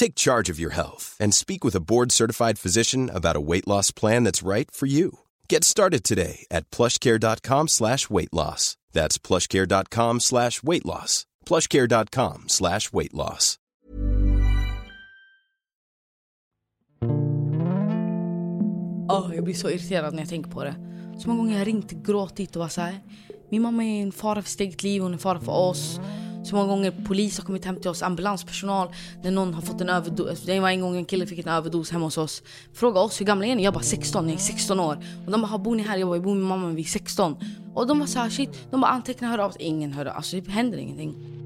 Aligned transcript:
Take 0.00 0.14
charge 0.14 0.52
of 0.52 0.58
your 0.58 0.72
health 0.72 1.14
and 1.20 1.34
speak 1.34 1.62
with 1.62 1.76
a 1.76 1.84
board-certified 1.90 2.58
physician 2.58 3.10
about 3.10 3.36
a 3.36 3.46
weight 3.50 3.68
loss 3.68 3.90
plan 3.90 4.24
that's 4.24 4.42
right 4.42 4.70
for 4.70 4.86
you. 4.86 5.18
Get 5.46 5.62
started 5.62 6.04
today 6.04 6.46
at 6.50 6.70
plushcare.com 6.70 7.68
slash 7.68 8.08
weight 8.08 8.32
loss. 8.32 8.78
That's 8.92 9.18
plushcare.com 9.18 10.20
slash 10.20 10.62
weight 10.62 10.86
loss. 10.86 11.26
plushcare.com 11.46 12.44
slash 12.46 12.92
weight 12.92 13.12
loss. 13.12 13.58
Oh, 19.08 19.34
jag 19.34 19.44
blir 19.44 19.54
så 19.54 19.70
irriterad 19.70 20.14
när 20.14 20.22
jag 20.22 20.28
tänker 20.28 20.50
på 20.50 20.64
det. 20.64 20.74
Så 21.18 21.28
många 21.28 21.42
gånger 21.42 21.58
jag 21.58 21.66
ringt, 21.66 21.90
gråtit 21.90 22.56
och 22.56 22.62
var 22.62 22.68
så 22.68 22.80
här. 22.80 23.00
Min 23.50 23.62
mamma 23.62 23.84
är 23.84 24.02
en 24.02 24.12
fara 24.12 24.42
för 24.42 24.50
sitt 24.50 24.60
eget 24.60 24.82
liv, 24.82 25.02
hon 25.02 25.10
är 25.10 25.14
en 25.14 25.18
fara 25.18 25.40
för 25.40 25.52
oss. 25.52 26.00
Så 26.44 26.56
många 26.56 26.68
gånger 26.68 26.90
polis 27.06 27.38
har 27.38 27.44
kommit 27.44 27.64
hem 27.64 27.76
till 27.76 27.90
oss, 27.90 28.02
ambulanspersonal, 28.02 28.88
när 29.22 29.30
någon 29.30 29.54
har 29.54 29.62
fått 29.62 29.80
en 29.80 29.88
överdos. 29.88 30.30
Alltså, 30.30 30.46
det 30.46 30.60
var 30.60 30.70
en 30.70 30.80
gång 30.80 30.96
en 30.96 31.04
kille 31.04 31.26
fick 31.26 31.38
en 31.38 31.48
överdos 31.48 31.90
hemma 31.90 32.04
hos 32.04 32.18
oss. 32.18 32.42
Fråga 32.72 33.00
oss 33.00 33.20
hur 33.20 33.26
gamla 33.26 33.46
är 33.46 33.56
ni? 33.56 33.64
Jag 33.64 33.74
bara 33.74 33.82
16, 33.82 34.28
jag 34.28 34.34
är 34.34 34.38
16 34.38 34.80
år. 34.80 35.04
Och 35.26 35.32
de 35.32 35.42
bara, 35.42 35.58
bor 35.58 35.74
ni 35.76 35.82
här? 35.82 35.98
Jag 35.98 36.08
bara, 36.08 36.16
jag 36.16 36.24
bor 36.24 36.34
med 36.34 36.44
mamma, 36.44 36.68
vi 36.68 36.82
är 36.82 36.86
16. 36.86 37.36
Och 37.74 37.86
de 37.86 37.98
var 37.98 38.28
shit, 38.30 38.50
de 38.70 38.80
bara 38.80 38.90
anteckna, 38.90 39.28
hör 39.28 39.38
av 39.38 39.50
sig. 39.50 39.62
Ingen 39.62 39.92
hör 39.92 40.06
av 40.06 40.16
Alltså 40.16 40.36
det 40.36 40.50
händer 40.50 40.78
ingenting. 40.78 41.39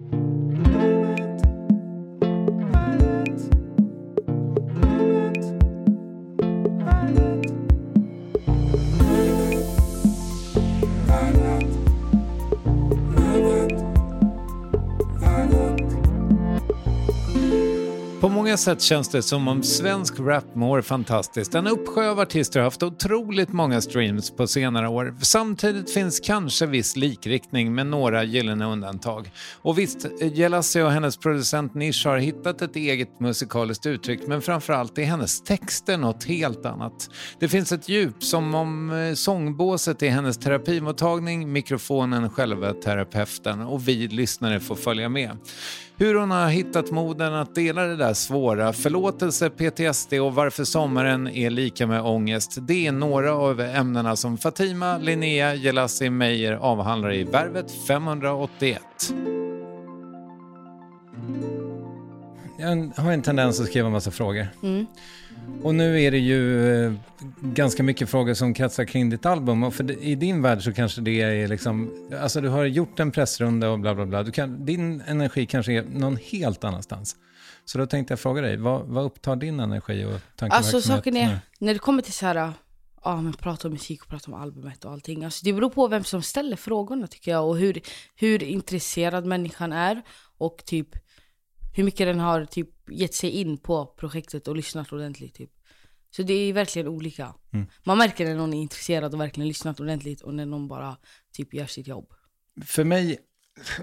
På 18.25 18.31
många 18.31 18.57
sätt 18.57 18.83
känns 18.83 19.09
det 19.09 19.23
som 19.23 19.49
om 19.49 19.63
svensk 19.63 20.21
rap 20.21 20.55
mår 20.55 20.83
fantastiskt. 20.83 21.55
En 21.55 21.67
uppsjö 21.67 22.11
av 22.11 22.21
artister 22.21 22.61
har 22.61 22.65
haft 22.65 22.83
otroligt 22.83 23.53
många 23.53 23.81
streams 23.81 24.31
på 24.31 24.47
senare 24.47 24.89
år. 24.89 25.15
Samtidigt 25.21 25.91
finns 25.91 26.21
kanske 26.21 26.67
viss 26.67 26.97
likriktning 26.97 27.75
med 27.75 27.87
några 27.87 28.25
gyllene 28.25 28.65
undantag. 28.65 29.31
Och 29.63 29.79
visst, 29.79 30.07
Jelassi 30.21 30.81
och 30.81 30.91
hennes 30.91 31.17
producent 31.17 31.75
Nish 31.75 32.07
har 32.07 32.19
hittat 32.19 32.63
ett 32.63 32.77
eget 32.77 33.21
musikaliskt 33.21 33.87
uttryck 33.87 34.21
men 34.27 34.43
framförallt 34.43 34.99
är 34.99 35.05
hennes 35.05 35.43
texter 35.43 35.99
något 35.99 36.25
helt 36.25 36.67
annat. 36.67 37.11
Det 37.39 37.49
finns 37.49 37.73
ett 37.73 37.89
djup 37.89 38.25
som 38.25 38.55
om 38.55 38.91
eh, 38.91 39.15
sångbåset 39.15 40.03
är 40.03 40.11
hennes 40.11 40.39
terapimottagning, 40.39 41.53
mikrofonen 41.53 42.31
själva 42.31 42.73
terapeuten 42.73 43.61
och 43.61 43.89
vi 43.89 44.09
lyssnare 44.09 44.61
får 44.61 44.77
följa 44.77 45.09
med. 45.09 45.39
Hur 45.97 46.15
hon 46.15 46.31
har 46.31 46.49
hittat 46.49 46.91
moden 46.91 47.35
att 47.35 47.55
dela 47.55 47.83
det 47.83 47.97
där 47.97 48.14
svåra, 48.15 48.73
förlåtelse, 48.73 49.51
PTSD 49.51 50.13
och 50.13 50.35
varför 50.35 50.65
sommaren 50.65 51.29
är 51.29 51.51
lika 51.51 51.87
med 51.87 52.03
ångest. 52.03 52.59
Det 52.61 52.87
är 52.87 52.93
några 52.93 53.35
av 53.35 53.61
ämnena 53.61 54.17
som 54.17 54.39
Fatima, 54.39 54.99
Linnea, 54.99 55.55
Jelassi 55.55 56.11
Meyer 56.11 56.53
avhandlar 56.53 57.15
i 57.15 57.25
Värvet 57.25 57.73
581. 57.89 58.81
Jag 62.59 62.93
har 62.97 63.13
en 63.13 63.23
tendens 63.23 63.61
att 63.61 63.67
skriva 63.67 63.87
en 63.87 63.93
massa 63.93 64.11
frågor. 64.11 64.49
Mm. 64.63 64.87
Och 65.63 65.75
nu 65.75 66.03
är 66.03 66.11
det 66.11 66.19
ju 66.19 66.69
eh, 66.87 66.93
ganska 67.41 67.83
mycket 67.83 68.09
frågor 68.09 68.35
som 68.35 68.55
kretsar 68.55 68.85
kring 68.85 69.11
ditt 69.11 69.27
album. 69.27 69.63
Och 69.63 69.75
för 69.75 70.03
i 70.03 70.15
din 70.15 70.43
värld 70.43 70.63
så 70.63 70.73
kanske 70.73 71.01
det 71.01 71.21
är 71.21 71.49
liksom, 71.49 71.91
alltså 72.23 72.41
du 72.41 72.49
har 72.49 72.65
gjort 72.65 73.01
en 73.01 73.11
pressrunda 73.11 73.71
och 73.71 73.79
bla 73.79 73.95
bla 73.95 74.07
bla. 74.07 74.23
Du 74.23 74.33
kan, 74.33 74.65
din 74.65 75.03
energi 75.07 75.47
kanske 75.47 75.73
är 75.73 75.83
någon 75.83 76.17
helt 76.17 76.65
annanstans. 76.65 77.17
Så 77.65 77.79
då 77.79 77.87
tänkte 77.87 78.13
jag 78.13 78.21
fråga 78.21 78.43
dig, 78.43 78.57
vad, 78.57 78.87
vad 78.87 79.05
upptar 79.05 79.37
din 79.37 79.61
energi 79.61 80.05
och 80.05 80.21
tankeverksamhet? 80.37 80.75
Alltså 80.75 80.81
saken 80.81 81.17
är, 81.17 81.39
när 81.59 81.73
det 81.73 81.79
kommer 81.79 82.03
till 82.03 82.13
så 82.13 82.27
här, 82.27 82.53
ja 83.05 83.21
men 83.21 83.33
prata 83.33 83.69
om 83.69 83.75
musik 83.75 84.03
och 84.03 84.09
prata 84.09 84.31
om 84.31 84.43
albumet 84.43 84.85
och 84.85 84.93
allting. 84.93 85.25
Alltså 85.25 85.45
det 85.45 85.53
beror 85.53 85.71
på 85.71 85.89
vem 85.89 86.05
som 86.05 86.23
ställer 86.23 86.57
frågorna 86.57 87.07
tycker 87.07 87.31
jag 87.31 87.49
och 87.49 87.57
hur, 87.57 87.81
hur 88.15 88.43
intresserad 88.43 89.27
människan 89.27 89.73
är 89.73 90.03
och 90.39 90.63
typ 90.67 90.89
hur 91.77 91.85
mycket 91.85 92.07
den 92.07 92.21
har 92.21 92.45
typ 92.45 92.69
gett 92.91 93.15
sig 93.15 93.31
in 93.31 93.59
på 93.59 93.87
projektet 93.87 94.49
och 94.49 94.57
lyssnat 94.57 94.93
ordentligt 94.93 95.35
typ. 95.35 95.51
Så 96.11 96.23
det 96.23 96.35
är 96.35 96.53
verkligen 96.53 96.89
olika. 96.89 97.35
Mm. 97.53 97.67
Man 97.85 97.99
märker 97.99 98.25
när 98.25 98.35
någon 98.35 98.55
är 98.55 98.63
intresserad 98.63 99.15
och 99.15 99.21
verkligen 99.21 99.49
lyssnat 99.49 99.81
ordentligt 99.81 100.21
och 100.21 100.35
när 100.35 100.47
någon 100.47 100.69
bara 100.69 100.97
typ 101.33 101.55
gör 101.55 101.67
sitt 101.67 101.87
jobb. 101.87 102.13
För 102.65 102.85
mig, 102.85 103.19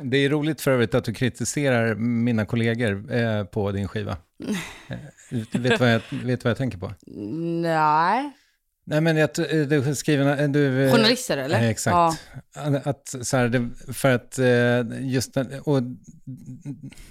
det 0.02 0.18
är 0.18 0.30
roligt 0.30 0.62
för 0.62 0.72
övrigt 0.72 0.96
att 0.96 1.04
du 1.04 1.14
kritiserar 1.14 1.96
mina 1.96 2.46
kollegor 2.46 3.14
eh, 3.14 3.44
på 3.44 3.72
din 3.72 3.88
skiva. 3.88 4.18
Eh, 4.90 4.98
vet 5.32 5.52
du 5.52 5.78
vad 5.78 5.94
jag, 5.94 6.02
vet 6.24 6.44
vad 6.44 6.52
jag 6.52 6.58
tänker 6.58 6.78
på? 6.78 6.94
Nej. 7.62 8.32
Nej 8.86 9.02
men 9.02 9.18
jag, 9.18 9.30
du 9.70 9.96
skriver, 9.96 10.48
du... 10.48 10.86
eh, 10.86 10.94
Journalister 10.94 11.38
eller? 11.38 11.60
Eh, 11.60 11.70
Exakt. 11.70 12.22
Att, 12.84 13.16
så 13.22 13.38
här, 13.38 13.70
för 13.94 14.16
att 14.16 14.40
eh, 14.40 15.10
just 15.12 15.38
och 15.64 15.82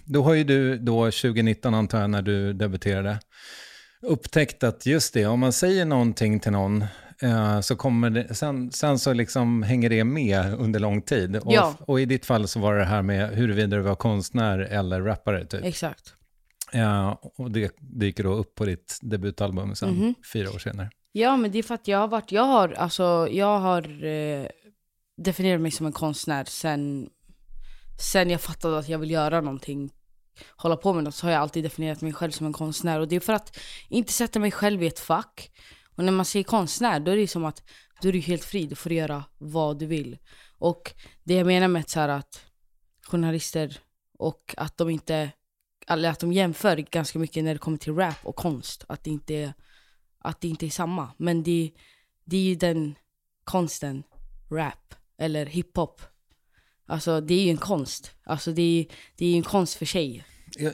då 0.05 0.23
har 0.23 0.35
ju 0.35 0.45
du 0.45 0.79
då 0.79 1.05
2019 1.05 1.75
antar 1.75 2.01
jag 2.01 2.11
när 2.11 2.23
du 2.23 2.53
debuterade 2.53 3.19
upptäckt 4.03 4.65
att 4.65 4.87
just 4.87 5.15
det, 5.15 5.27
om 5.27 5.41
man 5.41 5.53
säger 5.53 5.85
någonting 5.85 6.41
till 6.41 6.53
någon 6.53 6.83
eh, 6.83 6.89
så 7.63 7.77
kommer 7.77 8.11
det, 8.11 8.35
sen, 8.35 8.73
sen 8.73 8.99
så 8.99 9.13
liksom 9.13 9.63
hänger 9.63 9.91
det 9.91 10.05
med 10.05 10.55
under 10.55 10.81
lång 10.81 11.03
tid. 11.03 11.37
Och, 11.37 11.53
Ja. 11.53 11.75
och 11.81 12.01
i 12.01 12.05
ditt 12.05 12.27
fall 12.27 12.49
så 12.49 12.61
var 12.61 12.75
det 12.77 12.85
här 12.85 13.03
med 13.03 13.31
huruvida 13.31 13.77
du 13.77 13.83
var 13.83 13.95
konstnär 13.95 14.59
eller 14.59 15.01
rappare 15.03 15.45
typ. 15.47 15.65
Exakt. 15.65 16.15
Ja, 16.73 17.21
och 17.37 17.51
det 17.51 17.77
dyker 17.81 18.25
då 18.25 18.33
upp 18.35 18.55
på 18.55 18.65
ditt 18.65 18.99
debutalbum 19.03 19.75
sen, 19.75 19.91
Mhm. 19.95 20.15
fyra 20.33 20.51
år 20.51 20.59
senare. 20.59 20.91
Ja 21.13 21.37
men 21.37 21.51
det 21.51 21.59
är 21.59 21.63
för 21.63 21.75
att 21.75 21.89
jag 21.89 21.99
har 21.99 22.09
varit, 22.09 22.33
jag 22.33 22.43
har 22.45 22.69
alltså, 22.73 23.29
jag 23.31 23.59
har 23.59 24.05
eh, 24.05 24.47
definierat 25.17 25.61
mig 25.61 25.71
som 25.71 25.87
en 25.87 25.93
konstnär 25.93 26.45
sen, 26.45 27.09
sen 28.01 28.31
jag 28.31 28.41
fattade 28.41 28.79
att 28.79 28.89
jag 28.89 28.99
vill 28.99 29.11
göra 29.11 29.41
någonting, 29.41 29.91
hålla 30.57 30.77
på 30.77 30.93
med 30.93 31.05
något, 31.05 31.15
så 31.15 31.27
har 31.27 31.33
jag 31.33 31.41
alltid 31.41 31.65
definierat 31.65 32.01
mig 32.01 32.13
själv 32.13 32.31
som 32.31 32.47
en 32.47 32.53
konstnär. 32.53 33.01
Och 33.01 33.09
det 33.09 33.17
är 33.17 33.21
för 33.21 33.33
att 33.33 33.57
inte 33.89 34.13
sätta 34.13 34.39
mig 34.39 34.51
själv 34.51 34.83
i 34.83 34.87
ett 34.87 34.99
fack. 34.99 35.51
Och 35.95 36.05
när 36.05 36.13
man 36.13 36.25
säger 36.25 36.45
konstnär, 36.45 37.01
då 37.01 37.11
är 37.11 37.17
det 37.17 37.29
som 37.29 37.45
att 37.45 37.63
du 38.01 38.09
är 38.09 38.13
du 38.13 38.19
helt 38.19 38.45
fri, 38.45 38.67
du 38.67 38.75
får 38.75 38.93
göra 38.93 39.25
vad 39.39 39.79
du 39.79 39.87
vill. 39.87 40.19
Och 40.59 40.95
det 41.25 41.35
jag 41.35 41.47
menar 41.47 41.69
med 41.69 41.91
så 41.91 42.01
här 42.01 42.09
att 42.09 42.45
journalister 43.03 43.79
och 44.19 44.55
att 44.57 44.77
de 44.77 44.91
inte, 44.91 45.31
eller 45.87 46.11
att 46.11 46.21
de 46.21 46.33
jämför 46.33 46.77
ganska 46.77 47.19
mycket 47.19 47.45
när 47.45 47.55
det 47.55 47.59
kommer 47.59 47.79
till 47.79 47.95
rap 47.95 48.17
och 48.23 48.37
konst, 48.37 48.85
att 48.89 49.05
det 49.05 49.11
inte 49.11 49.35
är 49.35 49.53
att 50.19 50.41
det 50.41 50.49
inte 50.49 50.67
är 50.67 50.71
samma. 50.71 51.11
Men 51.17 51.43
det, 51.43 51.73
det 52.25 52.37
är 52.37 52.43
ju 52.43 52.55
den 52.55 52.95
konsten 53.45 54.03
rap 54.51 54.95
eller 55.19 55.47
hiphop. 55.47 56.03
Alltså 56.87 57.21
det 57.21 57.35
är 57.35 57.45
ju 57.45 57.51
en 57.51 57.57
konst. 57.57 58.13
Alltså 58.25 58.53
det 58.53 58.63
är, 58.63 58.87
det 59.17 59.27
är 59.27 59.37
en 59.37 59.43
konst 59.43 59.75
för 59.75 59.87
sig. 59.87 60.25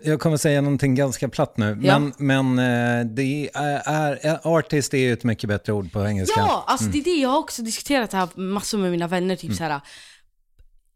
Jag, 0.04 0.20
kommer 0.20 0.36
säga 0.36 0.60
någonting 0.60 0.94
ganska 0.94 1.28
platt 1.28 1.56
nu, 1.56 1.78
Ja. 1.82 1.98
men, 1.98 2.12
men 2.18 2.58
eh, 2.58 3.06
det 3.06 3.50
är, 3.54 3.82
är, 4.26 4.40
artist 4.42 4.94
är 4.94 4.98
ju 4.98 5.12
ett 5.12 5.24
mycket 5.24 5.48
bättre 5.48 5.72
ord 5.72 5.92
på 5.92 6.06
engelska. 6.06 6.40
Ja, 6.40 6.64
alltså 6.66 6.86
det 6.86 6.98
är 6.98 7.04
det 7.04 7.20
jag 7.20 7.28
har 7.28 7.38
också 7.38 7.62
diskuterat 7.62 8.12
här 8.12 8.28
massor 8.40 8.78
med 8.78 8.90
mina 8.90 9.08
vänner. 9.08 9.36
Typ 9.36 9.54
så 9.54 9.64
här. 9.64 9.80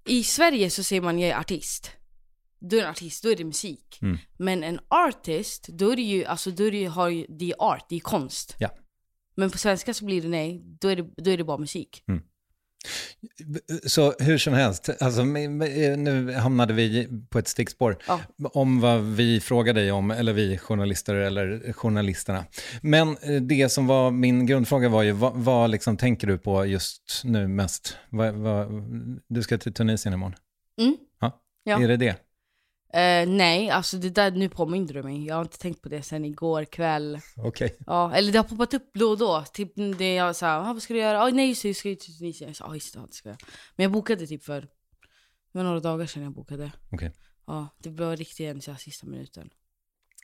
I 0.06 0.24
Sverige 0.24 0.70
så 0.70 0.82
säger 0.82 1.02
man 1.02 1.18
jag 1.18 1.30
är 1.30 1.40
artist. 1.40 1.90
Du 2.58 2.78
är 2.78 2.84
en 2.84 2.90
artist, 2.90 3.22
då 3.22 3.30
är 3.30 3.36
det 3.36 3.44
musik. 3.44 3.98
Mm. 4.02 4.18
Men 4.38 4.64
en 4.64 4.80
artist, 4.88 5.68
då 5.68 5.90
är 5.92 5.96
det 5.96 6.02
ju, 6.02 6.24
alltså 6.24 6.50
då 6.50 6.64
är 6.64 6.70
det 6.70 6.76
ju, 6.76 6.88
har 6.88 7.08
ju, 7.08 7.26
det 7.28 7.50
är 7.50 7.54
art, 7.58 7.86
det 7.88 7.96
är 7.96 8.00
konst. 8.00 8.56
Ja. 8.58 8.70
Men 9.36 9.50
på 9.50 9.58
svenska 9.58 9.94
så 9.94 10.04
blir 10.04 10.22
det 10.22 10.28
nej, 10.28 10.62
då 10.80 10.88
är 10.88 10.96
det, 10.96 11.02
då 11.16 11.30
är 11.30 11.36
det 11.36 11.44
bara 11.44 11.58
musik. 11.58 12.02
Så 13.86 14.14
hur 14.18 14.38
som 14.38 14.54
helst, 14.54 14.90
alltså, 15.00 15.24
men, 15.24 15.58
nu 16.04 16.32
hamnade 16.32 16.74
vi 16.74 17.08
på 17.30 17.38
ett 17.38 17.48
stickspår 17.48 17.96
Ja. 18.06 18.20
om 18.52 18.80
vad 18.80 19.00
vi 19.02 19.40
frågade 19.40 19.80
dig 19.80 19.92
om, 19.92 20.10
eller 20.10 20.32
vi 20.32 20.58
journalister 20.58 21.14
eller 21.14 21.72
journalisterna. 21.72 22.44
Men 22.82 23.08
eh, 23.08 23.42
det 23.42 23.68
som 23.68 23.86
var 23.86 24.10
min 24.10 24.46
grundfråga 24.46 24.88
var 24.88 25.02
ju, 25.02 25.12
vad, 25.12 25.32
vad 25.34 25.70
liksom 25.70 25.96
tänker 25.96 26.26
du 26.26 26.38
på 26.38 26.66
just 26.66 27.22
nu 27.24 27.48
mest? 27.48 27.96
Vad, 28.10 28.34
vad, 28.34 28.68
du 29.28 29.42
ska 29.42 29.58
till 29.58 29.74
Tunisien 29.74 30.14
imorgon. 30.14 30.34
Mm. 30.80 30.96
Ja. 31.20 31.40
Ja. 31.64 31.82
Är 31.82 31.88
det 31.88 31.96
det? 31.96 32.16
Eh, 32.92 33.28
nej, 33.28 33.70
alltså 33.70 33.96
det 33.96 34.10
där, 34.10 34.30
nu 34.30 34.48
påminner 34.48 34.94
du 34.94 35.02
mig. 35.02 35.26
Jag 35.26 35.34
har 35.34 35.42
inte 35.42 35.58
tänkt 35.58 35.82
på 35.82 35.88
det 35.88 36.02
sen 36.02 36.24
igår 36.24 36.64
kväll. 36.64 37.20
Okej. 37.36 37.76
Ja, 37.86 38.14
eller 38.14 38.32
det 38.32 38.38
har 38.38 38.44
poppat 38.44 38.74
upp 38.74 38.90
då 38.94 39.06
och 39.06 39.18
då. 39.18 39.44
Typ 39.52 39.72
det 39.98 40.14
jag 40.14 40.36
sa, 40.36 40.56
ah, 40.56 40.72
vad 40.72 40.82
ska 40.82 40.94
du 40.94 41.00
göra? 41.00 41.22
Ah, 41.22 41.30
nej 41.30 41.48
just 41.48 41.62
det, 41.62 41.68
jag 41.68 41.76
ska 41.76 41.88
ju 41.88 41.94
till 41.94 42.18
Tunisien. 42.18 42.50
Jag 42.50 42.56
sa, 42.56 42.64
ah, 42.64 42.74
just 42.74 42.94
det, 42.94 43.00
det 43.00 43.12
ska 43.12 43.28
jag. 43.28 43.38
Men 43.76 43.84
jag 43.84 43.92
bokade 43.92 44.26
typ 44.26 44.44
för, 44.44 44.68
var 45.52 45.62
några 45.62 45.80
dagar 45.80 46.06
sedan 46.06 46.22
jag 46.22 46.32
bokade. 46.32 46.72
Okej. 46.92 47.12
Ja, 47.46 47.68
det 47.78 47.90
var 47.90 48.16
riktigt 48.16 48.46
en 48.46 48.60
så 48.60 48.70
här 48.70 48.78
sista 48.78 49.06
minuten. 49.06 49.50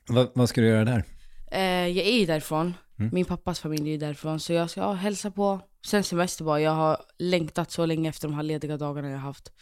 Vad, 0.09 0.31
vad 0.35 0.49
ska 0.49 0.61
du 0.61 0.67
göra 0.67 0.85
där? 0.85 1.05
Eh, 1.51 1.89
jag 1.89 2.07
är 2.07 2.19
ju 2.19 2.27
därifrån. 2.27 2.75
Mm. 2.99 3.11
Min 3.15 3.25
pappas 3.25 3.61
familj 3.61 3.89
är 3.89 3.93
ju 3.93 3.99
därifrån. 3.99 4.41
Så 4.41 4.53
jag 4.53 4.71
ska 4.71 4.81
ja, 4.81 4.93
hälsa 4.93 5.31
på. 5.31 5.61
Sen 5.87 6.05
semester 6.05 6.45
bara. 6.45 6.61
Jag 6.61 6.71
har 6.71 7.01
längtat 7.19 7.71
så 7.71 7.87
länge 7.87 8.09
efter 8.09 8.29
de 8.29 8.35
här 8.35 8.43
lediga 8.43 8.77
dagarna 8.77 9.09
jag 9.09 9.19
har 9.19 9.27
haft. 9.27 9.53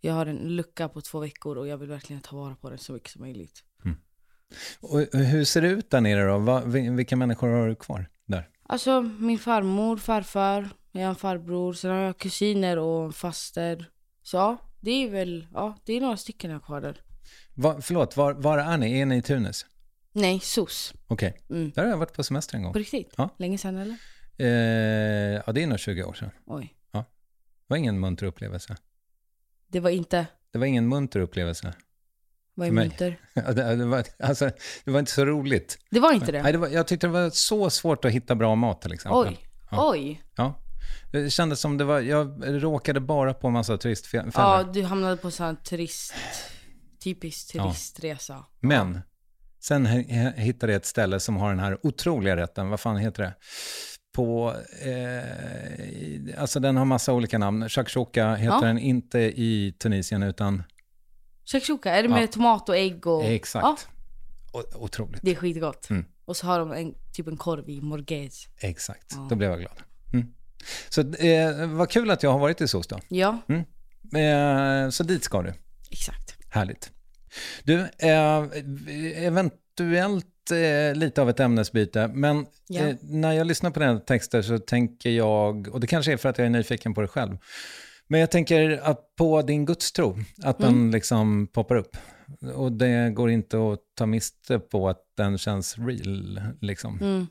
Jag 0.00 0.12
har 0.14 0.26
en 0.26 0.36
lucka 0.56 0.88
på 0.88 1.00
två 1.00 1.18
veckor 1.20 1.58
och 1.58 1.68
jag 1.68 1.76
vill 1.78 1.88
verkligen 1.88 2.22
ta 2.22 2.36
vara 2.36 2.54
på 2.56 2.70
den 2.70 2.78
så 2.78 2.92
mycket 2.92 3.10
som 3.10 3.20
möjligt. 3.22 3.64
Och 4.80 4.98
hur 5.12 5.44
ser 5.44 5.62
det 5.62 5.68
ut 5.68 5.90
där 5.90 6.00
nere 6.00 6.24
då? 6.26 6.38
Vil- 6.38 6.96
vilka 6.96 7.16
människor 7.16 7.48
har 7.48 7.68
du 7.68 7.74
kvar 7.74 8.10
där? 8.26 8.48
Alltså 8.62 9.02
min 9.02 9.38
farmor, 9.38 9.96
farfar, 9.96 10.68
jag 10.92 11.00
har 11.02 11.08
en 11.08 11.14
farbror, 11.14 11.72
sen 11.72 11.90
har 11.90 11.98
jag 11.98 12.18
kusiner 12.18 12.78
och 12.78 13.04
en 13.04 13.12
faster. 13.12 13.90
Så 14.22 14.36
ja, 14.36 14.56
det 14.80 14.90
är 14.90 15.10
väl, 15.10 15.46
ja 15.54 15.76
det 15.84 15.92
är 15.92 16.00
några 16.00 16.16
stycken 16.16 16.50
jag 16.50 16.58
har 16.58 16.66
kvar 16.66 16.80
där. 16.80 17.02
Va, 17.54 17.80
förlåt, 17.82 18.16
var, 18.16 18.32
var 18.34 18.58
är 18.58 18.76
ni? 18.78 19.00
Är 19.00 19.06
ni 19.06 19.16
i 19.16 19.22
Tunis? 19.22 19.66
Nej, 20.12 20.40
SOS. 20.40 20.94
Okej, 21.06 21.40
Mm. 21.50 21.70
där 21.74 21.82
har 21.82 21.90
jag 21.90 21.96
varit 21.98 22.12
på 22.14 22.24
semester 22.24 22.56
en 22.56 22.62
gång. 22.62 22.72
På 22.72 22.78
riktigt? 22.78 23.14
Ja. 23.16 23.28
Länge 23.38 23.58
sedan 23.58 23.76
eller? 23.76 23.96
Eh, 24.38 25.42
ja, 25.46 25.52
det 25.52 25.62
är 25.62 25.66
nog 25.66 25.78
20 25.78 26.02
år 26.04 26.14
sedan. 26.14 26.30
Oj. 26.46 26.74
Det 26.92 27.04
var 27.66 27.76
ingen 27.76 28.00
munter 28.00 28.26
upplevelse. 28.26 28.76
Det 29.70 29.80
var 29.80 29.90
inte, 29.90 30.26
Det 30.52 30.58
var 30.58 30.66
ingen 30.66 30.88
munter 30.88 31.20
upplevelse. 31.20 31.74
vad 32.54 32.68
är 32.68 32.72
munter? 32.72 33.20
Ja, 33.34 33.52
Det, 33.52 33.76
det, 33.76 33.84
var, 33.84 34.04
alltså, 34.18 34.50
det 34.84 34.90
var 34.90 34.98
inte 34.98 35.12
så 35.12 35.24
roligt. 35.24 35.78
Det 35.90 36.00
var 36.00 36.12
inte 36.12 36.32
det? 36.32 36.42
Nej, 36.42 36.52
det 36.52 36.58
var, 36.58 36.68
jag 36.68 36.86
tyckte 36.86 37.06
det 37.06 37.12
var 37.12 37.30
så 37.30 37.70
svårt 37.70 38.04
att 38.04 38.12
hitta 38.12 38.34
bra 38.34 38.54
mat 38.54 38.82
till 38.82 38.92
exempel. 38.92 39.28
Oj. 39.28 39.38
Ja. 39.70 39.90
Oj. 39.90 40.22
Ja. 40.36 40.54
Det 41.12 41.30
kändes 41.30 41.60
som 41.60 41.78
det 41.78 41.84
var, 41.84 42.00
jag 42.00 42.42
råkade 42.62 43.00
bara 43.00 43.34
på 43.34 43.46
en 43.46 43.52
massa 43.52 43.78
turistfällor. 43.78 44.32
Ja, 44.34 44.62
du 44.74 44.82
hamnade 44.82 45.16
på 45.16 45.30
sån 45.30 45.56
turist, 45.56 46.14
typisk 47.02 47.52
turistresa. 47.52 48.44
Men 48.60 49.00
sen 49.60 49.86
hittade 50.36 50.72
jag 50.72 50.76
ett 50.80 50.86
ställe 50.86 51.20
som 51.20 51.36
har 51.36 51.50
den 51.50 51.58
här 51.58 51.78
otroliga 51.86 52.36
rätten, 52.36 52.68
vad 52.68 52.80
fan 52.80 52.96
heter 52.96 53.22
det? 53.22 53.34
På, 54.12 54.54
eh, 54.82 56.40
alltså 56.40 56.60
den 56.60 56.76
har 56.76 56.84
massa 56.84 57.12
olika 57.12 57.38
namn. 57.38 57.68
Shakshuka 57.68 58.34
heter 58.34 58.54
Ja. 58.54 58.60
den 58.60 58.78
inte 58.78 59.18
i 59.18 59.74
Tunisien 59.78 60.22
utan, 60.22 60.62
Shakshuka, 61.44 61.90
är 61.90 62.02
det 62.02 62.08
med 62.08 62.22
Ja. 62.22 62.26
tomat 62.26 62.68
och 62.68 62.76
ägg 62.76 63.06
och... 63.06 63.24
Ja, 63.24 63.28
exakt. 63.28 63.88
O- 64.52 64.62
otroligt. 64.74 65.20
det 65.22 65.30
är 65.30 65.34
skitgott. 65.34 65.90
Mm. 65.90 66.04
Och 66.24 66.36
så 66.36 66.46
har 66.46 66.58
de 66.58 66.72
en, 66.72 66.94
typ 67.12 67.26
en 67.26 67.36
korv 67.36 67.68
i 67.68 67.80
morgez. 67.80 68.48
Exakt, 68.58 69.12
Ja. 69.14 69.26
då 69.30 69.36
blev 69.36 69.50
jag 69.50 69.60
glad. 69.60 69.82
Mm. 70.12 70.26
Så 70.88 71.00
eh, 71.00 71.66
vad 71.66 71.90
kul 71.90 72.10
att 72.10 72.22
jag 72.22 72.30
har 72.32 72.38
varit 72.38 72.60
i 72.60 72.68
SOS 72.68 72.86
då. 72.86 72.98
Ja, 73.08 73.38
Eh, 74.18 74.90
så 74.90 75.02
dit 75.02 75.24
ska 75.24 75.42
du. 75.42 75.52
exakt. 75.90 76.36
Härligt. 76.48 76.92
Du, 77.64 77.80
eh, 77.98 78.44
eventuellt 79.26 80.26
eh, 80.52 80.94
lite 80.94 81.22
av 81.22 81.30
ett 81.30 81.40
ämnesbyte, 81.40 82.08
men 82.08 82.46
Ja. 82.68 82.80
eh, 82.80 82.96
när 83.02 83.32
jag 83.32 83.46
lyssnar 83.46 83.70
på 83.70 83.80
dina 83.80 83.98
texter 84.00 84.42
så 84.42 84.58
tänker 84.58 85.10
jag, 85.10 85.68
och 85.68 85.80
det 85.80 85.86
kanske 85.86 86.12
är 86.12 86.16
för 86.16 86.28
att 86.28 86.38
jag 86.38 86.46
är 86.46 86.50
nyfiken 86.50 86.94
på 86.94 87.00
det 87.00 87.08
själv, 87.08 87.36
men 88.08 88.20
jag 88.20 88.30
tänker 88.30 88.80
att 88.82 89.16
på 89.16 89.42
din 89.42 89.64
gudstro, 89.66 90.18
att 90.42 90.58
den 90.58 90.90
liksom 90.90 91.46
poppar 91.46 91.76
upp. 91.76 91.96
Och 92.54 92.72
det 92.72 93.10
går 93.14 93.30
inte 93.30 93.56
att 93.72 93.78
ta 93.94 94.06
miste 94.06 94.58
på 94.58 94.88
att 94.88 95.00
den 95.16 95.38
känns 95.38 95.78
real. 95.78 96.40
Liksom. 96.60 96.98
Mm. 97.00 97.26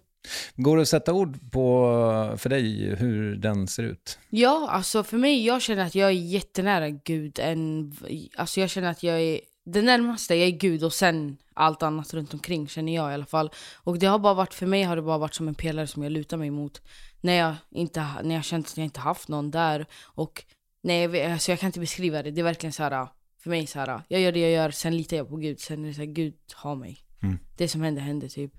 Går 0.56 0.76
det 0.78 0.82
att 0.82 0.88
sätta 0.88 1.14
ord 1.14 1.52
på 1.52 2.36
för 2.38 2.50
dig 2.50 2.96
hur 2.96 3.36
den 3.36 3.68
ser 3.68 3.84
ut? 3.84 4.20
Ja, 4.30 4.70
alltså 4.72 5.04
för 5.04 5.18
mig, 5.18 5.46
jag 5.46 5.62
känner 5.62 5.86
att 5.86 5.96
jag 5.96 6.08
är 6.10 6.14
jättenära 6.14 6.90
Gud. 6.90 7.40
Än, 7.42 7.94
alltså 8.36 8.60
jag 8.60 8.70
känner 8.70 8.90
att 8.92 9.04
jag 9.04 9.22
är 9.22 9.40
det 9.66 9.82
närmaste, 9.82 10.36
jag 10.36 10.48
är 10.48 10.58
Gud 10.58 10.84
och 10.84 10.94
sen 10.94 11.38
allt 11.54 11.84
annat 11.84 12.14
runt 12.14 12.34
omkring 12.34 12.68
känner 12.68 12.96
jag 12.96 13.12
i 13.12 13.14
alla 13.14 13.26
fall. 13.26 13.52
Och 13.76 14.00
det 14.00 14.08
har 14.08 14.20
bara 14.20 14.34
varit, 14.34 14.54
för 14.54 14.66
mig 14.66 14.84
har 14.84 14.96
det 14.96 15.02
bara 15.02 15.18
varit 15.18 15.34
som 15.34 15.48
en 15.48 15.56
pelare 15.56 15.88
som 15.88 16.04
jag 16.04 16.12
lutar 16.12 16.38
mig 16.38 16.52
mot. 16.52 16.82
När 17.22 17.34
jag, 17.34 17.56
inte, 17.70 18.06
när 18.24 18.36
jag 18.36 18.44
känt 18.44 18.68
att 18.68 18.78
jag 18.78 18.84
inte 18.84 19.00
haft 19.00 19.28
någon 19.28 19.52
där. 19.52 19.86
Och 20.04 20.46
nej, 20.82 21.26
alltså 21.32 21.52
jag 21.52 21.60
kan 21.60 21.68
inte 21.68 21.80
beskriva 21.80 22.24
det, 22.24 22.32
det 22.32 22.42
är 22.42 22.44
verkligen 22.44 22.74
så 22.74 22.84
här. 22.84 23.08
För 23.40 23.50
mig 23.50 23.68
så 23.68 23.80
här, 23.80 24.02
jag 24.08 24.22
gör 24.22 24.32
det 24.32 24.40
jag 24.40 24.52
gör, 24.52 24.72
sen 24.72 24.98
litar 24.98 25.18
jag 25.18 25.30
på 25.30 25.36
Gud. 25.36 25.60
Sen 25.60 25.84
är 25.84 25.88
det 25.88 25.94
så 25.94 26.02
här, 26.02 26.08
Gud 26.08 26.36
har 26.54 26.76
mig. 26.76 26.98
Mm. 27.22 27.40
Det 27.58 27.68
som 27.68 27.82
händer, 27.82 28.02
händer 28.02 28.28
typ. 28.28 28.54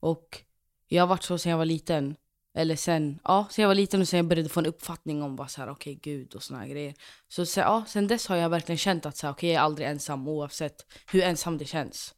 Och 0.00 0.42
jag 0.88 1.02
har 1.02 1.06
varit 1.06 1.22
så 1.22 1.38
sen 1.38 1.50
jag 1.50 1.58
var 1.58 1.64
liten. 1.64 2.16
Eller 2.56 2.76
sen, 2.76 3.18
ja, 3.24 3.48
sen 3.50 3.62
jag 3.62 3.68
var 3.68 3.74
liten 3.74 4.00
och 4.00 4.08
sen 4.08 4.16
jag 4.16 4.26
började 4.26 4.48
få 4.48 4.60
en 4.60 4.66
uppfattning 4.66 5.22
om 5.22 5.36
vad 5.36 5.50
så 5.50 5.60
här, 5.60 5.68
okej, 5.68 5.98
Gud 6.02 6.34
och 6.34 6.42
såna 6.42 6.60
här 6.60 6.66
grejer. 6.66 6.94
Så 7.28 7.46
sen, 7.46 7.62
ja, 7.62 7.84
sen 7.88 8.06
dess 8.06 8.26
har 8.26 8.36
jag 8.36 8.48
verkligen 8.48 8.78
känt 8.78 9.06
att 9.06 9.16
så 9.16 9.26
här, 9.26 9.34
okay, 9.34 9.48
jag 9.50 9.56
är 9.56 9.60
aldrig 9.60 9.88
ensam 9.88 10.28
oavsett 10.28 10.86
hur 11.06 11.22
ensam 11.22 11.58
det 11.58 11.64
känns. 11.64 12.14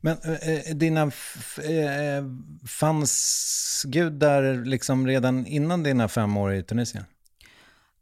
Men 0.00 0.18
eh, 0.24 0.48
eh 0.48 0.76
dina, 0.76 1.10
eh, 1.64 2.16
eh, 2.16 2.24
fanns 2.68 3.82
Gud 3.86 4.12
där 4.12 4.64
liksom 4.64 5.06
redan 5.06 5.46
innan 5.46 5.82
dina 5.82 6.08
fem 6.08 6.36
år 6.36 6.54
i 6.54 6.62
Tunisien? 6.62 7.04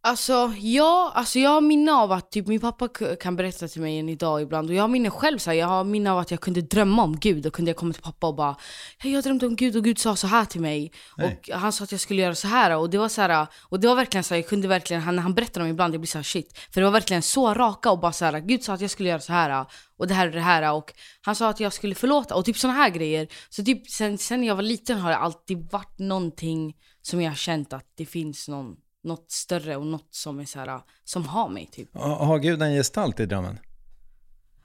Alltså, 0.02 0.52
ja, 0.59 1.12
alltså 1.14 1.38
jag 1.38 1.50
har 1.50 1.61
minne 1.61 1.92
av 1.92 2.12
att 2.12 2.30
typ 2.30 2.47
min 2.47 2.61
pappa 2.61 2.88
kan 3.21 3.37
berätta 3.37 3.69
till 3.69 3.83
mig 3.83 3.99
än 3.99 4.09
idag 4.09 4.42
ibland. 4.42 4.71
Och 4.71 4.75
jag 4.75 4.83
har 4.83 4.88
minne 4.88 5.11
själv 5.11 5.38
så 5.38 5.50
här, 5.50 5.57
jag 5.57 5.66
har 5.66 5.85
minne 5.85 6.12
av 6.12 6.19
att 6.19 6.30
jag 6.30 6.40
kunde 6.40 6.61
drömma 6.61 7.02
om 7.02 7.16
Gud. 7.16 7.47
Och 7.47 7.52
kunde 7.52 7.69
jag 7.69 7.76
komma 7.76 7.92
till 7.92 8.02
pappa 8.02 8.26
och 8.26 8.35
bara 8.35 8.57
Hej 8.99 9.12
jag 9.12 9.25
drömde 9.25 9.47
om 9.47 9.57
Gud 9.57 9.76
och 9.76 9.85
Gud 9.85 9.99
sa 9.99 10.16
så 10.16 10.26
här 10.26 10.45
till 10.45 10.61
mig. 10.61 10.92
Nej. 11.16 11.40
och 11.52 11.59
han 11.61 11.73
sa 11.73 11.85
att 11.85 11.92
jag 11.92 12.00
skulle 12.00 12.23
göra 12.23 12.35
så 12.35 12.49
här. 12.49 12.76
Och 12.76 12.90
det 12.90 12.99
var 12.99 13.09
så 13.09 13.23
här 13.23 13.47
och 13.62 13.80
det 13.80 13.88
var 13.88 13.95
verkligen 13.95 14.25
så 14.25 14.35
här, 14.35 14.40
jag 14.40 14.49
kunde 14.49 14.69
verkligen, 14.69 15.02
han, 15.02 15.19
han 15.19 15.35
berättade 15.35 15.61
om 15.61 15.69
det 15.69 15.73
ibland 15.73 15.95
jag 15.95 16.00
blir 16.00 16.09
så 16.09 16.19
här 16.19 16.23
shit. 16.23 16.59
För 16.71 16.80
det 16.80 16.85
var 16.85 16.92
verkligen 16.92 17.23
så 17.23 17.54
raka 17.54 17.90
och 17.90 18.00
bara 18.00 18.12
så 18.12 18.25
här, 18.25 18.40
Gud 18.40 18.64
sa 18.64 18.73
att 18.73 18.80
jag 18.80 18.90
skulle 18.90 19.09
göra 19.09 19.21
så 19.21 19.33
här. 19.33 19.66
Och 19.99 20.07
det 20.07 20.14
här 20.14 20.26
och 20.26 20.33
det 20.33 20.40
här. 20.40 20.73
Och 20.73 20.92
han 21.21 21.37
sa 21.37 21.49
att 21.49 21.61
jag 21.61 21.73
skulle 21.73 21.95
förlåta. 21.95 22.35
Och 22.35 22.45
typ 22.45 22.59
såna 22.59 22.73
här 22.73 22.90
grejer. 22.90 23.28
Så 23.50 23.64
typ 23.64 23.90
sen, 23.90 24.19
sen 24.19 24.45
jag 24.45 24.57
var 24.57 24.62
liten 24.62 24.99
har 24.99 25.11
det 25.11 25.16
alltid 25.16 25.71
varit 25.71 25.99
någonting 25.99 26.76
som 27.02 27.23
jag 27.23 27.30
har 27.30 27.37
känt 27.37 27.73
att 27.73 27.92
det 27.97 28.07
finns 28.07 28.49
någon 28.49 28.76
något 29.04 29.30
större 29.30 29.76
och 29.76 29.87
något 29.87 30.14
som 30.14 30.40
är 30.40 30.45
så 30.45 30.59
här, 30.59 30.80
som 31.04 31.25
har 31.26 31.49
mig 31.49 31.66
typ. 31.73 31.95
Ha- 31.95 32.25
Har 32.25 32.38
Gud 32.38 32.62
en 32.62 32.73
gestalt 32.75 33.21
i 33.21 33.26
drömmen? 33.26 33.59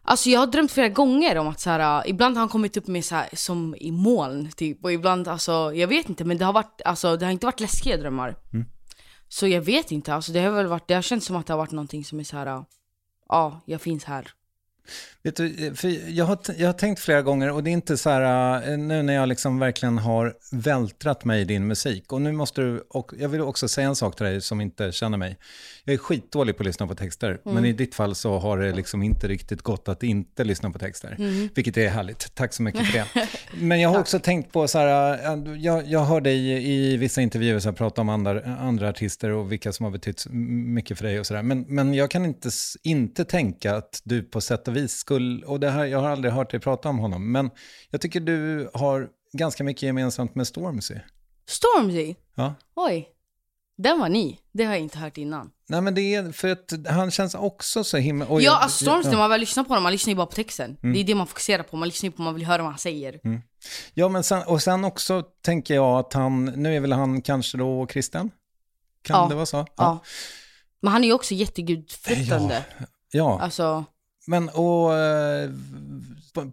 Alltså 0.08 0.30
jag 0.30 0.40
har 0.40 0.48
drömt 0.48 0.72
flera 0.72 0.90
gånger 0.90 1.38
om 1.38 1.48
att 1.48 1.60
så 1.60 1.70
här, 1.70 2.08
ibland 2.08 2.36
har 2.36 2.40
han 2.40 2.50
kommit 2.50 2.78
upp 2.78 2.88
med 2.88 3.06
så 3.06 3.16
här, 3.16 3.30
som 3.34 3.76
i 3.80 3.92
moln 3.92 4.52
typ 4.52 4.84
och 4.84 4.92
ibland 4.94 5.28
alltså, 5.28 5.74
jag 5.74 5.88
vet 5.88 6.10
inte 6.10 6.24
men 6.26 6.38
det 6.38 6.46
har 6.46 6.54
varit, 6.54 6.82
alltså 6.86 7.18
det 7.18 7.26
har 7.26 7.32
inte 7.32 7.46
varit 7.46 7.60
läskiga 7.60 7.98
drömmar. 7.98 8.36
Så 9.28 9.48
jag 9.48 9.62
vet 9.62 9.92
inte, 9.92 10.14
alltså 10.14 10.32
det 10.32 10.40
har 10.40 10.52
väl 10.52 10.68
varit, 10.68 10.88
det 10.88 10.94
har 10.94 11.02
känts 11.02 11.26
som 11.26 11.36
att 11.36 11.48
det 11.48 11.54
har 11.54 11.58
varit 11.58 11.72
någonting 11.72 12.06
som 12.06 12.20
är 12.20 12.24
så 12.24 12.38
här, 12.38 12.64
ja 13.30 13.62
jag 13.66 13.82
finns 13.82 14.04
här. 14.04 14.30
Vet 15.26 15.36
du, 15.36 15.74
för 15.76 16.10
jag, 16.10 16.26
har, 16.26 16.40
jag 16.58 16.68
har 16.68 16.74
tänkt 16.74 17.00
flera 17.00 17.22
gånger 17.22 17.52
och 17.52 17.64
det 17.64 17.70
är 17.70 17.72
inte 17.72 17.98
så 17.98 18.10
här, 18.10 18.72
eh, 18.72 18.78
nu 18.78 19.02
när 19.04 19.14
jag 19.14 19.30
liksom 19.30 19.60
verkligen 19.60 19.98
har 19.98 20.34
vältrat 20.52 21.26
mig 21.26 21.42
i 21.42 21.46
din 21.46 21.68
musik. 21.68 22.14
Och 22.14 22.22
nu 22.22 22.32
måste 22.32 22.62
du, 22.62 22.86
och 22.90 23.12
jag 23.20 23.30
vill 23.30 23.42
också 23.42 23.68
säga 23.68 23.88
en 23.88 23.96
sak 23.96 24.16
till 24.16 24.26
dig 24.26 24.42
som 24.42 24.62
inte 24.62 24.92
känner 24.92 25.18
mig. 25.18 25.38
Jag 25.84 25.94
är 25.94 25.98
skitdålig 25.98 26.58
på 26.58 26.64
att 26.64 26.68
lyssna 26.68 26.88
på 26.88 26.96
texter, 26.96 27.30
mm. 27.30 27.56
men 27.56 27.66
i 27.66 27.74
ditt 27.74 27.96
fall 27.96 28.16
så 28.16 28.38
har 28.38 28.58
det 28.58 28.72
liksom 28.72 29.04
inte 29.04 29.28
riktigt 29.28 29.62
gått 29.62 29.88
att 29.88 30.04
inte 30.04 30.44
lyssna 30.44 30.72
på 30.72 30.80
texter. 30.80 31.16
Mm. 31.20 31.50
Vilket 31.56 31.78
är 31.78 31.90
härligt, 31.90 32.36
tack 32.36 32.54
så 32.54 32.62
mycket 32.62 32.88
för 32.88 32.94
det. 32.94 33.28
Men 33.54 33.82
jag 33.82 33.90
har 33.90 34.00
också 34.00 34.20
tänkt 34.20 34.52
på 34.52 34.68
så 34.68 34.80
här, 34.80 35.14
eh, 35.14 35.56
jag, 35.58 35.88
jag 35.88 36.06
hör 36.06 36.22
dig 36.22 36.68
i 36.68 36.98
vissa 36.98 37.22
intervjuer 37.22 37.60
så 37.60 37.70
här, 37.70 37.76
prata 37.76 38.02
om 38.02 38.10
andra, 38.10 38.56
andra 38.56 38.90
artister 38.90 39.30
och 39.30 39.52
vilka 39.52 39.72
som 39.72 39.84
har 39.84 39.92
betytt 39.92 40.26
mycket 40.30 40.98
för 40.98 41.06
dig 41.06 41.20
och 41.20 41.26
sådär. 41.26 41.44
Men, 41.44 41.66
men 41.68 41.94
jag 41.94 42.12
kan 42.12 42.26
inte, 42.26 42.50
inte 42.84 43.26
tänka 43.26 43.76
att 43.76 44.02
du 44.04 44.24
på 44.24 44.42
sätt 44.42 44.68
och 44.68 44.75
vis 44.76 44.92
skulle, 44.92 45.46
och 45.46 45.60
det 45.60 45.70
här, 45.70 45.86
jag 45.86 46.00
har 46.00 46.10
aldrig 46.10 46.34
hört 46.34 46.52
dig 46.52 46.60
prata 46.60 46.90
om 46.90 47.00
honom, 47.00 47.32
men 47.32 47.50
jag 47.90 48.02
tycker 48.02 48.20
du 48.20 48.70
har 48.74 49.10
ganska 49.34 49.64
mycket 49.64 49.84
gemensamt 49.84 50.36
med 50.36 50.48
Stormzy. 50.48 50.96
Stormzy? 51.48 52.16
Ja. 52.36 52.56
Oj. 52.76 53.10
Den 53.78 54.00
var 54.00 54.10
ny. 54.10 54.38
Det 54.54 54.64
har 54.64 54.74
jag 54.74 54.82
inte 54.82 54.98
hört 54.98 55.18
innan. 55.18 55.52
Nej 55.68 55.82
men 55.82 55.96
det 55.96 56.16
är 56.16 56.32
för 56.32 56.52
att 56.52 56.74
han 56.90 57.12
känns 57.12 57.36
också 57.36 57.84
så 57.84 57.98
himla... 57.98 58.26
Oj, 58.30 58.44
ja, 58.44 58.58
alltså 58.58 58.86
Stormzy, 58.86 59.10
ja. 59.12 59.18
man 59.18 59.30
väl 59.30 59.40
lyssnar 59.40 59.64
på 59.64 59.70
honom, 59.70 59.84
man 59.84 59.92
lyssnar 59.92 60.12
ju 60.12 60.16
bara 60.16 60.26
på 60.26 60.36
texten. 60.36 60.78
Mm. 60.84 60.94
Det 60.94 61.00
är 61.00 61.04
det 61.04 61.16
man 61.16 61.28
fokuserar 61.28 61.64
på, 61.64 61.78
man 61.78 61.88
lyssnar 61.88 62.08
ju 62.08 62.12
på 62.12 62.22
man 62.22 62.34
vill 62.34 62.46
höra 62.46 62.62
vad 62.62 62.72
han 62.72 62.80
säger. 62.80 63.20
Mm. 63.24 63.42
Ja, 63.94 64.10
men 64.10 64.24
sen, 64.24 64.44
och 64.44 64.62
sen 64.62 64.86
också 64.86 65.24
tänker 65.42 65.76
jag 65.76 66.00
att 66.00 66.14
han, 66.14 66.46
nu 66.46 66.76
är 66.76 66.80
väl 66.80 66.92
han 66.94 67.22
kanske 67.22 67.58
då 67.58 67.86
kristen? 67.86 68.32
Kan 69.02 69.22
ja. 69.22 69.28
det 69.30 69.36
vara 69.36 69.46
så? 69.46 69.58
Ja. 69.58 69.66
ja. 69.76 70.04
Men 70.82 70.94
han 70.94 71.04
är 71.04 71.08
ju 71.08 71.14
också 71.14 71.34
jättegudfruktande. 71.34 72.66
Ja. 72.80 72.86
ja. 73.12 73.40
Alltså... 73.42 73.86
Men, 74.28 74.50
och, 74.50 74.98
eh, 74.98 75.50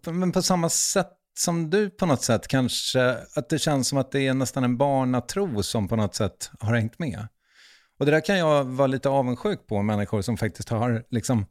men 0.04 0.32
på 0.32 0.42
samma 0.42 0.68
sätt 0.68 1.12
som 1.38 1.70
du 1.70 1.90
på 1.90 2.06
något 2.06 2.22
sätt 2.22 2.48
kanske, 2.48 3.16
att 3.36 3.48
det 3.48 3.58
känns 3.58 3.88
som 3.88 3.98
att 3.98 4.12
det 4.12 4.26
är 4.26 4.34
nästan 4.34 4.64
en 4.64 4.76
barnatro 4.76 5.62
som 5.62 5.88
på 5.88 5.96
något 5.96 6.14
sätt 6.14 6.50
har 6.60 6.74
hängt 6.74 6.98
med. 6.98 7.28
Och 7.98 8.06
det 8.06 8.12
där 8.12 8.20
kan 8.20 8.38
jag 8.38 8.64
vara 8.64 8.86
lite 8.86 9.08
avundsjuk 9.08 9.66
på, 9.66 9.82
människor 9.82 10.22
som 10.22 10.36
faktiskt 10.36 10.68
har 10.68 11.04
liksom, 11.10 11.46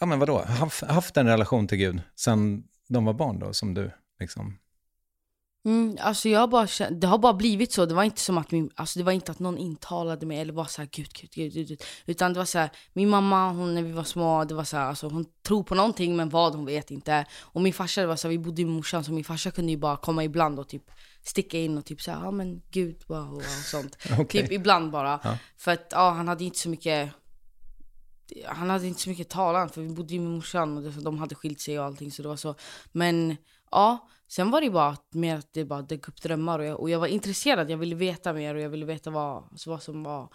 ja 0.00 0.06
men 0.06 0.18
vadå, 0.18 0.44
haft, 0.44 0.82
haft 0.82 1.16
en 1.16 1.26
relation 1.26 1.68
till 1.68 1.78
Gud 1.78 2.02
sen 2.16 2.64
de 2.88 3.04
var 3.04 3.14
barn 3.14 3.38
då, 3.38 3.52
som 3.52 3.74
du 3.74 3.90
liksom 4.20 4.58
Mm, 5.66 5.96
alltså 6.00 6.28
jag 6.28 6.50
bara, 6.50 6.68
det 6.90 7.06
har 7.06 7.18
bara 7.18 7.34
blivit 7.34 7.72
så. 7.72 7.86
Det 7.86 7.94
var 7.94 8.04
inte 8.04 8.20
som 8.20 8.38
att 8.38 8.50
min, 8.50 8.70
alltså 8.74 8.98
det 8.98 9.04
var 9.04 9.12
inte 9.12 9.32
att 9.32 9.38
någon 9.38 9.58
intalade 9.58 10.26
mig 10.26 10.40
eller 10.40 10.52
var 10.52 10.64
så 10.64 10.82
här, 10.82 10.88
gud, 10.92 11.08
gud, 11.12 11.30
gud, 11.30 11.52
gud, 11.52 11.68
gud. 11.68 11.82
Utan 12.06 12.32
det 12.32 12.38
var 12.38 12.46
så 12.46 12.58
här, 12.58 12.70
min 12.92 13.08
mamma, 13.08 13.52
hon, 13.52 13.74
när 13.74 13.82
vi 13.82 13.92
var 13.92 14.04
små, 14.04 14.44
det 14.44 14.54
var 14.54 14.64
så 14.64 14.76
här, 14.76 14.84
alltså, 14.84 15.08
hon 15.08 15.24
tror 15.46 15.62
på 15.62 15.74
någonting 15.74 16.16
men 16.16 16.28
vad 16.28 16.54
hon 16.54 16.64
vet 16.64 16.90
inte. 16.90 17.26
Och 17.40 17.62
min 17.62 17.72
farsa, 17.72 18.00
det 18.00 18.06
var 18.06 18.16
så 18.16 18.28
här, 18.28 18.30
vi 18.30 18.38
bodde 18.38 18.64
med 18.64 18.74
morsan 18.74 19.04
så 19.04 19.12
min 19.12 19.24
farsa 19.24 19.50
kunde 19.50 19.72
ju 19.72 19.78
bara 19.78 19.96
komma 19.96 20.24
ibland 20.24 20.58
och 20.58 20.68
typ 20.68 20.90
sticka 21.22 21.58
in 21.58 21.78
och 21.78 21.84
typ 21.84 22.02
säga 22.02 22.20
ja 22.24 22.30
men 22.30 22.62
gud 22.70 23.02
wow, 23.06 23.34
och 23.34 23.42
sånt. 23.42 23.96
okay. 24.18 24.42
Typ 24.42 24.52
ibland 24.52 24.90
bara. 24.90 25.20
Ja. 25.22 25.38
För 25.56 25.70
att 25.70 25.88
ja, 25.90 26.10
han 26.10 26.28
hade 26.28 26.44
inte 26.44 26.58
så 26.58 26.68
mycket 26.68 27.10
han 28.46 28.70
hade 28.70 28.86
inte 28.86 29.00
så 29.00 29.08
mycket 29.08 29.28
talan 29.28 29.68
för 29.68 29.80
vi 29.80 29.88
bodde 29.88 30.14
ju 30.14 30.20
med 30.20 30.30
morsan 30.30 30.76
och 30.76 31.02
de 31.02 31.18
hade 31.18 31.34
skilt 31.34 31.60
sig 31.60 31.78
och 31.78 31.84
allting 31.84 32.10
så 32.10 32.22
det 32.22 32.28
var 32.28 32.36
så. 32.36 32.54
Men 32.92 33.36
ja, 33.70 34.08
Sen 34.28 34.50
var 34.50 34.60
det 34.60 34.70
bara 34.70 34.96
mer 35.10 35.36
att 35.36 35.52
det 35.52 35.64
bara 35.64 35.82
dök 35.82 36.08
upp 36.08 36.22
drömmar 36.22 36.58
och 36.58 36.64
jag, 36.64 36.80
och 36.80 36.90
jag 36.90 36.98
var 36.98 37.06
intresserad. 37.06 37.70
Jag 37.70 37.78
ville 37.78 37.94
veta 37.94 38.32
mer 38.32 38.54
och 38.54 38.60
jag 38.60 38.70
ville 38.70 38.86
veta 38.86 39.10
vad, 39.10 39.44
alltså 39.50 39.70
vad 39.70 39.82
som 39.82 40.02
var 40.02 40.28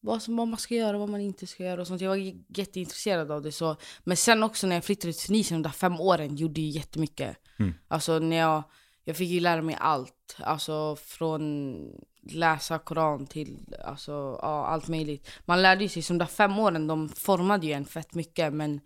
vad, 0.00 0.22
som, 0.22 0.36
vad 0.36 0.48
man 0.48 0.58
ska 0.58 0.74
göra 0.74 0.96
och 0.96 1.00
vad 1.00 1.08
man 1.08 1.20
inte 1.20 1.46
ska 1.46 1.64
göra 1.64 1.80
och 1.80 1.86
sånt. 1.86 2.00
Jag 2.00 2.08
var 2.08 2.32
jätteintresserad 2.48 3.30
av 3.30 3.42
det. 3.42 3.52
Så. 3.52 3.76
Men 4.04 4.16
sen 4.16 4.42
också 4.42 4.66
när 4.66 4.76
jag 4.76 4.84
flyttade 4.84 5.12
till 5.12 5.26
Tunisien, 5.26 5.62
de 5.62 5.68
där 5.68 5.74
fem 5.74 6.00
åren, 6.00 6.36
gjorde 6.36 6.60
ju 6.60 6.68
jättemycket. 6.68 7.36
Mm. 7.58 7.74
Alltså 7.88 8.18
när 8.18 8.36
jag, 8.36 8.62
jag 9.04 9.16
fick 9.16 9.30
ju 9.30 9.40
lära 9.40 9.62
mig 9.62 9.76
allt. 9.80 10.36
Alltså 10.38 10.96
från 10.96 11.74
läsa 12.22 12.78
Koran 12.78 13.26
till 13.26 13.74
alltså, 13.84 14.12
ja, 14.42 14.66
allt 14.66 14.88
möjligt. 14.88 15.28
Man 15.44 15.62
lärde 15.62 15.88
sig, 15.88 16.02
som 16.02 16.18
de 16.18 16.24
där 16.24 16.30
fem 16.30 16.58
åren, 16.58 16.86
de 16.86 17.08
formade 17.08 17.66
ju 17.66 17.72
en 17.72 17.84
fett 17.84 18.14
mycket. 18.14 18.52
Men 18.52 18.80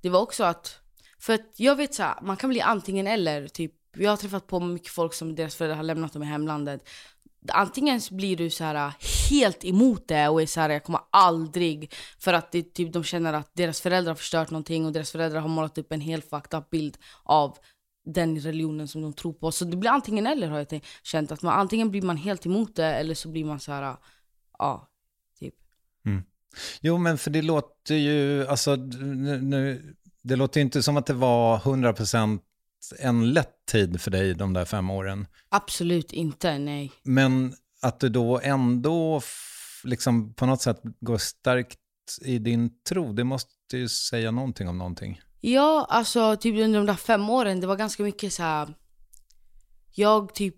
det 0.00 0.08
var 0.08 0.20
också 0.20 0.44
att, 0.44 0.78
för 1.18 1.34
att 1.34 1.52
jag 1.56 1.76
vet 1.76 1.94
så 1.94 2.02
här, 2.02 2.22
man 2.22 2.36
kan 2.36 2.50
bli 2.50 2.60
antingen 2.60 3.06
eller. 3.06 3.48
Typ 3.48 3.72
jag 3.96 4.10
har 4.10 4.16
träffat 4.16 4.46
på 4.46 4.60
mycket 4.60 4.92
folk 4.92 5.14
som 5.14 5.34
deras 5.34 5.56
föräldrar 5.56 5.76
har 5.76 5.84
lämnat 5.84 6.12
dem 6.12 6.22
i 6.22 6.26
hemlandet. 6.26 6.88
Antingen 7.48 8.00
blir 8.10 8.36
du 8.36 8.50
så 8.50 8.64
här 8.64 8.74
äh, 8.74 8.92
helt 9.30 9.64
emot 9.64 10.08
det 10.08 10.28
och 10.28 10.42
är 10.42 10.46
så 10.46 10.60
här, 10.60 10.70
jag 10.70 10.84
kommer 10.84 11.00
aldrig, 11.10 11.92
för 12.18 12.32
att 12.32 12.52
det, 12.52 12.74
typ, 12.74 12.92
de 12.92 13.04
känner 13.04 13.32
att 13.32 13.50
deras 13.54 13.80
föräldrar 13.80 14.10
har 14.10 14.16
förstört 14.16 14.50
någonting 14.50 14.86
och 14.86 14.92
deras 14.92 15.12
föräldrar 15.12 15.40
har 15.40 15.48
målat 15.48 15.78
upp 15.78 15.92
en 15.92 16.00
helt 16.00 16.30
fucked 16.30 16.58
up 16.58 16.70
bild 16.70 16.98
av 17.22 17.58
den 18.04 18.40
religionen 18.40 18.88
som 18.88 19.02
de 19.02 19.12
tror 19.12 19.32
på. 19.32 19.52
Så 19.52 19.64
det 19.64 19.76
blir 19.76 19.90
antingen 19.90 20.26
eller 20.26 20.48
har 20.48 20.58
jag 20.58 20.80
känt. 21.02 21.32
Att 21.32 21.42
man, 21.42 21.58
antingen 21.58 21.90
blir 21.90 22.02
man 22.02 22.16
helt 22.16 22.46
emot 22.46 22.76
det 22.76 22.86
eller 22.86 23.14
så 23.14 23.28
blir 23.28 23.44
man 23.44 23.60
så 23.60 23.72
här, 23.72 23.82
äh, 23.82 23.96
ja, 24.58 24.88
typ. 25.38 25.54
Mm. 26.06 26.22
Jo 26.80 26.98
men 26.98 27.18
för 27.18 27.30
det 27.30 27.42
låter 27.42 27.94
ju, 27.94 28.46
alltså 28.46 28.76
nu, 28.76 29.40
nu 29.40 29.94
det 30.22 30.36
låter 30.36 30.60
inte 30.60 30.82
som 30.82 30.96
att 30.96 31.06
det 31.06 31.14
var 31.14 31.58
100% 31.58 32.40
en 32.98 33.32
lätt 33.32 33.66
tid 33.66 34.00
för 34.00 34.10
dig 34.10 34.34
de 34.34 34.52
där 34.52 34.64
fem 34.64 34.90
åren. 34.90 35.26
Absolut 35.48 36.12
inte, 36.12 36.58
nej. 36.58 36.92
Men 37.02 37.54
att 37.82 38.00
du 38.00 38.08
då 38.08 38.40
ändå 38.40 39.22
liksom 39.84 40.34
på 40.34 40.46
något 40.46 40.62
sätt 40.62 40.80
går 41.00 41.18
starkt 41.18 41.78
i 42.22 42.38
din 42.38 42.70
tro, 42.88 43.12
det 43.12 43.24
måste 43.24 43.50
ju 43.72 43.88
säga 43.88 44.30
någonting 44.30 44.68
om 44.68 44.78
någonting. 44.78 45.20
Ja, 45.40 45.86
alltså 45.90 46.36
typ 46.36 46.64
under 46.64 46.78
de 46.78 46.86
där 46.86 46.94
fem 46.94 47.30
åren, 47.30 47.60
det 47.60 47.66
var 47.66 47.76
ganska 47.76 48.02
mycket 48.02 48.32
så 48.32 48.42
här. 48.42 48.74
Jag 49.90 50.34
typ, 50.34 50.56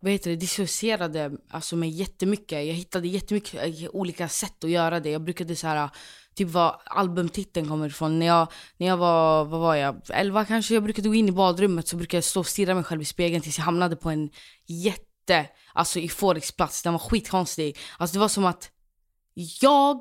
vad 0.00 0.12
heter 0.12 0.30
det, 0.30 0.36
dissocierade 0.36 1.32
alltså 1.50 1.76
mig 1.76 1.88
jättemycket. 1.88 2.66
Jag 2.66 2.74
hittade 2.74 3.08
jättemycket 3.08 3.90
olika 3.90 4.28
sätt 4.28 4.64
att 4.64 4.70
göra 4.70 5.00
det. 5.00 5.10
Jag 5.10 5.22
brukade 5.22 5.56
så 5.56 5.66
här 5.66 5.90
typ 6.38 6.48
var 6.48 6.82
albumtiteln 6.84 7.68
kommer 7.68 7.86
ifrån. 7.86 8.18
När 8.18 8.26
jag, 8.26 8.48
när 8.76 8.86
jag 8.86 8.96
var, 8.96 9.44
vad 9.44 9.60
var 9.60 9.74
jag, 9.74 10.00
11 10.08 10.44
kanske, 10.44 10.74
jag 10.74 10.82
brukade 10.82 11.08
gå 11.08 11.14
in 11.14 11.28
i 11.28 11.32
badrummet 11.32 11.88
så 11.88 11.96
brukade 11.96 12.16
jag 12.16 12.24
stå 12.24 12.40
och 12.40 12.46
stirra 12.46 12.74
mig 12.74 12.84
själv 12.84 13.02
i 13.02 13.04
spegeln 13.04 13.42
tills 13.42 13.58
jag 13.58 13.64
hamnade 13.64 13.96
på 13.96 14.10
en 14.10 14.30
jätte, 14.66 15.46
alltså 15.72 15.98
euforisk 15.98 16.56
plats. 16.56 16.82
Den 16.82 16.92
var 16.92 17.00
skitkonstig. 17.00 17.78
Alltså 17.98 18.14
det 18.14 18.20
var 18.20 18.28
som 18.28 18.44
att 18.44 18.70
jag 19.60 20.00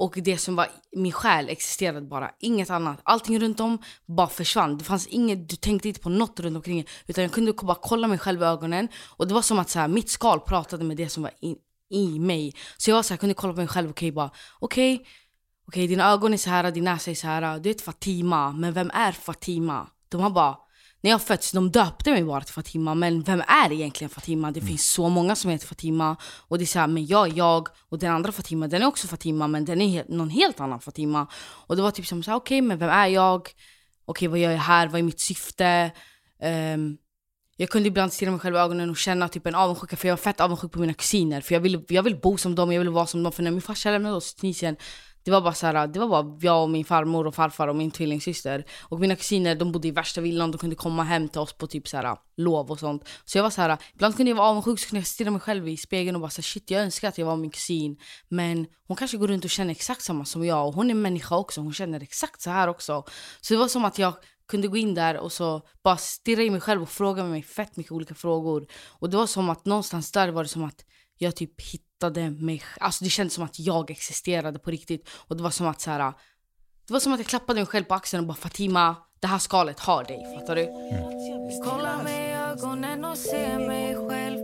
och 0.00 0.14
det 0.16 0.38
som 0.38 0.56
var 0.56 0.68
min 0.96 1.12
själ 1.12 1.48
existerade 1.48 2.06
bara, 2.06 2.30
inget 2.40 2.70
annat. 2.70 3.00
Allting 3.02 3.40
runt 3.40 3.60
om 3.60 3.78
bara 4.06 4.28
försvann. 4.28 4.78
Det 4.78 4.84
fanns 4.84 5.06
inget, 5.06 5.48
du 5.48 5.56
tänkte 5.56 5.88
inte 5.88 6.00
på 6.00 6.08
något 6.08 6.40
runt 6.40 6.56
omkring 6.56 6.86
utan 7.06 7.24
jag 7.24 7.32
kunde 7.32 7.52
bara 7.52 7.78
kolla 7.82 8.08
mig 8.08 8.18
själv 8.18 8.42
i 8.42 8.44
ögonen 8.44 8.88
och 9.16 9.28
det 9.28 9.34
var 9.34 9.42
som 9.42 9.58
att 9.58 9.70
så 9.70 9.78
här, 9.78 9.88
mitt 9.88 10.10
skal 10.10 10.40
pratade 10.40 10.84
med 10.84 10.96
det 10.96 11.08
som 11.08 11.22
var 11.22 11.32
in, 11.40 11.56
i 11.90 12.18
mig. 12.18 12.54
Så 12.76 12.90
jag 12.90 12.96
var 12.96 13.02
så 13.02 13.14
här, 13.14 13.18
kunde 13.18 13.34
kolla 13.34 13.52
på 13.52 13.58
mig 13.58 13.68
själv 13.68 13.86
och 13.86 13.90
okay, 13.90 14.12
bara 14.12 14.30
okej, 14.58 14.94
okay, 14.94 15.06
okej 15.70 15.86
dina 15.86 16.10
ögon 16.12 16.32
är 16.32 16.36
så 16.36 16.50
här, 16.50 16.70
din 16.70 16.84
näsa 16.84 17.10
är 17.10 17.14
så 17.14 17.26
här. 17.26 17.58
Du 17.58 17.68
heter 17.68 17.84
Fatima, 17.84 18.52
men 18.52 18.72
vem 18.72 18.90
är 18.90 19.12
Fatima? 19.12 19.86
De 20.08 20.20
har 20.20 20.30
bara, 20.30 20.56
när 21.00 21.10
jag 21.10 21.22
föddes, 21.22 21.52
de 21.52 21.70
döpte 21.70 22.10
mig 22.10 22.24
bara 22.24 22.40
till 22.40 22.54
Fatima, 22.54 22.94
men 22.94 23.22
vem 23.22 23.40
är 23.40 23.72
egentligen 23.72 24.10
Fatima? 24.10 24.50
Det 24.50 24.60
mm. 24.60 24.68
finns 24.68 24.86
så 24.86 25.08
många 25.08 25.36
som 25.36 25.50
heter 25.50 25.66
Fatima. 25.66 26.16
Och 26.48 26.58
det 26.58 26.64
är 26.64 26.66
såhär, 26.66 26.86
men 26.86 27.06
jag 27.06 27.28
är 27.28 27.36
jag, 27.36 27.68
och 27.88 27.98
den 27.98 28.12
andra 28.12 28.32
Fatima, 28.32 28.68
den 28.68 28.82
är 28.82 28.86
också 28.86 29.06
Fatima, 29.08 29.46
men 29.46 29.64
den 29.64 29.80
är 29.80 29.88
helt, 29.88 30.08
någon 30.08 30.30
helt 30.30 30.60
annan 30.60 30.80
Fatima. 30.80 31.26
Och 31.66 31.76
det 31.76 31.82
var 31.82 31.90
typ 31.90 32.06
som 32.06 32.22
såhär, 32.22 32.38
okej 32.38 32.58
okay, 32.58 32.68
men 32.68 32.78
vem 32.78 32.90
är 32.90 33.06
jag? 33.06 33.40
Okej 33.40 33.54
okay, 34.06 34.28
vad 34.28 34.38
gör 34.38 34.50
jag 34.50 34.58
här? 34.58 34.88
Vad 34.88 34.98
är 34.98 35.02
mitt 35.02 35.20
syfte? 35.20 35.90
Um, 36.74 36.98
jag 37.56 37.70
kunde 37.70 37.88
ibland 37.88 38.12
stirra 38.12 38.30
mig 38.30 38.40
själv 38.40 38.56
i 38.56 38.58
ögonen 38.58 38.90
och 38.90 38.96
känna 38.96 39.28
typ 39.28 39.46
en 39.46 39.54
avundsjuka 39.54 39.96
för 39.96 40.08
jag 40.08 40.12
var 40.12 40.22
fett 40.22 40.40
avundsjuk 40.40 40.72
på 40.72 40.78
mina 40.78 40.94
kusiner. 40.94 41.40
För 41.40 41.54
jag 41.54 41.60
ville, 41.60 41.82
jag 41.88 42.02
ville 42.02 42.16
bo 42.16 42.36
som 42.36 42.54
dem, 42.54 42.72
jag 42.72 42.80
ville 42.80 42.90
vara 42.90 43.06
som 43.06 43.22
dem. 43.22 43.32
För 43.32 43.42
när 43.42 43.50
min 43.50 43.62
farsa 43.62 43.90
lämnade 43.90 44.16
oss 44.16 44.34
till 44.34 44.40
Tunisien 44.40 44.76
det 45.24 45.30
var 45.30 45.40
bara 45.40 45.54
så 45.54 45.66
här, 45.66 45.86
det 45.86 46.00
var 46.00 46.08
bara 46.08 46.38
jag 46.40 46.62
och 46.62 46.70
min 46.70 46.84
farmor 46.84 47.26
och 47.26 47.34
farfar 47.34 47.68
och 47.68 47.76
min 47.76 47.90
tvillingsyster. 47.90 48.64
Och 48.80 49.00
mina 49.00 49.16
kusiner 49.16 49.54
de 49.54 49.72
bodde 49.72 49.88
i 49.88 49.90
värsta 49.90 50.20
villan, 50.20 50.50
de 50.50 50.58
kunde 50.58 50.76
komma 50.76 51.04
hem 51.04 51.28
till 51.28 51.40
oss 51.40 51.52
på 51.52 51.66
typ 51.66 51.88
så 51.88 51.96
här, 51.96 52.16
lov 52.36 52.70
och 52.70 52.78
sånt. 52.78 53.08
Så 53.24 53.38
jag 53.38 53.42
var 53.42 53.50
så 53.50 53.60
här, 53.60 53.78
ibland 53.94 54.16
kunde 54.16 54.30
jag 54.30 54.36
vara 54.36 54.48
avundsjuk 54.48 54.78
så 54.78 54.88
kunde 54.88 55.00
jag 55.00 55.06
stirra 55.06 55.30
mig 55.30 55.40
själv 55.40 55.68
i 55.68 55.76
spegeln 55.76 56.16
och 56.16 56.20
bara 56.20 56.30
så 56.30 56.42
shit 56.42 56.70
jag 56.70 56.82
önskar 56.82 57.08
att 57.08 57.18
jag 57.18 57.26
var 57.26 57.36
min 57.36 57.50
kusin. 57.50 57.96
Men 58.28 58.66
hon 58.86 58.96
kanske 58.96 59.16
går 59.16 59.28
runt 59.28 59.44
och 59.44 59.50
känner 59.50 59.70
exakt 59.70 60.02
samma 60.02 60.24
som 60.24 60.44
jag 60.44 60.68
och 60.68 60.74
hon 60.74 60.90
är 60.90 60.94
människa 60.94 61.36
också, 61.36 61.60
hon 61.60 61.72
känner 61.72 62.02
exakt 62.02 62.40
så 62.40 62.50
här 62.50 62.68
också. 62.68 63.04
Så 63.40 63.54
det 63.54 63.60
var 63.60 63.68
som 63.68 63.84
att 63.84 63.98
jag 63.98 64.14
kunde 64.48 64.68
gå 64.68 64.76
in 64.76 64.94
där 64.94 65.16
och 65.16 65.32
så 65.32 65.62
bara 65.82 65.96
stirra 65.96 66.42
i 66.42 66.50
mig 66.50 66.60
själv 66.60 66.82
och 66.82 66.88
fråga 66.88 67.24
mig 67.24 67.42
fett 67.42 67.76
mycket 67.76 67.92
olika 67.92 68.14
frågor. 68.14 68.66
Och 68.88 69.10
det 69.10 69.16
var 69.16 69.26
som 69.26 69.50
att 69.50 69.64
någonstans 69.64 70.12
där 70.12 70.28
var 70.28 70.42
det 70.42 70.48
som 70.48 70.64
att 70.64 70.84
jag 71.18 71.36
typ 71.36 71.60
hittade 71.60 71.89
mig 72.40 72.62
Alltså 72.80 73.04
det 73.04 73.10
kändes 73.10 73.34
som 73.34 73.44
att 73.44 73.58
jag 73.58 73.90
existerade 73.90 74.58
på 74.58 74.70
riktigt. 74.70 75.08
Och 75.12 75.36
det 75.36 75.42
var 75.42 75.50
som 75.50 75.66
att 75.66 75.80
så 75.80 75.90
här, 75.90 76.12
Det 76.86 76.92
var 76.92 77.00
som 77.00 77.12
att 77.12 77.18
jag 77.18 77.26
klappade 77.26 77.60
mig 77.60 77.66
själv 77.66 77.84
på 77.84 77.94
axeln 77.94 78.20
och 78.20 78.26
bara 78.26 78.34
Fatima, 78.34 78.96
det 79.20 79.26
här 79.26 79.38
skalet 79.38 79.80
har 79.80 80.04
dig. 80.04 80.38
Fattar 80.38 80.56
du? 80.56 80.62
Mm. 80.62 81.64
Kolla 81.64 82.02
mig 82.02 82.30
i 82.30 82.32
ögonen 82.32 83.04
och 83.04 83.18
se 83.18 83.58
mig 83.58 83.96
själv. 84.08 84.38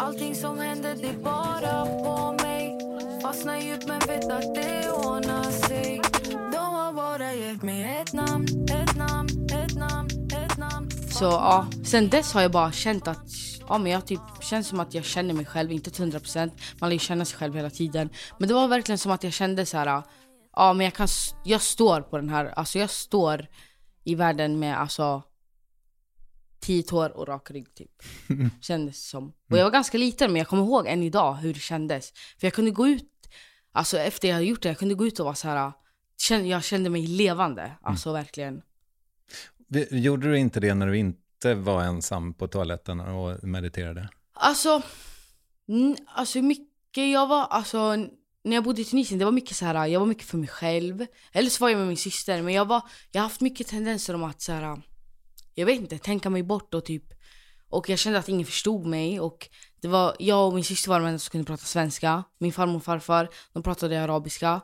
Allting 0.00 0.34
som 0.34 0.58
händer 0.58 0.94
det 0.94 1.08
är 1.08 1.22
bara 1.24 1.86
på 1.86 2.44
mig. 2.44 2.78
Fastnar 3.22 3.56
djupt 3.56 3.86
men 3.86 4.00
vet 4.00 4.30
att 4.30 4.54
det 4.54 4.90
ordnar 4.90 5.50
sig. 5.50 6.00
De 6.52 6.56
har 6.56 6.92
bara 6.92 7.34
gett 7.34 7.62
mig 7.62 8.00
ett 8.00 8.12
namn 8.12 8.61
så 11.22 11.28
ja, 11.28 11.66
sen 11.84 12.08
dess 12.08 12.32
har 12.32 12.42
jag 12.42 12.50
bara 12.50 12.72
känt 12.72 13.08
att 13.08 13.26
ja, 13.68 13.78
men 13.78 13.92
jag 13.92 14.06
typ 14.06 14.20
känns 14.40 14.68
som 14.68 14.80
att 14.80 14.94
jag 14.94 15.04
känner 15.04 15.34
mig 15.34 15.46
själv, 15.46 15.72
inte 15.72 15.90
till 15.90 16.04
100% 16.04 16.50
Man 16.80 16.90
lär 16.90 16.94
ju 16.94 16.98
känna 16.98 17.24
sig 17.24 17.38
själv 17.38 17.54
hela 17.54 17.70
tiden 17.70 18.10
Men 18.38 18.48
det 18.48 18.54
var 18.54 18.68
verkligen 18.68 18.98
som 18.98 19.12
att 19.12 19.24
jag 19.24 19.32
kände 19.32 19.66
så 19.66 19.76
här. 19.76 20.02
Ja 20.56 20.72
men 20.72 20.84
jag 20.84 20.94
kan, 20.94 21.08
jag 21.44 21.60
står 21.60 22.00
på 22.00 22.16
den 22.16 22.28
här, 22.28 22.46
alltså 22.46 22.78
jag 22.78 22.90
står 22.90 23.46
i 24.04 24.14
världen 24.14 24.58
med 24.58 24.80
alltså 24.80 25.22
tio 26.60 26.82
tår 26.82 27.16
och 27.16 27.28
rak 27.28 27.50
rygg 27.50 27.74
typ. 27.74 28.02
Kändes 28.60 29.08
som. 29.08 29.32
Och 29.50 29.58
jag 29.58 29.64
var 29.64 29.70
ganska 29.70 29.98
liten 29.98 30.32
men 30.32 30.38
jag 30.38 30.48
kommer 30.48 30.62
ihåg 30.62 30.86
än 30.86 31.02
idag 31.02 31.34
hur 31.34 31.54
det 31.54 31.60
kändes. 31.60 32.12
För 32.38 32.46
jag 32.46 32.54
kunde 32.54 32.70
gå 32.70 32.88
ut, 32.88 33.10
alltså 33.72 33.98
efter 33.98 34.28
jag 34.28 34.34
hade 34.34 34.46
gjort 34.46 34.62
det, 34.62 34.68
jag 34.68 34.78
kunde 34.78 34.94
gå 34.94 35.06
ut 35.06 35.20
och 35.20 35.24
vara 35.24 35.34
så 35.34 35.48
här. 35.48 35.72
Jag 36.44 36.64
kände 36.64 36.90
mig 36.90 37.06
levande, 37.06 37.72
alltså 37.82 38.08
mm. 38.08 38.22
verkligen. 38.22 38.62
Gjorde 39.90 40.30
du 40.30 40.38
inte 40.38 40.60
det 40.60 40.74
när 40.74 40.86
du 40.86 40.98
inte 40.98 41.54
var 41.54 41.82
ensam 41.82 42.34
på 42.34 42.48
toaletten 42.48 43.00
och 43.00 43.44
mediterade? 43.44 44.08
Alltså, 44.34 44.82
alltså 46.06 46.42
mycket, 46.42 47.10
jag 47.10 47.26
var, 47.26 47.46
alltså 47.46 47.96
när 48.44 48.54
jag 48.54 48.64
bodde 48.64 48.80
i 48.80 48.84
Tunisien, 48.84 49.18
det 49.18 49.24
var 49.24 49.32
mycket 49.32 49.56
så 49.56 49.64
här, 49.64 49.86
jag 49.86 50.00
var 50.00 50.06
mycket 50.06 50.26
för 50.26 50.38
mig 50.38 50.48
själv. 50.48 51.06
Eller 51.32 51.50
så 51.50 51.64
var 51.64 51.68
jag 51.68 51.78
med 51.78 51.88
min 51.88 51.96
syster, 51.96 52.42
men 52.42 52.54
jag, 52.54 52.64
var, 52.64 52.82
jag 53.12 53.20
har 53.20 53.28
haft 53.28 53.40
mycket 53.40 53.66
tendenser 53.66 54.14
om 54.14 54.24
att 54.24 54.42
så 54.42 54.52
här, 54.52 54.82
jag 55.54 55.66
vet 55.66 55.80
inte, 55.80 55.98
tänka 55.98 56.30
mig 56.30 56.42
bort 56.42 56.74
och 56.74 56.84
typ 56.84 57.04
och 57.72 57.88
jag 57.88 57.98
kände 57.98 58.18
att 58.18 58.28
ingen 58.28 58.46
förstod 58.46 58.86
mig 58.86 59.20
och 59.20 59.48
det 59.80 59.88
var, 59.88 60.16
jag 60.18 60.46
och 60.46 60.54
min 60.54 60.64
syster 60.64 60.90
var 60.90 61.00
de 61.00 61.06
enda 61.06 61.18
som 61.18 61.30
kunde 61.30 61.46
prata 61.46 61.64
svenska. 61.64 62.24
Min 62.38 62.52
farmor 62.52 62.76
och 62.76 62.84
farfar, 62.84 63.28
de 63.52 63.62
pratade 63.62 64.02
arabiska. 64.02 64.60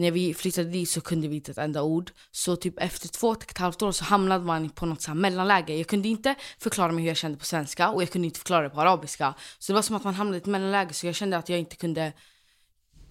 När 0.00 0.10
vi 0.10 0.34
flyttade 0.34 0.68
dit 0.70 0.88
så 0.88 1.00
kunde 1.00 1.28
vi 1.28 1.36
inte 1.36 1.50
ett 1.50 1.58
enda 1.58 1.82
ord. 1.82 2.10
Så 2.30 2.56
typ 2.56 2.74
efter 2.78 3.08
två 3.08 3.28
och 3.28 3.50
ett 3.50 3.58
halvt 3.58 3.82
år 3.82 3.92
så 3.92 4.04
hamnade 4.04 4.44
man 4.44 4.70
på 4.70 4.86
något 4.86 5.02
så 5.02 5.14
mellanläge. 5.14 5.76
Jag 5.76 5.86
kunde 5.86 6.08
inte 6.08 6.34
förklara 6.58 6.92
mig 6.92 7.02
hur 7.02 7.08
jag 7.08 7.16
kände 7.16 7.38
på 7.38 7.44
svenska 7.44 7.90
och 7.90 8.02
jag 8.02 8.10
kunde 8.10 8.26
inte 8.26 8.38
förklara 8.38 8.62
det 8.62 8.70
på 8.70 8.80
arabiska. 8.80 9.34
Så 9.58 9.72
det 9.72 9.74
var 9.74 9.82
som 9.82 9.96
att 9.96 10.04
man 10.04 10.14
hamnade 10.14 10.36
i 10.36 10.40
ett 10.40 10.46
mellanläge 10.46 10.94
så 10.94 11.06
jag 11.06 11.14
kände 11.14 11.36
att 11.36 11.48
jag 11.48 11.58
inte 11.58 11.76
kunde 11.76 12.12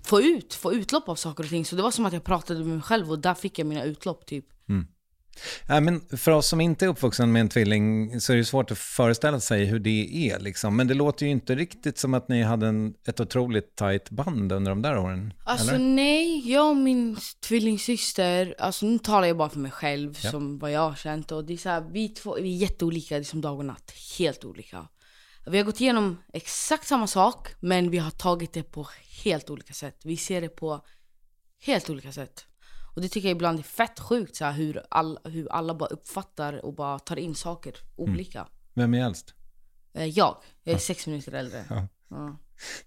få 0.03 0.21
ut, 0.21 0.53
få 0.53 0.73
utlopp 0.73 1.09
av 1.09 1.15
saker 1.15 1.43
och 1.43 1.49
ting. 1.49 1.65
Så 1.65 1.75
det 1.75 1.81
var 1.81 1.91
som 1.91 2.05
att 2.05 2.13
jag 2.13 2.23
pratade 2.23 2.59
med 2.59 2.67
mig 2.67 2.81
själv 2.81 3.11
och 3.11 3.19
där 3.19 3.33
fick 3.33 3.59
jag 3.59 3.67
mina 3.67 3.83
utlopp 3.83 4.25
typ. 4.25 4.45
Mm. 4.69 4.87
Ja, 5.67 5.79
men 5.79 6.01
för 6.17 6.31
oss 6.31 6.47
som 6.47 6.61
inte 6.61 6.85
är 6.85 6.89
uppvuxna 6.89 7.25
med 7.25 7.39
en 7.39 7.49
tvilling 7.49 8.21
så 8.21 8.33
är 8.33 8.37
det 8.37 8.45
svårt 8.45 8.71
att 8.71 8.77
föreställa 8.77 9.39
sig 9.39 9.65
hur 9.65 9.79
det 9.79 10.29
är. 10.29 10.39
Liksom. 10.39 10.75
Men 10.75 10.87
det 10.87 10.93
låter 10.93 11.25
ju 11.25 11.31
inte 11.31 11.55
riktigt 11.55 11.97
som 11.97 12.13
att 12.13 12.29
ni 12.29 12.43
hade 12.43 12.67
en, 12.67 12.93
ett 13.07 13.19
otroligt 13.19 13.75
tajt 13.75 14.09
band 14.09 14.51
under 14.51 14.71
de 14.71 14.81
där 14.81 14.97
åren. 14.97 15.33
Alltså 15.43 15.75
eller? 15.75 15.85
nej, 15.85 16.51
jag 16.51 16.69
och 16.69 16.77
min 16.77 17.17
tvillingsyster, 17.47 18.55
alltså 18.59 18.85
nu 18.85 18.99
talar 18.99 19.27
jag 19.27 19.37
bara 19.37 19.49
för 19.49 19.59
mig 19.59 19.71
själv 19.71 20.17
ja. 20.23 20.31
som 20.31 20.59
vad 20.59 20.71
jag 20.71 20.89
har 20.89 20.95
känt. 20.95 21.31
Och 21.31 21.45
det 21.45 21.53
är 21.53 21.57
så 21.57 21.69
här, 21.69 21.81
vi 21.91 22.09
två 22.09 22.35
vi 22.41 22.55
är 22.55 22.57
jätteolika, 22.57 23.15
det 23.15 23.21
är 23.21 23.23
som 23.23 23.41
dag 23.41 23.59
och 23.59 23.65
natt. 23.65 23.93
Helt 24.17 24.45
olika. 24.45 24.87
Vi 25.45 25.57
har 25.57 25.65
gått 25.65 25.81
igenom 25.81 26.17
exakt 26.33 26.87
samma 26.87 27.07
sak, 27.07 27.47
men 27.59 27.91
vi 27.91 27.97
har 27.97 28.11
tagit 28.11 28.53
det 28.53 28.63
på 28.63 28.87
helt 29.23 29.49
olika 29.49 29.73
sätt. 29.73 30.01
Vi 30.03 30.17
ser 30.17 30.41
det 30.41 30.49
på 30.49 30.85
helt 31.61 31.89
olika 31.89 32.11
sätt. 32.11 32.45
Och 32.99 33.03
det 33.03 33.09
tycker 33.09 33.27
jag 33.27 33.35
ibland 33.35 33.59
är 33.59 33.63
fett 33.63 33.99
sjukt 33.99 34.35
så 34.35 34.45
här, 34.45 34.51
hur, 34.51 34.83
all, 34.89 35.19
hur 35.23 35.51
alla 35.51 35.73
bara 35.73 35.89
uppfattar 35.89 36.65
och 36.65 36.73
bara 36.73 36.99
tar 36.99 37.19
in 37.19 37.35
saker 37.35 37.75
olika. 37.95 38.39
Mm. 38.39 38.51
Vem 38.73 38.93
är 38.93 39.05
äldst? 39.05 39.33
Eh, 39.93 40.05
jag. 40.05 40.37
Jag 40.63 40.71
är 40.71 40.75
ja. 40.75 40.79
sex 40.79 41.07
minuter 41.07 41.31
äldre. 41.31 41.65
Ja. 41.69 41.87
Ja. 42.09 42.37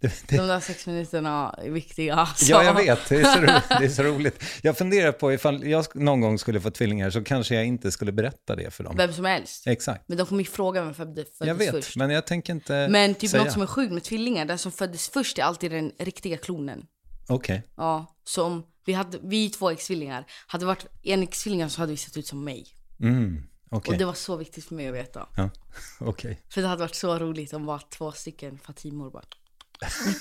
Det, 0.01 0.29
det... 0.29 0.37
De 0.37 0.47
där 0.47 0.61
sex 0.61 0.87
minuterna 0.87 1.55
är 1.59 1.71
viktiga. 1.71 2.27
Så. 2.27 2.53
Ja, 2.53 2.65
jag 2.65 2.75
vet. 2.75 3.09
Det 3.09 3.21
är, 3.21 3.25
så 3.25 3.41
roligt. 3.41 3.69
det 3.69 3.85
är 3.85 3.89
så 3.89 4.03
roligt. 4.03 4.45
Jag 4.63 4.79
funderar 4.79 5.13
på 5.13 5.33
ifall 5.33 5.67
jag 5.67 5.87
någon 5.95 6.21
gång 6.21 6.39
skulle 6.39 6.61
få 6.61 6.71
tvillingar 6.71 7.11
så 7.11 7.25
kanske 7.25 7.55
jag 7.55 7.67
inte 7.67 7.93
skulle 7.93 8.13
berätta 8.13 8.57
det 8.57 8.71
för 8.71 8.85
dem. 8.85 8.97
Vem 8.97 9.13
som 9.13 9.25
helst. 9.25 9.67
Exakt. 9.67 10.05
Men 10.09 10.19
de 10.19 10.27
kommer 10.27 10.43
ju 10.43 10.51
fråga 10.51 10.85
vem 10.85 10.95
föddes 10.95 11.29
först. 11.39 11.49
Jag 11.49 11.55
vet, 11.55 11.71
först. 11.71 11.97
men 11.97 12.11
jag 12.11 12.27
tänker 12.27 12.53
inte 12.53 12.89
Men 12.91 13.15
typ 13.15 13.31
säga. 13.31 13.45
något 13.45 13.53
som 13.53 13.63
är 13.63 13.67
sjukt 13.67 13.93
med 13.93 14.03
tvillingar, 14.03 14.45
den 14.45 14.59
som 14.59 14.73
föddes 14.73 15.09
först 15.09 15.39
är 15.39 15.43
alltid 15.43 15.71
den 15.71 15.93
riktiga 15.99 16.37
klonen. 16.37 16.87
Okej. 17.29 17.59
Okay. 17.59 17.71
Ja, 17.77 18.17
som 18.25 18.63
vi, 18.85 18.93
hade, 18.93 19.19
vi 19.23 19.51
två 19.51 19.71
ex-tvillingar. 19.71 20.27
Hade 20.47 20.63
det 20.63 20.67
varit 20.67 20.87
en 21.03 21.23
ex-tvilling 21.23 21.71
så 21.71 21.81
hade 21.81 21.93
vi 21.93 21.97
sett 21.97 22.17
ut 22.17 22.27
som 22.27 22.45
mig. 22.45 22.67
Mm, 23.01 23.43
okay. 23.71 23.93
Och 23.93 23.99
det 23.99 24.05
var 24.05 24.15
så 24.15 24.37
viktigt 24.37 24.65
för 24.65 24.75
mig 24.75 24.89
att 24.89 24.95
veta. 24.95 25.29
Ja, 25.37 25.51
okay. 26.01 26.37
För 26.49 26.63
det 26.63 26.69
hade 26.69 26.81
varit 26.81 26.95
så 26.95 27.19
roligt 27.19 27.53
om 27.53 27.67
bara 27.67 27.79
två 27.79 28.13
stycken 28.13 28.59
Fatimor 28.59 29.11
bara. 29.11 29.25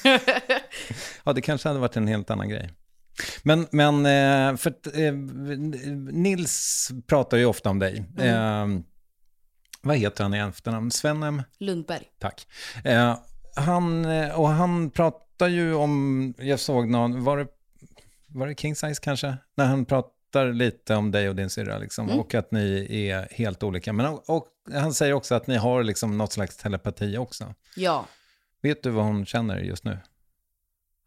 ja, 1.23 1.33
det 1.33 1.41
kanske 1.41 1.67
hade 1.67 1.79
varit 1.79 1.97
en 1.97 2.07
helt 2.07 2.29
annan 2.29 2.49
grej. 2.49 2.69
Men, 3.43 3.67
men 3.71 4.05
eh, 4.05 4.57
för 4.57 4.99
eh, 5.01 5.13
Nils 6.11 6.89
pratar 7.07 7.37
ju 7.37 7.45
ofta 7.45 7.69
om 7.69 7.79
dig. 7.79 8.05
Mm. 8.17 8.77
Eh, 8.77 8.83
vad 9.81 9.97
heter 9.97 10.23
han 10.23 10.33
i 10.33 10.37
efternamn? 10.37 10.91
Svenem? 10.91 11.43
Lundberg. 11.59 12.03
Tack. 12.19 12.47
Eh, 12.83 13.17
han, 13.55 14.05
och 14.31 14.49
han 14.49 14.89
pratar 14.89 15.47
ju 15.47 15.73
om, 15.73 16.33
jag 16.37 16.59
såg 16.59 16.89
någon, 16.89 17.23
var 17.23 17.37
det 17.37 17.47
var 18.33 18.47
det 18.47 18.59
King 18.59 18.75
Size 18.75 19.01
kanske? 19.01 19.37
När 19.55 19.65
han 19.65 19.85
pratar 19.85 20.53
lite 20.53 20.95
om 20.95 21.11
dig 21.11 21.29
och 21.29 21.35
din 21.35 21.49
syrra 21.49 21.77
liksom, 21.77 22.07
mm. 22.07 22.19
och 22.19 22.35
att 22.35 22.51
ni 22.51 22.87
är 23.09 23.27
helt 23.31 23.63
olika. 23.63 23.93
Men 23.93 24.05
och, 24.05 24.29
och, 24.29 24.47
han 24.73 24.93
säger 24.93 25.13
också 25.13 25.35
att 25.35 25.47
ni 25.47 25.55
har 25.55 25.83
liksom 25.83 26.17
något 26.17 26.33
slags 26.33 26.57
telepati 26.57 27.17
också. 27.17 27.53
Ja. 27.75 28.05
Vet 28.61 28.83
du 28.83 28.89
vad 28.89 29.05
hon 29.05 29.25
känner 29.25 29.57
just 29.57 29.83
nu? 29.83 29.99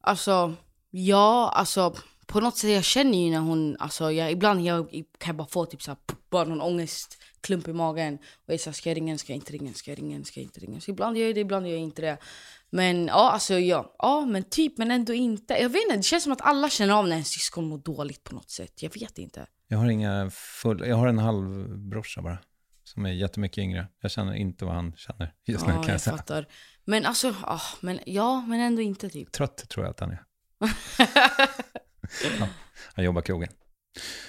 Alltså, 0.01 0.55
ja, 0.91 1.53
alltså 1.55 1.95
på 2.27 2.41
något 2.41 2.59
sätt, 2.59 2.71
jag 2.71 2.85
känner 2.85 3.19
ju 3.19 3.31
när 3.31 3.39
hon, 3.39 3.77
alltså 3.79 4.13
jag, 4.13 4.33
ibland 4.33 4.61
jag, 4.61 4.91
kan 4.91 5.27
jag 5.27 5.37
bara 5.37 5.49
få 5.49 5.67
typ 5.67 5.83
såhär, 5.83 5.99
bara 6.31 6.45
någon 6.45 6.61
ångestklump 6.61 7.69
i 7.69 7.73
magen. 7.73 8.15
Och 8.15 8.45
jag 8.47 8.55
är 8.55 8.59
såhär, 8.59 8.75
ska 8.75 8.91
jag 8.91 8.97
ringa, 8.97 9.19
ska 9.19 9.33
jag 9.33 9.37
inte 9.37 9.53
ringa, 9.53 9.73
ska 9.73 9.91
jag 9.91 9.99
ringa, 9.99 10.25
ska 10.25 10.41
jag 10.41 10.45
inte 10.45 10.61
ringa? 10.61 10.81
Så 10.81 10.91
ibland 10.91 11.17
gör 11.17 11.27
jag 11.27 11.35
det, 11.35 11.41
ibland 11.41 11.67
gör 11.67 11.73
jag 11.73 11.83
inte 11.83 12.03
det. 12.03 12.19
Men 12.75 13.07
ja, 13.07 13.31
alltså 13.31 13.59
ja, 13.59 13.95
ja 13.99 14.27
men 14.27 14.43
typ 14.43 14.79
men 14.79 14.91
ändå 14.91 15.13
inte. 15.13 15.55
Jag 15.55 15.69
vet 15.69 15.83
inte, 15.83 15.97
det 15.97 16.03
känns 16.03 16.23
som 16.25 16.33
att 16.33 16.41
alla 16.41 16.71
känner 16.71 16.95
av 16.95 17.09
när 17.09 17.17
en 17.17 17.25
syskon 17.25 17.69
mår 17.69 17.79
dåligt 17.79 18.25
på 18.25 18.35
något 18.35 18.51
sätt. 18.51 18.83
Jag 18.83 18.95
vet 19.01 19.19
inte. 19.19 19.47
Jag 19.69 19.79
har 19.79 19.89
inga 19.89 20.31
full, 20.31 20.87
jag 20.87 20.97
har 20.97 21.07
en 21.07 21.19
halvbrorsa 21.19 22.23
bara. 22.23 22.39
Som 22.85 23.07
är 23.07 23.13
jättemycket 23.13 23.59
yngre. 23.59 23.89
Jag 24.01 24.11
känner 24.11 24.35
inte 24.35 24.65
vad 24.65 24.75
han 24.75 24.93
känner 24.97 25.35
just 25.45 25.67
nu 25.67 25.73
ja, 25.73 25.77
kan 25.77 25.87
jag, 25.87 25.95
jag 25.95 26.01
säga. 26.01 26.17
Fattar. 26.17 26.47
Men 26.85 27.07
alltså, 27.07 27.35
ja 27.43 27.61
men, 27.81 28.01
ja, 28.07 28.45
men 28.47 28.61
ändå 28.61 28.83
inte 28.83 29.09
typ. 29.09 29.33
Trött 29.33 29.69
tror 29.69 29.85
jag 29.85 29.91
att 29.91 30.01
han 30.01 30.11
är. 30.11 30.23
ja, 32.41 32.49
han 32.95 33.05
jobbar 33.05 33.23
krogen. 33.23 33.49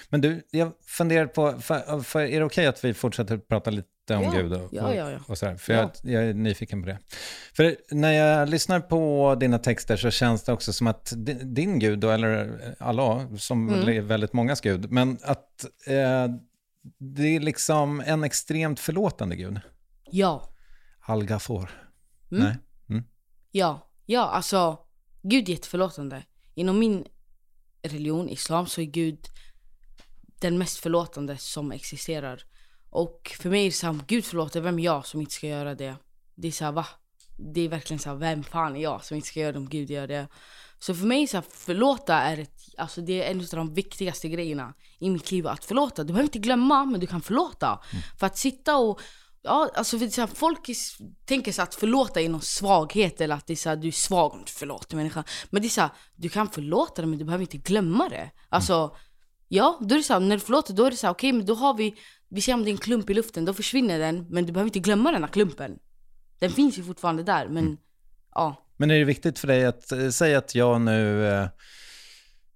Men 0.09 0.21
du, 0.21 0.47
jag 0.51 0.71
funderar 0.87 1.27
på, 1.27 1.61
för, 1.61 1.99
för 1.99 2.19
är 2.19 2.39
det 2.39 2.45
okej 2.45 2.45
okay 2.45 2.65
att 2.65 2.83
vi 2.83 2.93
fortsätter 2.93 3.37
prata 3.37 3.69
lite 3.69 4.15
om 4.15 4.23
ja. 4.23 4.31
Gud 4.31 4.53
och, 4.53 4.69
ja, 4.71 4.95
ja, 4.95 5.11
ja. 5.11 5.19
och 5.27 5.37
sådär. 5.37 5.57
För 5.57 5.73
jag, 5.73 5.91
jag, 6.03 6.23
är 6.23 6.33
nyfiken 6.33 6.81
på 6.81 6.87
det. 6.87 6.99
För 7.53 7.75
när 7.91 8.11
jag 8.11 8.49
lyssnar 8.49 8.79
på 8.79 9.35
dina 9.39 9.59
texter 9.59 9.97
så 9.97 10.11
känns 10.11 10.43
det 10.43 10.53
också 10.53 10.73
som 10.73 10.87
att 10.87 11.13
din 11.43 11.79
Gud, 11.79 11.99
då, 11.99 12.09
eller 12.09 12.59
Allah, 12.79 13.35
som 13.35 13.69
mm. 13.69 13.89
är 13.89 14.01
väldigt 14.01 14.33
mångas 14.33 14.61
Gud, 14.61 14.91
men 14.91 15.17
att 15.23 15.65
eh, 15.87 16.27
det 16.97 17.35
är 17.35 17.39
liksom 17.39 18.03
en 18.05 18.23
extremt 18.23 18.79
förlåtande 18.79 19.35
Gud. 19.35 19.59
Ja. 20.11 20.49
Al-Ghafor. 20.99 21.71
Mm. 22.31 22.43
Nej? 22.43 22.57
Mm. 22.89 23.03
Ja, 23.51 23.89
ja, 24.05 24.21
alltså 24.21 24.79
Gud 25.21 25.49
är 25.49 25.53
jätteförlåtande. 25.53 26.23
Inom 26.53 26.79
min 26.79 27.05
religion, 27.81 28.29
islam, 28.29 28.67
så 28.67 28.81
är 28.81 28.85
Gud 28.85 29.19
den 30.39 30.57
mest 30.57 30.77
förlåtande 30.77 31.37
som 31.37 31.71
existerar. 31.71 32.43
Och 32.89 33.35
för 33.39 33.49
mig 33.49 33.61
är 33.61 33.65
det 33.65 33.71
såhär, 33.71 33.99
gud 34.07 34.25
förlåt, 34.25 34.55
vem 34.55 34.79
är 34.79 34.83
jag 34.83 35.05
som 35.05 35.21
inte 35.21 35.33
ska 35.33 35.47
göra 35.47 35.75
det? 35.75 35.95
Det 36.35 36.47
är 36.47 36.51
såhär, 36.51 36.71
va? 36.71 36.85
Det 37.37 37.61
är 37.61 37.69
verkligen 37.69 37.99
såhär, 37.99 38.15
vem 38.17 38.43
fan 38.43 38.75
är 38.75 38.81
jag 38.81 39.05
som 39.05 39.15
inte 39.15 39.27
ska 39.27 39.39
göra 39.39 39.51
det 39.51 39.57
om 39.57 39.69
gud 39.69 39.89
gör 39.89 40.07
det? 40.07 40.27
Så 40.79 40.95
för 40.95 41.05
mig 41.05 41.27
så 41.27 41.37
här, 41.37 41.45
förlåta 41.49 42.15
är 42.15 42.37
ett, 42.37 42.61
alltså 42.77 43.01
det 43.01 43.23
är 43.23 43.31
en 43.31 43.39
av 43.39 43.45
de 43.51 43.73
viktigaste 43.73 44.29
grejerna 44.29 44.73
i 44.99 45.09
mitt 45.09 45.31
liv. 45.31 45.47
Att 45.47 45.65
förlåta. 45.65 46.03
Du 46.03 46.07
behöver 46.13 46.27
inte 46.27 46.39
glömma, 46.39 46.85
men 46.85 46.99
du 46.99 47.07
kan 47.07 47.21
förlåta. 47.21 47.67
Mm. 47.67 48.03
För 48.19 48.27
att 48.27 48.37
sitta 48.37 48.77
och 48.77 49.01
Ja, 49.47 49.69
alltså 49.73 49.99
för 49.99 50.07
så 50.07 50.21
här, 50.21 50.27
folk 50.27 50.69
tänker 51.25 51.51
så 51.51 51.61
att 51.61 51.75
förlåta 51.75 52.21
är 52.21 52.29
någon 52.29 52.41
svaghet 52.41 53.21
eller 53.21 53.35
att 53.35 53.47
det 53.47 53.53
är 53.53 53.57
så 53.57 53.69
här, 53.69 53.75
du 53.75 53.87
är 53.87 53.91
svag 53.91 54.33
om 54.33 54.39
du 54.45 54.51
förlåter 54.51 54.95
människan. 54.95 55.23
Men 55.49 55.61
det 55.61 55.67
är 55.67 55.69
så 55.69 55.81
här, 55.81 55.89
du 56.15 56.29
kan 56.29 56.49
förlåta 56.49 57.01
det 57.01 57.07
men 57.07 57.19
du 57.19 57.25
behöver 57.25 57.41
inte 57.41 57.57
glömma 57.57 58.09
det. 58.09 58.31
Alltså, 58.49 58.73
mm. 58.73 58.95
Ja, 59.55 59.79
då 59.81 59.95
är 59.95 59.99
det 59.99 60.03
så 60.03 60.13
här, 60.13 60.19
när 60.19 60.35
du 60.35 60.39
förlåter 60.39 60.73
då 60.73 60.85
är 60.85 60.91
det 60.91 60.97
så 60.97 61.07
här, 61.07 61.13
okej 61.13 61.29
okay, 61.29 61.37
men 61.37 61.45
då 61.45 61.53
har 61.53 61.73
vi 61.73 61.95
vi 62.29 62.41
ser 62.41 62.53
om 62.53 62.63
det 62.63 62.69
är 62.69 62.71
en 62.71 62.77
klump 62.77 63.09
i 63.09 63.13
luften, 63.13 63.45
då 63.45 63.53
försvinner 63.53 63.99
den. 63.99 64.25
Men 64.29 64.45
du 64.45 64.53
behöver 64.53 64.67
inte 64.67 64.79
glömma 64.79 65.11
den 65.11 65.23
här 65.23 65.31
klumpen. 65.31 65.79
Den 66.39 66.51
finns 66.51 66.77
ju 66.77 66.83
fortfarande 66.83 67.23
där, 67.23 67.47
men 67.47 67.65
mm. 67.65 67.77
ja. 68.33 68.61
Men 68.77 68.91
är 68.91 68.99
det 68.99 69.05
viktigt 69.05 69.39
för 69.39 69.47
dig 69.47 69.65
att 69.65 69.91
äh, 69.91 70.09
säga 70.09 70.37
att 70.37 70.55
jag 70.55 70.81
nu 70.81 71.27
äh, 71.27 71.47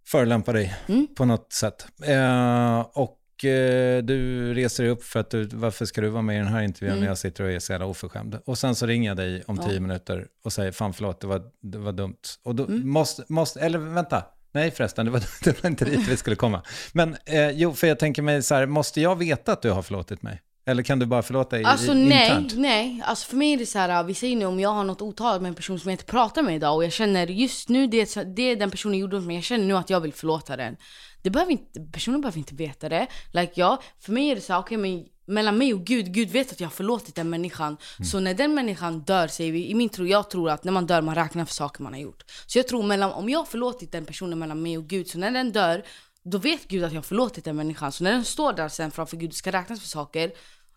förolämpar 0.07 0.53
dig 0.53 0.75
mm. 0.87 1.07
på 1.15 1.25
något 1.25 1.53
sätt? 1.53 1.87
Äh, 2.03 2.79
och 2.79 3.45
äh, 3.45 4.03
du 4.03 4.53
reser 4.53 4.83
dig 4.83 4.91
upp 4.91 5.03
för 5.03 5.19
att 5.19 5.29
du, 5.29 5.47
varför 5.53 5.85
ska 5.85 6.01
du 6.01 6.09
vara 6.09 6.21
med 6.21 6.35
i 6.35 6.39
den 6.39 6.47
här 6.47 6.61
intervjun 6.61 6.91
mm. 6.91 7.01
när 7.01 7.07
jag 7.07 7.17
sitter 7.17 7.43
och 7.43 7.51
är 7.51 7.59
så 7.59 7.71
jävla 7.71 7.85
oförskämd? 7.85 8.39
Och 8.45 8.57
sen 8.57 8.75
så 8.75 8.85
ringer 8.85 9.09
jag 9.09 9.17
dig 9.17 9.43
om 9.47 9.57
tio 9.57 9.79
minuter 9.79 10.27
och 10.43 10.53
säger, 10.53 10.71
fan 10.71 10.93
förlåt, 10.93 11.21
det 11.21 11.27
var, 11.27 11.41
det 11.61 11.77
var 11.77 11.91
dumt. 11.91 12.21
Och 12.43 12.55
då 12.55 12.65
mm. 12.65 12.89
måste, 12.89 13.23
måste, 13.29 13.59
eller 13.59 13.79
vänta, 13.79 14.25
Nej 14.51 14.71
förresten, 14.71 15.05
det 15.05 15.11
var, 15.11 15.23
det 15.43 15.63
var 15.63 15.69
inte 15.69 15.85
dit 15.85 16.07
vi 16.07 16.17
skulle 16.17 16.35
komma. 16.35 16.61
Men 16.93 17.17
eh, 17.25 17.49
jo, 17.49 17.73
för 17.73 17.87
jag 17.87 17.99
tänker 17.99 18.21
mig 18.21 18.43
så 18.43 18.55
här, 18.55 18.65
måste 18.65 19.01
jag 19.01 19.15
veta 19.15 19.51
att 19.51 19.61
du 19.61 19.71
har 19.71 19.81
förlåtit 19.81 20.21
mig? 20.21 20.41
Eller 20.65 20.83
kan 20.83 20.99
du 20.99 21.05
bara 21.05 21.21
förlåta 21.21 21.59
i, 21.59 21.63
Alltså 21.63 21.91
i, 21.91 21.95
nej, 21.95 22.29
internt? 22.29 22.53
nej. 22.57 23.01
Alltså 23.05 23.29
för 23.29 23.37
mig 23.37 23.53
är 23.53 23.57
det 23.57 23.65
så 23.65 23.79
här, 23.79 24.03
vi 24.03 24.13
säger 24.13 24.35
nu 24.35 24.45
om 24.45 24.59
jag 24.59 24.69
har 24.69 24.83
något 24.83 25.01
otalat 25.01 25.41
med 25.41 25.49
en 25.49 25.55
person 25.55 25.79
som 25.79 25.89
jag 25.89 25.93
inte 25.93 26.05
pratar 26.05 26.41
med 26.41 26.55
idag 26.55 26.75
och 26.75 26.83
jag 26.83 26.91
känner 26.91 27.27
just 27.27 27.69
nu 27.69 27.87
det, 27.87 28.35
det 28.35 28.55
den 28.55 28.71
personen 28.71 28.97
gjorde 28.99 29.15
mot 29.15 29.25
mig, 29.25 29.35
jag 29.35 29.43
känner 29.43 29.65
nu 29.65 29.77
att 29.77 29.89
jag 29.89 29.99
vill 29.99 30.13
förlåta 30.13 30.57
den. 30.57 30.77
Det 31.23 31.29
behöver 31.29 31.51
inte, 31.51 31.79
personen 31.91 32.21
behöver 32.21 32.39
inte 32.39 32.55
veta 32.55 32.89
det. 32.89 33.07
Like 33.31 33.51
ja, 33.55 33.81
för 33.99 34.11
mig 34.11 34.29
är 34.31 34.35
det 34.35 34.41
så 34.41 34.53
här, 34.53 34.59
okej 34.59 34.77
okay, 34.77 34.91
men 34.91 35.05
mellan 35.29 35.57
mig 35.57 35.73
och 35.73 35.85
Gud, 35.85 36.13
Gud 36.13 36.29
vet 36.29 36.51
att 36.51 36.59
jag 36.59 36.67
har 36.67 36.71
förlåtit 36.71 37.15
den 37.15 37.29
människan. 37.29 37.77
Mm. 37.97 38.05
Så 38.05 38.19
när 38.19 38.33
den 38.33 38.53
människan 38.53 38.99
dör, 38.99 39.27
säger 39.27 39.51
vi, 39.51 39.69
i 39.69 39.75
min 39.75 39.89
tro, 39.89 40.05
jag 40.07 40.29
tror 40.29 40.49
att 40.49 40.63
när 40.63 40.71
man 40.71 40.85
dör 40.87 41.01
man 41.01 41.15
räknar 41.15 41.45
för 41.45 41.53
saker 41.53 41.83
man 41.83 41.93
har 41.93 41.99
gjort. 41.99 42.23
Så 42.45 42.59
jag 42.59 42.67
tror 42.67 42.83
mellan, 42.83 43.11
om 43.11 43.29
jag 43.29 43.39
har 43.39 43.45
förlåtit 43.45 43.91
den 43.91 44.05
personen 44.05 44.39
mellan 44.39 44.61
mig 44.61 44.77
och 44.77 44.87
Gud, 44.87 45.07
så 45.07 45.17
när 45.17 45.31
den 45.31 45.51
dör, 45.51 45.83
då 46.23 46.37
vet 46.37 46.67
Gud 46.67 46.83
att 46.83 46.91
jag 46.91 46.97
har 46.97 47.03
förlåtit 47.03 47.45
den 47.45 47.55
människan. 47.55 47.91
Så 47.91 48.03
när 48.03 48.11
den 48.11 48.25
står 48.25 48.53
där 48.53 48.69
sen 48.69 48.91
framför 48.91 49.17
Gud 49.17 49.33
ska 49.33 49.51
räknas 49.51 49.79
för 49.79 49.87
saker, 49.87 50.31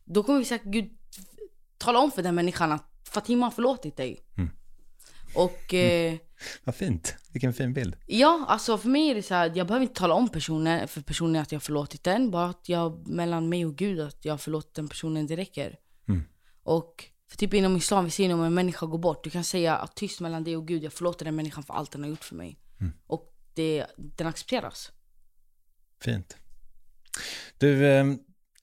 då 0.04 0.22
kommer 0.22 0.38
vi 0.38 0.44
säkert 0.44 0.66
Gud 0.66 0.90
tala 1.78 1.98
om 1.98 2.10
för 2.10 2.22
den 2.22 2.34
människan 2.34 2.72
att 2.72 2.84
Fatima 3.04 3.46
har 3.46 3.50
förlåtit 3.50 3.96
dig. 3.96 4.20
Mm. 4.38 4.50
Och... 5.34 5.74
Eh, 5.74 6.14
Vad 6.64 6.74
fint. 6.74 7.16
Vilken 7.32 7.52
fin 7.52 7.72
bild. 7.72 7.96
Ja, 8.06 8.44
alltså 8.48 8.78
för 8.78 8.88
mig 8.88 9.10
är 9.10 9.14
det 9.14 9.22
så 9.22 9.34
här, 9.34 9.52
jag 9.54 9.66
behöver 9.66 9.82
inte 9.82 10.00
tala 10.00 10.14
om 10.14 10.28
personen, 10.28 10.88
för 10.88 11.00
personen 11.00 11.42
att 11.42 11.52
jag 11.52 11.56
har 11.56 11.62
förlåtit 11.62 12.04
den. 12.04 12.30
Bara 12.30 12.46
att 12.48 12.68
jag, 12.68 13.08
mellan 13.08 13.48
mig 13.48 13.66
och 13.66 13.76
Gud, 13.76 14.00
att 14.00 14.24
jag 14.24 14.32
har 14.32 14.38
förlåtit 14.38 14.74
den 14.74 14.88
personen, 14.88 15.26
det 15.26 15.36
räcker. 15.36 15.76
Mm. 16.08 16.22
Och 16.62 17.04
för 17.30 17.36
typ 17.36 17.54
inom 17.54 17.76
islam, 17.76 18.04
vi 18.04 18.10
säger 18.10 18.34
om 18.34 18.42
en 18.42 18.54
människa 18.54 18.86
går 18.86 18.98
bort, 18.98 19.24
du 19.24 19.30
kan 19.30 19.44
säga 19.44 19.76
att 19.76 19.96
tyst 19.96 20.20
mellan 20.20 20.44
dig 20.44 20.56
och 20.56 20.68
Gud, 20.68 20.84
jag 20.84 20.92
förlåter 20.92 21.24
den 21.24 21.36
människan 21.36 21.62
för 21.62 21.74
allt 21.74 21.92
den 21.92 22.02
har 22.02 22.10
gjort 22.10 22.24
för 22.24 22.34
mig. 22.34 22.58
Mm. 22.80 22.92
Och 23.06 23.34
det, 23.54 23.86
den 23.96 24.26
accepteras. 24.26 24.92
Fint. 26.00 26.36
Du, 27.58 27.86
eh, 27.86 28.04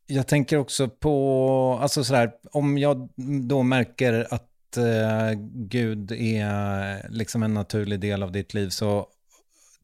jag 0.06 0.28
tänker 0.28 0.58
också 0.58 0.90
på, 0.90 1.80
alltså 1.82 2.04
sådär, 2.04 2.32
om 2.52 2.78
jag 2.78 3.10
då 3.48 3.64
märker 3.64 4.34
att 4.34 4.49
uh, 4.78 5.32
Gud 5.54 6.12
är 6.12 7.06
liksom 7.10 7.44
en 7.44 7.54
naturlig 7.54 8.00
del 8.00 8.24
av 8.24 8.32
ditt 8.32 8.54
liv 8.54 8.70
så 8.70 9.08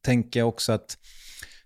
tänker 0.02 0.40
jag 0.40 0.50
också 0.50 0.72
att 0.72 0.98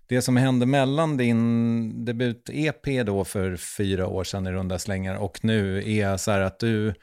det 0.06 0.22
som 0.22 0.36
hände 0.36 0.66
mellan 0.66 1.16
din 1.16 2.04
debut-EP 2.04 3.04
då 3.04 3.24
för 3.24 3.56
fyra 3.56 4.06
år 4.06 4.24
sedan 4.24 4.46
i 4.46 4.52
runda 4.52 4.78
slängar 4.78 5.14
och 5.14 5.44
nu 5.44 5.90
är 5.98 6.16
så 6.16 6.30
här 6.30 6.40
att 6.40 6.58
du, 6.58 6.94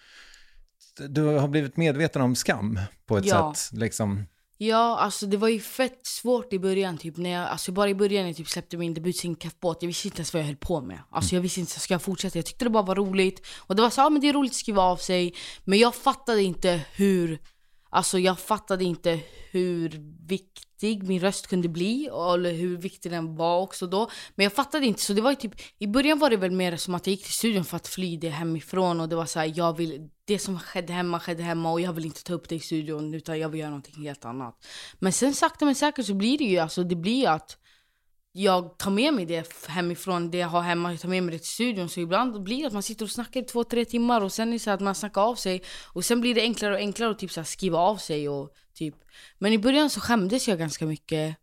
du 1.07 1.23
har 1.23 1.47
blivit 1.47 1.77
medveten 1.77 2.21
om 2.21 2.35
skam 2.35 2.79
på 3.05 3.17
ett 3.17 3.25
ja. 3.25 3.53
sätt. 3.55 3.79
Liksom. 3.79 4.25
Ja, 4.57 4.99
alltså 4.99 5.25
det 5.25 5.37
var 5.37 5.47
ju 5.47 5.59
fett 5.59 5.99
svårt 6.03 6.53
i 6.53 6.59
början. 6.59 6.97
Typ, 6.97 7.17
när 7.17 7.29
jag, 7.29 7.47
alltså 7.47 7.71
bara 7.71 7.89
i 7.89 7.95
början 7.95 8.23
när 8.23 8.29
jag 8.29 8.37
typ 8.37 8.49
släppte 8.49 8.77
min 8.77 8.93
debutsingel 8.93 9.51
jag 9.61 9.87
visste 9.87 10.07
inte 10.07 10.17
ens 10.17 10.33
vad 10.33 10.41
jag 10.41 10.47
höll 10.47 10.55
på 10.55 10.81
med. 10.81 10.99
Alltså 11.09 11.35
jag 11.35 11.41
visste 11.41 11.59
inte, 11.59 11.79
ska 11.79 11.93
jag 11.93 12.01
fortsätta? 12.01 12.37
Jag 12.37 12.45
tyckte 12.45 12.65
det 12.65 12.69
bara 12.69 12.83
var 12.83 12.95
roligt. 12.95 13.45
Och 13.57 13.75
det 13.75 13.81
var 13.81 13.89
så, 13.89 14.01
ja 14.01 14.09
men 14.09 14.21
det 14.21 14.29
är 14.29 14.33
roligt 14.33 14.51
att 14.51 14.55
skriva 14.55 14.81
av 14.81 14.97
sig. 14.97 15.35
Men 15.63 15.79
jag 15.79 15.95
fattade 15.95 16.43
inte 16.43 16.81
hur, 16.95 17.39
alltså 17.89 18.19
jag 18.19 18.39
fattade 18.39 18.83
inte 18.83 19.19
hur 19.51 19.89
viktigt 20.27 20.66
viktig 20.77 21.07
min 21.07 21.19
röst 21.19 21.47
kunde 21.47 21.69
bli. 21.69 22.05
Eller 22.33 22.53
hur 22.53 22.77
viktig 22.77 23.11
den 23.11 23.35
var 23.35 23.61
också 23.61 23.87
då. 23.87 24.09
Men 24.35 24.43
jag 24.43 24.53
fattade 24.53 24.85
inte, 24.85 25.01
så 25.01 25.13
det 25.13 25.21
var 25.21 25.29
ju 25.29 25.35
typ, 25.35 25.51
i 25.79 25.87
början 25.87 26.19
var 26.19 26.29
det 26.29 26.37
väl 26.37 26.51
mer 26.51 26.77
som 26.77 26.95
att 26.95 27.07
jag 27.07 27.11
gick 27.11 27.23
till 27.23 27.33
studion 27.33 27.65
för 27.65 27.77
att 27.77 27.87
fly 27.87 28.17
det 28.17 28.29
hemifrån. 28.29 29.01
Och 29.01 29.09
det 29.09 29.15
var 29.15 29.25
så 29.25 29.39
här, 29.39 29.53
jag 29.55 29.77
vill 29.77 30.09
det 30.25 30.39
som 30.39 30.59
skedde 30.59 30.93
hemma 30.93 31.19
skedde 31.19 31.43
hemma 31.43 31.71
och 31.71 31.81
jag 31.81 31.93
vill 31.93 32.05
inte 32.05 32.23
ta 32.23 32.33
upp 32.33 32.49
det 32.49 32.55
i 32.55 32.59
studion 32.59 33.13
utan 33.13 33.39
jag 33.39 33.49
vill 33.49 33.59
göra 33.59 33.69
någonting 33.69 34.03
helt 34.03 34.25
annat. 34.25 34.65
Men 34.99 35.13
sen 35.13 35.33
sakta 35.33 35.65
men 35.65 35.75
säkert 35.75 36.05
så 36.05 36.13
blir 36.13 36.37
det 36.37 36.43
ju 36.43 36.57
alltså, 36.57 36.83
det 36.83 36.95
blir 36.95 37.29
att 37.29 37.57
jag 38.39 38.77
tar 38.77 38.91
med 38.91 39.13
mig 39.13 39.25
det 39.25 39.67
hemifrån, 39.67 40.31
det 40.31 40.37
jag 40.37 40.47
har 40.47 40.61
hemma, 40.61 40.91
jag 40.91 40.99
tar 41.01 41.09
med 41.09 41.23
mig 41.23 41.31
det 41.31 41.39
till 41.39 41.47
studion. 41.47 41.89
Så 41.89 41.99
ibland 41.99 42.43
blir 42.43 42.61
det 42.61 42.67
att 42.67 42.73
man 42.73 42.83
sitter 42.83 43.05
och 43.05 43.11
snackar 43.11 43.41
i 43.41 43.43
två, 43.43 43.63
tre 43.63 43.85
timmar 43.85 44.21
och 44.21 44.33
sen 44.33 44.47
är 44.49 44.53
det 44.53 44.59
så 44.59 44.71
att 44.71 44.79
man 44.79 44.95
snackar 44.95 45.21
av 45.21 45.35
sig. 45.35 45.63
Och 45.93 46.05
sen 46.05 46.21
blir 46.21 46.35
det 46.35 46.41
enklare 46.41 46.73
och 46.73 46.79
enklare 46.79 47.11
att 47.11 47.19
typ 47.19 47.31
så 47.31 47.43
skriva 47.43 47.77
av 47.77 47.97
sig 47.97 48.29
och 48.29 48.53
typ. 48.73 48.95
Men 49.37 49.53
i 49.53 49.57
början 49.57 49.89
så 49.89 49.99
skämdes 49.99 50.47
jag 50.47 50.59
ganska 50.59 50.85
mycket 50.85 51.37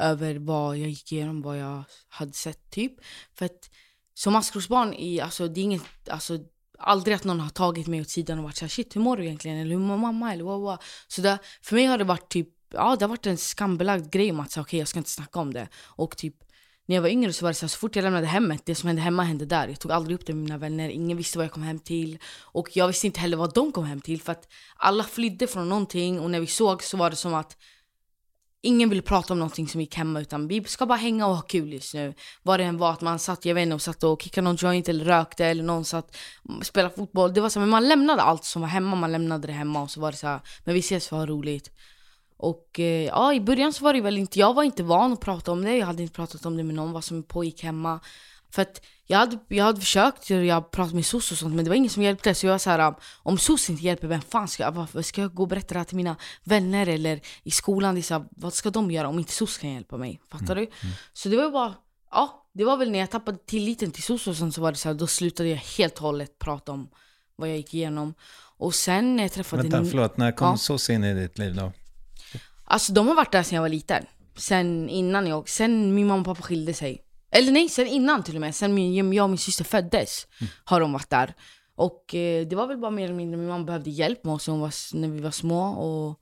över 0.00 0.34
vad 0.34 0.76
jag 0.76 0.88
gick 0.88 1.12
igenom, 1.12 1.42
vad 1.42 1.58
jag 1.58 1.84
hade 2.08 2.32
sett 2.32 2.70
typ. 2.70 2.92
För 3.34 3.44
att 3.44 3.70
som 4.14 4.32
maskrosbarn, 4.32 4.94
i, 4.94 5.20
alltså 5.20 5.48
det 5.48 5.60
är 5.60 5.64
inget, 5.64 6.08
alltså 6.10 6.38
aldrig 6.78 7.16
att 7.16 7.24
någon 7.24 7.40
har 7.40 7.50
tagit 7.50 7.86
mig 7.86 8.00
åt 8.00 8.10
sidan 8.10 8.38
och 8.38 8.44
varit 8.44 8.56
såhär 8.56 8.68
shit 8.68 8.96
hur 8.96 9.00
mår 9.00 9.16
du 9.16 9.24
egentligen? 9.24 9.58
Eller 9.58 9.70
hur 9.70 9.78
mår 9.78 9.96
mamma? 9.96 10.32
Eller 10.32 10.44
wow, 10.44 10.60
wow. 10.60 10.78
Så 11.08 11.22
där, 11.22 11.38
för 11.62 11.74
mig 11.76 11.84
har 11.84 11.98
det 11.98 12.04
varit 12.04 12.28
typ, 12.28 12.48
ja 12.70 12.96
det 12.96 13.04
har 13.04 13.08
varit 13.08 13.26
en 13.26 13.38
skambelagd 13.38 14.10
grej 14.10 14.30
om 14.30 14.40
att 14.40 14.50
säga 14.50 14.62
okay, 14.62 14.78
jag 14.78 14.88
ska 14.88 14.98
inte 14.98 15.10
snacka 15.10 15.40
om 15.40 15.52
det. 15.54 15.68
Och 15.86 16.16
typ 16.16 16.34
när 16.86 16.96
jag 16.96 17.02
var 17.02 17.08
yngre 17.08 17.32
så 17.32 17.44
var 17.44 17.50
det 17.50 17.54
så, 17.54 17.66
här, 17.66 17.68
så 17.68 17.78
fort 17.78 17.96
jag 17.96 18.02
lämnade 18.02 18.26
hemmet, 18.26 18.62
det 18.64 18.74
som 18.74 18.86
hände 18.86 19.02
hemma 19.02 19.22
hände 19.22 19.46
där. 19.46 19.68
Jag 19.68 19.80
tog 19.80 19.92
aldrig 19.92 20.14
upp 20.14 20.26
det 20.26 20.34
med 20.34 20.42
mina 20.42 20.58
vänner, 20.58 20.88
ingen 20.88 21.16
visste 21.16 21.38
vad 21.38 21.44
jag 21.44 21.52
kom 21.52 21.62
hem 21.62 21.78
till. 21.78 22.18
Och 22.40 22.68
jag 22.76 22.86
visste 22.86 23.06
inte 23.06 23.20
heller 23.20 23.36
vad 23.36 23.54
de 23.54 23.72
kom 23.72 23.84
hem 23.84 24.00
till 24.00 24.22
för 24.22 24.32
att 24.32 24.48
alla 24.76 25.04
flydde 25.04 25.46
från 25.46 25.68
någonting 25.68 26.20
och 26.20 26.30
när 26.30 26.40
vi 26.40 26.46
såg 26.46 26.82
så 26.82 26.96
var 26.96 27.10
det 27.10 27.16
som 27.16 27.34
att 27.34 27.56
Ingen 28.60 28.88
ville 28.88 29.02
prata 29.02 29.32
om 29.32 29.38
någonting 29.38 29.68
som 29.68 29.80
gick 29.80 29.94
hemma 29.94 30.20
utan 30.20 30.48
vi 30.48 30.64
ska 30.64 30.86
bara 30.86 30.98
hänga 30.98 31.26
och 31.26 31.34
ha 31.34 31.42
kul 31.42 31.72
just 31.72 31.94
nu. 31.94 32.14
Vad 32.42 32.60
det 32.60 32.64
än 32.64 32.78
var 32.78 32.92
att 32.92 33.00
man 33.00 33.18
satt, 33.18 33.44
jag 33.44 33.54
vet 33.54 33.62
inte, 33.62 33.74
och 33.74 33.82
satt 33.82 34.04
och 34.04 34.22
kickade 34.22 34.44
någon 34.44 34.56
joint 34.56 34.88
eller 34.88 35.04
rökte 35.04 35.46
eller 35.46 35.62
någon 35.62 35.84
satt 35.84 36.16
och 36.58 36.66
spelade 36.66 36.94
fotboll. 36.94 37.34
Det 37.34 37.40
var 37.40 37.48
så, 37.48 37.60
men 37.60 37.68
man 37.68 37.88
lämnade 37.88 38.22
allt 38.22 38.44
som 38.44 38.62
var 38.62 38.68
hemma, 38.68 38.96
man 38.96 39.12
lämnade 39.12 39.46
det 39.46 39.52
hemma 39.52 39.82
och 39.82 39.90
så 39.90 40.00
var 40.00 40.10
det 40.10 40.16
så 40.16 40.26
här, 40.26 40.40
men 40.64 40.74
vi 40.74 40.80
ses 40.80 41.08
för 41.08 41.16
att 41.16 41.20
ha 41.20 41.26
roligt. 41.26 41.70
Och 42.38 42.80
eh, 42.80 43.06
ja, 43.06 43.34
i 43.34 43.40
början 43.40 43.72
så 43.72 43.84
var 43.84 43.92
det 43.92 44.00
väl 44.00 44.18
inte, 44.18 44.38
jag 44.38 44.54
var 44.54 44.62
inte 44.62 44.82
van 44.82 45.12
att 45.12 45.20
prata 45.20 45.52
om 45.52 45.64
det, 45.64 45.76
jag 45.76 45.86
hade 45.86 46.02
inte 46.02 46.14
pratat 46.14 46.46
om 46.46 46.56
det 46.56 46.64
med 46.64 46.74
någon, 46.74 46.92
vad 46.92 47.04
som 47.04 47.22
pågick 47.22 47.62
hemma. 47.62 48.00
För 48.50 48.62
att 48.62 48.80
jag 49.06 49.18
hade, 49.18 49.38
jag 49.48 49.64
hade 49.64 49.80
försökt, 49.80 50.30
jag 50.30 50.70
pratade 50.70 50.94
med 50.94 51.06
SOS 51.06 51.32
och 51.32 51.38
sånt 51.38 51.54
men 51.54 51.64
det 51.64 51.70
var 51.70 51.76
ingen 51.76 51.90
som 51.90 52.02
hjälpte. 52.02 52.34
Så 52.34 52.46
jag 52.46 52.52
var 52.52 52.58
såhär, 52.58 52.94
om 53.22 53.38
SOS 53.38 53.70
inte 53.70 53.84
hjälper, 53.84 54.08
vem 54.08 54.20
fan 54.20 54.48
ska 54.48 54.62
jag, 54.62 54.72
varför 54.72 55.02
ska 55.02 55.20
jag 55.20 55.34
gå 55.34 55.42
och 55.42 55.48
berätta 55.48 55.74
det 55.74 55.78
här 55.78 55.84
till 55.84 55.96
mina 55.96 56.16
vänner 56.44 56.86
eller 56.86 57.20
i 57.42 57.50
skolan? 57.50 57.94
Det 57.94 58.10
här, 58.10 58.24
vad 58.30 58.54
ska 58.54 58.70
de 58.70 58.90
göra 58.90 59.08
om 59.08 59.18
inte 59.18 59.32
SOS 59.32 59.58
kan 59.58 59.70
hjälpa 59.70 59.96
mig? 59.96 60.20
Fattar 60.30 60.56
mm. 60.56 60.64
du? 60.64 60.86
Mm. 60.86 60.96
Så 61.12 61.28
det 61.28 61.36
var 61.36 61.50
bara, 61.50 61.74
ja, 62.10 62.48
det 62.54 62.64
var 62.64 62.76
väl 62.76 62.90
när 62.90 62.98
jag 62.98 63.10
tappade 63.10 63.38
tilliten 63.38 63.90
till 63.90 64.02
SOS 64.02 64.26
och 64.26 64.36
sånt 64.36 64.54
så 64.54 64.60
var 64.60 64.72
det 64.72 64.78
så 64.78 64.88
här, 64.88 64.94
då 64.94 65.06
slutade 65.06 65.48
jag 65.48 65.56
helt 65.56 65.94
och 65.94 66.02
hållet 66.02 66.38
prata 66.38 66.72
om 66.72 66.88
vad 67.36 67.48
jag 67.48 67.56
gick 67.56 67.74
igenom. 67.74 68.14
Och 68.58 68.74
sen 68.74 69.16
när 69.16 69.24
jag 69.24 69.32
träffade... 69.32 69.62
Vänta, 69.62 69.90
förlåt, 69.90 70.16
när 70.16 70.32
kom 70.32 70.48
ja. 70.48 70.56
SOS 70.56 70.90
in 70.90 71.04
i 71.04 71.14
ditt 71.14 71.38
liv 71.38 71.54
då? 71.54 71.72
Alltså 72.70 72.92
de 72.92 73.08
har 73.08 73.14
varit 73.14 73.32
där 73.32 73.42
sedan 73.42 73.56
jag 73.56 73.62
var 73.62 73.68
liten. 73.68 74.04
Sen 74.36 74.88
innan 74.88 75.26
jag, 75.26 75.48
sen 75.48 75.94
min 75.94 76.06
mamma 76.06 76.20
och 76.20 76.26
pappa 76.26 76.42
skilde 76.42 76.74
sig. 76.74 77.04
Eller 77.30 77.52
nej, 77.52 77.68
sen 77.68 77.86
innan 77.86 78.22
till 78.22 78.34
och 78.34 78.40
med. 78.40 78.54
Sen 78.54 78.74
min, 78.74 79.12
jag 79.12 79.24
och 79.24 79.30
min 79.30 79.38
syster 79.38 79.64
föddes 79.64 80.26
mm. 80.40 80.50
har 80.64 80.80
de 80.80 80.92
varit 80.92 81.10
där. 81.10 81.34
Och 81.74 82.14
eh, 82.14 82.46
det 82.46 82.56
var 82.56 82.66
väl 82.66 82.78
bara 82.78 82.90
mer 82.90 83.04
eller 83.04 83.14
mindre, 83.14 83.38
min 83.38 83.48
mamma 83.48 83.64
behövde 83.64 83.90
hjälp 83.90 84.24
med 84.24 84.34
oss 84.34 84.48
när, 84.48 84.56
var, 84.56 84.96
när 84.96 85.08
vi 85.08 85.20
var 85.20 85.30
små. 85.30 85.68
Och 85.68 86.20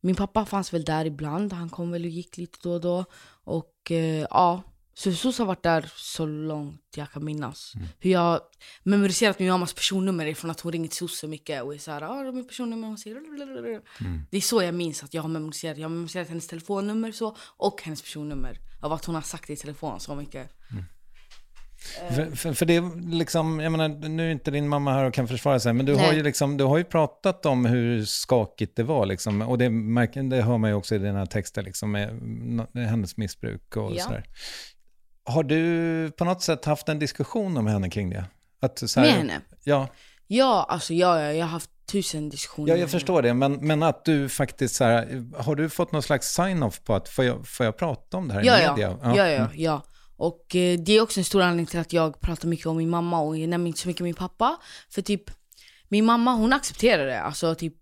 min 0.00 0.14
pappa 0.14 0.44
fanns 0.46 0.74
väl 0.74 0.84
där 0.84 1.04
ibland, 1.04 1.52
han 1.52 1.68
kom 1.68 1.90
väl 1.90 2.04
och 2.04 2.10
gick 2.10 2.36
lite 2.36 2.58
då 2.62 2.72
och 2.72 2.80
då. 2.80 3.04
Och 3.44 3.90
eh, 3.90 4.26
ja, 4.30 4.62
så 4.94 5.12
SOS 5.12 5.38
har 5.38 5.46
varit 5.46 5.62
där 5.62 5.90
så 5.96 6.26
långt 6.26 6.82
jag 6.96 7.12
kan 7.12 7.24
minnas. 7.24 7.72
Mm. 7.76 7.88
Hur 7.98 8.10
jag 8.10 8.40
memoriserat 8.82 9.38
min 9.38 9.48
mammas 9.48 9.74
personnummer 9.74 10.26
ifrån 10.26 10.50
att 10.50 10.60
hon 10.60 10.72
ringer 10.72 10.88
till 10.88 11.08
så 11.08 11.28
mycket 11.28 11.62
och 11.62 11.74
är 11.74 11.78
såhär, 11.78 12.00
ja 12.00 12.08
ah, 12.08 12.32
min 12.32 12.46
personnummer, 12.46 12.88
hon 12.88 12.98
säger 12.98 13.16
mm. 13.16 14.22
Det 14.30 14.36
är 14.36 14.40
så 14.40 14.62
jag 14.62 14.74
minns 14.74 15.04
att 15.04 15.14
jag 15.14 15.22
har 15.22 15.28
memoriserat. 15.28 15.78
Jag 15.78 15.84
har 15.84 15.90
memoriserat 15.90 16.28
hennes 16.28 16.46
telefonnummer 16.46 17.12
så, 17.12 17.36
och 17.56 17.82
hennes 17.82 18.02
personnummer. 18.02 18.58
Av 18.80 18.92
att 18.92 19.04
hon 19.04 19.14
har 19.14 19.22
sagt 19.22 19.46
det 19.46 19.52
i 19.52 19.56
telefon 19.56 20.00
så 20.00 20.14
mycket. 20.14 20.50
Mm. 20.70 20.84
För, 22.14 22.36
för, 22.36 22.52
för, 22.52 22.66
det 22.66 22.82
liksom, 23.10 23.60
jag 23.60 23.72
menar, 23.72 23.88
nu 23.88 24.26
är 24.26 24.32
inte 24.32 24.50
din 24.50 24.68
mamma 24.68 24.92
här 24.92 25.04
och 25.04 25.14
kan 25.14 25.28
försvara 25.28 25.60
sig, 25.60 25.72
men 25.72 25.86
du 25.86 25.94
har, 25.94 26.12
ju 26.12 26.22
liksom, 26.22 26.56
du 26.56 26.64
har 26.64 26.78
ju 26.78 26.84
pratat 26.84 27.46
om 27.46 27.64
hur 27.64 28.04
skakigt 28.04 28.76
det 28.76 28.82
var, 28.82 29.06
liksom, 29.06 29.42
och 29.42 29.58
det, 29.58 29.68
det 30.22 30.42
hör 30.42 30.58
man 30.58 30.70
ju 30.70 30.76
också 30.76 30.94
i 30.94 30.98
dina 30.98 31.26
texter, 31.26 31.62
liksom, 31.62 31.92
med 31.92 32.88
hennes 32.88 33.16
missbruk 33.16 33.76
och 33.76 33.92
ja. 33.96 34.04
sådär. 34.04 34.24
Har 35.24 35.42
du 35.42 36.10
på 36.10 36.24
något 36.24 36.42
sätt 36.42 36.64
haft 36.64 36.88
en 36.88 36.98
diskussion 36.98 37.64
med 37.64 37.72
henne 37.72 37.90
kring 37.90 38.10
det? 38.10 38.24
Att, 38.62 38.90
så 38.90 39.00
här, 39.00 39.06
med 39.06 39.16
henne? 39.16 39.40
Ja. 39.64 39.88
Ja, 40.26 40.66
alltså 40.68 40.94
ja, 40.94 41.32
jag 41.32 41.44
har 41.44 41.50
haft 41.50 41.70
tusen 41.92 42.28
diskussioner. 42.28 42.72
Ja, 42.72 42.76
jag 42.76 42.90
förstår 42.90 43.22
det. 43.22 43.34
Men, 43.34 43.52
men 43.52 43.82
att 43.82 44.04
du 44.04 44.28
faktiskt 44.28 44.74
så 44.74 44.84
här, 44.84 45.24
har 45.42 45.54
du 45.54 45.68
fått 45.68 45.92
någon 45.92 46.02
slags 46.02 46.34
sign-off 46.34 46.84
på 46.84 46.94
att 46.94 47.08
får 47.08 47.24
jag, 47.24 47.48
får 47.48 47.66
jag 47.66 47.76
prata 47.76 48.16
om 48.16 48.28
det 48.28 48.34
här 48.34 48.44
ja, 48.44 48.58
i 48.58 48.68
media? 48.68 48.98
Ja, 49.02 49.16
ja, 49.16 49.28
ja. 49.28 49.44
Mm. 49.44 49.50
ja. 49.54 49.82
Och 50.16 50.56
eh, 50.56 50.78
det 50.78 50.92
är 50.92 51.00
också 51.00 51.20
en 51.20 51.24
stor 51.24 51.42
anledning 51.42 51.66
till 51.66 51.80
att 51.80 51.92
jag 51.92 52.20
pratar 52.20 52.48
mycket 52.48 52.66
om 52.66 52.76
min 52.76 52.90
mamma 52.90 53.20
och 53.20 53.38
jag 53.38 53.48
nämner 53.48 53.68
inte 53.68 53.80
så 53.80 53.88
mycket 53.88 54.02
min 54.02 54.14
pappa. 54.14 54.56
För 54.90 55.02
typ, 55.02 55.22
min 55.88 56.04
mamma 56.04 56.34
hon 56.34 56.52
accepterar 56.52 57.06
det. 57.06 57.20
Alltså 57.20 57.54
typ, 57.54 57.74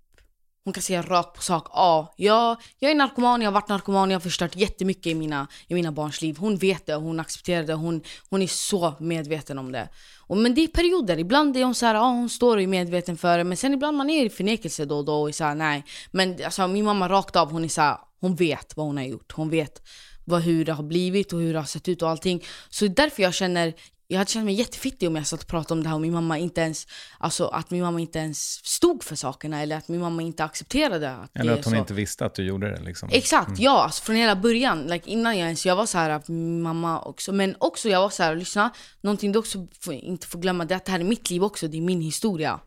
hon 0.68 0.72
kan 0.72 0.82
säga 0.82 1.02
rakt 1.02 1.36
på 1.36 1.42
sak, 1.42 1.66
ja, 1.72 2.14
jag, 2.16 2.56
jag 2.78 2.90
är 2.90 2.94
narkoman, 2.94 3.42
jag 3.42 3.46
har 3.46 3.54
varit 3.54 3.68
narkoman, 3.68 4.10
jag 4.10 4.14
har 4.14 4.20
förstört 4.20 4.56
jättemycket 4.56 5.06
i 5.06 5.14
mina, 5.14 5.46
i 5.66 5.74
mina 5.74 5.92
barns 5.92 6.22
liv. 6.22 6.36
Hon 6.38 6.56
vet 6.56 6.86
det, 6.86 6.94
hon 6.94 7.20
accepterar 7.20 7.62
det, 7.62 7.74
hon, 7.74 8.02
hon 8.30 8.42
är 8.42 8.46
så 8.46 8.94
medveten 9.00 9.58
om 9.58 9.72
det. 9.72 9.88
Och, 10.18 10.36
men 10.36 10.54
det 10.54 10.60
är 10.60 10.68
perioder, 10.68 11.18
ibland 11.18 11.56
är 11.56 11.64
hon 11.64 11.74
så 11.74 11.86
här, 11.86 11.94
ja 11.94 12.08
hon 12.10 12.28
står 12.28 12.56
och 12.56 12.62
är 12.62 12.66
medveten 12.66 13.16
för 13.16 13.38
det, 13.38 13.44
men 13.44 13.56
sen 13.56 13.74
ibland 13.74 13.96
man 13.96 14.10
är 14.10 14.24
i 14.24 14.30
förnekelse 14.30 14.84
då 14.84 14.98
och 14.98 15.04
då 15.04 15.20
och 15.20 15.28
är 15.28 15.32
så 15.32 15.44
här, 15.44 15.54
nej. 15.54 15.84
Men 16.10 16.44
alltså, 16.44 16.68
min 16.68 16.84
mamma 16.84 17.08
rakt 17.08 17.36
av, 17.36 17.52
hon 17.52 17.64
är 17.64 17.68
så 17.68 17.80
här, 17.80 17.98
hon 18.20 18.36
vet 18.36 18.76
vad 18.76 18.86
hon 18.86 18.96
har 18.96 19.04
gjort, 19.04 19.32
hon 19.32 19.50
vet 19.50 19.82
vad, 20.24 20.42
hur 20.42 20.64
det 20.64 20.72
har 20.72 20.84
blivit 20.84 21.32
och 21.32 21.40
hur 21.40 21.52
det 21.52 21.58
har 21.58 21.66
sett 21.66 21.88
ut 21.88 22.02
och 22.02 22.08
allting. 22.08 22.44
Så 22.68 22.84
det 22.84 22.90
är 22.90 23.04
därför 23.04 23.22
jag 23.22 23.34
känner, 23.34 23.74
jag 24.10 24.18
hade 24.18 24.30
känt 24.30 24.44
mig 24.44 24.54
jättefittig 24.54 25.08
om 25.08 25.16
jag 25.16 25.26
satt 25.26 25.42
och 25.42 25.46
pratade 25.46 25.78
om 25.78 25.82
det 25.82 25.88
här 25.88 25.96
och 25.96 26.00
min 26.00 26.12
mamma 26.12 26.38
inte 26.38 26.60
ens, 26.60 26.86
alltså 27.18 27.46
att 27.46 27.70
min 27.70 27.82
mamma 27.82 28.00
inte 28.00 28.18
ens 28.18 28.66
stod 28.66 29.04
för 29.04 29.16
sakerna 29.16 29.62
eller 29.62 29.76
att 29.76 29.88
min 29.88 30.00
mamma 30.00 30.22
inte 30.22 30.44
accepterade 30.44 31.10
att 31.10 31.36
Eller 31.36 31.52
att 31.52 31.64
hon 31.64 31.72
så. 31.74 31.78
inte 31.78 31.94
visste 31.94 32.26
att 32.26 32.34
du 32.34 32.42
gjorde 32.42 32.70
det 32.70 32.82
liksom. 32.82 33.08
Exakt, 33.12 33.58
ja. 33.58 33.82
Alltså 33.82 34.02
från 34.02 34.16
hela 34.16 34.36
början. 34.36 34.82
Like, 34.86 35.10
innan 35.10 35.38
jag 35.38 35.46
ens, 35.46 35.66
jag 35.66 35.76
var 35.76 35.86
så 35.86 35.98
här 35.98 36.22
min 36.26 36.62
mamma 36.62 37.00
också. 37.00 37.32
Men 37.32 37.54
också 37.58 37.88
jag 37.88 38.00
var 38.00 38.10
så 38.10 38.22
här, 38.22 38.36
lyssna. 38.36 38.70
Någonting 39.00 39.32
du 39.32 39.38
också 39.38 39.66
får, 39.80 39.94
inte 39.94 40.26
får 40.26 40.38
glömma 40.38 40.64
det 40.64 40.74
är 40.74 40.76
att 40.76 40.84
det 40.84 40.92
här 40.92 41.00
är 41.00 41.04
mitt 41.04 41.30
liv 41.30 41.44
också. 41.44 41.68
Det 41.68 41.76
är 41.76 41.82
min 41.82 42.00
historia. 42.00 42.60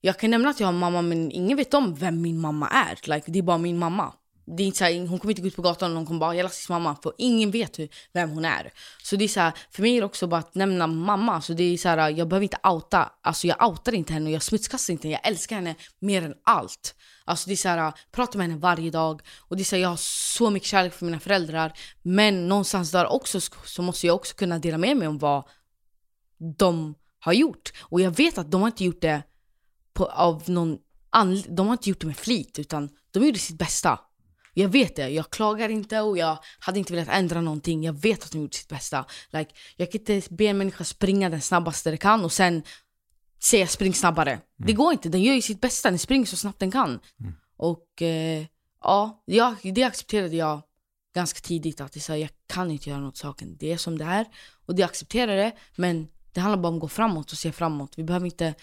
Jag 0.00 0.18
kan 0.18 0.30
nämna 0.30 0.48
att 0.50 0.60
jag 0.60 0.66
har 0.66 0.72
mamma 0.72 1.02
men 1.02 1.30
ingen 1.30 1.56
vet 1.56 1.74
om 1.74 1.94
vem 1.94 2.20
min 2.20 2.40
mamma 2.40 2.68
är. 2.68 3.14
Like, 3.14 3.30
det 3.30 3.38
är 3.38 3.42
bara 3.42 3.58
min 3.58 3.78
mamma. 3.78 4.12
Det 4.56 4.62
är 4.62 4.66
inte 4.66 4.78
så 4.78 4.84
här, 4.84 5.06
hon 5.06 5.18
kommer 5.18 5.32
inte 5.32 5.42
gå 5.42 5.48
ut 5.48 5.56
på 5.56 5.62
gatan 5.62 5.90
och 5.90 5.94
någon 5.94 6.06
kommer 6.06 6.20
bara 6.20 6.34
jag 6.34 6.44
lastas 6.44 6.68
mamma. 6.68 6.96
För 7.02 7.12
ingen 7.18 7.50
vet 7.50 7.78
hur, 7.78 7.88
vem 8.12 8.30
hon 8.30 8.44
är. 8.44 8.72
Så 9.02 9.16
det 9.16 9.24
är 9.24 9.28
så 9.28 9.40
här, 9.40 9.52
för 9.70 9.82
mig 9.82 9.96
är 9.96 10.00
det 10.00 10.06
också 10.06 10.26
bara 10.26 10.40
att 10.40 10.54
nämna 10.54 10.86
mamma. 10.86 11.40
Så 11.40 11.52
det 11.52 11.62
är 11.62 11.76
så 11.76 11.88
här, 11.88 12.10
jag 12.10 12.28
behöver 12.28 12.42
inte 12.42 12.58
outa. 12.62 13.12
Alltså 13.22 13.46
jag 13.46 13.68
outar 13.68 13.94
inte 13.94 14.12
henne 14.12 14.26
och 14.26 14.32
jag 14.32 14.42
smutskastar 14.42 14.92
inte 14.92 15.08
henne. 15.08 15.18
Jag 15.22 15.28
älskar 15.28 15.56
henne 15.56 15.74
mer 15.98 16.22
än 16.22 16.34
allt. 16.44 16.94
Alltså 17.24 17.48
det 17.48 17.54
är 17.54 17.56
så 17.56 17.68
här, 17.68 17.78
jag 17.78 17.92
pratar 18.12 18.38
med 18.38 18.48
henne 18.48 18.60
varje 18.60 18.90
dag. 18.90 19.22
Och 19.38 19.56
det 19.56 19.62
är 19.62 19.64
så 19.64 19.76
här, 19.76 19.82
jag 19.82 19.88
har 19.88 19.96
så 20.36 20.50
mycket 20.50 20.68
kärlek 20.68 20.92
för 20.92 21.04
mina 21.04 21.20
föräldrar. 21.20 21.72
Men 22.02 22.48
någonstans 22.48 22.90
där 22.90 23.06
också 23.06 23.40
så 23.64 23.82
måste 23.82 24.06
jag 24.06 24.16
också 24.16 24.34
kunna 24.34 24.58
dela 24.58 24.78
med 24.78 24.96
mig 24.96 25.08
om 25.08 25.18
vad 25.18 25.44
de 26.58 26.94
har 27.18 27.32
gjort. 27.32 27.72
Och 27.80 28.00
jag 28.00 28.10
vet 28.16 28.38
att 28.38 28.50
de 28.50 28.60
har 28.60 28.68
inte 28.68 28.84
gjort 28.84 29.00
det 29.00 29.22
på, 29.92 30.06
av 30.06 30.42
någon 30.46 30.78
anledning. 31.10 31.56
De 31.56 31.66
har 31.66 31.74
inte 31.74 31.88
gjort 31.88 32.00
det 32.00 32.06
med 32.06 32.16
flit 32.16 32.58
utan 32.58 32.90
de 33.10 33.26
gjorde 33.26 33.38
sitt 33.38 33.58
bästa. 33.58 33.98
Jag 34.58 34.68
vet 34.68 34.96
det, 34.96 35.08
jag 35.08 35.30
klagar 35.30 35.68
inte 35.68 36.00
och 36.00 36.18
jag 36.18 36.38
hade 36.58 36.78
inte 36.78 36.92
velat 36.92 37.08
ändra 37.08 37.40
någonting. 37.40 37.84
Jag 37.84 37.92
vet 37.92 38.24
att 38.24 38.32
de 38.32 38.38
gjorde 38.38 38.56
sitt 38.56 38.68
bästa. 38.68 39.04
Like, 39.30 39.50
jag 39.76 39.92
kan 39.92 40.00
inte 40.00 40.34
be 40.34 40.44
en 40.44 40.58
människa 40.58 40.84
springa 40.84 41.30
den 41.30 41.40
snabbaste 41.40 41.90
den 41.90 41.98
kan 41.98 42.24
och 42.24 42.32
sen 42.32 42.62
säga 43.42 43.66
spring 43.66 43.94
snabbare. 43.94 44.40
Det 44.56 44.72
går 44.72 44.92
inte, 44.92 45.08
den 45.08 45.22
gör 45.22 45.34
ju 45.34 45.42
sitt 45.42 45.60
bästa, 45.60 45.90
den 45.90 45.98
springer 45.98 46.26
så 46.26 46.36
snabbt 46.36 46.58
den 46.58 46.70
kan. 46.70 47.00
Och 47.56 48.02
eh, 48.02 48.46
ja, 48.82 49.22
jag, 49.24 49.54
det 49.62 49.84
accepterade 49.84 50.36
jag 50.36 50.62
ganska 51.14 51.40
tidigt 51.40 51.80
att 51.80 51.92
det 51.92 52.08
är 52.08 52.16
jag 52.16 52.30
kan 52.46 52.70
inte 52.70 52.90
göra 52.90 53.00
något 53.00 53.14
åt 53.14 53.16
saken. 53.16 53.56
Det 53.58 53.72
är 53.72 53.76
som 53.76 53.98
det 53.98 54.04
är 54.04 54.26
och 54.66 54.74
det 54.74 54.82
accepterar 54.82 55.36
det. 55.36 55.52
Men 55.76 56.08
det 56.32 56.40
handlar 56.40 56.62
bara 56.62 56.68
om 56.68 56.74
att 56.74 56.80
gå 56.80 56.88
framåt 56.88 57.32
och 57.32 57.38
se 57.38 57.52
framåt. 57.52 57.98
Vi 57.98 58.04
behöver 58.04 58.26
inte 58.26 58.54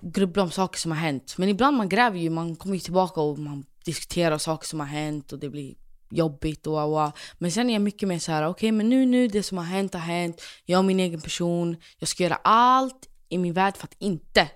grubbla 0.00 0.42
om 0.42 0.50
saker 0.50 0.78
som 0.78 0.90
har 0.90 0.98
hänt. 0.98 1.34
Men 1.38 1.48
ibland 1.48 1.76
man 1.76 1.88
gräver 1.88 2.18
ju, 2.18 2.30
man 2.30 2.56
kommer 2.56 2.74
ju 2.74 2.80
tillbaka 2.80 3.20
och 3.20 3.38
man 3.38 3.64
diskuterar 3.86 4.38
saker 4.38 4.66
som 4.66 4.80
har 4.80 4.86
hänt 4.86 5.32
och 5.32 5.38
det 5.38 5.48
blir 5.48 5.74
jobbigt 6.10 6.66
och 6.66 6.72
wow, 6.72 6.90
wow. 6.90 7.12
Men 7.38 7.50
sen 7.50 7.70
är 7.70 7.72
jag 7.72 7.82
mycket 7.82 8.08
mer 8.08 8.18
så 8.18 8.32
här: 8.32 8.48
okej 8.48 8.72
men 8.72 8.88
nu, 8.88 9.06
nu, 9.06 9.28
det 9.28 9.42
som 9.42 9.58
har 9.58 9.64
hänt 9.64 9.94
har 9.94 10.00
hänt. 10.00 10.42
Jag 10.64 10.78
är 10.78 10.82
min 10.82 11.00
egen 11.00 11.20
person. 11.20 11.76
Jag 11.98 12.08
ska 12.08 12.22
göra 12.22 12.38
allt 12.44 13.08
i 13.28 13.38
min 13.38 13.52
värld 13.52 13.76
för 13.76 13.84
att 13.84 13.96
inte 13.98 14.50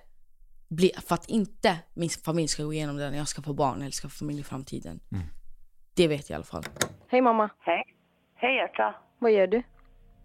bli, 0.69 0.91
för 1.07 1.15
att 1.15 1.29
inte 1.29 1.77
min 1.93 2.09
familj 2.09 2.47
ska 2.47 2.63
gå 2.63 2.73
igenom 2.73 2.97
det 2.97 3.09
när 3.09 3.17
jag 3.17 3.27
ska 3.27 3.41
få 3.41 3.53
barn 3.53 3.81
eller 3.81 3.91
ska 3.91 4.09
få 4.09 4.17
familj 4.17 4.39
i 4.39 4.43
framtiden. 4.43 4.99
Det 5.93 6.07
vet 6.07 6.29
jag 6.29 6.35
i 6.35 6.37
alla 6.37 6.43
fall. 6.43 6.63
Hej 7.07 7.21
mamma, 7.21 7.49
Hej. 7.59 7.83
Hej 8.35 8.55
hjärta. 8.55 8.95
vad 9.19 9.31
gör 9.31 9.47
du? 9.47 9.63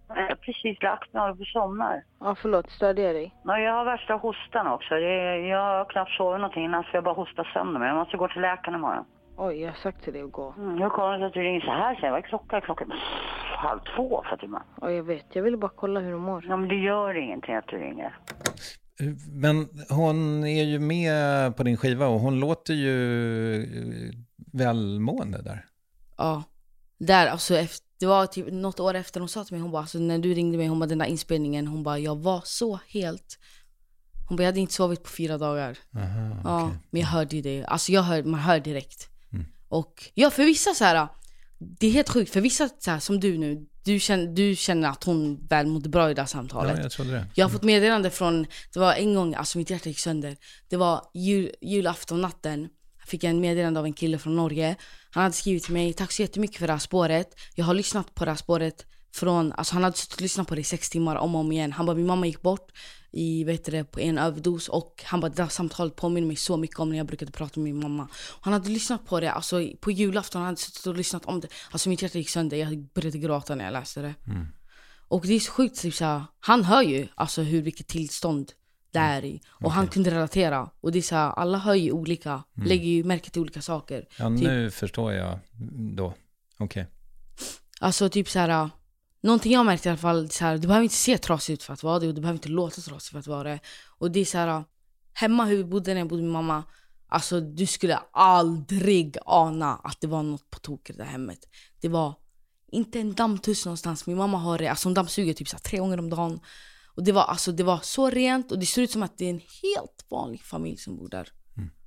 Jag 0.08 0.28
har 0.28 0.34
precis 0.34 0.82
lagt 0.82 1.12
mig 1.12 1.30
och 1.30 1.46
somnar. 1.46 2.02
Ja 2.20 2.36
förlåt, 2.42 2.70
störde 2.70 3.02
jag 3.02 3.14
dig? 3.14 3.34
Ja, 3.44 3.58
jag 3.58 3.72
har 3.72 3.84
värsta 3.84 4.14
hostan 4.14 4.66
också. 4.66 4.94
Är, 4.94 5.48
jag 5.54 5.58
har 5.58 5.84
knappt 5.84 6.10
sovit 6.10 6.40
någonting 6.40 6.64
innan 6.64 6.82
så 6.82 6.88
jag 6.92 7.04
bara 7.04 7.14
hostar 7.14 7.44
sönder 7.54 7.80
mig. 7.80 7.88
Jag 7.88 7.96
måste 7.96 8.16
gå 8.16 8.28
till 8.28 8.42
läkaren 8.42 8.78
imorgon. 8.78 9.04
Oj, 9.36 9.60
jag 9.60 9.68
har 9.68 9.76
sagt 9.76 10.04
till 10.04 10.12
dig 10.12 10.22
att 10.22 10.32
gå. 10.32 10.54
Mm, 10.58 10.78
hur 10.82 10.88
kommer 10.88 11.12
det 11.12 11.18
sig 11.18 11.26
att 11.26 11.32
du 11.32 11.42
ringer 11.42 11.60
så 11.60 11.70
här? 11.70 11.98
Jag. 12.02 12.10
Vad 12.10 12.18
är 12.18 12.22
klockan? 12.22 12.60
Klockan 12.60 12.90
är 12.90 12.96
halv 13.56 13.80
två 13.96 14.24
Fatima. 14.30 14.62
Ja 14.80 14.90
jag 14.90 15.02
vet, 15.02 15.26
jag 15.32 15.42
ville 15.42 15.56
bara 15.56 15.72
kolla 15.76 16.00
hur 16.00 16.12
du 16.12 16.18
mår. 16.18 16.44
Ja, 16.48 16.56
men 16.56 16.68
det 16.68 16.74
gör 16.74 17.14
ingenting 17.14 17.54
att 17.54 17.68
du 17.68 17.76
ringer. 17.76 18.18
Men 19.32 19.68
hon 19.90 20.44
är 20.44 20.64
ju 20.64 20.78
med 20.78 21.56
på 21.56 21.62
din 21.62 21.76
skiva 21.76 22.06
och 22.06 22.20
hon 22.20 22.40
låter 22.40 22.74
ju 22.74 22.94
välmående 24.52 25.42
där. 25.42 25.64
Ja. 26.18 26.44
Där, 26.98 27.26
alltså 27.26 27.56
efter, 27.56 27.86
det 27.98 28.06
var 28.06 28.26
typ 28.26 28.46
något 28.52 28.80
år 28.80 28.94
efter 28.94 29.20
hon 29.20 29.28
sa 29.28 29.44
till 29.44 29.54
mig, 29.54 29.60
hon 29.62 29.70
bara 29.70 29.82
alltså, 29.82 29.98
när 29.98 30.18
du 30.18 30.34
ringde 30.34 30.58
mig, 30.58 30.66
hon 30.66 30.78
bara 30.78 30.86
den 30.86 30.98
där 30.98 31.06
inspelningen, 31.06 31.66
hon 31.66 31.82
bara 31.82 31.98
jag 31.98 32.16
var 32.18 32.42
så 32.44 32.80
helt 32.88 33.38
Hon 34.28 34.36
bara 34.36 34.42
jag 34.42 34.48
hade 34.48 34.60
inte 34.60 34.74
sovit 34.74 35.02
på 35.02 35.10
fyra 35.10 35.38
dagar. 35.38 35.78
Aha, 35.96 36.40
Ja, 36.44 36.64
okej. 36.64 36.78
men 36.90 37.00
jag 37.00 37.08
hörde 37.08 37.36
ju 37.36 37.42
det. 37.42 37.64
Alltså 37.64 37.92
jag 37.92 38.02
hör, 38.02 38.22
man 38.22 38.40
hör 38.40 38.60
direkt. 38.60 39.08
Och 39.68 40.10
ja, 40.14 40.30
för 40.30 40.44
vissa 40.44 40.74
så 40.74 40.84
här, 40.84 41.08
det 41.58 41.86
är 41.86 41.90
helt 41.90 42.08
sjukt, 42.08 42.32
för 42.32 42.40
vissa 42.40 42.68
så 42.78 42.90
här, 42.90 42.98
som 42.98 43.20
du 43.20 43.38
nu, 43.38 43.66
du 43.84 44.00
känner, 44.00 44.26
du 44.26 44.56
känner 44.56 44.88
att 44.88 45.04
hon 45.04 45.46
väl 45.46 45.66
mådde 45.66 45.88
bra 45.88 46.10
i 46.10 46.14
det 46.14 46.22
här 46.22 46.26
samtalet. 46.26 46.76
Ja, 46.76 46.82
jag 46.82 46.90
trodde 46.92 47.10
det. 47.12 47.26
Jag 47.34 47.44
har 47.44 47.50
fått 47.50 47.62
meddelande 47.62 48.10
från, 48.10 48.46
det 48.72 48.78
var 48.80 48.92
en 48.94 49.14
gång, 49.14 49.34
alltså 49.34 49.58
mitt 49.58 49.70
hjärta 49.70 49.88
gick 49.88 49.98
sönder. 49.98 50.36
Det 50.68 50.76
var 50.76 51.02
jul, 51.14 51.50
julaftonnatten. 51.60 52.68
Jag 53.06 53.10
fick 53.10 53.24
en 53.24 53.40
meddelande 53.40 53.80
av 53.80 53.86
en 53.86 53.92
kille 53.92 54.18
från 54.18 54.36
Norge. 54.36 54.76
Han 55.10 55.22
hade 55.22 55.34
skrivit 55.34 55.64
till 55.64 55.72
mig, 55.72 55.92
tack 55.92 56.12
så 56.12 56.22
jättemycket 56.22 56.56
för 56.56 56.66
det 56.66 56.72
här 56.72 56.80
spåret. 56.80 57.34
Jag 57.54 57.64
har 57.64 57.74
lyssnat 57.74 58.14
på 58.14 58.24
det 58.24 58.30
här 58.30 58.38
spåret 58.38 58.86
från, 59.14 59.52
alltså 59.52 59.74
han 59.74 59.84
hade 59.84 59.96
suttit 59.96 60.14
och 60.14 60.20
lyssnat 60.20 60.48
på 60.48 60.54
det 60.54 60.60
i 60.60 60.64
sex 60.64 60.90
timmar 60.90 61.16
om 61.16 61.34
och 61.34 61.40
om 61.40 61.52
igen. 61.52 61.72
Han 61.72 61.86
bara, 61.86 61.96
min 61.96 62.06
mamma 62.06 62.26
gick 62.26 62.42
bort 62.42 62.72
i, 63.12 63.44
vet 63.44 63.64
det, 63.64 63.84
på 63.84 64.00
en 64.00 64.18
överdos 64.18 64.68
och 64.68 65.02
han 65.06 65.20
bara, 65.20 65.28
det 65.28 65.42
här 65.42 65.48
samtalet 65.48 65.96
påminner 65.96 66.26
mig 66.26 66.36
så 66.36 66.56
mycket 66.56 66.78
om 66.78 66.90
när 66.90 66.96
jag 66.96 67.06
brukade 67.06 67.32
prata 67.32 67.60
med 67.60 67.74
min 67.74 67.82
mamma. 67.82 68.08
Han 68.40 68.52
hade 68.52 68.70
lyssnat 68.70 69.06
på 69.06 69.20
det, 69.20 69.32
alltså 69.32 69.70
på 69.80 69.90
julafton, 69.90 70.40
han 70.40 70.46
hade 70.46 70.60
suttit 70.60 70.86
och 70.86 70.96
lyssnat 70.96 71.24
om 71.24 71.40
det. 71.40 71.48
Alltså 71.70 71.88
mitt 71.88 72.02
hjärta 72.02 72.18
gick 72.18 72.30
sönder, 72.30 72.56
jag 72.56 72.78
började 72.94 73.18
gråta 73.18 73.54
när 73.54 73.64
jag 73.64 73.72
läste 73.72 74.02
det. 74.02 74.14
Och 75.08 75.26
det 75.26 75.34
är 75.34 75.40
så 75.40 75.52
sjukt, 75.52 75.80
typ 75.80 75.94
såhär, 75.94 76.24
han 76.40 76.64
hör 76.64 76.82
ju 76.82 77.08
alltså 77.14 77.42
hur, 77.42 77.62
vilket 77.62 77.88
tillstånd 77.88 78.52
det 79.00 79.06
är 79.06 79.24
i. 79.24 79.40
Och 79.48 79.72
han 79.72 79.86
kunde 79.88 80.10
relatera. 80.10 80.70
Och 80.80 80.92
det 80.92 80.98
är 80.98 81.02
såhär, 81.02 81.30
alla 81.30 81.58
hör 81.58 81.74
ju 81.74 81.92
olika, 81.92 82.42
lägger 82.64 82.88
ju 82.88 83.04
märke 83.04 83.30
till 83.30 83.42
olika 83.42 83.62
saker. 83.62 84.06
Ja, 84.18 84.28
Typ- 84.28 84.40
nu 84.40 84.70
förstår 84.70 85.12
jag 85.12 85.38
då. 85.96 86.14
Okej. 86.58 86.86
Alltså 87.80 88.08
typ 88.08 88.28
såhär, 88.28 88.70
någonting 89.20 89.52
jag 89.52 89.60
har 89.60 89.64
märkt 89.64 89.86
i 89.86 89.88
alla 89.88 89.98
fall, 89.98 90.30
så 90.30 90.44
här, 90.44 90.58
du 90.58 90.68
behöver 90.68 90.82
inte 90.84 90.94
se 90.94 91.18
trasig 91.18 91.54
ut 91.54 91.62
för 91.62 91.72
att 91.72 91.82
vara 91.82 91.98
det 91.98 92.08
och 92.08 92.14
du 92.14 92.20
behöver 92.20 92.38
inte 92.38 92.48
låta 92.48 92.80
trasig 92.80 93.12
för 93.12 93.18
att 93.18 93.26
vara 93.26 93.42
det. 93.48 93.58
Och 93.98 94.10
det 94.10 94.20
är 94.20 94.24
såhär, 94.24 94.64
hemma 95.12 95.44
hur 95.44 95.56
vi 95.56 95.64
bodde 95.64 95.94
när 95.94 96.00
jag 96.00 96.08
bodde 96.08 96.22
med 96.22 96.32
mamma, 96.32 96.64
alltså 97.08 97.40
du 97.40 97.66
skulle 97.66 97.98
aldrig 98.12 99.16
ana 99.24 99.74
att 99.76 100.00
det 100.00 100.06
var 100.06 100.22
något 100.22 100.50
på 100.50 100.58
tok 100.58 100.90
i 100.90 100.92
det 100.92 100.98
där 100.98 101.10
hemmet. 101.10 101.38
Det 101.80 101.88
var 101.88 102.14
inte 102.72 103.00
en 103.00 103.14
dammtuss 103.14 103.64
någonstans. 103.64 104.06
Min 104.06 104.16
mamma 104.16 104.38
har 104.38 104.58
det, 104.58 104.68
alltså 104.68 104.88
hon 104.88 104.94
dammsuger 104.94 105.34
typ 105.34 105.48
så 105.48 105.56
här, 105.56 105.62
tre 105.62 105.78
gånger 105.78 105.98
om 105.98 106.10
dagen. 106.10 106.40
Och 106.96 107.04
det 107.04 107.12
var, 107.12 107.22
alltså, 107.22 107.52
det 107.52 107.62
var 107.62 107.80
så 107.82 108.10
rent 108.10 108.52
och 108.52 108.58
det 108.58 108.66
ser 108.66 108.82
ut 108.82 108.90
som 108.90 109.02
att 109.02 109.18
det 109.18 109.24
är 109.24 109.30
en 109.30 109.42
helt 109.62 110.06
vanlig 110.08 110.42
familj 110.42 110.76
som 110.76 110.96
bor 110.96 111.08
där. 111.08 111.28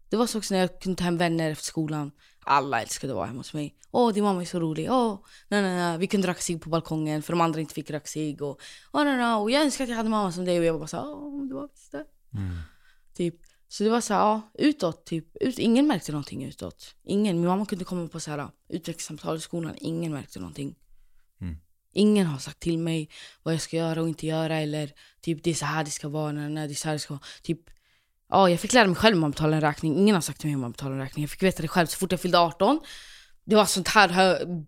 Det 0.10 0.18
var 0.18 0.28
så 0.28 0.38
också 0.38 0.54
när 0.54 0.62
jag 0.62 0.82
kunde 0.82 0.98
ta 0.98 1.04
hem 1.04 1.18
vänner 1.18 1.52
efter 1.52 1.66
skolan. 1.66 2.12
Alla 2.46 2.82
älskade 2.82 3.14
att 3.14 3.18
vara 3.18 3.26
hemma 3.28 3.40
hos 3.40 3.54
mig. 3.54 3.76
Åh, 3.92 4.14
din 4.14 4.24
mamma 4.24 4.42
är 4.42 4.46
så 4.46 4.60
rolig. 4.60 4.92
Åh, 4.92 5.20
nej, 5.48 5.62
nej, 5.62 5.76
nej. 5.76 5.98
Vi 5.98 6.08
kunde 6.08 6.28
röka 6.28 6.42
cigg 6.42 6.62
på 6.62 6.70
balkongen 6.70 7.22
för 7.24 7.34
de 7.34 7.42
andra 7.42 7.60
inte 7.60 7.74
fick 7.74 7.92
röka 7.92 8.08
cigg. 8.08 8.42
Och, 8.42 8.62
åh, 8.92 9.04
nej, 9.04 9.18
nej. 9.18 9.36
och 9.36 9.52
jag 9.52 9.62
önskar 9.64 9.84
att 9.84 9.90
jag 9.90 9.98
hade 9.98 10.10
mamma 10.10 10.32
som 10.32 10.46
dig. 10.46 10.60
Och 10.60 10.66
jag 10.66 10.80
bara 10.80 10.88
så 10.88 10.98
åh, 10.98 11.48
det 11.48 11.54
var 11.54 11.68
visst 11.68 11.92
det. 11.92 12.06
Typ. 13.14 13.36
Så 13.68 13.84
det 13.84 13.90
var 13.90 14.02
så 14.02 14.14
här, 14.14 14.22
ja, 14.22 14.52
utåt 14.54 15.06
typ. 15.06 15.36
Ut, 15.42 15.60
ingen 15.60 15.88
märkte 15.88 16.12
någonting 16.12 16.44
utåt. 16.44 16.96
Ingen. 17.04 17.40
Min 17.40 17.48
mamma 17.48 17.66
kunde 17.66 17.86
komma 17.86 18.08
på 18.08 18.20
så 18.20 18.32
här 18.32 18.48
utvecklingssamtal 18.70 19.38
i 19.38 19.40
skolan. 19.40 19.76
Ingen 19.78 20.12
märkte 20.14 20.40
någonting. 20.40 20.76
Ingen 21.94 22.28
har 22.28 22.40
sagt 22.40 22.60
till 22.60 22.80
mig 22.80 23.10
vad 23.44 23.54
jag 23.54 23.62
ska 23.62 23.78
göra 23.78 24.02
och 24.02 24.08
inte 24.08 24.28
göra 24.28 24.58
eller 24.58 24.92
typ 25.22 25.44
det 25.44 25.50
är 25.50 25.54
så 25.54 25.66
här 25.66 25.84
det 25.84 25.92
ska 25.92 26.10
vara, 26.10 26.32
nej, 26.32 26.50
nej, 26.50 26.68
det 26.68 26.74
är 26.74 26.76
så 26.76 26.88
här 26.88 26.94
det 26.94 27.00
ska 27.00 27.14
vara. 27.14 27.24
Typ, 27.44 27.60
ja, 28.30 28.50
jag 28.50 28.60
fick 28.60 28.74
lära 28.74 28.88
mig 28.88 28.96
själv 28.96 29.16
hur 29.16 29.22
man 29.22 29.32
betalar 29.32 29.54
en 29.54 29.62
räkning. 29.62 29.98
Ingen 29.98 30.16
har 30.16 30.22
sagt 30.22 30.40
till 30.40 30.48
mig 30.48 30.54
hur 30.54 30.62
man 30.62 30.72
betalar 30.72 30.92
en 30.92 31.02
räkning. 31.02 31.24
Jag 31.24 31.30
fick 31.30 31.44
veta 31.44 31.62
det 31.62 31.68
själv 31.68 31.88
så 31.88 31.98
fort 31.98 32.12
jag 32.12 32.22
fyllde 32.22 32.40
18. 32.40 32.80
Det 33.46 33.56
var 33.56 33.66
sånt 33.66 33.88
här 33.88 34.10
hö- 34.10 34.64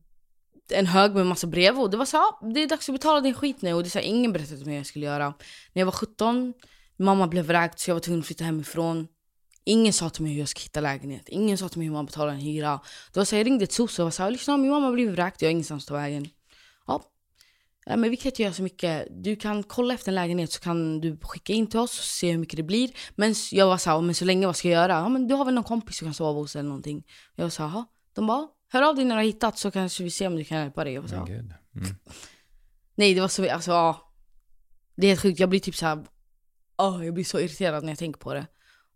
en 0.73 0.87
hög 0.87 1.15
med 1.15 1.25
massa 1.25 1.47
brev 1.47 1.79
och 1.79 1.89
det 1.89 1.97
var 1.97 2.05
så 2.05 2.17
ja, 2.17 2.49
det 2.53 2.63
är 2.63 2.67
dags 2.67 2.89
att 2.89 2.95
betala 2.95 3.21
din 3.21 3.33
skit 3.33 3.61
nu. 3.61 3.73
Och 3.73 3.83
det 3.83 3.87
är 3.87 3.89
så 3.89 3.99
här, 3.99 4.05
ingen 4.05 4.33
berättade 4.33 4.57
till 4.57 4.65
mig 4.65 4.75
vad 4.75 4.79
jag 4.79 4.85
skulle 4.85 5.05
göra. 5.05 5.33
När 5.73 5.81
jag 5.81 5.85
var 5.85 5.91
17, 5.91 6.53
mamma 6.97 7.27
blev 7.27 7.45
vräkt 7.45 7.79
så 7.79 7.89
jag 7.89 7.95
var 7.95 7.99
tvungen 7.99 8.19
att 8.19 8.25
flytta 8.25 8.43
hemifrån. 8.43 9.07
Ingen 9.63 9.93
sa 9.93 10.09
till 10.09 10.23
mig 10.23 10.31
hur 10.31 10.39
jag 10.39 10.49
ska 10.49 10.61
hitta 10.61 10.81
lägenhet. 10.81 11.29
Ingen 11.29 11.57
sa 11.57 11.69
till 11.69 11.77
mig 11.77 11.87
hur 11.87 11.93
man 11.93 12.05
betalar 12.05 12.33
en 12.33 12.39
hyra. 12.39 12.79
Det 13.13 13.19
var 13.19 13.25
så 13.25 13.35
här, 13.35 13.39
jag 13.39 13.45
ringde 13.45 13.63
ett 13.63 13.71
soc 13.71 13.99
och 13.99 14.03
var 14.03 14.11
så 14.11 14.23
här, 14.23 14.31
lyssna 14.31 14.57
min 14.57 14.71
mamma 14.71 14.91
blev 14.91 15.11
vräkt, 15.11 15.41
jag 15.41 15.49
har 15.49 15.51
ingenstans 15.51 15.83
att 15.83 15.87
ta 15.87 15.93
vägen. 15.93 16.27
Ja, 17.85 17.95
men 17.95 18.11
vi 18.11 18.17
kan 18.17 18.29
inte 18.29 18.41
göra 18.41 18.53
så 18.53 18.63
mycket. 18.63 19.07
Du 19.09 19.35
kan 19.35 19.63
kolla 19.63 19.93
efter 19.93 20.11
en 20.11 20.15
lägenhet 20.15 20.51
så 20.51 20.59
kan 20.59 21.01
du 21.01 21.17
skicka 21.21 21.53
in 21.53 21.67
till 21.67 21.79
oss 21.79 21.99
och 21.99 22.05
se 22.05 22.31
hur 22.31 22.37
mycket 22.37 22.57
det 22.57 22.63
blir. 22.63 22.91
Men 23.15 23.35
jag 23.51 23.67
var 23.67 23.77
såhär, 23.77 24.01
men 24.01 24.15
så 24.15 24.25
länge 24.25 24.45
vad 24.45 24.55
ska 24.55 24.69
jag 24.69 24.81
göra? 24.81 24.93
Ja 24.93 25.09
men 25.09 25.27
du 25.27 25.35
har 25.35 25.45
väl 25.45 25.53
någon 25.53 25.63
kompis 25.63 25.99
du 25.99 26.05
kan 26.05 26.13
sova 26.13 26.39
hos 26.39 26.55
eller 26.55 26.69
någonting. 26.69 27.03
Jag 27.35 27.45
var 27.45 27.49
såhär. 27.49 27.85
De 28.13 28.27
bara, 28.27 28.47
hör 28.69 28.81
av 28.81 28.95
dig 28.95 29.05
när 29.05 29.15
du 29.15 29.19
har 29.19 29.25
hittat 29.25 29.57
så 29.57 29.71
kanske 29.71 30.03
vi 30.03 30.11
ser 30.11 30.27
om 30.27 30.35
du 30.35 30.43
kan 30.43 30.57
hjälpa 30.57 30.83
dig. 30.83 30.93
Jag 30.93 31.01
var. 31.01 31.29
Mm. 31.29 31.51
Nej 32.95 33.13
det 33.13 33.21
var 33.21 33.27
så, 33.27 33.51
alltså 33.51 33.71
ja. 33.71 34.13
Det 34.95 35.07
är 35.07 35.09
helt 35.09 35.21
sjukt, 35.21 35.39
jag 35.39 35.49
blir 35.49 35.59
typ 35.59 35.75
såhär, 35.75 36.05
oh, 36.77 37.05
jag 37.05 37.13
blir 37.13 37.23
så 37.23 37.39
irriterad 37.39 37.83
när 37.83 37.91
jag 37.91 37.99
tänker 37.99 38.19
på 38.19 38.33
det. 38.33 38.47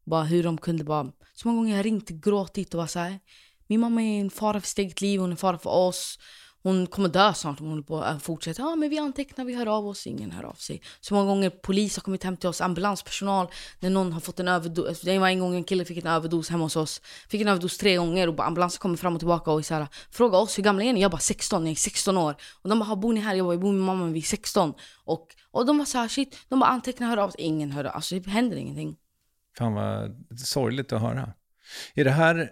Bara 0.03 0.23
hur 0.23 0.43
de 0.43 0.57
kunde 0.57 0.83
bara, 0.83 1.11
så 1.33 1.47
många 1.47 1.57
gånger 1.57 1.77
jag 1.77 1.85
ringt, 1.85 2.09
gråtit 2.09 2.73
och 2.73 2.79
var 2.79 2.87
såhär, 2.87 3.19
min 3.67 3.79
mamma 3.79 4.01
är 4.03 4.21
en 4.21 4.29
fara 4.29 4.61
för 4.61 4.67
sitt 4.67 4.79
eget 4.79 5.01
liv, 5.01 5.19
hon 5.19 5.29
är 5.29 5.31
en 5.31 5.37
fara 5.37 5.57
för 5.57 5.69
oss 5.69 6.19
hon 6.65 6.87
kommer 6.87 7.09
dö 7.09 7.33
snart 7.33 7.61
om 7.61 7.67
hon 7.67 7.83
på 7.83 8.01
att 8.01 8.23
fortsätta. 8.23 8.61
Ja 8.61 8.75
men 8.75 8.89
vi 8.89 8.97
antecknar, 8.97 9.45
vi 9.45 9.55
hör 9.55 9.65
av 9.65 9.87
oss, 9.87 10.07
ingen 10.07 10.31
hör 10.31 10.43
av 10.43 10.53
sig. 10.53 10.81
Så 10.99 11.13
många 11.13 11.25
gånger 11.25 11.49
polis 11.49 11.95
har 11.95 12.01
kommit 12.01 12.23
hem 12.23 12.37
till 12.37 12.49
oss, 12.49 12.61
ambulanspersonal, 12.61 13.47
när 13.79 13.89
någon 13.89 14.13
har 14.13 14.19
fått 14.19 14.39
en 14.39 14.47
överdos. 14.47 15.01
Det 15.01 15.19
var 15.19 15.27
en 15.27 15.39
gång 15.39 15.55
en 15.55 15.63
kille 15.63 15.85
fick 15.85 15.97
en 15.97 16.07
överdos 16.07 16.49
hemma 16.49 16.63
hos 16.63 16.75
oss. 16.75 17.01
Fick 17.29 17.41
en 17.41 17.47
överdos 17.47 17.77
tre 17.77 17.95
gånger 17.95 18.29
och 18.29 18.45
ambulansen 18.45 18.79
kommer 18.79 18.97
fram 18.97 19.13
och 19.13 19.19
tillbaka 19.19 19.51
och 19.51 19.65
så 19.65 19.73
här, 19.73 19.87
frågar 20.11 20.39
oss 20.39 20.57
hur 20.57 20.63
gamla 20.63 20.83
är 20.83 20.93
ni? 20.93 21.01
Jag 21.01 21.11
bara 21.11 21.17
16, 21.17 21.65
jag 21.65 21.71
är 21.71 21.75
16 21.75 22.17
år. 22.17 22.35
Och 22.61 22.69
de 22.69 22.79
bara, 22.79 22.95
bor 22.95 23.13
ni 23.13 23.19
här? 23.19 23.35
Jag 23.35 23.45
bara, 23.45 23.53
jag 23.53 23.61
bor 23.61 23.71
med 23.71 23.81
mamma, 23.81 24.05
vi 24.05 24.19
är 24.19 24.23
16. 24.23 24.73
Och, 25.03 25.27
och 25.51 25.65
de 25.65 25.77
var 25.77 25.85
så 25.85 25.97
här, 25.97 26.07
shit, 26.07 26.37
de 26.49 26.59
bara 26.59 26.69
antecknar, 26.69 27.07
hör 27.07 27.17
av 27.17 27.29
sig. 27.29 27.41
Ingen 27.41 27.71
hör 27.71 27.83
av 27.83 27.89
sig, 27.89 27.95
alltså 27.95 28.19
det 28.19 28.29
händer 28.29 28.57
ingenting. 28.57 28.95
Fan 29.57 29.73
vad 29.73 30.39
sorgligt 30.39 30.93
att 30.93 31.01
höra. 31.01 31.33
Är 31.93 32.03
det 32.03 32.11
här, 32.11 32.51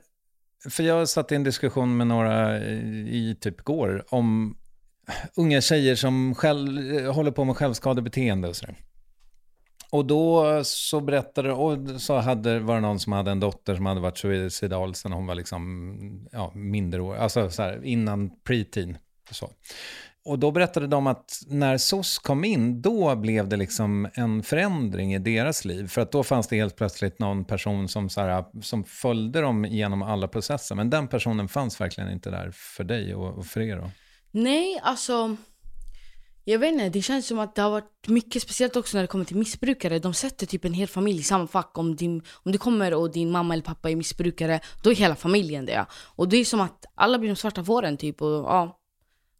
för 0.70 0.84
jag 0.84 1.10
satt 1.10 1.32
i 1.32 1.36
en 1.36 1.44
diskussion 1.44 1.98
med 1.98 2.08
några 2.08 2.60
i 2.60 3.38
typ 3.42 3.62
går 3.62 4.06
om 4.10 4.58
unga 5.36 5.62
tjejer 5.62 5.96
som 5.96 6.36
själv, 6.36 7.06
håller 7.08 7.32
på 7.32 7.44
med 7.44 7.58
självskadebeteende 7.58 8.48
och 8.48 8.56
sådär. 8.56 8.76
Och 9.90 10.06
då 10.06 10.62
så 10.64 11.02
berättade, 11.02 11.54
och 11.54 12.02
så 12.02 12.18
hade, 12.18 12.60
var 12.60 12.76
det 12.76 12.82
någon 12.82 13.00
som 13.00 13.14
hade 13.14 13.32
en 13.32 13.40
dotter 13.40 13.76
som 13.76 13.86
hade 13.86 14.02
varit 14.02 14.18
suicidal 14.18 14.96
sen 14.96 15.12
hon 15.12 15.28
var 15.28 15.36
liksom, 15.36 16.28
ja, 16.32 16.52
mindre 16.56 17.18
alltså 17.20 17.50
så 17.50 17.62
här, 17.62 17.86
innan 17.86 18.32
preteen. 18.44 18.98
Så. 19.32 19.50
Och 20.26 20.40
då 20.40 20.52
berättade 20.52 20.88
de 20.88 21.08
att 21.08 21.42
när 21.48 21.78
SOS 21.78 22.20
kom 22.20 22.44
in, 22.44 22.82
då 22.82 23.16
blev 23.16 23.50
det 23.50 23.58
liksom 23.58 24.08
en 24.14 24.44
förändring 24.44 25.14
i 25.14 25.20
deras 25.20 25.66
liv. 25.66 25.88
För 25.88 26.02
att 26.02 26.12
då 26.12 26.24
fanns 26.24 26.48
det 26.48 26.56
helt 26.56 26.76
plötsligt 26.76 27.20
någon 27.20 27.46
person 27.46 27.88
som, 27.88 28.10
så 28.10 28.22
här, 28.22 28.46
som 28.62 28.84
följde 28.84 29.42
dem 29.42 29.66
genom 29.66 30.02
alla 30.02 30.28
processer. 30.28 30.76
Men 30.76 30.90
den 30.90 31.08
personen 31.08 31.48
fanns 31.48 31.82
verkligen 31.82 32.12
inte 32.12 32.30
där 32.30 32.52
för 32.54 32.84
dig 32.84 33.16
och, 33.16 33.38
och 33.38 33.46
för 33.46 33.62
er 33.62 33.78
då? 33.78 33.92
Nej, 34.32 34.80
alltså... 34.84 35.36
Jag 36.46 36.60
vet 36.60 36.74
inte, 36.74 36.90
det 36.90 37.02
känns 37.02 37.28
som 37.28 37.40
att 37.40 37.56
det 37.56 37.62
har 37.62 37.70
varit 37.70 38.08
mycket 38.08 38.42
speciellt 38.42 38.76
också 38.76 38.98
när 38.98 39.02
det 39.02 39.08
kommer 39.08 39.26
till 39.26 39.38
missbrukare. 39.38 40.00
De 40.00 40.14
sätter 40.14 40.46
typ 40.46 40.66
en 40.66 40.74
hel 40.74 40.88
familj 40.88 41.20
i 41.20 41.24
samma 41.24 41.48
fack. 41.48 41.78
Om, 41.78 41.96
din, 41.96 42.22
om 42.34 42.52
du 42.52 42.58
kommer 42.58 42.94
och 42.94 43.12
din 43.12 43.32
mamma 43.32 43.54
eller 43.54 43.64
pappa 43.64 43.90
är 43.90 43.96
missbrukare, 43.96 44.60
då 44.84 44.92
är 44.92 44.96
hela 44.96 45.16
familjen 45.16 45.66
det. 45.66 45.86
Och 45.92 46.30
det 46.30 46.38
är 46.38 46.46
som 46.46 46.62
att 46.62 46.86
alla 46.96 47.20
blir 47.20 47.30
de 47.30 47.36
svarta 47.36 47.64
fåren 47.64 47.98
typ. 47.98 48.22
Och, 48.22 48.30
ja. 48.30 48.80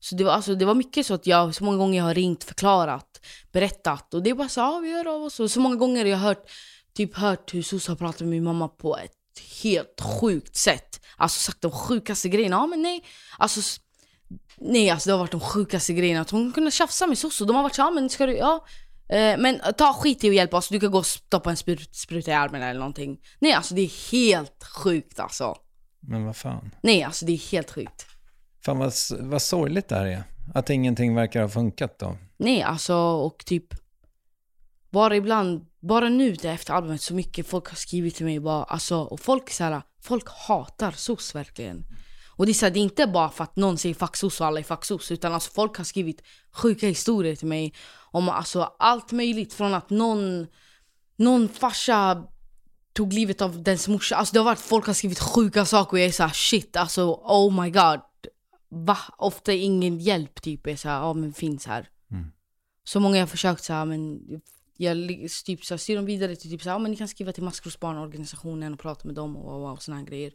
Så 0.04 0.16
det 0.16 0.24
var, 0.24 0.32
alltså, 0.32 0.56
det 0.56 0.66
var 0.66 0.76
mycket 0.76 1.06
så 1.06 1.14
att 1.14 1.28
jag, 1.28 1.56
så 1.56 1.64
många 1.64 1.78
gånger 1.78 1.98
jag 1.98 2.06
har 2.06 2.14
ringt, 2.14 2.44
förklarat, 2.44 3.26
berättat. 3.52 4.14
Och 4.14 4.24
det 4.24 4.30
är 4.30 4.34
bara 4.36 4.50
så, 4.50 4.60
ja 4.60 4.80
vi 4.80 4.94
hör 4.94 5.16
av 5.16 5.24
oss. 5.24 5.40
Och 5.40 5.52
så 5.52 5.60
många 5.60 5.76
gånger 5.76 6.06
jag 6.06 6.18
har 6.18 6.28
hört, 6.28 6.52
typ 6.96 7.16
hört 7.16 7.54
hur 7.54 7.62
Sosa 7.62 7.92
har 7.92 7.98
pratat 7.98 8.20
med 8.20 8.30
min 8.30 8.44
mamma 8.44 8.68
på 8.68 8.98
ett 8.98 9.12
helt 9.64 10.02
sjukt 10.02 10.56
sätt. 10.56 11.06
Alltså 11.18 11.40
sagt 11.40 11.62
de 11.62 11.72
sjukaste 11.72 12.30
grejerna. 12.30 12.56
Ja 12.56 12.68
men 12.68 12.82
nej, 12.82 13.04
alltså 13.38 13.80
Nej 14.58 14.90
alltså 14.90 15.10
det 15.10 15.14
har 15.14 15.20
varit 15.20 15.32
de 15.32 15.40
sjukaste 15.40 15.94
grejerna. 15.94 16.22
Att 16.22 16.30
hon 16.30 16.52
kunde 16.52 16.72
tjafsa 16.72 17.08
med 17.08 17.18
sosso. 17.18 17.46
De 17.46 17.56
har 17.56 17.64
varit 17.64 17.76
såhär, 17.76 17.92
men 17.92 18.10
ska 18.10 18.26
du, 18.26 18.38
ja. 18.38 18.66
Eh, 19.10 19.38
men 19.38 19.60
ta 19.78 19.94
skit 19.94 20.24
i 20.24 20.30
att 20.30 20.36
hjälpa 20.36 20.58
oss, 20.58 20.70
du 20.70 20.80
kan 20.80 20.92
gå 20.92 20.98
och 20.98 21.06
stoppa 21.06 21.50
en 21.50 21.58
sprut, 21.58 21.96
spruta 21.96 22.32
i 22.32 22.34
armen 22.34 22.62
eller 22.62 22.80
någonting. 22.80 23.20
Nej 23.40 23.54
alltså 23.54 23.74
det 23.74 23.82
är 23.82 24.12
helt 24.12 24.64
sjukt 24.64 25.20
alltså. 25.20 25.56
Men 26.00 26.26
vad 26.26 26.36
fan. 26.36 26.72
Nej 26.82 27.04
alltså 27.04 27.26
det 27.26 27.32
är 27.32 27.52
helt 27.52 27.72
sjukt. 27.72 28.06
Fan 28.66 28.78
vad, 28.80 28.94
vad 29.20 29.42
sorgligt 29.42 29.90
det 29.90 29.96
här 29.96 30.06
är. 30.06 30.24
Att 30.54 30.70
ingenting 30.70 31.16
verkar 31.16 31.42
ha 31.42 31.50
funkat 31.50 32.00
då. 32.00 32.18
Nej 32.38 32.62
alltså 32.62 32.96
och 32.96 33.46
typ 33.46 33.74
bara 34.90 35.16
ibland, 35.16 35.66
bara 35.80 36.10
nu 36.10 36.36
efter 36.44 36.74
albumet 36.74 37.02
så 37.02 37.14
mycket 37.14 37.48
folk 37.48 37.70
har 37.70 37.76
skrivit 37.76 38.16
till 38.16 38.26
mig 38.26 38.40
bara 38.40 38.64
alltså 38.64 38.96
och 38.96 39.20
folk 39.20 39.50
så 39.50 39.64
här, 39.64 39.82
folk 40.02 40.30
hatar 40.48 40.92
SOS 40.92 41.36
verkligen. 41.36 41.86
Och 42.36 42.46
det 42.46 42.52
är, 42.52 42.54
så 42.54 42.66
här, 42.66 42.74
det 42.74 42.80
är 42.80 42.84
inte 42.84 43.08
bara 43.08 43.30
för 43.30 43.44
att 43.44 43.56
någon 43.56 43.78
säger 43.78 43.96
fuck 43.96 44.16
SOS 44.16 44.42
och 44.42 44.48
alla 44.48 44.60
är 44.60 44.64
fuck 44.64 44.86
SOS. 44.86 45.12
utan 45.12 45.34
alltså 45.34 45.52
folk 45.52 45.78
har 45.78 45.84
skrivit 45.84 46.22
sjuka 46.52 46.88
historier 46.88 47.36
till 47.36 47.48
mig 47.48 47.74
om 48.12 48.30
alltså 48.30 48.74
allt 48.80 49.12
möjligt 49.12 49.54
från 49.54 49.74
att 49.74 49.90
någon, 49.90 50.48
någon 51.16 51.50
farsa 51.50 52.24
tog 52.94 53.14
livet 53.14 53.42
av 53.42 53.64
dens 53.64 53.88
morsa. 53.88 54.16
Alltså 54.16 54.34
det 54.34 54.40
har 54.40 54.46
varit 54.46 54.60
folk 54.60 54.88
har 54.88 54.94
skrivit 54.94 55.20
sjuka 55.20 55.66
saker 55.66 55.92
och 55.92 56.00
jag 56.00 56.08
är 56.08 56.12
såhär 56.12 56.34
shit 56.34 56.76
alltså 56.76 57.04
oh 57.24 57.64
my 57.64 57.70
god. 57.70 58.00
Va? 58.74 58.98
Ofta 59.18 59.54
ingen 59.54 60.00
hjälp 60.00 60.42
typ. 60.42 60.68
Är 60.68 60.76
såhär, 60.76 60.96
ja 60.96 61.14
men 61.14 61.34
finns 61.34 61.66
här. 61.66 61.90
Mm. 62.12 62.32
Så 62.84 63.00
många 63.00 63.20
har 63.20 63.28
försökt 63.28 63.64
såhär 63.64 63.86
men 63.86 64.22
jag 64.78 64.98
typ 65.46 65.66
så 65.66 65.78
styr 65.78 65.96
dem 65.96 66.06
vidare 66.06 66.36
till 66.36 66.52
typ 66.52 66.62
såhär, 66.62 66.76
ja 66.76 66.80
men 66.80 66.92
ni 66.92 66.98
kan 66.98 67.08
skriva 67.08 67.32
till 67.32 67.44
maskrosbarnorganisationen 67.44 68.74
och 68.74 68.80
prata 68.80 69.08
med 69.08 69.16
dem 69.16 69.38
och, 69.38 69.64
och, 69.64 69.72
och 69.72 69.84
såna 69.84 69.98
här 69.98 70.06
grejer. 70.06 70.32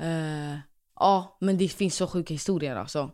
Uh, 0.00 0.58
Ja, 1.00 1.36
men 1.40 1.58
det 1.58 1.68
finns 1.68 1.96
så 1.96 2.06
sjuka 2.06 2.34
historier 2.34 2.76
alltså. 2.76 3.10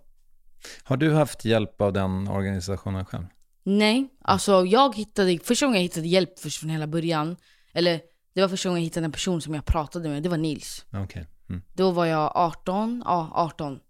Har 0.83 0.97
du 0.97 1.13
haft 1.13 1.45
hjälp 1.45 1.81
av 1.81 1.93
den 1.93 2.29
organisationen 2.29 3.05
själv? 3.05 3.25
Nej, 3.63 4.09
alltså 4.23 4.65
jag 4.67 4.97
hittade, 4.97 5.39
första 5.39 5.67
gången 5.67 5.81
jag 5.81 5.83
hittade 5.83 6.09
hjälp 6.09 6.39
först 6.39 6.61
från 6.61 6.71
hela 6.71 6.87
början, 6.87 7.37
eller 7.73 8.01
det 8.35 8.41
var 8.41 8.49
första 8.49 8.69
gången 8.69 8.83
jag 8.83 8.87
hittade 8.87 9.05
en 9.05 9.13
person 9.13 9.41
som 9.41 9.55
jag 9.55 9.65
pratade 9.65 10.09
med, 10.09 10.23
det 10.23 10.29
var 10.29 10.37
Nils. 10.37 10.85
Okay. 11.05 11.25
Mm. 11.49 11.63
Då 11.75 11.91
var 11.91 12.07
jag 12.07 12.33
18, 12.35 13.03
ja 13.07 13.31
18. 13.35 13.81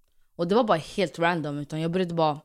Och 0.41 0.49
det 0.49 0.55
var 0.55 0.65
bara 0.65 0.79
helt 0.79 1.19
random, 1.19 1.59
utan 1.59 1.81
jag 1.81 1.91
började 1.91 2.15
bara 2.15 2.41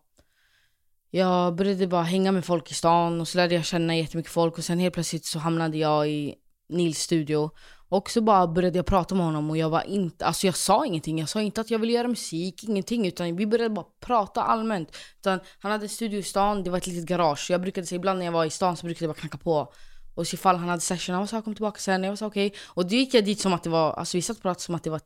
jag 1.10 1.56
började 1.56 1.88
bara 1.88 2.04
hänga 2.04 2.32
med 2.32 2.46
folk 2.46 2.72
i 2.72 2.74
stan 2.74 3.22
och 3.22 3.28
så 3.28 3.38
lärde 3.38 3.56
jag 3.56 3.66
känna 3.66 3.96
jättemycket 3.96 4.32
folk 4.32 4.58
och 4.58 4.64
sen 4.64 4.80
helt 4.80 4.94
plötsligt 4.94 5.26
så 5.26 5.40
hamnade 5.40 5.78
jag 5.78 6.10
i 6.10 6.36
Nils 6.70 7.00
studio 7.00 7.50
och 7.90 8.10
så 8.10 8.22
bara 8.22 8.48
började 8.48 8.78
jag 8.78 8.86
prata 8.86 9.16
med 9.16 9.26
honom 9.26 9.50
och 9.50 9.58
jag 9.58 9.70
var 9.70 9.82
inte, 9.82 10.26
alltså 10.26 10.48
jag 10.48 10.56
sa 10.56 10.86
ingenting. 10.86 11.20
Jag 11.20 11.30
sa 11.30 11.42
inte 11.42 11.62
att 11.62 11.72
jag 11.72 11.80
ville 11.80 11.94
göra 11.94 12.08
musik, 12.08 12.64
ingenting. 12.64 13.08
Utan 13.08 13.36
vi 13.36 13.48
började 13.48 13.70
bara 13.70 13.86
prata 14.00 14.44
allmänt. 14.44 14.98
Utan 15.20 15.40
han 15.60 15.72
hade 15.72 15.86
en 15.86 15.90
studio 15.90 16.20
i 16.20 16.24
stan, 16.24 16.64
det 16.64 16.70
var 16.70 16.78
ett 16.78 16.88
litet 16.88 17.06
garage. 17.06 17.48
Jag 17.52 17.62
brukade 17.62 17.88
säga 17.88 17.98
ibland 17.98 18.20
när 18.20 18.26
jag 18.26 18.34
var 18.34 18.46
i 18.46 18.50
stan 18.50 18.78
så 18.78 18.86
brukade 18.86 19.06
jag 19.06 19.16
bara 19.16 19.20
knacka 19.20 19.38
på. 19.38 19.74
Och 20.16 20.28
så 20.28 20.34
ifall 20.34 20.56
han 20.56 20.70
hade 20.70 20.82
session, 20.82 21.14
han 21.14 21.22
var 21.22 21.28
så 21.28 21.42
kom 21.42 21.56
tillbaka 21.56 21.80
sen. 21.80 22.04
Jag 22.04 22.12
var 22.12 22.16
så 22.16 22.26
okej. 22.26 22.48
Okay. 22.48 22.60
Och 22.66 22.84
då 22.90 22.96
gick 22.96 23.14
jag 23.14 23.26
dit 23.26 23.40
som 23.40 23.54
att 23.54 23.64
det 23.64 23.70
var, 23.70 23.94
alltså 23.94 24.18
vi 24.18 24.22
satt 24.22 24.38
och 24.38 24.44
pratade 24.44 24.64
som 24.64 24.76
att 24.76 24.84
det 24.84 24.90
var 24.90 25.02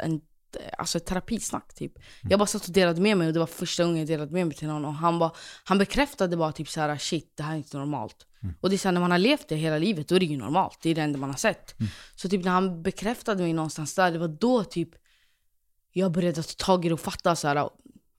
en 0.00 0.20
alltså 0.78 0.98
ett 0.98 1.06
terapisnack 1.06 1.74
typ. 1.74 1.92
Jag 2.22 2.38
bara 2.38 2.46
satt 2.46 2.66
och 2.66 2.72
delade 2.72 3.00
med 3.00 3.16
mig 3.16 3.26
och 3.26 3.32
det 3.32 3.38
var 3.38 3.46
första 3.46 3.84
gången 3.84 3.98
jag 3.98 4.06
delade 4.06 4.32
med 4.32 4.46
mig 4.46 4.56
till 4.56 4.68
någon 4.68 4.84
och 4.84 4.94
han, 4.94 5.18
bara, 5.18 5.30
han 5.64 5.78
bekräftade 5.78 6.36
bara 6.36 6.52
typ 6.52 6.68
så 6.68 6.80
här: 6.80 6.98
shit 6.98 7.32
det 7.36 7.42
här 7.42 7.52
är 7.52 7.56
inte 7.56 7.76
normalt. 7.78 8.26
Mm. 8.42 8.54
Och 8.60 8.70
det 8.70 8.76
är 8.76 8.78
så 8.78 8.88
här, 8.88 8.92
när 8.92 9.00
man 9.00 9.10
har 9.10 9.18
levt 9.18 9.48
det 9.48 9.56
hela 9.56 9.78
livet 9.78 10.08
då 10.08 10.14
är 10.14 10.20
det 10.20 10.26
ju 10.26 10.36
normalt, 10.36 10.78
det 10.82 10.90
är 10.90 10.94
det 10.94 11.02
enda 11.02 11.18
man 11.18 11.30
har 11.30 11.36
sett. 11.36 11.80
Mm. 11.80 11.90
Så 12.16 12.28
typ 12.28 12.44
när 12.44 12.50
han 12.50 12.82
bekräftade 12.82 13.42
mig 13.42 13.52
någonstans 13.52 13.94
där, 13.94 14.10
det 14.10 14.18
var 14.18 14.28
då 14.28 14.64
typ 14.64 14.90
jag 15.92 16.12
började 16.12 16.42
ta 16.42 16.64
tag 16.64 16.84
i 16.84 16.88
det 16.88 16.94
och 16.94 17.00
fatta 17.00 17.36
så 17.36 17.48
här, 17.48 17.70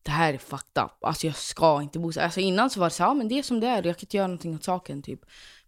det 0.03 0.11
här 0.11 0.33
är 0.33 0.37
fucked 0.37 0.83
up. 0.83 1.03
Alltså 1.03 1.27
jag 1.27 1.35
ska 1.35 1.81
inte 1.81 1.99
bo 1.99 2.11
så 2.11 2.21
Alltså 2.21 2.39
innan 2.39 2.69
så 2.69 2.79
var 2.79 2.87
det 2.87 2.95
så 2.95 3.03
här, 3.03 3.09
ja 3.09 3.13
men 3.13 3.27
det 3.27 3.39
är 3.39 3.43
som 3.43 3.59
det 3.59 3.67
är, 3.67 3.83
jag 3.83 3.97
kan 3.97 4.05
inte 4.05 4.17
göra 4.17 4.27
någonting 4.27 4.55
åt 4.55 4.63
saken 4.63 5.01
typ. 5.01 5.19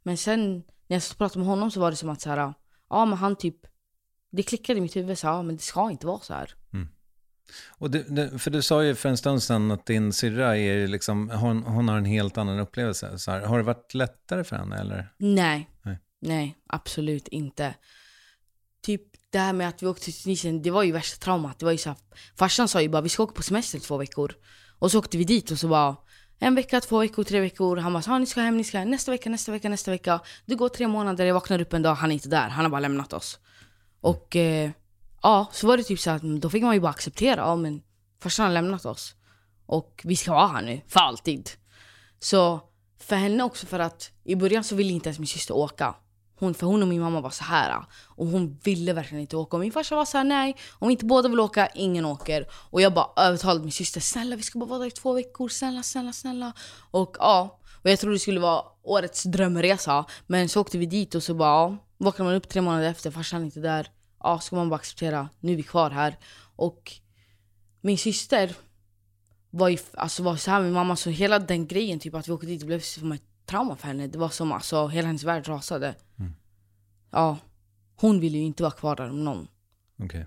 Men 0.03 0.17
sen 0.17 0.63
när 0.87 0.95
jag 0.95 1.17
pratade 1.17 1.39
med 1.39 1.47
honom 1.47 1.71
så 1.71 1.79
var 1.79 1.91
det 1.91 1.97
som 1.97 2.09
att 2.09 2.21
så 2.21 2.29
här, 2.29 2.53
ja 2.89 3.05
men 3.05 3.17
han 3.17 3.35
typ 3.35 3.57
det 4.35 4.43
klickade 4.43 4.77
i 4.77 4.81
mitt 4.81 4.95
huvud, 4.95 5.17
så 5.17 5.27
ja, 5.27 5.41
men 5.41 5.55
det 5.55 5.61
ska 5.61 5.91
inte 5.91 6.07
vara 6.07 6.19
så 6.19 6.33
här. 6.33 6.53
Mm. 6.73 6.87
Och 7.77 7.91
det, 7.91 8.03
det, 8.15 8.39
för 8.39 8.51
du 8.51 8.61
sa 8.61 8.83
ju 8.83 8.95
för 8.95 9.09
en 9.09 9.17
stund 9.17 9.43
sedan 9.43 9.71
att 9.71 9.85
din 9.85 10.13
syrra 10.13 10.57
är 10.57 10.87
liksom, 10.87 11.29
hon, 11.29 11.63
hon 11.63 11.87
har 11.87 11.97
en 11.97 12.05
helt 12.05 12.37
annan 12.37 12.59
upplevelse. 12.59 13.19
Så 13.19 13.31
här, 13.31 13.41
har 13.41 13.57
det 13.57 13.63
varit 13.63 13.93
lättare 13.93 14.43
för 14.43 14.55
henne 14.55 14.77
eller? 14.77 15.13
Nej. 15.17 15.69
Nej, 15.83 15.99
Nej 16.21 16.55
absolut 16.67 17.27
inte. 17.27 17.75
Typ 18.81 19.01
det 19.29 19.39
här 19.39 19.53
med 19.53 19.69
att 19.69 19.83
vi 19.83 19.87
åkte 19.87 20.05
till 20.05 20.13
Tunisien, 20.13 20.61
det 20.61 20.71
var 20.71 20.83
ju 20.83 20.91
värsta 20.91 21.23
traumat. 21.23 21.59
Det 21.59 21.65
var 21.65 21.71
ju 21.71 21.77
så 21.77 21.89
här, 21.89 21.97
farsan 22.37 22.67
sa 22.67 22.81
ju 22.81 22.89
bara 22.89 23.01
vi 23.01 23.09
ska 23.09 23.23
åka 23.23 23.33
på 23.33 23.43
semester 23.43 23.79
två 23.79 23.97
veckor. 23.97 24.33
Och 24.79 24.91
så 24.91 24.99
åkte 24.99 25.17
vi 25.17 25.23
dit 25.23 25.51
och 25.51 25.59
så 25.59 25.67
bara 25.67 25.95
en 26.39 26.55
vecka, 26.55 26.81
två 26.81 26.99
veckor, 26.99 27.23
tre 27.23 27.39
veckor. 27.39 27.77
Han 27.77 27.93
bara 27.93 28.17
ni 28.19 28.25
ska 28.25 28.41
hem, 28.41 28.57
ni 28.57 28.63
ska 28.63 28.77
hem. 28.77 28.89
Nästa 28.89 29.11
vecka, 29.11 29.29
nästa 29.29 29.51
vecka, 29.51 29.69
nästa 29.69 29.91
vecka. 29.91 30.19
Det 30.45 30.55
går 30.55 30.69
tre 30.69 30.87
månader, 30.87 31.25
jag 31.25 31.33
vaknar 31.33 31.61
upp 31.61 31.73
en 31.73 31.81
dag, 31.81 31.95
han 31.95 32.11
är 32.11 32.13
inte 32.13 32.29
där. 32.29 32.49
Han 32.49 32.65
har 32.65 32.69
bara 32.69 32.79
lämnat 32.79 33.13
oss. 33.13 33.39
Och 34.01 34.35
eh, 34.35 34.71
ja, 35.21 35.47
så 35.51 35.67
var 35.67 35.77
det 35.77 35.83
typ 35.83 35.99
så 35.99 36.11
att 36.11 36.21
då 36.21 36.49
fick 36.49 36.63
man 36.63 36.73
ju 36.73 36.79
bara 36.79 36.91
acceptera, 36.91 37.41
ja 37.41 37.55
men 37.55 37.81
farsan 38.19 38.45
har 38.45 38.53
lämnat 38.53 38.85
oss. 38.85 39.15
Och 39.65 40.01
vi 40.03 40.15
ska 40.15 40.31
vara 40.31 40.47
här 40.47 40.61
nu, 40.61 40.81
för 40.87 40.99
alltid. 40.99 41.49
Så 42.19 42.59
för 42.99 43.15
henne 43.15 43.43
också 43.43 43.65
för 43.65 43.79
att 43.79 44.11
i 44.23 44.35
början 44.35 44.63
så 44.63 44.75
ville 44.75 44.93
inte 44.93 45.09
ens 45.09 45.19
min 45.19 45.27
syster 45.27 45.55
åka. 45.55 45.95
Hon, 46.39 46.53
för 46.53 46.67
hon 46.67 46.81
och 46.81 46.87
min 46.87 47.01
mamma 47.01 47.21
var 47.21 47.29
så 47.29 47.43
här 47.43 47.85
och 48.05 48.27
hon 48.27 48.59
ville 48.63 48.93
verkligen 48.93 49.21
inte 49.21 49.37
åka. 49.37 49.57
Och 49.57 49.61
min 49.61 49.71
farsa 49.71 49.95
var 49.95 50.05
så 50.05 50.17
här, 50.17 50.23
nej, 50.23 50.55
om 50.79 50.89
inte 50.89 51.05
båda 51.05 51.29
vill 51.29 51.39
åka, 51.39 51.67
ingen 51.67 52.05
åker. 52.05 52.47
Och 52.51 52.81
jag 52.81 52.93
bara 52.93 53.09
övertalade 53.25 53.63
min 53.63 53.71
syster, 53.71 54.01
snälla 54.01 54.35
vi 54.35 54.43
ska 54.43 54.59
bara 54.59 54.69
vara 54.69 54.79
där 54.79 54.85
i 54.85 54.91
två 54.91 55.13
veckor, 55.13 55.49
snälla, 55.49 55.83
snälla, 55.83 56.13
snälla. 56.13 56.53
Och 56.91 57.15
ja, 57.19 57.59
och 57.85 57.91
jag 57.91 57.99
trodde 57.99 58.15
det 58.15 58.19
skulle 58.19 58.39
vara 58.39 58.63
årets 58.83 59.23
drömresa. 59.23 60.05
Men 60.27 60.49
så 60.49 60.61
åkte 60.61 60.77
vi 60.77 60.85
dit 60.85 61.15
och 61.15 61.23
så 61.23 61.33
bara, 61.33 61.49
ja, 61.49 61.77
vaknade 61.97 62.29
man 62.29 62.37
upp 62.37 62.49
tre 62.49 62.61
månader 62.61 62.89
efter, 62.89 63.11
farsan 63.11 63.41
är 63.41 63.45
inte 63.45 63.59
där 63.59 63.89
ja, 64.25 64.39
ska 64.39 64.55
man 64.55 64.69
bara 64.69 64.75
acceptera, 64.75 65.29
nu 65.39 65.51
är 65.51 65.55
vi 65.55 65.63
kvar 65.63 65.89
här. 65.89 66.17
Och 66.55 66.91
min 67.81 67.97
syster 67.97 68.55
var 69.49 69.69
ju 69.69 69.77
alltså, 69.93 70.23
var 70.23 70.35
så 70.35 70.51
här 70.51 70.61
med 70.61 70.73
mamma, 70.73 70.95
så 70.95 71.09
hela 71.09 71.39
den 71.39 71.67
grejen, 71.67 71.99
typ 71.99 72.15
att 72.15 72.27
vi 72.27 72.31
åkte 72.31 72.47
dit, 72.47 72.59
det 72.59 72.65
blev 72.65 72.79
som 72.79 73.11
ett 73.11 73.23
trauma 73.45 73.75
för 73.75 73.87
henne. 73.87 74.07
Det 74.07 74.17
var 74.17 74.29
som 74.29 74.51
alltså, 74.51 74.87
hela 74.87 75.07
hennes 75.07 75.23
värld 75.23 75.47
rasade. 75.47 75.95
Mm. 76.19 76.33
Ja, 77.11 77.37
hon 77.95 78.19
ville 78.19 78.37
ju 78.37 78.43
inte 78.43 78.63
vara 78.63 78.73
kvar 78.73 78.95
där 78.95 79.09
om 79.09 79.23
någon. 79.23 79.47
Okay. 79.97 80.23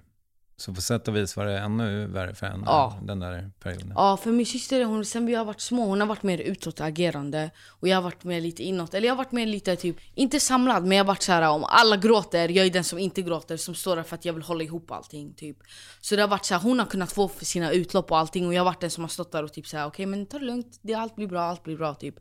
Så 0.60 0.74
på 0.74 0.80
sätt 0.80 1.08
och 1.08 1.16
vis 1.16 1.36
var 1.36 1.46
det 1.46 1.58
ännu 1.58 2.06
värre 2.06 2.34
för 2.34 2.46
henne 2.46 2.62
Ja. 2.66 2.98
den 3.02 3.20
där 3.20 3.50
perioden. 3.60 3.92
Ja, 3.94 4.16
för 4.16 4.30
min 4.32 4.46
syster, 4.46 4.84
hon, 4.84 5.04
sen 5.04 5.26
vi 5.26 5.34
har 5.34 5.44
varit 5.44 5.60
små, 5.60 5.86
hon 5.86 6.00
har 6.00 6.06
varit 6.06 6.22
mer 6.22 6.38
utåtagerande. 6.38 7.50
Och 7.68 7.88
jag 7.88 7.96
har 7.96 8.02
varit 8.02 8.24
mer 8.24 8.40
lite 8.40 8.62
inåt. 8.62 8.94
Eller 8.94 9.06
jag 9.06 9.12
har 9.14 9.16
varit 9.16 9.32
mer 9.32 9.46
lite 9.46 9.76
typ, 9.76 9.96
inte 10.14 10.40
samlad, 10.40 10.82
men 10.82 10.96
jag 10.98 11.04
har 11.04 11.08
varit 11.08 11.22
så 11.22 11.32
här 11.32 11.48
om 11.48 11.64
alla 11.64 11.96
gråter, 11.96 12.48
jag 12.48 12.66
är 12.66 12.70
den 12.70 12.84
som 12.84 12.98
inte 12.98 13.22
gråter, 13.22 13.56
som 13.56 13.74
står 13.74 13.96
där 13.96 14.02
för 14.02 14.14
att 14.14 14.24
jag 14.24 14.32
vill 14.32 14.42
hålla 14.42 14.64
ihop 14.64 14.90
allting. 14.90 15.34
Typ. 15.34 15.56
Så 16.00 16.16
det 16.16 16.22
har 16.22 16.28
varit 16.28 16.44
så 16.44 16.54
här, 16.54 16.60
hon 16.60 16.78
har 16.78 16.86
kunnat 16.86 17.12
få 17.12 17.28
sina 17.40 17.70
utlopp 17.72 18.10
och 18.10 18.18
allting 18.18 18.46
och 18.46 18.54
jag 18.54 18.60
har 18.60 18.64
varit 18.64 18.80
den 18.80 18.90
som 18.90 19.04
har 19.04 19.08
stått 19.08 19.32
där 19.32 19.42
och 19.44 19.52
typ 19.52 19.66
så 19.66 19.76
här, 19.76 19.86
okej 19.86 20.06
men 20.06 20.26
ta 20.26 20.38
det 20.38 20.44
lugnt, 20.44 20.78
det, 20.82 20.94
allt 20.94 21.16
blir 21.16 21.26
bra, 21.26 21.42
allt 21.42 21.62
blir 21.64 21.76
bra 21.76 21.94
typ. 21.94 22.14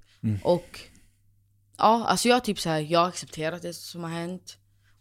Och 0.43 0.79
ja, 1.77 2.05
alltså 2.05 2.27
jag 2.27 2.43
typ 2.43 2.59
så 2.59 2.69
här, 2.69 2.79
jag 2.79 2.99
har 2.99 3.07
accepterat 3.07 3.61
det 3.61 3.73
som 3.73 4.03
har 4.03 4.11
hänt. 4.11 4.57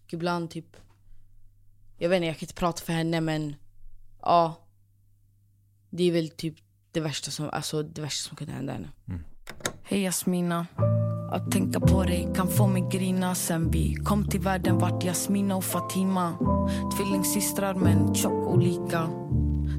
Och 0.07 0.13
ibland 0.15 0.51
typ, 0.51 0.77
jag 1.99 2.09
vet 2.09 2.17
inte, 2.17 2.27
jag 2.27 2.37
kan 2.37 2.43
inte 2.43 2.55
prata 2.55 2.83
för 2.83 2.93
henne 2.93 3.21
men 3.21 3.57
ja. 4.23 4.55
Det 5.91 6.03
är 6.03 6.13
väl 6.13 6.29
typ 6.29 6.57
det 6.93 7.01
värsta 7.01 7.31
som, 7.31 7.51
alltså 7.53 7.83
det 7.83 8.01
värsta 8.01 8.29
som 8.29 8.37
kunde 8.37 8.53
hända 8.53 8.73
henne. 8.73 8.89
Hej 9.83 10.03
Jasmina. 10.03 10.67
Att 11.31 11.53
tänka 11.53 11.81
på 11.81 12.03
dig 12.03 12.29
kan 12.35 12.49
få 12.49 12.67
mig 12.67 12.89
grina. 12.91 13.35
Sen 13.35 13.71
vi 13.71 13.95
kom 13.95 14.29
till 14.29 14.41
världen 14.41 14.79
vart 14.79 15.05
Jasmina 15.05 15.57
och 15.57 15.65
Fatima. 15.65 16.33
Tvillingsystrar 16.97 17.75
men 17.75 18.15
tjock 18.15 18.49
olika 18.49 19.09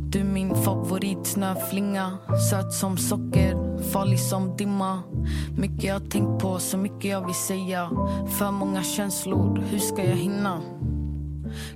Du 0.09 0.23
min 0.23 0.55
favorit 0.55 1.27
snöflinga 1.27 2.17
Söt 2.49 2.73
som 2.73 2.97
socker, 2.97 3.83
farlig 3.91 4.19
som 4.19 4.57
dimma. 4.57 5.03
Mycket 5.57 5.83
jag 5.83 6.11
tänkt 6.11 6.41
på, 6.41 6.59
så 6.59 6.77
mycket 6.77 7.05
jag 7.05 7.25
vill 7.25 7.35
säga. 7.35 7.89
För 8.37 8.51
många 8.51 8.83
känslor, 8.83 9.63
hur 9.69 9.79
ska 9.79 10.03
jag 10.03 10.15
hinna? 10.15 10.61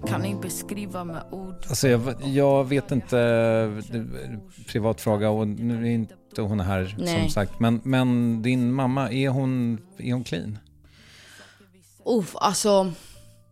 Kan 0.07 0.21
ni 0.21 0.35
beskriva 0.35 1.03
med 1.03 1.23
ord? 1.31 1.65
Alltså 1.69 1.87
jag, 1.87 2.15
jag 2.23 2.63
vet 2.63 2.91
inte, 2.91 3.81
privat 4.67 5.01
fråga 5.01 5.29
och 5.29 5.47
nu 5.47 5.87
är 5.87 5.91
inte 5.91 6.41
hon 6.41 6.59
här 6.59 6.95
Nej. 6.99 7.21
som 7.21 7.29
sagt. 7.29 7.59
Men, 7.59 7.81
men 7.83 8.41
din 8.41 8.73
mamma, 8.73 9.11
är 9.11 9.29
hon, 9.29 9.79
är 9.97 10.13
hon 10.13 10.23
clean? 10.23 10.57
Uff, 12.05 12.35
alltså 12.35 12.93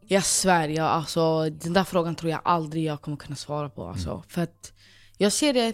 jag 0.08 0.26
svär, 0.26 0.70
jag, 0.70 0.86
alltså, 0.86 1.50
den 1.50 1.74
där 1.74 1.84
frågan 1.84 2.16
tror 2.16 2.32
jag 2.32 2.42
aldrig 2.44 2.84
jag 2.84 3.02
kommer 3.02 3.18
kunna 3.18 3.36
svara 3.36 3.70
på. 3.70 3.88
Alltså. 3.88 4.24
För 4.28 4.42
att 4.42 4.74
jag 5.18 5.32
ser 5.32 5.54
det, 5.54 5.74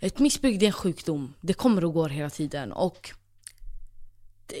ett 0.00 0.18
missbruk 0.18 0.60
det 0.60 0.66
är 0.66 0.68
en 0.68 0.72
sjukdom. 0.72 1.34
Det 1.40 1.52
kommer 1.52 1.84
och 1.84 1.92
går 1.92 2.08
hela 2.08 2.30
tiden. 2.30 2.72
Och 2.72 3.10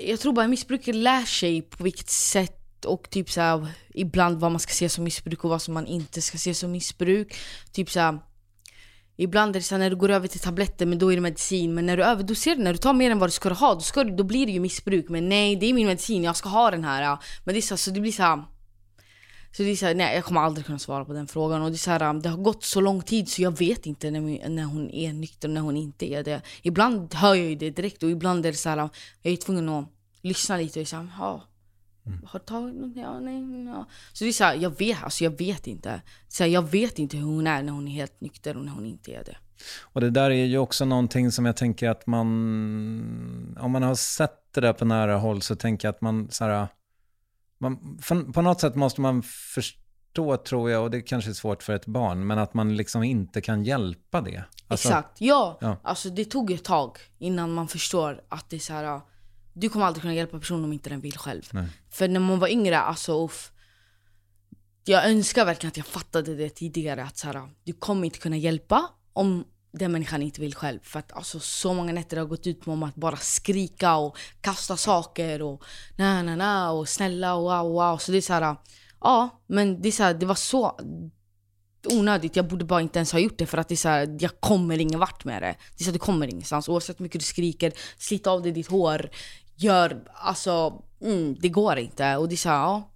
jag 0.06 0.20
tror 0.20 0.32
bara 0.32 0.48
missbrukare 0.48 0.96
lär 0.96 1.24
sig 1.24 1.62
på 1.62 1.84
vilket 1.84 2.10
sätt 2.10 2.63
och 2.84 3.10
typ 3.10 3.30
så 3.30 3.40
här, 3.40 3.66
ibland 3.94 4.40
vad 4.40 4.50
man 4.52 4.60
ska 4.60 4.72
se 4.72 4.88
som 4.88 5.04
missbruk 5.04 5.44
och 5.44 5.50
vad 5.50 5.62
som 5.62 5.74
man 5.74 5.86
inte 5.86 6.22
ska 6.22 6.38
se 6.38 6.54
som 6.54 6.72
missbruk. 6.72 7.34
Typ 7.72 7.90
så 7.90 8.00
här, 8.00 8.18
Ibland 9.16 9.56
är 9.56 9.60
det 9.60 9.64
så 9.64 9.74
här, 9.74 9.78
när 9.80 9.90
du 9.90 9.96
går 9.96 10.10
över 10.10 10.28
till 10.28 10.40
tabletter, 10.40 10.86
men 10.86 10.98
då 10.98 11.12
är 11.12 11.16
det 11.16 11.20
medicin. 11.22 11.74
Men 11.74 11.86
när 11.86 11.96
du 11.96 12.04
överdoserar, 12.04 12.56
när 12.56 12.72
du 12.72 12.78
tar 12.78 12.92
mer 12.92 13.10
än 13.10 13.18
vad 13.18 13.28
du 13.28 13.32
ska 13.32 13.52
ha, 13.52 13.74
då, 13.74 13.80
ska, 13.80 14.04
du- 14.04 14.16
då 14.16 14.24
blir 14.24 14.46
det 14.46 14.52
ju 14.52 14.60
missbruk. 14.60 15.08
Men 15.08 15.28
nej, 15.28 15.56
det 15.56 15.66
är 15.66 15.72
min 15.74 15.86
medicin, 15.86 16.24
jag 16.24 16.36
ska 16.36 16.48
ha 16.48 16.70
den 16.70 16.84
här. 16.84 17.02
Ja. 17.02 17.20
Men 17.44 17.54
det 17.54 17.58
är 17.58 17.62
så, 17.62 17.76
så 17.76 17.90
det 17.90 18.00
blir 18.00 18.12
så 18.12 18.22
här, 18.22 18.44
Så 19.52 19.62
det 19.62 19.70
är 19.70 19.76
så 19.76 19.86
här, 19.86 19.94
nej 19.94 20.14
jag 20.14 20.24
kommer 20.24 20.40
aldrig 20.40 20.66
kunna 20.66 20.78
svara 20.78 21.04
på 21.04 21.12
den 21.12 21.26
frågan. 21.26 21.62
Och 21.62 21.70
det 21.70 21.76
är 21.76 21.78
så 21.78 21.90
här, 21.90 22.14
det 22.22 22.28
har 22.28 22.38
gått 22.38 22.64
så 22.64 22.80
lång 22.80 23.02
tid 23.02 23.28
så 23.28 23.42
jag 23.42 23.58
vet 23.58 23.86
inte 23.86 24.10
när, 24.10 24.48
när 24.48 24.64
hon 24.64 24.90
är 24.90 25.12
nykter 25.12 25.48
och 25.48 25.54
när 25.54 25.60
hon 25.60 25.76
inte 25.76 26.06
är 26.12 26.24
det. 26.24 26.42
Ibland 26.62 27.14
hör 27.14 27.34
jag 27.34 27.46
ju 27.46 27.54
det 27.54 27.70
direkt 27.70 28.02
och 28.02 28.10
ibland 28.10 28.46
är 28.46 28.52
det 28.52 28.58
så 28.58 28.68
här, 28.68 28.88
jag 29.22 29.32
är 29.32 29.36
tvungen 29.36 29.68
att 29.68 29.88
lyssna 30.22 30.56
lite 30.56 30.78
och 30.78 30.82
är 30.82 30.86
så 30.86 30.96
ja. 32.04 32.12
Har 32.26 32.38
du 32.38 32.44
tagit 32.44 32.74
något? 32.74 32.96
Ja, 32.96 33.20
nej, 33.20 33.64
ja. 33.66 33.86
Så 34.12 34.24
det 34.24 34.30
är 34.30 34.32
så 34.32 34.44
här, 34.44 34.54
jag 34.54 34.78
vet, 34.78 35.02
alltså 35.02 35.24
jag 35.24 35.38
vet 35.38 35.66
inte. 35.66 36.02
Så 36.28 36.42
här, 36.42 36.50
jag 36.50 36.62
vet 36.62 36.98
inte 36.98 37.16
hur 37.16 37.24
hon 37.24 37.46
är 37.46 37.62
när 37.62 37.72
hon 37.72 37.88
är 37.88 37.92
helt 37.92 38.20
nykter 38.20 38.56
och 38.56 38.64
när 38.64 38.72
hon 38.72 38.86
inte 38.86 39.12
är 39.12 39.24
det. 39.24 39.36
Och 39.82 40.00
det 40.00 40.10
där 40.10 40.30
är 40.30 40.44
ju 40.44 40.58
också 40.58 40.84
någonting 40.84 41.32
som 41.32 41.46
jag 41.46 41.56
tänker 41.56 41.90
att 41.90 42.06
man, 42.06 43.56
om 43.60 43.70
man 43.70 43.82
har 43.82 43.94
sett 43.94 44.52
det 44.54 44.60
där 44.60 44.72
på 44.72 44.84
nära 44.84 45.16
håll 45.16 45.42
så 45.42 45.56
tänker 45.56 45.88
jag 45.88 45.94
att 45.94 46.00
man 46.00 46.28
så 46.30 46.44
här, 46.44 46.68
man, 47.58 47.98
på 48.34 48.42
något 48.42 48.60
sätt 48.60 48.74
måste 48.74 49.00
man 49.00 49.22
förstå 49.22 50.36
tror 50.36 50.70
jag, 50.70 50.82
och 50.82 50.90
det 50.90 51.00
kanske 51.00 51.30
är 51.30 51.34
svårt 51.34 51.62
för 51.62 51.72
ett 51.72 51.86
barn, 51.86 52.26
men 52.26 52.38
att 52.38 52.54
man 52.54 52.76
liksom 52.76 53.02
inte 53.02 53.40
kan 53.40 53.64
hjälpa 53.64 54.20
det. 54.20 54.44
Alltså, 54.68 54.88
Exakt, 54.88 55.20
ja. 55.20 55.58
Ja. 55.60 55.76
Alltså 55.82 56.10
det 56.10 56.24
tog 56.24 56.50
ett 56.50 56.64
tag 56.64 56.98
innan 57.18 57.52
man 57.52 57.68
förstår 57.68 58.24
att 58.28 58.50
det 58.50 58.56
är 58.56 58.60
så 58.60 58.72
här. 58.72 59.00
Du 59.54 59.68
kommer 59.68 59.86
aldrig 59.86 60.02
kunna 60.02 60.14
hjälpa 60.14 60.38
personen 60.38 60.64
om 60.64 60.72
inte 60.72 60.90
den 60.90 61.00
vill 61.00 61.18
själv. 61.18 61.42
Nej. 61.52 61.66
För 61.90 62.08
när 62.08 62.20
man 62.20 62.38
var 62.38 62.48
yngre, 62.48 62.78
alltså 62.78 63.24
uff, 63.24 63.52
Jag 64.86 65.10
önskar 65.10 65.44
verkligen 65.44 65.68
att 65.68 65.76
jag 65.76 65.86
fattade 65.86 66.34
det 66.34 66.50
tidigare 66.50 67.04
att 67.04 67.18
så 67.18 67.26
här, 67.26 67.48
du 67.64 67.72
kommer 67.72 68.04
inte 68.04 68.18
kunna 68.18 68.36
hjälpa 68.36 68.90
om 69.12 69.44
den 69.72 69.92
människan 69.92 70.22
inte 70.22 70.40
vill 70.40 70.54
själv. 70.54 70.78
För 70.82 70.98
att 70.98 71.12
alltså, 71.12 71.40
så 71.40 71.74
många 71.74 71.92
nätter 71.92 72.16
har 72.16 72.24
gått 72.24 72.46
ut 72.46 72.66
med 72.66 72.72
om 72.72 72.82
att 72.82 72.94
bara 72.94 73.16
skrika 73.16 73.96
och 73.96 74.18
kasta 74.40 74.76
saker 74.76 75.42
och 75.42 75.64
na 75.96 76.22
na 76.22 76.36
na 76.36 76.70
och 76.72 76.88
snälla 76.88 77.34
och 77.34 77.42
wow 77.42 77.72
wow. 77.72 77.98
Så 77.98 78.12
det 78.12 78.18
är 78.18 78.22
så 78.22 78.32
här, 78.32 78.56
ja 79.00 79.42
men 79.46 79.82
det 79.82 79.88
är 79.88 79.92
så 79.92 80.02
här, 80.02 80.14
det 80.14 80.26
var 80.26 80.34
så 80.34 80.80
onödigt. 81.90 82.36
Jag 82.36 82.48
borde 82.48 82.64
bara 82.64 82.80
inte 82.80 82.98
ens 82.98 83.12
ha 83.12 83.18
gjort 83.18 83.38
det 83.38 83.46
för 83.46 83.58
att 83.58 83.68
det 83.68 83.74
är 83.74 83.76
så 83.76 83.88
här, 83.88 84.16
jag 84.20 84.40
kommer 84.40 84.78
ingen 84.78 85.00
vart 85.00 85.24
med 85.24 85.42
det. 85.42 85.56
Det 85.76 85.82
är 85.82 85.84
så 85.84 85.90
att 85.90 85.94
du 85.94 85.98
kommer 85.98 86.26
ingenstans. 86.26 86.68
Oavsett 86.68 87.00
hur 87.00 87.02
mycket 87.02 87.20
du 87.20 87.24
skriker, 87.24 87.72
slit 87.98 88.26
av 88.26 88.42
dig 88.42 88.52
ditt 88.52 88.66
hår, 88.66 89.10
gör, 89.56 90.04
alltså, 90.14 90.82
mm, 91.00 91.36
det 91.40 91.48
går 91.48 91.78
inte. 91.78 92.16
Och 92.16 92.28
det 92.28 92.34
är 92.34 92.36
så 92.36 92.48
här, 92.48 92.56
ja. 92.56 92.90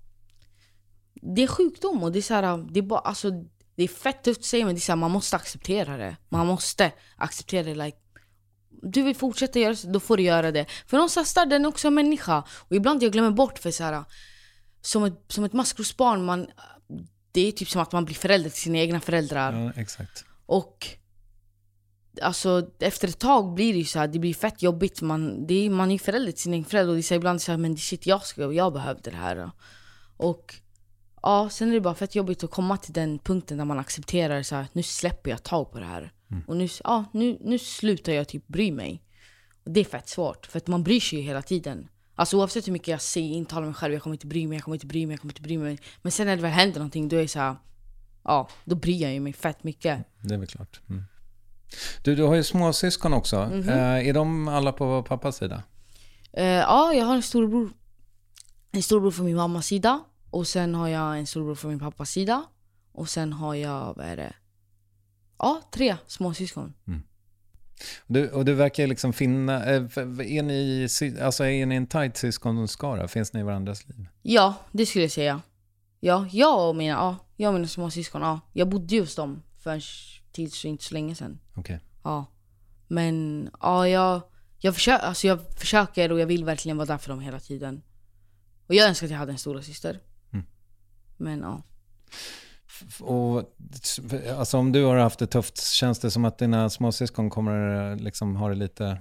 Det 1.22 1.42
är 1.42 1.46
sjukdom 1.46 2.02
och 2.02 2.12
det 2.12 2.18
är 2.18 2.22
så 2.22 2.34
här, 2.34 2.66
det 2.70 2.80
är 2.80 2.82
bara, 2.82 3.00
alltså, 3.00 3.30
det 3.74 3.82
är 3.82 3.88
fett 3.88 4.22
tufft 4.22 4.40
att 4.40 4.44
säga 4.44 4.66
men 4.66 4.74
det 4.74 4.78
är 4.78 4.80
så 4.80 4.92
här, 4.92 4.96
man 4.96 5.10
måste 5.10 5.36
acceptera 5.36 5.96
det. 5.96 6.16
Man 6.28 6.46
måste 6.46 6.92
acceptera 7.16 7.62
det. 7.62 7.74
Like, 7.74 7.98
du 8.82 9.02
vill 9.02 9.16
fortsätta 9.16 9.58
göra 9.58 9.76
så, 9.76 9.88
då 9.88 10.00
får 10.00 10.16
du 10.16 10.22
göra 10.22 10.52
det. 10.52 10.66
För 10.86 10.96
någonstans 10.96 11.34
där, 11.34 11.46
den 11.46 11.64
är 11.64 11.68
också 11.68 11.88
en 11.88 11.94
människa. 11.94 12.44
Och 12.50 12.76
ibland 12.76 13.02
jag 13.02 13.12
glömmer 13.12 13.30
bort 13.30 13.58
för 13.58 13.70
så 13.70 13.84
här, 13.84 14.04
som 14.80 15.04
ett, 15.04 15.24
som 15.28 15.44
ett 15.44 15.52
maskrosbarn, 15.52 16.24
man, 16.24 16.46
det 17.32 17.48
är 17.48 17.52
typ 17.52 17.68
som 17.68 17.82
att 17.82 17.92
man 17.92 18.04
blir 18.04 18.14
förälder 18.14 18.50
till 18.50 18.60
sina 18.60 18.78
egna 18.78 19.00
föräldrar. 19.00 19.52
Ja, 19.52 19.72
exakt. 19.76 20.24
Och 20.46 20.86
alltså, 22.22 22.70
efter 22.78 23.08
ett 23.08 23.18
tag 23.18 23.54
blir 23.54 23.72
det 23.72 23.78
ju 23.78 23.84
så 23.84 23.98
här, 23.98 24.08
det 24.08 24.18
blir 24.18 24.34
fett 24.34 24.62
jobbigt. 24.62 25.02
Man, 25.02 25.46
det 25.46 25.54
är, 25.54 25.70
man 25.70 25.88
är 25.88 25.92
ju 25.92 25.98
förälder 25.98 26.32
till 26.32 26.42
sin 26.42 26.52
egen 26.52 26.64
förälder 26.64 26.88
och 26.88 26.96
det 26.96 27.00
är 27.00 27.02
så 27.02 27.14
här, 27.14 27.18
ibland 27.18 27.42
så 27.42 27.52
här, 27.52 27.58
men 27.58 27.76
shit 27.76 28.06
jag, 28.06 28.26
ska, 28.26 28.52
jag 28.52 28.72
behövde 28.72 29.10
det 29.10 29.16
här. 29.16 29.50
Och 30.16 30.54
ja, 31.22 31.48
sen 31.50 31.68
är 31.68 31.74
det 31.74 31.80
bara 31.80 31.94
fett 31.94 32.14
jobbigt 32.14 32.44
att 32.44 32.50
komma 32.50 32.76
till 32.76 32.92
den 32.92 33.18
punkten 33.18 33.58
där 33.58 33.64
man 33.64 33.78
accepterar 33.78 34.42
så 34.42 34.54
här, 34.54 34.66
nu 34.72 34.82
släpper 34.82 35.30
jag 35.30 35.42
tag 35.42 35.72
på 35.72 35.78
det 35.78 35.86
här. 35.86 36.12
Och 36.46 36.56
nu, 36.56 36.68
ja, 36.84 37.04
nu, 37.12 37.38
nu 37.40 37.58
slutar 37.58 38.12
jag 38.12 38.28
typ 38.28 38.48
bry 38.48 38.72
mig. 38.72 39.02
Och 39.64 39.70
det 39.70 39.80
är 39.80 39.84
fett 39.84 40.08
svårt, 40.08 40.46
för 40.46 40.58
att 40.58 40.66
man 40.66 40.82
bryr 40.82 41.00
sig 41.00 41.18
ju 41.18 41.24
hela 41.24 41.42
tiden. 41.42 41.88
Alltså 42.14 42.38
oavsett 42.38 42.66
hur 42.66 42.72
mycket 42.72 42.88
jag 42.88 43.02
säger, 43.02 43.34
intalar 43.34 43.66
mig 43.66 43.74
själv, 43.74 43.92
jag 43.92 44.02
kommer 44.02 44.14
inte 44.14 44.26
bry 44.26 44.46
mig, 44.46 44.56
jag 44.56 44.64
kommer 44.64 44.76
inte 44.76 44.86
bry 44.86 45.06
mig, 45.06 45.14
jag 45.14 45.20
kommer 45.20 45.32
inte 45.32 45.42
bry 45.42 45.58
mig. 45.58 45.78
Men 46.02 46.12
sen 46.12 46.26
när 46.26 46.36
det 46.36 46.42
väl 46.42 46.50
händer 46.50 46.78
någonting, 46.78 47.08
då 47.08 47.16
är 47.16 47.22
det 47.22 47.28
så 47.28 47.38
här, 47.38 47.56
ja, 48.24 48.48
då 48.64 48.74
bryr 48.74 49.02
jag 49.02 49.12
ju 49.12 49.20
mig 49.20 49.32
fett 49.32 49.64
mycket. 49.64 50.04
Det 50.22 50.34
är 50.34 50.38
väl 50.38 50.46
klart. 50.46 50.80
Mm. 50.88 51.04
Du, 52.02 52.14
du 52.14 52.22
har 52.22 52.34
ju 52.34 52.42
småsyskon 52.42 53.12
också. 53.12 53.46
Mhm. 53.52 53.68
Eh, 53.68 54.08
är 54.08 54.12
de 54.12 54.48
alla 54.48 54.72
på 54.72 55.02
pappas 55.02 55.36
sida? 55.36 55.62
Eh, 56.32 56.44
ja, 56.44 56.92
jag 56.94 57.04
har 57.04 57.14
en 57.14 57.22
storebror. 57.22 57.70
En 58.72 58.82
storebror 58.82 59.10
från 59.10 59.26
min 59.26 59.36
mammas 59.36 59.66
sida. 59.66 60.00
Och 60.30 60.46
sen 60.46 60.74
har 60.74 60.88
jag 60.88 61.18
en 61.18 61.26
storebror 61.26 61.54
från 61.54 61.70
min 61.70 61.80
pappas 61.80 62.10
sida. 62.10 62.44
Och 62.92 63.08
sen 63.08 63.32
har 63.32 63.54
jag, 63.54 63.94
vad 63.96 64.06
är 64.06 64.16
det? 64.16 64.34
Ja, 65.38 65.62
tre 65.72 65.96
småsyskon. 66.06 66.74
Du, 68.06 68.30
och 68.30 68.44
du 68.44 68.54
verkar 68.54 68.86
liksom 68.86 69.12
finna, 69.12 69.64
eh, 69.64 69.82
är 69.82 70.42
ni, 70.42 70.88
alltså 71.22 71.44
är 71.44 71.66
ni 71.66 71.74
en 71.74 71.86
tajt 71.86 72.16
syskonskara? 72.16 73.08
Finns 73.08 73.32
ni 73.32 73.40
i 73.40 73.42
varandras 73.42 73.88
liv? 73.88 74.06
Ja, 74.22 74.54
det 74.72 74.86
skulle 74.86 75.04
jag 75.04 75.10
säga. 75.10 75.40
Ja, 76.00 76.26
jag 76.32 76.68
och 76.68 76.76
mina, 76.76 76.94
ja, 76.94 77.16
jag 77.36 77.48
och 77.48 77.54
mina 77.54 77.68
småsyskon, 77.68 78.22
ja. 78.22 78.40
Jag 78.52 78.68
bodde 78.68 78.94
ju 78.94 79.00
hos 79.00 79.14
dem 79.14 79.42
för 79.58 79.70
en 79.70 79.80
tid 80.32 80.52
så 80.52 80.68
inte 80.68 80.84
så 80.84 80.94
länge 80.94 81.14
sedan. 81.14 81.38
Okej. 81.58 81.80
Ja. 82.04 82.26
Men 82.88 83.50
ja, 83.60 83.88
jag, 83.88 84.20
jag, 84.58 84.74
försöker, 84.74 85.06
alltså 85.06 85.26
jag 85.26 85.40
försöker 85.56 86.12
och 86.12 86.20
jag 86.20 86.26
vill 86.26 86.44
verkligen 86.44 86.76
vara 86.76 86.86
där 86.86 86.98
för 86.98 87.10
dem 87.10 87.20
hela 87.20 87.40
tiden. 87.40 87.82
Och 88.66 88.74
jag 88.74 88.88
önskar 88.88 89.06
att 89.06 89.10
jag 89.10 89.18
hade 89.18 89.32
en 89.32 89.38
stora 89.38 89.62
syster. 89.62 90.00
Mm. 90.32 90.46
Men 91.16 91.40
ja. 91.40 91.62
Och, 93.00 93.56
alltså 94.36 94.58
om 94.58 94.72
du 94.72 94.84
har 94.84 94.96
haft 94.96 95.18
det 95.18 95.26
tufft, 95.26 95.62
känns 95.62 95.98
det 95.98 96.10
som 96.10 96.24
att 96.24 96.38
dina 96.38 96.70
småsyskon 96.70 97.30
kommer 97.30 97.96
liksom 97.96 98.36
ha 98.36 98.48
det 98.48 98.54
lite 98.54 98.98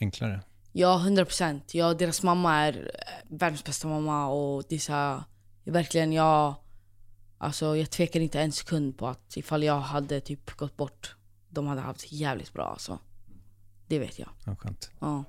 enklare? 0.00 0.40
Ja, 0.72 1.00
100 1.00 1.24
procent. 1.24 1.74
Ja, 1.74 1.94
deras 1.94 2.22
mamma 2.22 2.54
är 2.54 2.90
eh, 2.94 3.36
världens 3.36 3.64
bästa 3.64 3.88
mamma 3.88 4.28
och 4.28 4.64
det 4.68 4.74
är 4.74 4.78
så 4.78 4.92
här, 4.92 5.22
verkligen 5.64 6.12
jag... 6.12 6.54
Alltså 7.38 7.76
jag 7.76 7.90
tvekar 7.90 8.20
inte 8.20 8.40
en 8.40 8.52
sekund 8.52 8.98
på 8.98 9.08
att 9.08 9.36
ifall 9.36 9.62
jag 9.62 9.80
hade 9.80 10.20
typ 10.20 10.56
gått 10.56 10.76
bort, 10.76 11.16
de 11.56 11.66
hade 11.66 11.80
haft 11.80 12.12
jävligt 12.12 12.52
bra 12.52 12.64
alltså. 12.64 12.98
Det 13.86 13.98
vet 13.98 14.18
jag. 14.18 14.28
Ja, 14.44 14.56
skönt. 14.56 14.90
Ja. 14.98 15.24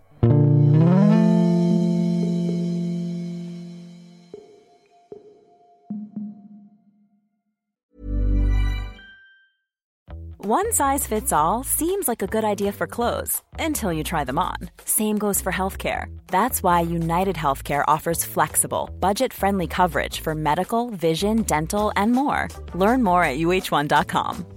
One 10.40 10.72
size 10.72 11.06
fits 11.06 11.34
all 11.34 11.66
seems 11.66 12.08
like 12.08 12.22
a 12.22 12.28
good 12.28 12.46
idea 12.46 12.72
for 12.72 12.88
clothes 12.88 13.42
until 13.60 13.92
you 13.92 14.04
try 14.04 14.24
them 14.24 14.40
on. 14.40 14.56
Same 14.86 15.18
goes 15.18 15.42
for 15.42 15.52
healthcare. 15.52 16.06
That's 16.28 16.64
why 16.64 16.80
United 16.82 17.36
Healthcare 17.36 17.84
offers 17.86 18.24
flexible, 18.24 18.90
budget 19.02 19.34
friendly 19.34 19.68
coverage 19.68 20.22
for 20.22 20.36
medical, 20.36 20.90
vision, 20.92 21.42
dental, 21.42 21.92
and 21.98 22.14
more. 22.14 22.48
Learn 22.74 23.04
more 23.04 23.26
at 23.26 23.40
uh1.com. 23.40 24.57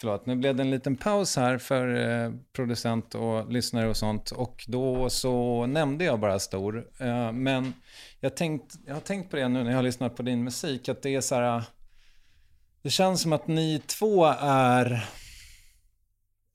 Förlåt, 0.00 0.26
nu 0.26 0.36
blev 0.36 0.56
det 0.56 0.62
en 0.62 0.70
liten 0.70 0.96
paus 0.96 1.36
här 1.36 1.58
för 1.58 2.08
eh, 2.08 2.32
producent 2.52 3.14
och 3.14 3.52
lyssnare 3.52 3.88
och 3.88 3.96
sånt. 3.96 4.30
Och 4.30 4.64
då 4.68 5.10
så 5.10 5.66
nämnde 5.66 6.04
jag 6.04 6.20
bara 6.20 6.38
stor. 6.38 6.88
Eh, 6.98 7.32
men 7.32 7.74
jag, 8.20 8.36
tänkt, 8.36 8.74
jag 8.86 8.94
har 8.94 9.00
tänkt 9.00 9.30
på 9.30 9.36
det 9.36 9.48
nu 9.48 9.62
när 9.62 9.70
jag 9.70 9.78
har 9.78 9.82
lyssnat 9.82 10.16
på 10.16 10.22
din 10.22 10.44
musik. 10.44 10.88
Att 10.88 11.02
det 11.02 11.14
är 11.14 11.20
så 11.20 11.34
här. 11.34 11.62
Det 12.82 12.90
känns 12.90 13.22
som 13.22 13.32
att 13.32 13.46
ni 13.46 13.82
två 13.86 14.24
är 14.40 15.08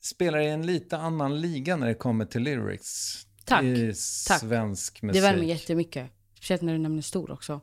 spelar 0.01 0.39
i 0.39 0.47
en 0.47 0.65
lite 0.65 0.97
annan 0.97 1.41
liga 1.41 1.75
när 1.75 1.87
det 1.87 1.93
kommer 1.93 2.25
till 2.25 2.41
lyrics. 2.41 3.23
Tack. 3.45 3.63
I 3.63 3.93
Tack. 4.27 4.39
svensk 4.39 5.01
musik. 5.01 5.21
Det 5.21 5.27
värmer 5.27 5.43
jättemycket. 5.43 6.11
Speciellt 6.35 6.61
när 6.61 6.73
du 6.73 6.79
nämner 6.79 7.01
stor 7.01 7.31
också. 7.31 7.61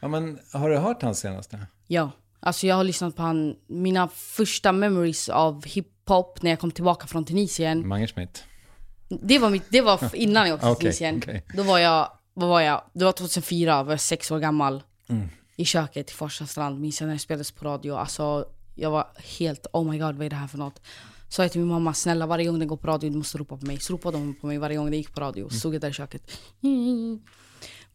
Ja, 0.00 0.08
men 0.08 0.38
har 0.52 0.70
du 0.70 0.76
hört 0.76 1.02
hans 1.02 1.18
senaste? 1.18 1.66
Ja. 1.86 2.10
Alltså 2.46 2.66
jag 2.66 2.76
har 2.76 2.84
lyssnat 2.84 3.16
på 3.16 3.22
han, 3.22 3.56
mina 3.66 4.08
första 4.08 4.72
memories 4.72 5.28
av 5.28 5.64
hiphop 5.64 6.42
när 6.42 6.50
jag 6.50 6.60
kom 6.60 6.70
tillbaka 6.70 7.06
från 7.06 7.24
Tunisien. 7.24 7.88
Mange 7.88 8.06
Schmidt. 8.06 8.44
Det 9.08 9.38
var, 9.38 9.50
mitt, 9.50 9.62
det 9.68 9.80
var 9.80 10.14
innan 10.16 10.48
jag 10.48 10.54
åkte 10.54 10.66
till 10.66 10.72
Okej, 10.72 10.80
Tunisien. 10.80 11.16
okej. 11.16 11.44
Då 11.56 11.62
var 11.62 11.78
jag, 11.78 12.10
vad 12.34 12.48
var 12.48 12.60
jag? 12.60 12.82
Det 12.92 13.04
var 13.04 13.12
2004, 13.12 13.82
var 13.82 13.92
jag 13.92 14.00
sex 14.00 14.30
år 14.30 14.38
gammal. 14.38 14.82
Mm. 15.08 15.28
I 15.56 15.64
köket 15.64 16.10
i 16.10 16.12
Farsta 16.14 16.46
strand, 16.46 16.80
minns 16.80 17.00
jag 17.00 17.06
när 17.06 17.14
det 17.14 17.20
spelades 17.20 17.50
på 17.50 17.64
radio. 17.64 17.92
Alltså 17.92 18.44
jag 18.74 18.90
var 18.90 19.06
helt, 19.38 19.66
oh 19.72 19.90
my 19.90 19.98
god 19.98 20.14
vad 20.14 20.26
är 20.26 20.30
det 20.30 20.36
här 20.36 20.48
för 20.48 20.58
något? 20.58 20.80
Så 21.28 21.42
jag 21.42 21.52
till 21.52 21.60
min 21.60 21.70
mamma, 21.70 21.94
snälla 21.94 22.26
varje 22.26 22.46
gång 22.46 22.58
den 22.58 22.68
går 22.68 22.76
på 22.76 22.86
radio 22.86 23.10
du 23.10 23.16
måste 23.16 23.38
ropa 23.38 23.56
på 23.56 23.66
mig. 23.66 23.80
Så 23.80 23.92
ropade 23.92 24.18
hon 24.18 24.34
på 24.34 24.46
mig 24.46 24.58
varje 24.58 24.76
gång 24.76 24.90
det 24.90 24.96
gick 24.96 25.14
på 25.14 25.20
radio. 25.20 25.42
Mm. 25.42 25.50
Stod 25.50 25.74
jag 25.74 25.80
där 25.80 25.90
i 25.90 25.92
köket. 25.92 26.30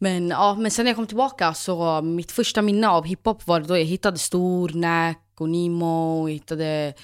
Men, 0.02 0.28
ja, 0.28 0.54
men 0.54 0.70
sen 0.70 0.84
när 0.84 0.90
jag 0.90 0.96
kom 0.96 1.06
tillbaka 1.06 1.54
så 1.54 2.02
mitt 2.02 2.32
första 2.32 2.62
minne 2.62 2.88
av 2.88 3.04
hiphop 3.04 3.46
var 3.46 3.60
då 3.60 3.78
jag 3.78 3.84
hittade 3.84 4.18
Stor, 4.18 4.68
Nack 4.74 5.34
och 5.38 5.48
Nemo, 5.48 6.28
jag 6.28 6.32
hittade 6.32 6.94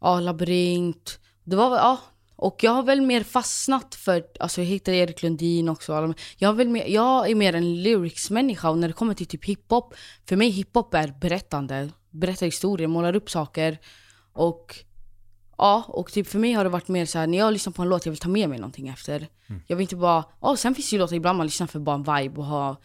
ja, 0.00 0.20
Labyrint. 0.20 1.18
Det 1.44 1.56
var 1.56 1.76
ja, 1.76 1.98
och 2.36 2.64
jag 2.64 2.70
har 2.70 2.82
väl 2.82 3.00
mer 3.00 3.22
fastnat 3.22 3.94
för, 3.94 4.24
alltså 4.40 4.60
jag 4.60 4.66
hittade 4.66 4.96
Erik 4.96 5.22
Lundin 5.22 5.68
också. 5.68 6.14
Jag, 6.38 6.48
har 6.48 6.54
väl 6.54 6.68
mer, 6.68 6.86
jag 6.86 7.30
är 7.30 7.34
mer 7.34 7.54
en 7.54 7.82
lyrics-människa 7.82 8.70
och 8.70 8.78
när 8.78 8.88
det 8.88 8.94
kommer 8.94 9.14
till 9.14 9.26
typ 9.26 9.44
hiphop, 9.44 9.94
för 10.28 10.36
mig 10.36 10.50
hiphop 10.50 10.94
är 10.94 11.14
berättande. 11.20 11.90
Berättar 12.10 12.46
historier, 12.46 12.88
målar 12.88 13.16
upp 13.16 13.30
saker. 13.30 13.78
Och 14.32 14.84
ja, 15.62 15.84
och 15.88 16.12
typ 16.12 16.26
för 16.26 16.38
mig 16.38 16.52
har 16.52 16.64
det 16.64 16.70
varit 16.70 16.88
mer 16.88 17.06
så 17.06 17.18
här 17.18 17.26
när 17.26 17.38
jag 17.38 17.52
lyssnar 17.52 17.72
på 17.72 17.82
en 17.82 17.88
låt 17.88 18.06
jag 18.06 18.12
vill 18.12 18.18
ta 18.18 18.28
med 18.28 18.48
mig 18.48 18.58
någonting 18.58 18.88
efter. 18.88 19.28
Jag 19.66 19.76
vill 19.76 19.84
inte 19.84 19.96
bara, 19.96 20.24
ja 20.40 20.56
sen 20.56 20.74
finns 20.74 20.90
det 20.90 20.96
ju 20.96 21.00
låtar 21.00 21.16
ibland 21.16 21.38
man 21.38 21.46
lyssnar 21.46 21.66
för 21.66 21.78
bara 21.78 21.96
en 21.96 22.02
vibe 22.02 22.40
och 22.40 22.44
ha 22.44 22.76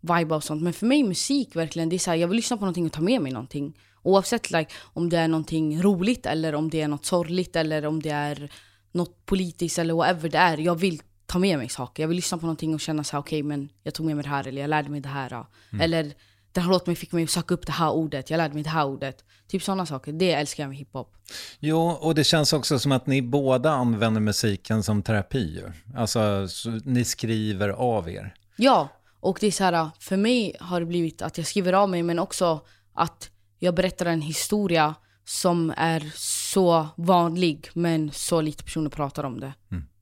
vibe 0.00 0.34
och 0.34 0.44
sånt. 0.44 0.62
Men 0.62 0.72
för 0.72 0.86
mig 0.86 1.02
musik 1.02 1.56
verkligen, 1.56 1.88
det 1.88 1.96
är 1.96 1.98
så 1.98 2.10
här, 2.10 2.16
jag 2.18 2.28
vill 2.28 2.36
lyssna 2.36 2.56
på 2.56 2.60
någonting 2.60 2.86
och 2.86 2.92
ta 2.92 3.00
med 3.00 3.22
mig 3.22 3.32
någonting. 3.32 3.78
Oavsett 4.02 4.50
like, 4.50 4.72
om 4.82 5.08
det 5.08 5.18
är 5.18 5.28
någonting 5.28 5.82
roligt 5.82 6.26
eller 6.26 6.54
om 6.54 6.70
det 6.70 6.80
är 6.80 6.88
något 6.88 7.04
sorgligt 7.04 7.56
eller 7.56 7.86
om 7.86 8.02
det 8.02 8.10
är 8.10 8.52
något 8.92 9.26
politiskt 9.26 9.78
eller 9.78 9.94
whatever 9.94 10.28
det 10.28 10.38
är. 10.38 10.58
Jag 10.58 10.74
vill 10.74 11.02
ta 11.26 11.38
med 11.38 11.58
mig 11.58 11.68
saker. 11.68 12.02
Jag 12.02 12.08
vill 12.08 12.16
lyssna 12.16 12.38
på 12.38 12.46
någonting 12.46 12.74
och 12.74 12.80
känna 12.80 13.04
så 13.04 13.16
här, 13.16 13.22
okej 13.22 13.42
men 13.42 13.68
jag 13.82 13.94
tog 13.94 14.06
med 14.06 14.16
mig 14.16 14.22
det 14.22 14.28
här 14.28 14.48
eller 14.48 14.60
jag 14.60 14.70
lärde 14.70 14.90
mig 14.90 15.00
det 15.00 15.08
här. 15.08 15.30
ja. 15.30 15.46
Eller 15.80 16.14
den 16.52 16.64
här 16.64 16.70
låten 16.70 16.96
fick 16.96 17.12
mig 17.12 17.24
att 17.24 17.30
söka 17.30 17.54
upp 17.54 17.66
det 17.66 17.72
här 17.72 17.90
ordet, 17.90 18.30
jag 18.30 18.38
lärde 18.38 18.54
mig 18.54 18.62
det 18.62 18.70
här 18.70 18.86
ordet. 18.86 19.24
Typ 19.48 19.62
sådana 19.62 19.86
saker, 19.86 20.12
det 20.12 20.32
älskar 20.32 20.62
jag 20.62 20.68
med 20.68 20.78
hiphop. 20.78 21.16
Jo, 21.58 21.80
och 21.90 22.14
det 22.14 22.24
känns 22.24 22.52
också 22.52 22.78
som 22.78 22.92
att 22.92 23.06
ni 23.06 23.22
båda 23.22 23.70
använder 23.70 24.20
musiken 24.20 24.82
som 24.82 25.02
terapi. 25.02 25.62
Alltså, 25.96 26.48
så 26.48 26.70
ni 26.70 27.04
skriver 27.04 27.68
av 27.68 28.10
er. 28.10 28.34
Ja, 28.56 28.88
och 29.20 29.38
det 29.40 29.46
är 29.46 29.50
så 29.50 29.64
här, 29.64 29.90
för 29.98 30.16
mig 30.16 30.56
har 30.60 30.80
det 30.80 30.86
blivit 30.86 31.22
att 31.22 31.38
jag 31.38 31.46
skriver 31.46 31.72
av 31.72 31.88
mig 31.88 32.02
men 32.02 32.18
också 32.18 32.60
att 32.94 33.30
jag 33.58 33.74
berättar 33.74 34.06
en 34.06 34.22
historia 34.22 34.94
som 35.24 35.72
är 35.76 36.12
så 36.16 36.88
vanlig 36.96 37.68
men 37.74 38.10
så 38.12 38.40
lite 38.40 38.64
personer 38.64 38.90
pratar 38.90 39.24
om 39.24 39.40
det. 39.40 39.52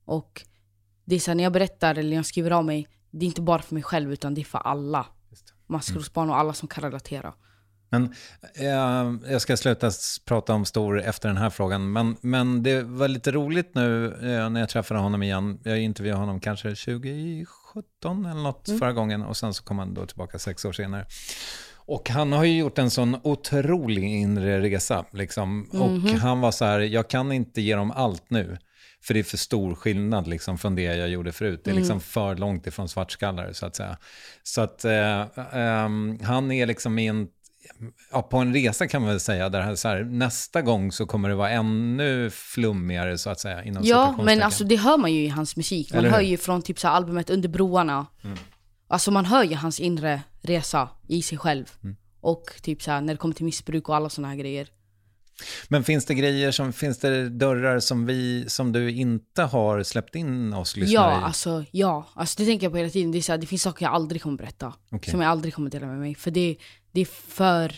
Och 0.05 0.41
det 1.05 1.15
är 1.15 1.19
så 1.19 1.31
här, 1.31 1.35
när 1.35 1.43
jag 1.43 1.53
berättar 1.53 1.95
eller 1.95 2.09
när 2.09 2.15
jag 2.15 2.25
skriver 2.25 2.51
av 2.51 2.65
mig, 2.65 2.87
det 3.11 3.25
är 3.25 3.27
inte 3.27 3.41
bara 3.41 3.61
för 3.61 3.73
mig 3.73 3.83
själv 3.83 4.13
utan 4.13 4.33
det 4.33 4.41
är 4.41 4.45
för 4.45 4.59
alla. 4.59 5.05
Maskrosbarn 5.69 6.29
och 6.29 6.37
alla 6.37 6.53
som 6.53 6.67
kan 6.67 6.83
relatera. 6.83 7.33
Men 7.91 8.13
eh, 8.55 9.31
jag 9.31 9.41
ska 9.41 9.57
sluta 9.57 9.91
prata 10.25 10.53
om 10.53 10.65
Stor 10.65 11.01
efter 11.01 11.27
den 11.29 11.37
här 11.37 11.49
frågan. 11.49 11.91
Men, 11.91 12.17
men 12.21 12.63
det 12.63 12.83
var 12.83 13.07
lite 13.07 13.31
roligt 13.31 13.75
nu 13.75 14.05
eh, 14.13 14.49
när 14.49 14.59
jag 14.59 14.69
träffade 14.69 14.99
honom 14.99 15.23
igen. 15.23 15.59
Jag 15.63 15.79
intervjuade 15.79 16.19
honom 16.19 16.39
kanske 16.39 16.69
2017 16.69 18.25
eller 18.25 18.41
något 18.43 18.69
förra 18.79 18.93
gången 18.93 19.21
och 19.21 19.37
sen 19.37 19.53
så 19.53 19.63
kom 19.63 19.79
han 19.79 19.93
då 19.93 20.05
tillbaka 20.05 20.39
sex 20.39 20.65
år 20.65 20.71
senare. 20.73 21.05
Och 21.75 22.09
han 22.09 22.31
har 22.31 22.43
ju 22.43 22.57
gjort 22.57 22.77
en 22.77 22.89
sån 22.91 23.17
otrolig 23.23 24.03
inre 24.03 24.61
resa. 24.61 25.05
Liksom. 25.11 25.69
Och 25.71 25.89
Mhm. 25.91 26.19
han 26.19 26.41
var 26.41 26.51
så 26.51 26.65
här, 26.65 26.79
jag 26.79 27.09
kan 27.09 27.31
inte 27.31 27.61
ge 27.61 27.75
dem 27.75 27.91
allt 27.91 28.29
nu. 28.29 28.57
För 29.03 29.13
det 29.13 29.19
är 29.19 29.23
för 29.23 29.37
stor 29.37 29.75
skillnad 29.75 30.27
liksom, 30.27 30.57
från 30.57 30.75
det 30.75 30.81
jag 30.81 31.09
gjorde 31.09 31.31
förut. 31.31 31.61
Det 31.63 31.69
är 31.69 31.71
Mm. 31.71 31.81
liksom 31.81 32.01
för 32.01 32.35
långt 32.35 32.67
ifrån 32.67 32.89
svartskallar 32.89 33.53
så 33.53 33.65
att 33.65 33.75
säga. 33.75 33.97
Så 34.43 34.61
att 34.61 34.85
eh, 34.85 35.27
ehm, 35.53 36.19
han 36.23 36.51
är 36.51 36.65
liksom 36.65 36.99
i 36.99 37.07
en, 37.07 37.27
ja, 38.11 38.21
på 38.21 38.37
en 38.37 38.53
resa 38.53 38.87
kan 38.87 39.01
man 39.01 39.09
väl 39.09 39.19
säga, 39.19 39.49
där 39.49 39.75
så 39.75 39.87
här, 39.87 40.03
nästa 40.03 40.61
gång 40.61 40.91
så 40.91 41.05
kommer 41.05 41.29
det 41.29 41.35
vara 41.35 41.49
ännu 41.49 42.29
flummigare 42.29 43.17
så 43.17 43.29
att 43.29 43.39
säga. 43.39 43.63
Inom 43.63 43.83
Ja, 43.85 44.15
men 44.23 44.41
alltså 44.41 44.63
det 44.63 44.75
hör 44.75 44.97
man 44.97 45.13
ju 45.13 45.19
i 45.23 45.27
hans 45.27 45.55
musik. 45.55 45.93
Man 45.93 46.05
hör 46.05 46.21
ju 46.21 46.37
från 46.37 46.61
typ 46.61 46.79
så 46.79 46.87
här 46.87 46.95
albumet 46.95 47.29
Under 47.29 47.49
broarna. 47.49 48.05
Mm. 48.23 48.37
Alltså 48.87 49.11
man 49.11 49.25
hör 49.25 49.43
ju 49.43 49.55
hans 49.55 49.79
inre 49.79 50.21
resa 50.41 50.89
i 51.07 51.21
sig 51.21 51.37
själv. 51.37 51.71
Mm. 51.83 51.95
Och 52.21 52.43
typ 52.61 52.81
så 52.83 52.91
här, 52.91 53.01
när 53.01 53.13
det 53.13 53.17
kommer 53.17 53.35
till 53.35 53.45
missbruk 53.45 53.89
och 53.89 53.95
alla 53.95 54.09
såna 54.09 54.27
här 54.27 54.35
grejer. 54.35 54.67
Men 55.67 55.83
finns 55.83 56.05
det 56.05 56.13
grejer 56.13 56.51
som, 56.51 56.73
finns 56.73 56.97
det 56.97 57.29
dörrar 57.29 57.79
som 57.79 58.05
vi, 58.05 58.45
som 58.47 58.71
du 58.71 58.91
inte 58.91 59.41
har 59.43 59.83
släppt 59.83 60.15
in 60.15 60.53
oss 60.53 60.77
lyssnare 60.77 61.11
Ja, 61.13 61.21
i? 61.21 61.23
alltså 61.23 61.65
ja. 61.71 62.09
Alltså 62.13 62.35
det 62.37 62.45
tänker 62.45 62.65
jag 62.65 62.71
på 62.71 62.77
hela 62.77 62.89
tiden. 62.89 63.11
Det, 63.11 63.17
är 63.17 63.21
så 63.21 63.31
här, 63.31 63.39
det 63.39 63.47
finns 63.47 63.61
saker 63.61 63.85
jag 63.85 63.93
aldrig 63.93 64.21
kommer 64.21 64.37
berätta. 64.37 64.73
Okej. 64.91 65.11
Som 65.11 65.21
jag 65.21 65.29
aldrig 65.29 65.53
kommer 65.53 65.69
dela 65.69 65.87
med 65.87 65.99
mig. 65.99 66.15
För 66.15 66.31
det, 66.31 66.57
det 66.91 67.01
är 67.01 67.05
för... 67.05 67.73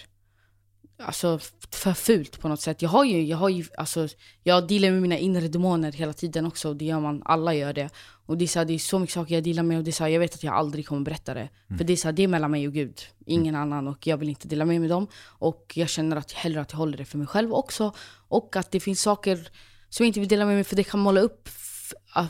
Alltså 1.06 1.40
för 1.72 1.94
fult 1.94 2.40
på 2.40 2.48
något 2.48 2.62
sätt. 2.62 2.82
Jag 2.82 2.90
har 2.90 3.06
ju, 3.06 3.24
jag 3.24 3.38
har 3.38 3.50
ju, 3.50 3.66
alltså 3.78 4.08
jag 4.44 4.68
dealar 4.68 4.92
med 4.92 5.02
mina 5.02 5.18
inre 5.18 5.48
demoner 5.48 5.92
hela 5.92 6.14
tiden 6.14 6.46
också. 6.46 6.70
Och 6.70 6.76
det 6.76 6.86
gör 6.86 7.00
man, 7.00 7.22
alla 7.26 7.54
gör 7.54 7.74
det. 7.74 7.90
Och 8.26 8.38
det 8.38 8.46
är 8.46 8.48
så, 8.48 8.60
här, 8.60 8.66
det 8.66 8.74
är 8.74 8.80
så 8.80 9.00
mycket 9.00 9.14
saker 9.14 9.36
jag 9.36 9.44
dealar 9.44 9.64
med 9.64 9.78
och 9.78 9.84
det 9.84 9.90
är 9.90 9.92
så 9.92 10.04
här, 10.04 10.12
jag 10.12 10.20
vet 10.20 10.34
att 10.34 10.44
jag 10.44 10.54
aldrig 10.54 10.88
kommer 10.88 11.02
berätta 11.02 11.34
det. 11.34 11.50
För 11.78 11.84
det 11.84 11.94
är 11.94 11.98
så 11.98 12.08
här, 12.08 12.14
det 12.14 12.24
är 12.24 12.28
mellan 12.28 12.52
mig 12.52 12.68
och 12.68 12.74
Gud. 12.74 13.02
Ingen 13.26 13.56
annan 13.56 13.88
och 13.88 14.08
jag 14.08 14.18
vill 14.18 14.30
inte 14.30 14.48
dela 14.48 14.66
med 14.66 14.80
mig 14.80 14.90
dem. 14.90 15.08
Och 15.24 15.74
jag 15.76 15.90
känner 15.90 16.18
att 16.18 16.32
hellre 16.32 16.62
att 16.62 16.72
jag 16.72 16.78
håller 16.78 16.98
det 16.98 17.06
för 17.06 17.18
mig 17.18 17.28
själv 17.28 17.54
också. 17.54 17.94
Och 18.28 18.56
att 18.56 18.72
det 18.72 18.80
finns 18.80 19.02
saker 19.02 19.50
som 19.90 20.04
jag 20.04 20.08
inte 20.08 20.20
vill 20.20 20.30
dela 20.30 20.46
med 20.46 20.56
mig 20.56 20.64
för 20.64 20.76
det 20.76 20.84
kan 20.84 21.00
måla 21.00 21.22
upp 21.22 21.50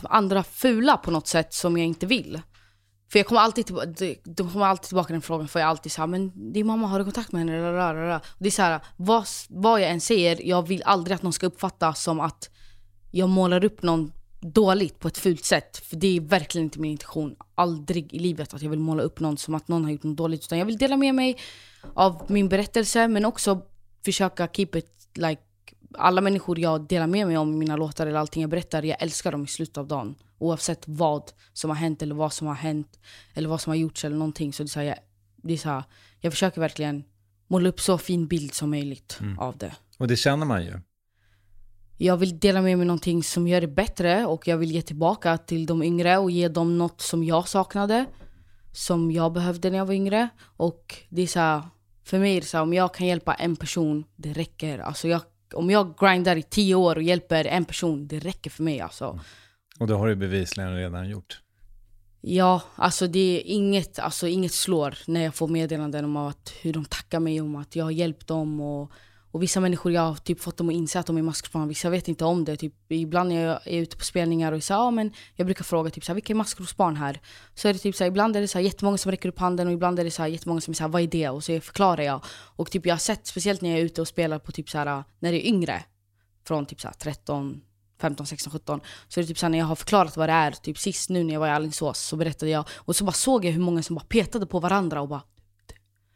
andra 0.02 0.42
fula 0.42 0.96
på 0.96 1.10
något 1.10 1.26
sätt 1.26 1.54
som 1.54 1.76
jag 1.76 1.86
inte 1.86 2.06
vill. 2.06 2.40
För 3.12 3.18
jag 3.18 3.26
kommer 3.26 3.40
alltid 3.40 3.66
tillbaka, 3.66 3.86
de 4.24 4.52
kommer 4.52 4.66
alltid 4.66 4.88
tillbaka 4.88 5.12
den 5.12 5.22
frågan 5.22 5.48
för 5.48 5.60
jag 5.60 5.66
är 5.66 5.70
alltid 5.70 5.92
såhär 5.92 6.06
Men 6.06 6.52
din 6.52 6.66
mamma, 6.66 6.86
har 6.86 6.98
du 6.98 7.04
kontakt 7.04 7.32
med 7.32 7.40
henne? 7.40 8.20
Det 8.38 8.46
är 8.46 8.50
såhär, 8.50 8.80
vad, 8.96 9.26
vad 9.48 9.80
jag 9.80 9.90
än 9.90 10.00
säger, 10.00 10.48
jag 10.48 10.68
vill 10.68 10.82
aldrig 10.82 11.14
att 11.14 11.22
någon 11.22 11.32
ska 11.32 11.46
uppfatta 11.46 11.94
som 11.94 12.20
att 12.20 12.50
jag 13.10 13.28
målar 13.28 13.64
upp 13.64 13.82
någon 13.82 14.12
dåligt 14.40 14.98
på 14.98 15.08
ett 15.08 15.18
fult 15.18 15.44
sätt. 15.44 15.76
För 15.76 15.96
det 15.96 16.16
är 16.16 16.20
verkligen 16.20 16.64
inte 16.64 16.80
min 16.80 16.90
intention. 16.90 17.36
Aldrig 17.54 18.14
i 18.14 18.18
livet 18.18 18.54
att 18.54 18.62
jag 18.62 18.70
vill 18.70 18.78
måla 18.78 19.02
upp 19.02 19.20
någon 19.20 19.36
som 19.36 19.54
att 19.54 19.68
någon 19.68 19.84
har 19.84 19.90
gjort 19.90 20.02
något 20.02 20.16
dåligt. 20.16 20.44
Utan 20.44 20.58
jag 20.58 20.66
vill 20.66 20.78
dela 20.78 20.96
med 20.96 21.14
mig 21.14 21.38
av 21.94 22.22
min 22.28 22.48
berättelse 22.48 23.08
men 23.08 23.24
också 23.24 23.62
försöka 24.04 24.48
keep 24.48 24.68
it 24.74 25.08
like 25.14 25.42
alla 25.98 26.20
människor 26.20 26.58
jag 26.58 26.88
delar 26.88 27.06
med 27.06 27.26
mig 27.26 27.38
om 27.38 27.58
mina 27.58 27.76
låtar 27.76 28.06
eller 28.06 28.18
allting 28.18 28.42
jag 28.42 28.50
berättar, 28.50 28.82
jag 28.82 29.02
älskar 29.02 29.32
dem 29.32 29.44
i 29.44 29.46
slutet 29.46 29.78
av 29.78 29.86
dagen. 29.86 30.14
Oavsett 30.38 30.82
vad 30.86 31.32
som 31.52 31.70
har 31.70 31.76
hänt 31.76 32.02
eller 32.02 32.14
vad 32.14 32.32
som 32.32 32.46
har 32.46 32.54
hänt 32.54 33.00
eller 33.34 33.48
vad 33.48 33.60
som 33.60 33.70
har 33.70 33.76
gjorts 33.76 34.04
eller 34.04 34.16
någonting. 34.16 34.52
Så 34.52 34.62
det 34.62 34.66
är 34.66 34.68
så 34.68 34.80
här, 34.80 34.86
jag, 34.86 34.98
det 35.36 35.52
är 35.52 35.58
så 35.58 35.68
här, 35.68 35.84
jag 36.20 36.32
försöker 36.32 36.60
verkligen 36.60 37.04
måla 37.48 37.68
upp 37.68 37.80
så 37.80 37.98
fin 37.98 38.26
bild 38.26 38.54
som 38.54 38.70
möjligt 38.70 39.18
av 39.38 39.56
det. 39.56 39.72
Och 39.98 40.08
det 40.08 40.16
känner 40.16 40.46
man 40.46 40.64
ju. 40.64 40.80
Jag 41.98 42.16
vill 42.16 42.38
dela 42.38 42.62
med 42.62 42.78
mig 42.78 42.86
någonting 42.86 43.22
som 43.22 43.48
gör 43.48 43.60
det 43.60 43.68
bättre 43.68 44.26
och 44.26 44.48
jag 44.48 44.56
vill 44.56 44.70
ge 44.70 44.82
tillbaka 44.82 45.38
till 45.38 45.66
de 45.66 45.82
yngre 45.82 46.18
och 46.18 46.30
ge 46.30 46.48
dem 46.48 46.78
något 46.78 47.00
som 47.00 47.24
jag 47.24 47.48
saknade. 47.48 48.06
Som 48.72 49.10
jag 49.10 49.32
behövde 49.32 49.70
när 49.70 49.78
jag 49.78 49.86
var 49.86 49.94
yngre. 49.94 50.28
Och 50.56 50.96
det 51.08 51.22
är 51.22 51.26
så 51.26 51.40
här, 51.40 51.62
för 52.04 52.18
mig 52.18 52.36
är 52.36 52.40
det 52.40 52.46
så 52.46 52.56
här, 52.56 52.62
om 52.62 52.72
jag 52.72 52.94
kan 52.94 53.06
hjälpa 53.06 53.34
en 53.34 53.56
person, 53.56 54.04
det 54.16 54.32
räcker. 54.32 54.78
Alltså 54.78 55.08
jag, 55.08 55.20
om 55.54 55.70
jag 55.70 55.94
grindar 55.98 56.36
i 56.36 56.42
tio 56.42 56.74
år 56.74 56.96
och 56.96 57.02
hjälper 57.02 57.44
en 57.44 57.64
person, 57.64 58.08
det 58.08 58.18
räcker 58.18 58.50
för 58.50 58.62
mig 58.62 58.80
alltså. 58.80 59.20
Och 59.80 59.86
det 59.86 59.94
har 59.94 60.08
du 60.08 60.16
bevisligen 60.16 60.76
redan 60.76 61.08
gjort. 61.08 61.40
Ja, 62.20 62.62
alltså 62.74 63.06
det 63.06 63.18
är 63.38 63.42
inget, 63.46 63.98
alltså 63.98 64.28
inget 64.28 64.52
slår 64.52 64.98
när 65.06 65.24
jag 65.24 65.34
får 65.34 65.48
meddelanden 65.48 66.04
om 66.04 66.16
att, 66.16 66.52
hur 66.62 66.72
de 66.72 66.84
tackar 66.84 67.20
mig 67.20 67.40
om 67.40 67.56
att 67.56 67.76
jag 67.76 67.84
har 67.84 67.90
hjälpt 67.90 68.26
dem. 68.26 68.60
Och, 68.60 68.92
och 69.32 69.42
vissa 69.42 69.60
människor, 69.60 69.92
jag 69.92 70.02
har 70.02 70.14
typ 70.14 70.40
fått 70.40 70.56
dem 70.56 70.68
att 70.68 70.74
inse 70.74 70.98
att 70.98 71.06
de 71.06 71.16
är 71.16 71.22
maskrosbarn, 71.22 71.68
vissa 71.68 71.90
vet 71.90 72.08
inte 72.08 72.24
om 72.24 72.44
det. 72.44 72.56
Typ, 72.56 72.74
ibland 72.88 73.28
när 73.28 73.44
jag 73.44 73.60
är 73.66 73.80
ute 73.80 73.96
på 73.96 74.04
spelningar 74.04 74.52
och 74.52 74.62
så, 74.62 74.72
ja, 74.72 74.90
men 74.90 75.12
jag 75.36 75.46
brukar 75.46 75.64
fråga 75.64 75.90
typ, 75.90 76.04
så 76.04 76.12
här, 76.12 76.14
vilka 76.14 76.32
är 76.32 76.34
maskrosbarn 76.34 76.96
här? 76.96 77.20
Så 77.54 77.68
är 77.68 77.72
det 77.72 77.78
typ 77.78 77.96
så 77.96 78.04
här, 78.04 78.08
ibland 78.08 78.36
är 78.36 78.40
det 78.40 78.48
så 78.48 78.58
här, 78.58 78.64
jättemånga 78.64 78.98
som 78.98 79.10
räcker 79.10 79.28
upp 79.28 79.38
handen 79.38 79.66
och 79.66 79.72
ibland 79.72 79.98
är 79.98 80.04
det 80.04 80.10
så 80.10 80.22
här, 80.22 80.28
jättemånga 80.28 80.60
som 80.60 80.72
är 80.72 80.76
så 80.76 80.82
här, 80.82 80.88
vad 80.88 81.02
är 81.02 81.06
det? 81.06 81.28
Och 81.28 81.44
så 81.44 81.60
förklarar 81.60 82.02
jag. 82.02 82.24
Och 82.56 82.70
typ, 82.70 82.86
jag 82.86 82.94
har 82.94 82.98
sett, 82.98 83.26
speciellt 83.26 83.60
när 83.60 83.70
jag 83.70 83.78
är 83.78 83.84
ute 83.84 84.00
och 84.00 84.08
spelar 84.08 84.38
på 84.38 84.52
typ 84.52 84.70
så 84.70 84.78
här, 84.78 85.04
när 85.18 85.32
det 85.32 85.46
är 85.46 85.48
yngre, 85.48 85.84
från 86.46 86.66
typ 86.66 86.80
så 86.80 86.88
här, 86.88 86.94
13 86.94 87.60
15, 88.00 88.26
16, 88.26 88.52
17. 88.52 88.80
Så 89.08 89.20
är 89.20 89.22
det 89.22 89.28
typ 89.28 89.38
så 89.38 89.48
när 89.48 89.58
jag 89.58 89.66
har 89.66 89.76
förklarat 89.76 90.16
vad 90.16 90.28
det 90.28 90.32
är, 90.32 90.50
typ 90.50 90.78
sist 90.78 91.10
nu 91.10 91.24
när 91.24 91.32
jag 91.32 91.40
var 91.40 91.46
i 91.46 91.50
Alingsås 91.50 91.98
så 91.98 92.16
berättade 92.16 92.50
jag 92.50 92.68
och 92.74 92.96
så 92.96 93.04
bara 93.04 93.12
såg 93.12 93.44
jag 93.44 93.52
hur 93.52 93.60
många 93.60 93.82
som 93.82 93.96
bara 93.96 94.04
petade 94.04 94.46
på 94.46 94.60
varandra 94.60 95.00
och 95.00 95.08
bara 95.08 95.22
du, 95.66 95.74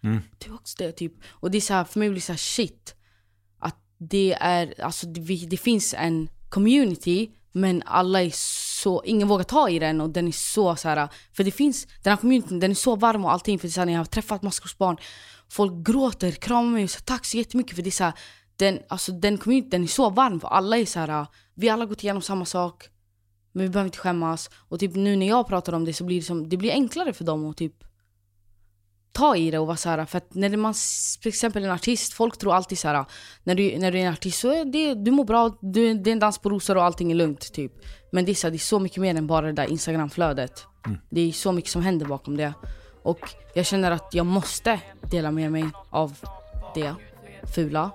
Mm. 0.09 0.23
du 0.39 0.53
också 0.53 0.75
det 0.79 0.93
typ. 0.93 1.12
Och 1.27 1.51
det 1.51 1.59
är 1.59 1.61
så 1.61 1.75
här, 1.75 1.85
för 1.85 1.99
mig 1.99 2.09
blir 2.09 2.21
det 2.21 2.25
så 2.25 2.33
här 2.33 2.39
shit. 2.39 2.95
Det 3.99 4.36
är, 4.40 4.80
alltså 4.80 5.07
det, 5.07 5.47
det 5.47 5.57
finns 5.57 5.94
en 5.99 6.28
community 6.49 7.30
men 7.53 7.82
alla 7.86 8.22
är 8.22 8.30
så, 8.82 9.03
ingen 9.05 9.28
vågar 9.28 9.44
ta 9.44 9.68
i 9.70 9.78
den 9.78 10.01
och 10.01 10.11
den 10.11 10.28
är 10.28 10.32
så 10.32 10.76
så 10.76 10.88
här. 10.88 11.09
För 11.32 11.44
det 11.44 11.51
finns, 11.51 11.86
den 12.03 12.11
här 12.11 12.16
communityn 12.16 12.61
den 12.61 12.70
är 12.70 12.74
så 12.74 12.97
varm 12.97 13.24
och 13.24 13.32
allting. 13.32 13.59
För 13.59 13.68
det 13.68 13.70
är 13.70 13.72
så 13.72 13.80
här, 13.80 13.88
jag 13.88 13.99
har 13.99 14.05
träffat 14.05 14.42
massor 14.42 14.70
barn. 14.78 14.97
folk 15.49 15.86
gråter, 15.86 16.30
kramar 16.32 16.70
mig 16.70 16.84
och 16.84 16.90
säger 16.90 17.05
tack 17.05 17.24
så 17.24 17.36
jättemycket 17.36 17.76
för 17.76 17.82
det 17.82 17.88
är 17.88 17.90
så 17.90 18.05
här, 18.05 18.12
den, 18.57 18.78
alltså 18.88 19.12
den 19.12 19.38
communityn 19.38 19.70
den 19.70 19.82
är 19.82 19.86
så 19.86 20.11
varm 20.11 20.40
för 20.40 20.49
alla 20.49 20.78
är 20.78 20.84
så 20.84 21.01
här. 21.01 21.26
vi 21.55 21.68
alla 21.68 21.82
har 21.82 21.88
gått 21.88 22.03
igenom 22.03 22.22
samma 22.22 22.44
sak. 22.44 22.88
Men 23.53 23.62
vi 23.62 23.68
behöver 23.68 23.88
inte 23.88 23.99
skämmas. 23.99 24.51
Och 24.55 24.80
typ 24.80 24.94
nu 24.94 25.16
när 25.16 25.28
jag 25.28 25.49
pratar 25.49 25.72
om 25.72 25.84
det 25.84 25.92
så 25.92 26.05
blir 26.05 26.16
det, 26.16 26.26
som, 26.26 26.49
det 26.49 26.57
blir 26.57 26.72
enklare 26.72 27.12
för 27.12 27.24
dem 27.24 27.51
att 27.51 27.57
typ 27.57 27.84
ta 29.17 29.37
i 29.37 29.51
det 29.51 29.59
och 29.59 29.67
vara 29.67 29.77
så 29.77 29.89
här. 29.89 30.05
För 30.05 30.19
att 30.19 30.35
när 30.35 30.57
man, 30.57 30.75
till 31.23 31.29
exempel 31.29 31.64
en 31.64 31.71
artist, 31.71 32.12
folk 32.12 32.39
tror 32.39 32.55
alltid 32.55 32.79
så 32.79 32.89
här. 32.89 33.05
När 33.45 33.55
du, 33.55 33.79
när 33.79 33.93
du 33.93 33.99
är 33.99 34.03
en 34.03 34.12
artist 34.12 34.41
så 34.41 34.53
är 34.53 34.64
det, 34.64 34.95
du 34.95 35.11
mår 35.11 35.25
bra, 35.25 35.59
du, 35.61 35.95
det 35.95 36.11
är 36.11 36.12
en 36.12 36.19
dans 36.19 36.39
på 36.39 36.51
rosor 36.51 36.77
och 36.77 36.85
allting 36.85 37.12
är 37.12 37.14
lugnt 37.14 37.53
typ. 37.53 37.73
Men 38.12 38.25
det 38.25 38.33
är, 38.33 38.35
så 38.35 38.47
här, 38.47 38.51
det 38.51 38.57
är 38.57 38.59
så 38.59 38.79
mycket 38.79 38.99
mer 38.99 39.14
än 39.14 39.27
bara 39.27 39.47
det 39.47 39.53
där 39.53 39.71
instagramflödet. 39.71 40.67
Det 41.11 41.21
är 41.21 41.33
så 41.33 41.53
mycket 41.53 41.71
som 41.71 41.83
händer 41.83 42.07
bakom 42.07 42.37
det. 42.37 42.55
Och 43.03 43.35
jag 43.55 43.67
känner 43.67 43.91
att 43.91 44.14
jag 44.14 44.27
måste 44.27 44.81
dela 45.11 45.31
med 45.31 45.53
mig 45.53 45.64
av 45.91 46.14
det 46.75 46.95
fula. 47.55 47.91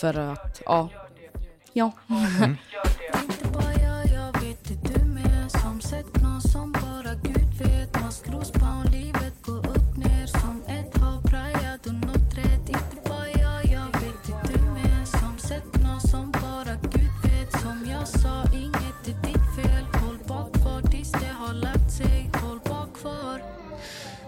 För 0.00 0.14
att, 0.14 0.62
ja. 0.64 0.88
Ja. 1.72 1.92
Inte 3.22 3.46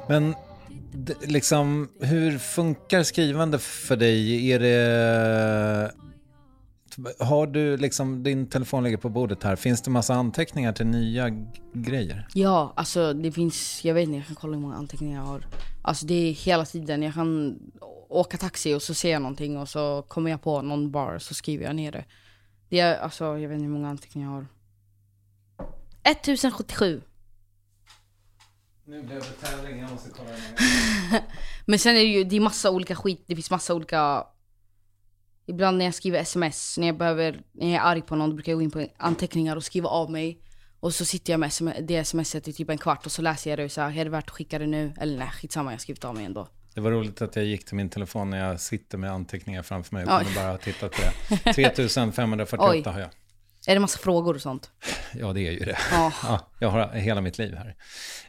Men 0.09 0.35
liksom, 1.23 1.89
hur 2.01 2.39
funkar 2.39 3.03
skrivande 3.03 3.59
för 3.59 3.97
dig? 3.97 4.51
Är 4.51 4.59
det... 4.59 5.93
Har 7.19 7.47
du 7.47 7.77
liksom, 7.77 8.23
din 8.23 8.47
telefon 8.47 8.85
ligger 8.85 8.97
på 8.97 9.09
bordet 9.09 9.43
här, 9.43 9.57
finns 9.57 9.83
det 9.83 9.91
massa 9.91 10.15
anteckningar 10.15 10.73
till 10.73 10.87
nya 10.87 11.31
grejer? 11.73 12.29
Ja, 12.35 12.73
alltså 12.77 13.13
det 13.13 13.33
finns, 13.33 13.85
jag 13.85 13.95
vet 13.95 14.05
inte, 14.05 14.17
jag 14.17 14.27
kan 14.27 14.37
kolla 14.37 14.55
hur 14.55 14.63
många 14.63 14.75
anteckningar 14.75 15.19
jag 15.21 15.27
har. 15.27 15.47
Alltså 15.83 16.07
det 16.07 16.15
är 16.15 16.33
hela 16.33 16.65
tiden, 16.65 17.03
jag 17.03 17.15
kan 17.15 17.59
åka 18.09 18.37
taxi 18.37 18.75
och 18.75 18.83
så 18.83 18.95
ser 18.95 19.11
jag 19.11 19.23
någonting 19.23 19.59
och 19.59 19.69
så 19.69 20.03
kommer 20.09 20.31
jag 20.31 20.43
på 20.43 20.63
någon 20.63 20.91
bar 20.91 21.19
så 21.19 21.35
skriver 21.35 21.65
jag 21.65 21.77
ner 21.77 21.93
det. 21.93 22.05
Det 22.69 22.81
är, 22.81 22.99
alltså 22.99 23.25
jag 23.25 23.49
vet 23.49 23.55
inte 23.55 23.65
hur 23.65 23.73
många 23.73 23.89
anteckningar 23.89 24.29
jag 24.29 24.35
har. 24.35 24.47
1077. 26.03 27.03
Nu 28.89 29.03
blev 29.03 29.19
det 29.21 29.47
tävling, 29.49 29.81
jag 29.81 29.91
måste 29.91 30.11
kolla 30.11 30.31
Men 31.67 31.79
sen 31.79 31.97
är 31.97 32.01
det 32.01 32.05
ju, 32.05 32.25
det 32.25 32.37
är 32.37 32.41
massa 32.41 32.71
olika 32.71 32.97
skit, 32.97 33.25
det 33.27 33.35
finns 33.35 33.51
massa 33.51 33.75
olika 33.75 34.27
Ibland 35.47 35.79
när 35.79 35.85
jag 35.85 35.95
skriver 35.95 36.19
sms, 36.19 36.79
när 36.79 36.87
jag 36.87 36.97
behöver, 36.97 37.43
när 37.53 37.67
jag 37.67 37.85
är 37.85 37.91
arg 37.91 38.03
på 38.03 38.17
någon, 38.17 38.31
då 38.31 38.37
brukar 38.37 38.53
jag 38.53 38.59
gå 38.59 38.63
in 38.63 38.71
på 38.71 38.87
anteckningar 38.97 39.57
och 39.57 39.65
skriva 39.65 39.89
av 39.89 40.11
mig 40.11 40.43
Och 40.81 40.95
så 40.95 41.05
sitter 41.05 41.33
jag 41.33 41.41
med 41.41 41.47
sms, 41.47 41.77
det 41.81 42.05
smset 42.05 42.49
i 42.49 42.53
typ 42.53 42.71
en 42.71 42.79
kvart 42.79 43.07
och 43.07 43.13
så 43.13 43.23
läser 43.23 43.51
jag 43.51 43.59
det 43.59 43.65
och 43.65 43.73
så 43.73 43.81
här, 43.81 43.99
är 43.99 44.05
det 44.05 44.11
värt 44.11 44.25
att 44.25 44.31
skicka 44.31 44.59
det 44.59 44.67
nu? 44.67 44.93
Eller 45.01 45.19
nej, 45.19 45.29
skitsamma, 45.29 45.71
jag 45.71 45.75
har 45.75 45.81
skrivit 45.81 46.05
av 46.05 46.15
mig 46.15 46.25
ändå 46.25 46.49
Det 46.75 46.81
var 46.81 46.91
roligt 46.91 47.23
att 47.23 47.37
jag 47.37 47.45
gick 47.45 47.65
till 47.65 47.77
min 47.77 47.89
telefon 47.89 48.31
när 48.31 48.49
jag 48.49 48.61
sitter 48.61 48.99
med 48.99 49.13
anteckningar 49.13 49.63
framför 49.63 49.95
mig 49.95 50.05
och 50.05 50.11
kunde 50.11 50.35
bara 50.35 50.51
ha 50.51 50.59
tittat 50.59 50.93
på 50.93 51.03
det. 51.03 51.53
3548 51.55 52.71
Oj. 52.71 52.93
har 52.93 53.01
jag. 53.01 53.11
Är 53.67 53.75
det 53.75 53.81
massa 53.81 53.99
frågor 53.99 54.35
och 54.35 54.41
sånt? 54.41 54.71
Ja, 55.15 55.33
det 55.33 55.49
är 55.49 55.53
ju 55.53 55.59
det. 55.65 55.79
Ja. 55.93 56.13
Ja, 56.23 56.41
jag 56.59 56.69
har 56.69 56.89
hela 56.89 57.21
mitt 57.21 57.39
liv 57.39 57.55
här. 57.55 57.77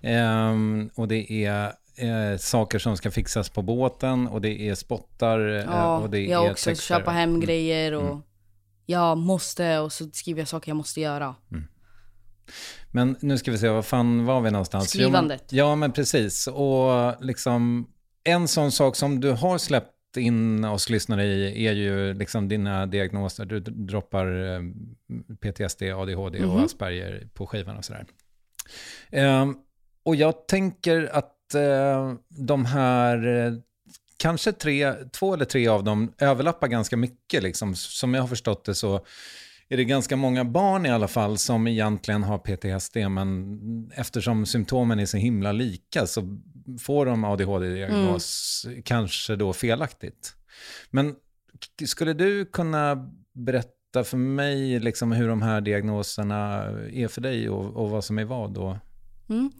Ehm, 0.01 0.89
och 0.95 1.07
det 1.07 1.45
är 1.45 1.65
eh, 1.95 2.37
saker 2.37 2.79
som 2.79 2.97
ska 2.97 3.11
fixas 3.11 3.49
på 3.49 3.61
båten 3.61 4.27
och 4.27 4.41
det 4.41 4.61
är 4.69 4.75
spottar 4.75 5.39
eh, 5.49 5.63
Ja, 5.63 5.97
och 5.97 6.09
det 6.09 6.19
jag 6.25 6.45
är 6.45 6.51
också 6.51 6.69
texter. 6.69 6.85
köpa 6.97 7.11
hem 7.11 7.29
Mm. 7.29 7.41
grejer 7.41 7.93
och 7.93 8.21
jag 8.85 9.17
måste 9.17 9.79
och 9.79 9.93
så 9.93 10.09
skriver 10.13 10.41
jag 10.41 10.47
saker 10.47 10.69
jag 10.71 10.75
måste 10.77 11.01
göra. 11.01 11.35
Men 12.91 13.17
nu 13.21 13.37
ska 13.37 13.51
vi 13.51 13.57
se, 13.57 13.69
vad 13.69 13.85
fan 13.85 14.25
var 14.25 14.41
vi 14.41 14.51
någonstans? 14.51 14.95
Jo, 14.95 14.99
Skrivandet. 15.01 15.43
Ja, 15.49 15.75
men 15.75 15.91
precis. 15.91 16.47
Och 16.47 17.15
liksom 17.25 17.87
en 18.23 18.47
sån 18.47 18.71
sak 18.71 18.95
som 18.95 19.19
du 19.19 19.31
har 19.31 19.57
släppt 19.57 19.91
in 20.17 20.65
oss 20.65 20.89
lyssnare 20.89 21.25
i 21.25 21.67
är 21.67 21.73
ju 21.73 22.13
liksom 22.13 22.47
dina 22.47 22.85
diagnoser. 22.85 23.45
Du 23.45 23.59
droppar 23.59 24.55
eh, 24.55 24.61
PTSD, 25.41 25.81
ADHD 25.83 26.39
och 26.45 26.55
Mhm. 26.55 26.63
Asperger 26.65 27.27
på 27.33 27.47
skivan 27.47 27.77
och 27.77 27.85
sådär. 27.85 28.05
Ehm, 29.11 29.55
och 30.03 30.15
jag 30.15 30.47
tänker 30.47 31.09
att 31.13 31.53
eh, 31.55 32.13
de 32.29 32.65
här, 32.65 33.27
eh, 33.27 33.53
kanske 34.17 34.51
tre, 34.51 34.93
två 34.93 35.33
eller 35.33 35.45
tre 35.45 35.67
av 35.67 35.83
dem 35.83 36.13
överlappar 36.17 36.67
ganska 36.67 36.97
mycket. 36.97 37.43
Liksom. 37.43 37.75
Som 37.75 38.13
jag 38.13 38.21
har 38.21 38.27
förstått 38.27 38.65
det 38.65 38.75
så 38.75 39.05
är 39.69 39.77
det 39.77 39.85
ganska 39.85 40.15
många 40.15 40.45
barn 40.45 40.85
i 40.85 40.89
alla 40.89 41.07
fall 41.07 41.37
som 41.37 41.67
egentligen 41.67 42.23
har 42.23 42.37
PTSD, 42.37 42.97
men 43.09 43.91
eftersom 43.95 44.45
symptomen 44.45 44.99
är 44.99 45.05
så 45.05 45.17
himla 45.17 45.51
lika 45.51 46.07
så 46.07 46.21
får 46.81 47.05
de 47.05 47.23
ADHD-diagnos 47.23 48.65
kanske 48.85 49.35
då 49.35 49.53
felaktigt. 49.53 50.35
Men 50.89 51.15
skulle 51.85 52.13
du 52.13 52.45
kunna 52.45 53.09
berätta 53.33 54.03
för 54.03 54.17
mig 54.17 54.79
liksom 54.79 55.11
hur 55.11 55.27
de 55.27 55.41
här 55.41 55.61
diagnoserna 55.61 56.63
är 56.93 57.07
för 57.07 57.21
dig 57.21 57.49
och, 57.49 57.75
och 57.75 57.89
vad 57.89 58.03
som 58.03 58.19
är 58.19 58.25
vad 58.25 58.53
då? 58.53 58.77
Mm. 59.29 59.51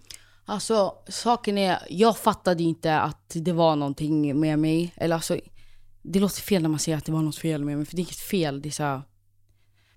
Alltså 0.45 0.95
saken 1.07 1.57
är, 1.57 1.79
jag 1.89 2.17
fattade 2.17 2.63
inte 2.63 2.99
att 2.99 3.31
det 3.35 3.53
var 3.53 3.75
någonting 3.75 4.39
med 4.39 4.59
mig. 4.59 4.93
Eller 4.95 5.15
alltså, 5.15 5.39
det 6.01 6.19
låter 6.19 6.41
fel 6.41 6.61
när 6.61 6.69
man 6.69 6.79
säger 6.79 6.97
att 6.97 7.05
det 7.05 7.11
var 7.11 7.21
något 7.21 7.37
fel 7.37 7.65
med 7.65 7.77
mig, 7.77 7.85
för 7.85 7.95
det 7.95 8.01
är 8.01 8.03
inget 8.03 8.15
fel. 8.19 8.61
Det 8.61 8.69
är 8.69 8.71
så. 8.71 9.01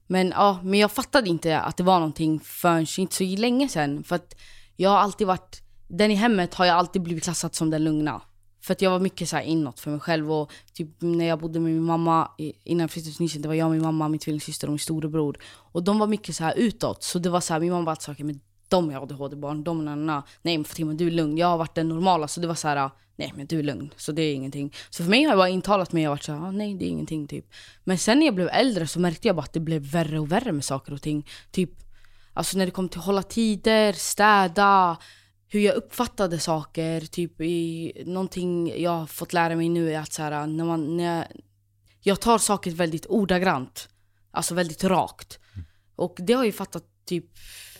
Men 0.06 0.28
ja, 0.28 0.60
men 0.62 0.80
jag 0.80 0.92
fattade 0.92 1.30
inte 1.30 1.60
att 1.60 1.76
det 1.76 1.82
var 1.82 1.98
någonting 1.98 2.40
förrän 2.40 2.86
inte 2.98 3.14
så 3.14 3.24
länge 3.24 3.68
sedan. 3.68 4.04
För 4.04 4.16
att 4.16 4.34
jag 4.76 4.90
har 4.90 4.98
alltid 4.98 5.26
varit, 5.26 5.61
den 5.92 6.10
i 6.10 6.14
hemmet 6.14 6.54
har 6.54 6.64
jag 6.64 6.76
alltid 6.76 7.02
blivit 7.02 7.24
klassad 7.24 7.54
som 7.54 7.70
den 7.70 7.84
lugna. 7.84 8.22
För 8.60 8.72
att 8.72 8.82
jag 8.82 8.90
var 8.90 9.00
mycket 9.00 9.28
så 9.28 9.36
här 9.36 9.42
inåt 9.42 9.80
för 9.80 9.90
mig 9.90 10.00
själv 10.00 10.32
och 10.32 10.52
typ 10.72 10.88
när 10.98 11.24
jag 11.24 11.38
bodde 11.38 11.60
med 11.60 11.72
min 11.72 11.82
mamma 11.82 12.30
innan 12.64 12.80
jag 12.80 12.90
flyttade 12.90 13.14
till 13.14 13.22
Nyköping, 13.22 13.42
det 13.42 13.48
var 13.48 13.54
jag, 13.54 13.70
min 13.70 13.82
mamma, 13.82 14.08
min 14.08 14.18
tvillingsyster 14.18 14.66
och 14.66 14.72
min 14.72 14.78
storebror. 14.78 15.36
Och 15.44 15.82
de 15.82 15.98
var 15.98 16.06
mycket 16.06 16.36
så 16.36 16.44
här 16.44 16.54
utåt. 16.54 17.02
Så 17.02 17.18
det 17.18 17.30
var 17.30 17.40
så 17.40 17.52
här, 17.52 17.60
min 17.60 17.72
mamma 17.72 17.84
var 17.84 17.98
alltid 18.08 18.26
med 18.26 18.40
de 18.68 18.90
är 18.90 19.02
ADHD-barn, 19.02 19.64
de 19.64 19.88
är 19.88 19.96
na, 19.96 20.22
Nej 20.42 20.58
men 20.58 20.64
Fatima 20.64 20.94
du 20.94 21.06
är 21.06 21.10
lugn, 21.10 21.38
jag 21.38 21.46
har 21.46 21.58
varit 21.58 21.74
den 21.74 21.88
normala. 21.88 22.28
Så 22.28 22.40
det 22.40 22.46
var 22.46 22.54
så 22.54 22.68
här, 22.68 22.90
nej 23.16 23.32
men 23.36 23.46
du 23.46 23.58
är 23.58 23.62
lugn, 23.62 23.90
så 23.96 24.12
det 24.12 24.22
är 24.22 24.34
ingenting. 24.34 24.74
Så 24.90 25.02
för 25.02 25.10
mig 25.10 25.22
har 25.22 25.30
jag 25.30 25.38
bara 25.38 25.48
intalat 25.48 25.92
mig 25.92 26.08
och 26.08 26.12
varit 26.12 26.22
så 26.22 26.32
här, 26.32 26.40
ah, 26.40 26.50
nej 26.50 26.74
det 26.74 26.84
är 26.84 26.88
ingenting 26.88 27.26
typ. 27.26 27.46
Men 27.84 27.98
sen 27.98 28.18
när 28.18 28.26
jag 28.26 28.34
blev 28.34 28.48
äldre 28.48 28.86
så 28.86 29.00
märkte 29.00 29.28
jag 29.28 29.36
bara 29.36 29.42
att 29.42 29.52
det 29.52 29.60
blev 29.60 29.82
värre 29.82 30.18
och 30.18 30.32
värre 30.32 30.52
med 30.52 30.64
saker 30.64 30.92
och 30.92 31.02
ting. 31.02 31.26
Typ, 31.50 31.70
alltså 32.32 32.58
när 32.58 32.66
det 32.66 32.72
kom 32.72 32.88
till 32.88 32.98
att 32.98 33.06
hålla 33.06 33.22
tider, 33.22 33.92
städa, 33.92 34.96
hur 35.52 35.60
jag 35.60 35.74
uppfattade 35.74 36.38
saker. 36.38 37.00
Typ 37.00 37.40
i 37.40 37.92
någonting 38.06 38.82
jag 38.82 38.90
har 38.90 39.06
fått 39.06 39.32
lära 39.32 39.56
mig 39.56 39.68
nu 39.68 39.92
är 39.92 39.98
att 39.98 40.12
så 40.12 40.22
här, 40.22 40.46
när 40.46 40.64
man, 40.64 40.96
när 40.96 41.16
jag, 41.16 41.26
jag 42.00 42.20
tar 42.20 42.38
saker 42.38 42.70
väldigt 42.70 43.06
ordagrant. 43.06 43.88
Alltså 44.30 44.54
väldigt 44.54 44.84
rakt. 44.84 45.38
Och 45.96 46.16
det 46.18 46.32
har 46.32 46.44
jag 46.44 46.54
fattat 46.54 46.84
typ 47.04 47.26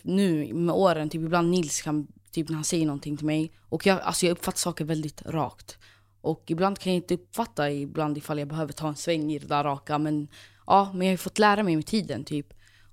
nu 0.02 0.54
med 0.54 0.74
åren. 0.74 1.10
Typ 1.10 1.22
ibland 1.22 1.50
Nils 1.50 1.82
kan, 1.82 2.06
typ 2.32 2.48
när 2.48 2.54
han 2.54 2.64
säger 2.64 2.86
någonting 2.86 3.16
till 3.16 3.26
mig. 3.26 3.52
Och 3.68 3.86
jag, 3.86 4.00
alltså 4.00 4.26
jag 4.26 4.32
uppfattar 4.32 4.58
saker 4.58 4.84
väldigt 4.84 5.22
rakt. 5.22 5.78
Och 6.20 6.44
ibland 6.46 6.78
kan 6.78 6.92
jag 6.92 6.96
inte 6.96 7.14
uppfatta 7.14 7.70
ibland 7.70 8.18
ifall 8.18 8.38
jag 8.38 8.48
behöver 8.48 8.72
ta 8.72 8.88
en 8.88 8.96
sväng 8.96 9.32
i 9.32 9.38
det 9.38 9.46
där 9.46 9.64
raka. 9.64 9.98
Men 9.98 10.28
ja, 10.66 10.92
men 10.94 11.06
jag 11.06 11.12
har 11.12 11.16
fått 11.18 11.38
lära 11.38 11.62
mig 11.62 11.76
med 11.76 11.86
tiden 11.86 12.24
typ. 12.24 12.46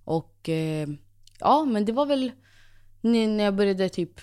Och 0.03 0.49
eh, 0.49 0.89
ja, 1.39 1.65
men 1.65 1.85
det 1.85 1.91
var 1.91 2.05
väl 2.05 2.31
när 3.01 3.43
jag 3.43 3.55
började 3.55 3.89
typ 3.89 4.21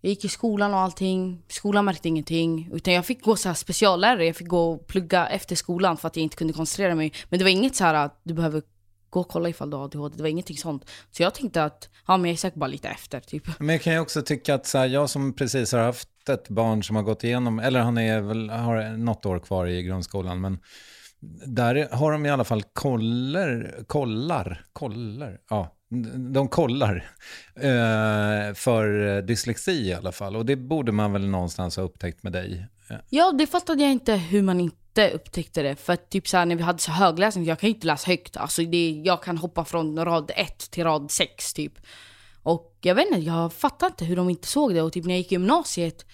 jag 0.00 0.10
gick 0.10 0.24
i 0.24 0.28
skolan 0.28 0.74
och 0.74 0.80
allting. 0.80 1.42
Skolan 1.48 1.84
märkte 1.84 2.08
ingenting. 2.08 2.68
Utan 2.72 2.94
jag 2.94 3.06
fick 3.06 3.24
gå 3.24 3.36
så 3.36 3.48
här 3.48 3.54
speciallärare. 3.54 4.26
Jag 4.26 4.36
fick 4.36 4.48
gå 4.48 4.72
och 4.72 4.86
plugga 4.86 5.28
efter 5.28 5.56
skolan 5.56 5.96
för 5.96 6.08
att 6.08 6.16
jag 6.16 6.22
inte 6.22 6.36
kunde 6.36 6.52
koncentrera 6.52 6.94
mig. 6.94 7.12
Men 7.28 7.38
det 7.38 7.44
var 7.44 7.50
inget 7.50 7.76
så 7.76 7.84
här 7.84 7.94
att 7.94 8.20
du 8.22 8.34
behöver 8.34 8.62
gå 9.10 9.20
och 9.20 9.28
kolla 9.28 9.48
ifall 9.48 9.70
du 9.70 9.76
har 9.76 9.84
ADHD. 9.84 10.16
Det 10.16 10.22
var 10.22 10.30
ingenting 10.30 10.56
sånt. 10.56 10.90
Så 11.10 11.22
jag 11.22 11.34
tänkte 11.34 11.64
att 11.64 11.88
ja, 12.06 12.16
men 12.16 12.24
jag 12.24 12.32
är 12.32 12.38
säkert 12.38 12.58
bara 12.58 12.66
lite 12.66 12.88
efter. 12.88 13.20
Typ. 13.20 13.58
Men 13.58 13.68
jag 13.68 13.82
kan 13.82 13.92
ju 13.92 13.98
också 13.98 14.22
tycka 14.22 14.54
att 14.54 14.66
så 14.66 14.78
här, 14.78 14.86
jag 14.86 15.10
som 15.10 15.32
precis 15.32 15.72
har 15.72 15.80
haft 15.80 16.28
ett 16.28 16.48
barn 16.48 16.82
som 16.82 16.96
har 16.96 17.02
gått 17.02 17.24
igenom, 17.24 17.58
eller 17.58 17.80
han 17.80 17.98
är 17.98 18.20
väl, 18.20 18.50
har 18.50 18.96
något 18.96 19.26
år 19.26 19.38
kvar 19.38 19.66
i 19.66 19.82
grundskolan, 19.82 20.40
men 20.40 20.58
där 21.46 21.88
har 21.92 22.12
de 22.12 22.26
i 22.26 22.30
alla 22.30 22.44
fall 22.44 22.62
koller, 22.62 23.84
kollar, 23.86 24.64
kollar, 24.72 25.38
ja, 25.50 25.76
de 26.32 26.48
kollar 26.48 27.10
eh, 27.56 28.54
för 28.54 29.22
dyslexi 29.22 29.88
i 29.88 29.94
alla 29.94 30.12
fall. 30.12 30.36
Och 30.36 30.46
det 30.46 30.56
borde 30.56 30.92
man 30.92 31.12
väl 31.12 31.28
någonstans 31.28 31.76
ha 31.76 31.82
upptäckt 31.82 32.22
med 32.22 32.32
dig. 32.32 32.66
Ja, 33.08 33.32
det 33.32 33.46
fattade 33.46 33.82
jag 33.82 33.92
inte 33.92 34.14
hur 34.14 34.42
man 34.42 34.60
inte 34.60 35.10
upptäckte 35.10 35.62
det. 35.62 35.76
För 35.76 35.92
att 35.92 36.10
typ 36.10 36.28
så 36.28 36.36
här, 36.36 36.46
när 36.46 36.56
vi 36.56 36.62
hade 36.62 36.78
så 36.78 36.92
högläsning, 36.92 37.44
jag 37.44 37.58
kan 37.58 37.68
ju 37.68 37.74
inte 37.74 37.86
läsa 37.86 38.06
högt. 38.06 38.36
Alltså 38.36 38.62
det, 38.62 39.02
jag 39.04 39.22
kan 39.22 39.38
hoppa 39.38 39.64
från 39.64 40.04
rad 40.04 40.30
1 40.36 40.70
till 40.70 40.84
rad 40.84 41.10
6 41.10 41.52
typ. 41.52 41.72
Och 42.42 42.78
jag 42.80 42.94
vet 42.94 43.06
inte, 43.06 43.20
jag 43.20 43.52
fattar 43.52 43.86
inte 43.86 44.04
hur 44.04 44.16
de 44.16 44.30
inte 44.30 44.48
såg 44.48 44.74
det. 44.74 44.82
Och 44.82 44.92
typ 44.92 45.04
när 45.04 45.14
jag 45.14 45.18
gick 45.18 45.32
i 45.32 45.34
gymnasiet, 45.34 46.06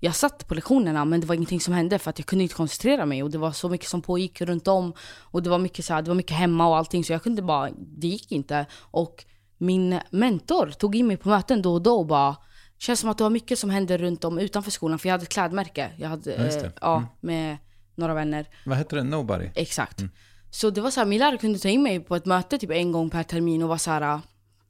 jag 0.00 0.14
satt 0.14 0.48
på 0.48 0.54
lektionerna 0.54 1.04
men 1.04 1.20
det 1.20 1.26
var 1.26 1.34
ingenting 1.34 1.60
som 1.60 1.74
hände 1.74 1.98
för 1.98 2.10
att 2.10 2.18
jag 2.18 2.26
kunde 2.26 2.42
inte 2.42 2.54
koncentrera 2.54 3.06
mig. 3.06 3.22
Och 3.22 3.30
det 3.30 3.38
var 3.38 3.52
så 3.52 3.68
mycket 3.68 3.88
som 3.88 4.02
pågick 4.02 4.40
runt 4.40 4.68
om. 4.68 4.92
Och 5.20 5.42
det 5.42 5.50
var 5.50 5.58
mycket, 5.58 5.84
så 5.84 5.94
här, 5.94 6.02
det 6.02 6.10
var 6.10 6.14
mycket 6.14 6.36
hemma 6.36 6.68
och 6.68 6.76
allting 6.76 7.04
så 7.04 7.12
jag 7.12 7.22
kunde 7.22 7.42
bara, 7.42 7.70
det 7.78 8.06
gick 8.06 8.32
inte. 8.32 8.66
Och 8.80 9.24
min 9.58 10.00
mentor 10.10 10.70
tog 10.70 10.96
in 10.96 11.06
mig 11.06 11.16
på 11.16 11.28
möten 11.28 11.62
då 11.62 11.72
och 11.74 11.82
då 11.82 11.98
och 11.98 12.06
bara 12.06 12.36
Känns 12.78 13.00
som 13.00 13.10
att 13.10 13.18
det 13.18 13.24
var 13.24 13.30
mycket 13.30 13.58
som 13.58 13.70
hände 13.70 13.98
runt 13.98 14.24
om 14.24 14.38
utanför 14.38 14.70
skolan 14.70 14.98
för 14.98 15.08
jag 15.08 15.12
hade 15.14 15.22
ett 15.22 15.28
klädmärke. 15.28 15.90
Jag 15.96 16.08
hade, 16.08 16.30
Ja, 16.34 16.66
eh, 16.66 16.70
ja, 16.80 16.96
Mm. 16.96 17.08
med 17.20 17.56
några 17.94 18.14
vänner. 18.14 18.46
Vad 18.66 18.78
heter 18.78 18.96
det? 18.96 19.02
Nobody? 19.02 19.48
Exakt. 19.54 20.02
Så 20.50 20.70
det 20.70 20.80
var 20.80 20.90
så 20.90 21.00
här, 21.00 21.06
min 21.06 21.18
lärare 21.18 21.38
kunde 21.38 21.58
ta 21.58 21.68
in 21.68 21.82
mig 21.82 22.00
på 22.00 22.16
ett 22.16 22.26
möte 22.26 22.58
typ 22.58 22.70
en 22.70 22.92
gång 22.92 23.10
per 23.10 23.22
termin 23.22 23.62
och 23.62 23.68
vara 23.68 23.78
så 23.78 23.90
här. 23.90 24.20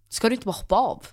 Ska 0.08 0.28
du 0.28 0.34
inte 0.34 0.46
bara 0.46 0.56
hoppa 0.56 0.76
av? 0.76 1.06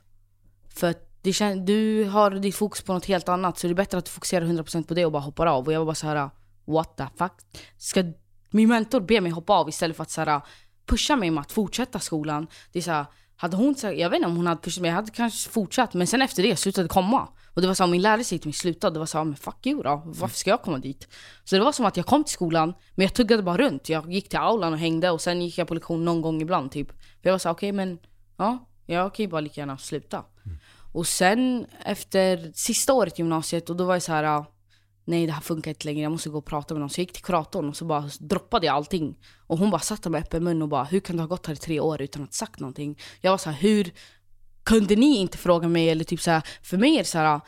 För 0.70 0.90
att 0.90 1.07
det 1.28 1.32
kän- 1.32 1.66
du 1.66 2.04
har 2.06 2.32
ditt 2.32 2.56
fokus 2.56 2.82
på 2.82 2.94
något 2.94 3.06
helt 3.06 3.30
annat 3.30 3.58
så 3.58 3.68
det 3.68 3.74
är 3.74 3.76
bättre 3.76 3.98
att 3.98 4.06
du 4.06 4.12
fokuserar 4.12 4.46
100% 4.46 4.88
på 4.88 4.94
det 4.94 5.06
och 5.06 5.12
bara 5.12 5.22
hoppar 5.22 5.46
av. 5.46 5.66
Och 5.66 5.74
jag 5.74 5.80
var 5.80 5.86
bara 5.86 5.96
så 5.96 6.08
här, 6.08 6.30
what 6.66 6.98
the 6.98 7.08
fuck? 7.18 7.32
Ska 7.78 8.04
min 8.50 8.70
mentor 8.70 9.00
be 9.00 9.22
mig 9.22 9.32
hoppa 9.32 9.54
av 9.54 9.70
istället 9.70 9.98
för 9.98 10.04
att 10.04 10.12
så 10.12 10.22
här, 10.22 10.42
pusha 10.86 11.16
mig 11.16 11.32
med 11.32 11.42
att 11.42 11.52
fortsätta 11.52 12.00
skolan? 12.00 12.48
Det 12.72 12.80
är 12.80 12.84
så 12.84 12.92
här, 12.92 13.06
hade 13.36 13.58
hon 13.58 13.76
sagt, 13.76 13.98
jag 13.98 14.10
vet 14.10 14.18
inte 14.18 14.28
om 14.28 14.36
hon 14.36 14.48
hade 14.48 14.62
pushat 14.62 14.82
mig, 14.82 14.90
jag 14.90 14.96
hade 14.96 15.12
kanske 15.12 15.50
fortsatt. 15.50 15.94
Men 15.94 16.08
sen 16.08 16.22
efter 16.22 16.44
det 16.44 16.56
slutade 16.56 16.86
det 16.86 16.90
komma. 16.90 17.28
Och 17.54 17.62
det 17.62 17.68
var 17.68 17.74
så 17.74 17.84
här, 17.84 17.92
min 17.92 18.02
lärare 18.02 18.24
säger 18.24 18.40
till 18.40 18.48
mig 18.48 18.54
sluta, 18.54 18.90
det 18.90 19.00
var 19.00 19.06
så 19.06 19.18
här, 19.18 19.26
men 19.26 19.36
fuck 19.36 19.66
you 19.66 19.84
då, 19.84 20.02
varför 20.06 20.36
ska 20.36 20.50
jag 20.50 20.62
komma 20.62 20.78
dit? 20.78 21.08
Så 21.44 21.56
det 21.56 21.62
var 21.64 21.72
som 21.72 21.86
att 21.86 21.98
jag 21.98 22.06
kom 22.06 22.24
till 22.24 22.34
skolan, 22.34 22.74
men 22.96 23.04
jag 23.04 23.14
tuggade 23.14 23.44
bara 23.44 23.58
runt. 23.58 23.90
Jag 23.90 24.14
gick 24.14 24.30
till 24.30 24.40
aulan 24.40 24.74
och 24.74 24.80
hängde 24.80 25.10
och 25.10 25.22
sen 25.22 25.42
gick 25.42 25.58
jag 25.58 25.68
på 25.68 25.74
lektion 25.74 26.06
någon 26.06 26.22
gång 26.22 26.42
ibland 26.42 26.72
typ. 26.72 26.92
För 26.92 27.30
jag 27.30 27.32
var 27.32 27.40
så 27.40 27.50
okej 27.50 27.70
okej 27.70 27.72
men, 27.72 28.00
ja, 28.38 28.68
jag 28.86 29.16
kan 29.16 29.24
ju 29.24 29.30
bara 29.30 29.42
lika 29.42 29.62
gärna 29.62 29.78
sluta. 29.78 30.24
Och 30.98 31.08
sen 31.08 31.66
efter 31.86 32.52
sista 32.54 32.94
året 32.94 33.20
i 33.20 33.22
gymnasiet, 33.22 33.70
och 33.70 33.76
då 33.76 33.86
var 33.86 33.96
jag 33.96 34.04
så 34.04 34.12
här. 34.12 34.46
Nej 35.06 35.26
det 35.26 35.32
här 35.32 35.42
funkar 35.42 35.72
inte 35.72 35.86
längre, 35.86 36.02
jag 36.02 36.12
måste 36.12 36.30
gå 36.30 36.38
och 36.38 36.46
prata 36.46 36.74
med 36.74 36.82
någon. 36.82 36.90
Så 36.90 37.00
jag 37.00 37.04
gick 37.04 37.14
till 37.14 37.24
kuratorn 37.24 37.70
och 37.70 37.78
så 37.78 37.86
bara 37.86 38.10
droppade 38.20 38.66
jag 38.66 38.76
allting. 38.76 39.18
Och 39.48 39.58
hon 39.58 39.70
bara 39.70 39.82
satt 39.82 40.04
där 40.04 40.10
med 40.10 40.22
öppen 40.22 40.44
mun 40.44 40.62
och 40.62 40.68
bara 40.68 40.84
Hur 40.84 41.00
kan 41.00 41.16
du 41.16 41.22
ha 41.22 41.28
gått 41.28 41.46
här 41.46 41.54
i 41.54 41.58
tre 41.58 41.80
år 41.80 42.02
utan 42.02 42.24
att 42.24 42.28
ha 42.28 42.34
sagt 42.34 42.60
någonting? 42.60 43.00
Jag 43.22 43.32
var 43.32 43.38
så 43.38 43.50
här, 43.50 43.58
hur 43.62 43.92
kunde 44.64 44.96
ni 44.96 45.18
inte 45.18 45.38
fråga 45.38 45.68
mig? 45.68 45.90
Eller 45.90 46.04
typ 46.04 46.22
så 46.22 46.32
här, 46.32 46.44
för 46.64 46.78
mig 46.78 46.94
är 46.94 47.00
det 47.00 47.06
så 47.06 47.18
här. 47.18 47.42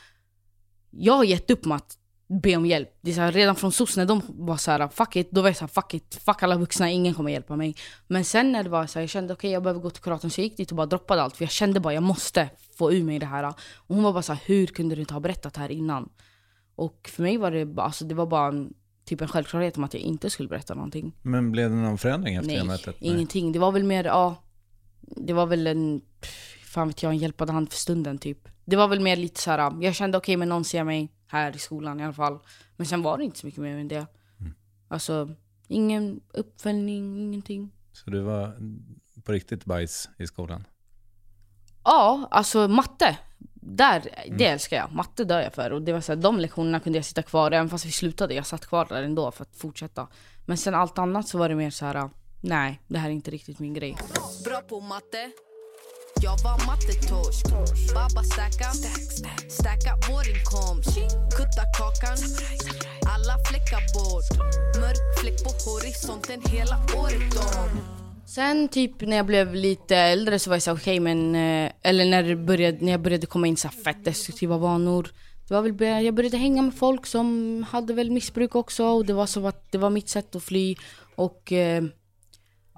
Jag 0.89 1.14
har 1.14 1.24
gett 1.24 1.52
upp 1.52 1.66
med 1.66 1.76
att 1.76 1.97
be 2.30 2.56
om 2.56 2.66
hjälp. 2.66 2.98
Det 3.02 3.12
är 3.12 3.16
så 3.16 3.22
här, 3.22 3.32
redan 3.32 3.56
från 3.56 3.72
SOS 3.72 3.98
när 3.98 4.06
de 4.06 4.22
var 4.28 4.58
så 4.58 4.72
här, 4.72 4.88
fuck 4.88 5.16
it, 5.16 5.32
då 5.32 5.42
var 5.42 5.50
jag 5.50 5.58
så 5.58 5.62
här, 5.64 5.68
fuck 5.68 5.94
it, 5.94 6.22
fuck 6.26 6.44
alla 6.44 6.58
vuxna, 6.58 6.90
ingen 6.90 7.14
kommer 7.14 7.32
hjälpa 7.32 7.56
mig. 7.56 7.76
Men 8.08 8.26
sen 8.26 8.52
när 8.52 8.64
det 8.64 8.70
var 8.70 8.88
så 8.88 9.00
här, 9.00 9.04
jag 9.04 9.10
kände 9.10 9.34
okej 9.34 9.52
jag 9.52 9.64
behöver 9.64 9.82
gå 9.82 9.90
till 9.90 10.04
kuratorn, 10.04 10.32
så 10.32 10.42
jag 10.42 10.44
gick 10.44 10.58
dit 10.58 10.72
och 10.72 10.78
bara 10.78 10.86
droppade 10.88 11.22
allt. 11.22 11.38
För 11.38 11.44
jag 11.44 11.52
kände 11.52 11.80
bara 11.80 11.94
jag 11.94 12.04
måste 12.04 12.50
få 12.78 12.94
ur 12.94 13.04
mig 13.04 13.20
det 13.20 13.26
här. 13.26 13.44
Och 13.76 13.96
hon 13.96 14.04
var 14.04 14.14
bara 14.14 14.22
så 14.22 14.34
här, 14.34 14.42
hur 14.46 14.68
kunde 14.68 14.96
du 14.96 15.02
inte 15.02 15.14
ha 15.14 15.22
berättat 15.22 15.54
det 15.54 15.60
här 15.60 15.72
innan? 15.72 16.10
Och 16.76 17.10
för 17.14 17.24
mig 17.24 17.38
var 17.38 17.52
det 17.52 17.66
bara, 17.66 17.86
alltså, 17.86 18.06
det 18.06 18.16
var 18.16 18.26
bara 18.26 18.48
en, 18.48 18.74
typ 19.06 19.22
en 19.22 19.28
självklarhet 19.28 19.78
om 19.78 19.84
att 19.84 19.94
jag 19.94 20.04
inte 20.04 20.30
skulle 20.30 20.50
berätta 20.50 20.74
någonting. 20.74 21.16
Men 21.22 21.52
blev 21.52 21.70
det 21.70 21.76
någon 21.76 21.98
förändring 21.98 22.36
efter 22.36 22.52
det 22.52 22.58
Nej, 22.58 22.68
mötet? 22.68 22.96
ingenting. 23.00 23.52
Det 23.52 23.60
var 23.60 23.72
väl 23.72 23.84
mer, 23.84 24.04
ja, 24.04 24.44
det 25.02 25.34
var 25.34 25.46
väl 25.46 25.68
en, 25.68 26.02
fan 26.64 26.88
vet 26.88 27.04
jag, 27.04 27.12
en 27.12 27.18
hjälpande 27.18 27.54
hand 27.54 27.70
för 27.70 27.78
stunden 27.78 28.18
typ. 28.18 28.48
Det 28.66 28.76
var 28.76 28.88
väl 28.88 29.00
mer 29.00 29.16
lite 29.16 29.42
så 29.42 29.52
här. 29.52 29.84
jag 29.84 29.96
kände 29.96 30.18
okej 30.18 30.38
men 30.38 30.50
någon 30.50 30.64
ser 30.64 30.84
mig 30.84 31.12
här 31.30 31.56
i 31.56 31.60
skolan 31.60 32.00
i 32.00 32.04
alla 32.04 32.14
fall. 32.14 32.40
Men 32.76 32.88
sen 32.88 33.02
var 33.02 33.18
det 33.18 33.24
inte 33.24 33.40
så 33.40 33.46
mycket 33.46 33.62
mer 33.62 33.78
än 33.78 33.88
det. 33.88 34.08
Alltså, 34.88 35.30
ingen 35.68 36.22
uppföljning, 36.34 37.20
ingenting. 37.20 37.72
Så 37.92 38.10
du 38.10 38.22
var 38.22 38.58
på 39.24 39.32
riktigt 39.32 39.66
bajs 39.66 40.10
i 40.18 40.28
skolan? 40.28 40.68
Ja, 41.84 42.28
alltså 42.32 42.68
matte. 42.68 43.18
där, 43.54 44.04
det 44.38 44.46
älskar 44.46 44.78
jag. 44.78 44.92
Matte 44.92 45.24
dör 45.24 45.42
jag 45.42 45.54
för. 45.54 45.72
Och 45.72 45.82
det 45.82 45.94
var 45.94 46.02
så 46.02 46.12
här, 46.12 46.22
de 46.22 46.40
lektionerna 46.40 46.80
kunde 46.80 46.98
jag 46.98 47.06
sitta 47.06 47.22
kvar, 47.22 47.52
även 47.52 47.70
fast 47.70 47.86
vi 47.86 47.92
slutade. 47.92 48.34
Jag 48.34 48.46
satt 48.46 48.66
kvar 48.66 48.86
där 48.90 49.04
ändå 49.04 49.32
för 49.32 49.44
att 49.44 49.56
fortsätta. 49.56 50.08
Men 50.46 50.58
sen 50.58 50.76
allt 50.76 50.98
annat 50.98 51.28
så 51.28 51.38
var 51.38 51.50
det 51.50 51.56
mer 51.56 51.70
så 51.70 51.86
här. 51.86 52.10
nej, 52.42 52.82
det 52.88 52.98
här 52.98 53.10
är 53.10 53.14
inte 53.14 53.32
riktigt 53.32 53.60
min 53.60 53.74
grej. 53.74 53.98
Bra 54.46 54.62
på 54.62 54.80
matte 54.80 55.32
jag 56.22 56.38
var 56.44 56.66
mattetorsk. 56.68 57.46
Baba 57.94 58.24
stacka, 58.24 58.70
stacka 59.50 59.92
vår 60.10 60.24
inkomst 60.30 60.96
Kutta 61.38 61.66
kakan, 61.78 62.18
alla 63.14 63.36
fläckar 63.48 63.84
bort. 63.94 64.30
Mörk 64.82 65.20
fläck 65.20 65.44
på 65.44 65.50
horisonten 65.70 66.42
hela 66.52 66.78
året 66.98 67.36
om. 67.36 67.80
Sen 68.26 68.68
typ 68.68 69.02
när 69.02 69.18
jag 69.18 69.26
blev 69.26 69.56
lite 69.56 69.96
äldre 69.98 70.40
så 70.40 70.50
var 70.50 70.56
jag 70.56 70.64
så 70.64 70.72
okej 70.72 70.82
okay, 70.82 71.00
men 71.00 71.36
eh, 71.36 71.72
Eller 71.82 72.06
när, 72.06 72.24
det 72.24 72.36
började, 72.36 72.78
när 72.82 72.92
jag 72.92 73.02
började 73.02 73.28
komma 73.28 73.48
in 73.48 73.58
så 73.58 73.70
fett 73.70 74.06
destruktiva 74.06 74.58
vanor. 74.58 75.10
Det 75.48 75.54
var 75.54 75.62
väl, 75.62 76.06
Jag 76.06 76.14
började 76.14 76.38
hänga 76.38 76.62
med 76.62 76.76
folk 76.76 77.06
som 77.06 77.66
hade 77.70 77.94
väl 77.94 78.12
missbruk 78.12 78.56
också 78.56 78.86
och 78.86 79.06
det 79.06 79.14
var 79.14 79.26
så 79.26 79.48
att 79.48 79.72
det 79.72 79.78
var 79.78 79.90
mitt 79.90 80.10
sätt 80.10 80.36
att 80.36 80.44
fly. 80.44 80.76
Och 81.16 81.52
eh, 81.52 81.84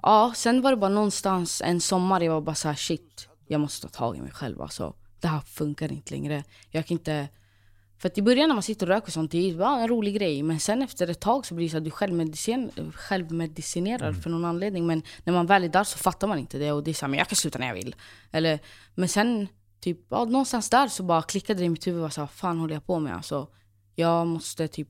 Ja, 0.02 0.32
sen 0.36 0.62
var 0.62 0.70
det 0.70 0.76
bara 0.76 0.90
någonstans 0.90 1.62
en 1.64 1.80
sommar 1.80 2.20
jag 2.20 2.32
var 2.32 2.40
bara 2.40 2.54
så 2.54 2.68
här, 2.68 2.74
shit 2.74 3.28
jag 3.46 3.60
måste 3.60 3.88
ta 3.88 3.98
tag 3.98 4.16
i 4.16 4.20
mig 4.20 4.30
själv 4.30 4.62
alltså. 4.62 4.94
Det 5.20 5.28
här 5.28 5.40
funkar 5.40 5.92
inte 5.92 6.14
längre. 6.14 6.44
Jag 6.70 6.86
kan 6.86 6.94
inte... 6.94 7.28
För 7.98 8.08
att 8.08 8.18
i 8.18 8.22
början 8.22 8.48
när 8.48 8.54
man 8.54 8.62
sitter 8.62 8.86
och 8.86 8.94
röker 8.94 9.06
och 9.06 9.12
sånt, 9.12 9.30
det 9.30 9.50
är 9.50 9.80
en 9.80 9.88
rolig 9.88 10.14
grej. 10.14 10.42
Men 10.42 10.60
sen 10.60 10.82
efter 10.82 11.08
ett 11.08 11.20
tag 11.20 11.46
så 11.46 11.54
blir 11.54 11.66
det 11.66 11.70
så 11.70 11.76
att 11.76 11.84
du 11.84 11.90
självmedicin, 11.90 12.70
självmedicinerar 12.94 14.08
mm. 14.08 14.22
för 14.22 14.30
någon 14.30 14.44
anledning. 14.44 14.86
Men 14.86 15.02
när 15.24 15.32
man 15.32 15.46
väl 15.46 15.64
är 15.64 15.68
där 15.68 15.84
så 15.84 15.98
fattar 15.98 16.28
man 16.28 16.38
inte 16.38 16.58
det. 16.58 16.72
Och 16.72 16.84
det 16.84 16.90
är 16.90 16.94
så 16.94 17.04
här, 17.04 17.10
men 17.10 17.18
jag 17.18 17.28
kan 17.28 17.36
sluta 17.36 17.58
när 17.58 17.66
jag 17.66 17.74
vill. 17.74 17.94
Eller, 18.30 18.58
men 18.94 19.08
sen, 19.08 19.48
typ, 19.80 19.98
ja, 20.08 20.24
någonstans 20.24 20.70
där 20.70 20.88
så 20.88 21.02
bara 21.02 21.22
klickade 21.22 21.60
det 21.60 21.64
i 21.64 21.68
mitt 21.68 21.86
huvud. 21.86 22.00
Vad 22.16 22.30
fan 22.30 22.58
håller 22.58 22.74
jag 22.74 22.86
på 22.86 22.98
med? 22.98 23.16
Alltså, 23.16 23.48
jag 23.94 24.26
måste 24.26 24.68
typ 24.68 24.88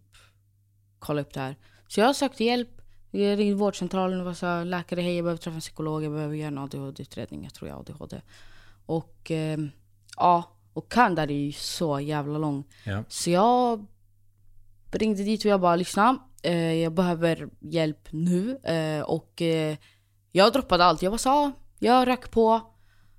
kolla 0.98 1.20
upp 1.20 1.34
det 1.34 1.40
här. 1.40 1.56
Så 1.88 2.00
jag 2.00 2.16
sökte 2.16 2.44
hjälp. 2.44 2.81
Jag 3.14 3.38
ringde 3.38 3.56
vårdcentralen 3.56 4.20
och 4.20 4.26
var 4.26 4.34
så 4.34 4.46
här, 4.46 4.64
läkare, 4.64 5.00
hej 5.00 5.16
jag 5.16 5.24
behöver 5.24 5.42
träffa 5.42 5.54
en 5.54 5.60
psykolog, 5.60 6.04
jag 6.04 6.12
behöver 6.12 6.34
göra 6.34 6.48
en 6.48 6.58
ADHD-utredning. 6.58 7.44
Jag 7.44 7.54
tror 7.54 7.68
jag 7.68 7.74
har 7.74 7.80
ADHD. 7.80 8.20
Och 8.86 9.30
eh, 9.30 9.58
ja, 10.16 10.56
och 10.72 10.92
kön 10.92 11.14
där 11.14 11.30
är 11.30 11.34
ju 11.34 11.52
så 11.52 12.00
jävla 12.00 12.38
lång. 12.38 12.64
Ja. 12.84 13.04
Så 13.08 13.30
jag 13.30 13.86
ringde 14.92 15.22
dit 15.22 15.44
och 15.44 15.50
jag 15.50 15.60
bara 15.60 15.76
lyssna. 15.76 16.18
Eh, 16.42 16.72
jag 16.72 16.92
behöver 16.92 17.48
hjälp 17.60 18.08
nu. 18.10 18.56
Eh, 18.56 19.02
och 19.02 19.42
eh, 19.42 19.76
jag 20.32 20.52
droppade 20.52 20.84
allt. 20.84 21.02
Jag 21.02 21.10
var 21.10 21.18
så 21.18 21.52
jag 21.78 22.08
rök 22.08 22.30
på. 22.30 22.60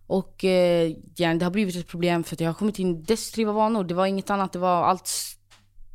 Och 0.08 0.46
eh, 0.46 0.96
ja, 1.16 1.34
det 1.34 1.46
har 1.46 1.52
blivit 1.52 1.76
ett 1.76 1.88
problem 1.88 2.24
för 2.24 2.36
att 2.36 2.40
jag 2.40 2.50
har 2.50 2.54
kommit 2.54 2.80
in 2.80 2.96
i 2.96 3.02
destruktiva 3.02 3.52
vanor. 3.52 3.84
Det 3.84 3.94
var 3.94 4.06
inget 4.06 4.30
annat, 4.30 4.54
det 4.54 4.60
var 4.60 4.84
allt 4.84 5.10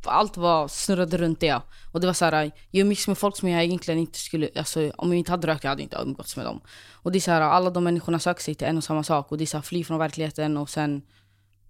allt 0.07 0.37
var 0.37 0.67
snurrade 0.67 1.17
runt 1.17 1.39
det. 1.39 1.61
Och 1.91 2.01
det 2.01 2.07
var 2.07 2.13
så 2.13 2.25
här, 2.25 2.51
jag 2.71 2.81
umgicks 2.81 3.07
med 3.07 3.17
folk 3.17 3.37
som 3.37 3.49
jag 3.49 3.63
egentligen 3.63 3.99
inte 3.99 4.19
skulle, 4.19 4.49
alltså 4.55 4.91
om 4.97 5.09
jag 5.09 5.17
inte 5.17 5.31
hade 5.31 5.47
rökt 5.47 5.63
jag 5.63 5.71
hade 5.71 5.83
inte 5.83 5.97
umgåtts 5.97 6.37
med 6.37 6.45
dem. 6.45 6.61
Och 6.93 7.11
det 7.11 7.17
är 7.17 7.21
så 7.21 7.31
här, 7.31 7.41
alla 7.41 7.69
de 7.69 7.83
människorna 7.83 8.19
söker 8.19 8.43
sig 8.43 8.55
till 8.55 8.67
en 8.67 8.77
och 8.77 8.83
samma 8.83 9.03
sak 9.03 9.31
och 9.31 9.37
det 9.37 9.43
är 9.43 9.45
så 9.45 9.57
här, 9.57 9.61
fly 9.61 9.83
från 9.83 9.99
verkligheten 9.99 10.57
och 10.57 10.69
sen 10.69 11.01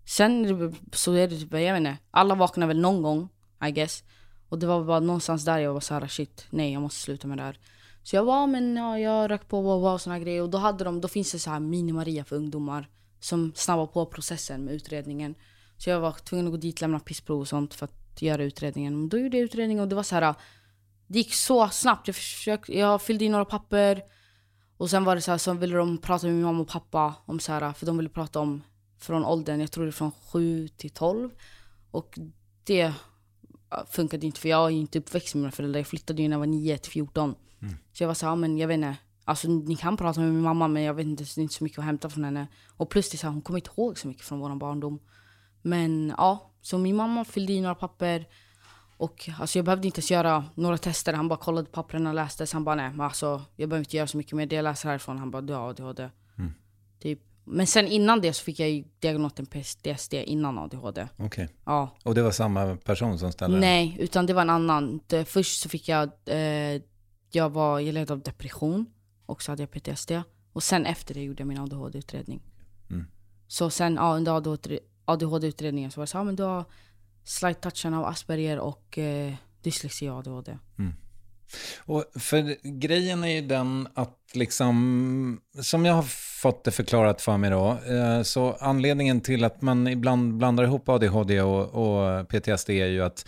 Sen 0.09 0.73
så 0.93 1.13
är 1.13 1.27
det 1.27 1.37
typ, 1.37 1.53
jag 1.53 1.59
vet 1.59 1.77
inte, 1.77 1.97
alla 2.11 2.35
vaknar 2.35 2.67
väl 2.67 2.79
någon 2.79 3.01
gång, 3.01 3.29
I 3.67 3.71
guess. 3.71 4.03
Och 4.49 4.59
det 4.59 4.67
var 4.67 4.83
bara 4.83 4.99
någonstans 4.99 5.45
där 5.45 5.59
jag 5.59 5.73
var 5.73 5.79
så 5.79 5.93
här, 5.93 6.07
shit, 6.07 6.47
nej 6.49 6.73
jag 6.73 6.81
måste 6.81 6.99
sluta 6.99 7.27
med 7.27 7.37
det 7.37 7.43
här. 7.43 7.59
Så 8.03 8.15
jag 8.15 8.23
var 8.23 8.43
ah, 8.43 8.47
men 8.47 8.75
ja, 8.75 8.99
jag 8.99 9.31
rök 9.31 9.47
på 9.47 9.59
och, 9.59 9.93
och 9.93 10.01
såna 10.01 10.19
grejer 10.19 10.41
och 10.41 10.49
då 10.49 10.57
hade 10.57 10.83
de, 10.83 11.01
då 11.01 11.07
finns 11.07 11.31
det 11.31 11.39
så 11.39 11.49
här 11.49 11.59
mini-Maria 11.59 12.23
för 12.23 12.35
ungdomar 12.35 12.89
som 13.19 13.51
snabbar 13.55 13.87
på 13.87 14.05
processen 14.05 14.65
med 14.65 14.73
utredningen. 14.73 15.35
Så 15.77 15.89
jag 15.89 15.99
var 15.99 16.11
tvungen 16.11 16.47
att 16.47 16.51
gå 16.51 16.57
dit, 16.57 16.81
lämna 16.81 16.99
pissprov 16.99 17.39
och 17.39 17.47
sånt 17.47 17.73
för 17.73 17.85
att 17.85 17.98
göra 18.25 18.43
utredningen. 18.43 19.09
Då 19.09 19.17
gjorde 19.17 19.37
jag 19.37 19.43
utredningen 19.43 19.83
och 19.83 19.89
det 19.89 19.95
var 19.95 20.03
så 20.03 20.15
här. 20.15 20.35
Det 21.07 21.17
gick 21.19 21.33
så 21.33 21.69
snabbt. 21.69 22.07
Jag, 22.07 22.15
försökte, 22.15 22.77
jag 22.77 23.01
fyllde 23.01 23.25
i 23.25 23.29
några 23.29 23.45
papper. 23.45 24.01
Och 24.77 24.89
sen 24.89 25.03
var 25.03 25.15
det 25.15 25.21
så 25.21 25.31
här, 25.31 25.37
så 25.37 25.53
ville 25.53 25.77
de 25.77 25.97
prata 25.97 26.27
med 26.27 26.35
min 26.35 26.45
mamma 26.45 26.61
och 26.61 26.67
pappa 26.67 27.15
om 27.25 27.39
så 27.39 27.51
här, 27.51 27.73
för 27.73 27.85
de 27.85 27.97
ville 27.97 28.09
prata 28.09 28.39
om 28.39 28.61
från 28.99 29.25
åldern, 29.25 29.59
jag 29.59 29.71
tror 29.71 29.83
det 29.83 29.89
är 29.89 29.91
från 29.91 30.11
7 30.11 30.67
till 30.67 30.89
12. 30.89 31.29
Och 31.91 32.19
det 32.63 32.93
funkade 33.89 34.25
inte 34.25 34.39
för 34.39 34.49
jag 34.49 34.65
är 34.65 34.69
inte 34.69 34.99
uppväxt 34.99 35.35
med 35.35 35.41
mina 35.41 35.51
föräldrar. 35.51 35.79
Jag 35.79 35.87
flyttade 35.87 36.21
ju 36.21 36.27
när 36.27 36.35
jag 36.35 36.39
var 36.39 36.47
9 36.47 36.77
till 36.77 36.91
14. 36.91 37.35
Mm. 37.61 37.75
Så 37.93 38.03
jag 38.03 38.07
var 38.07 38.13
så 38.13 38.27
här, 38.27 38.35
men 38.35 38.57
jag 38.57 38.67
vet 38.67 38.75
inte. 38.75 38.95
Alltså 39.25 39.47
ni 39.47 39.75
kan 39.75 39.97
prata 39.97 40.19
med 40.19 40.33
min 40.33 40.41
mamma 40.41 40.67
men 40.67 40.83
jag 40.83 40.93
vet 40.93 41.05
inte, 41.05 41.23
det 41.23 41.37
är 41.37 41.41
inte 41.41 41.55
så 41.55 41.63
mycket 41.63 41.79
att 41.79 41.85
hämta 41.85 42.09
från 42.09 42.23
henne. 42.23 42.47
Och 42.77 42.89
plus 42.89 43.09
det 43.09 43.15
är 43.15 43.17
så 43.17 43.27
här, 43.27 43.33
hon 43.33 43.41
kommer 43.41 43.59
inte 43.59 43.71
ihåg 43.77 43.97
så 43.97 44.07
mycket 44.07 44.25
från 44.25 44.39
vår 44.39 44.55
barndom. 44.55 44.99
Men 45.61 46.13
ja, 46.17 46.48
så 46.61 46.77
min 46.77 46.95
mamma 46.95 47.25
fyllde 47.25 47.53
i 47.53 47.61
några 47.61 47.75
papper. 47.75 48.27
Och 48.97 49.29
alltså, 49.39 49.57
jag 49.57 49.65
behövde 49.65 49.87
inte 49.87 49.99
ens 49.99 50.11
göra 50.11 50.45
några 50.55 50.77
tester. 50.77 51.13
Han 51.13 51.27
bara 51.27 51.39
kollade 51.39 51.69
papperna 51.69 52.09
och 52.09 52.15
läste. 52.15 52.47
Så 52.47 52.55
han 52.55 52.63
bara 52.63 52.75
nej, 52.75 52.91
alltså, 52.99 53.41
jag 53.55 53.69
behöver 53.69 53.85
inte 53.85 53.97
göra 53.97 54.07
så 54.07 54.17
mycket 54.17 54.33
mer. 54.33 54.45
Det 54.45 54.55
jag 54.55 54.63
läser 54.63 54.89
härifrån. 54.89 55.17
Han 55.17 55.31
bara 55.31 55.41
du 55.41 55.53
har 55.53 55.69
ADHD. 55.69 56.09
Mm. 56.37 56.53
Typ. 56.99 57.19
Men 57.43 57.67
sen 57.67 57.87
innan 57.87 58.21
det 58.21 58.33
så 58.33 58.43
fick 58.43 58.59
jag 58.59 58.69
ju 58.69 58.83
diagnosen 58.99 59.45
PTSD 59.45 60.13
innan 60.13 60.57
ADHD. 60.57 61.07
Okej. 61.13 61.25
Okay. 61.25 61.47
Ja. 61.65 61.97
Och 62.03 62.15
det 62.15 62.21
var 62.21 62.31
samma 62.31 62.75
person 62.75 63.19
som 63.19 63.31
ställde 63.31 63.59
Nej, 63.59 63.97
utan 63.99 64.25
det 64.25 64.33
var 64.33 64.41
en 64.41 64.49
annan. 64.49 64.99
Det, 65.07 65.25
först 65.25 65.61
så 65.61 65.69
fick 65.69 65.89
jag, 65.89 66.09
eh, 66.25 66.81
jag 67.31 67.49
var, 67.49 67.79
jag 67.79 67.93
led 67.93 68.11
av 68.11 68.21
depression. 68.21 68.85
Och 69.25 69.41
så 69.41 69.51
hade 69.51 69.63
jag 69.63 69.71
PTSD. 69.71 70.11
Och 70.53 70.63
sen 70.63 70.85
efter 70.85 71.13
det 71.13 71.23
gjorde 71.23 71.41
jag 71.41 71.47
min 71.47 71.59
ADHD-utredning. 71.59 72.41
Mm. 72.89 73.05
Så 73.47 73.69
sen, 73.69 73.95
ja, 73.95 74.15
under 74.15 74.31
ADHD-utredningen 75.09 75.91
så 75.91 75.99
var 75.99 76.05
det 76.05 76.07
så 76.07 76.17
här, 76.17 76.21
ah, 76.21 76.25
men 76.25 76.35
du 76.35 76.43
har 76.43 76.65
slight 77.23 77.61
touchen 77.61 77.93
av 77.93 78.05
Asperger 78.05 78.59
och 78.59 78.97
eh, 78.97 79.33
dyslexi 79.61 80.09
och 80.09 80.17
ADHD. 80.17 80.57
Mm. 80.79 80.93
Och 81.77 82.05
för 82.15 82.57
grejen 82.79 83.23
är 83.23 83.27
ju 83.27 83.41
den 83.41 83.87
att 83.93 84.17
liksom, 84.33 85.41
som 85.61 85.85
jag 85.85 85.93
har 85.93 86.05
fått 86.41 86.63
det 86.63 86.71
förklarat 86.71 87.21
för 87.21 87.37
mig 87.37 87.49
då, 87.49 87.77
eh, 87.87 88.21
så 88.21 88.53
anledningen 88.59 89.21
till 89.21 89.43
att 89.43 89.61
man 89.61 89.87
ibland 89.87 90.37
blandar 90.37 90.63
ihop 90.63 90.89
ADHD 90.89 91.41
och, 91.41 91.65
och 91.69 92.29
PTSD 92.29 92.69
är 92.69 92.87
ju 92.87 93.03
att 93.03 93.27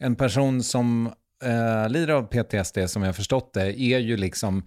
en 0.00 0.16
person 0.16 0.62
som 0.62 1.06
eh, 1.44 1.88
lider 1.88 2.14
av 2.14 2.22
PTSD, 2.22 2.78
som 2.86 3.02
jag 3.02 3.08
har 3.08 3.12
förstått 3.12 3.54
det, 3.54 3.80
är 3.80 3.98
ju 3.98 4.16
liksom 4.16 4.66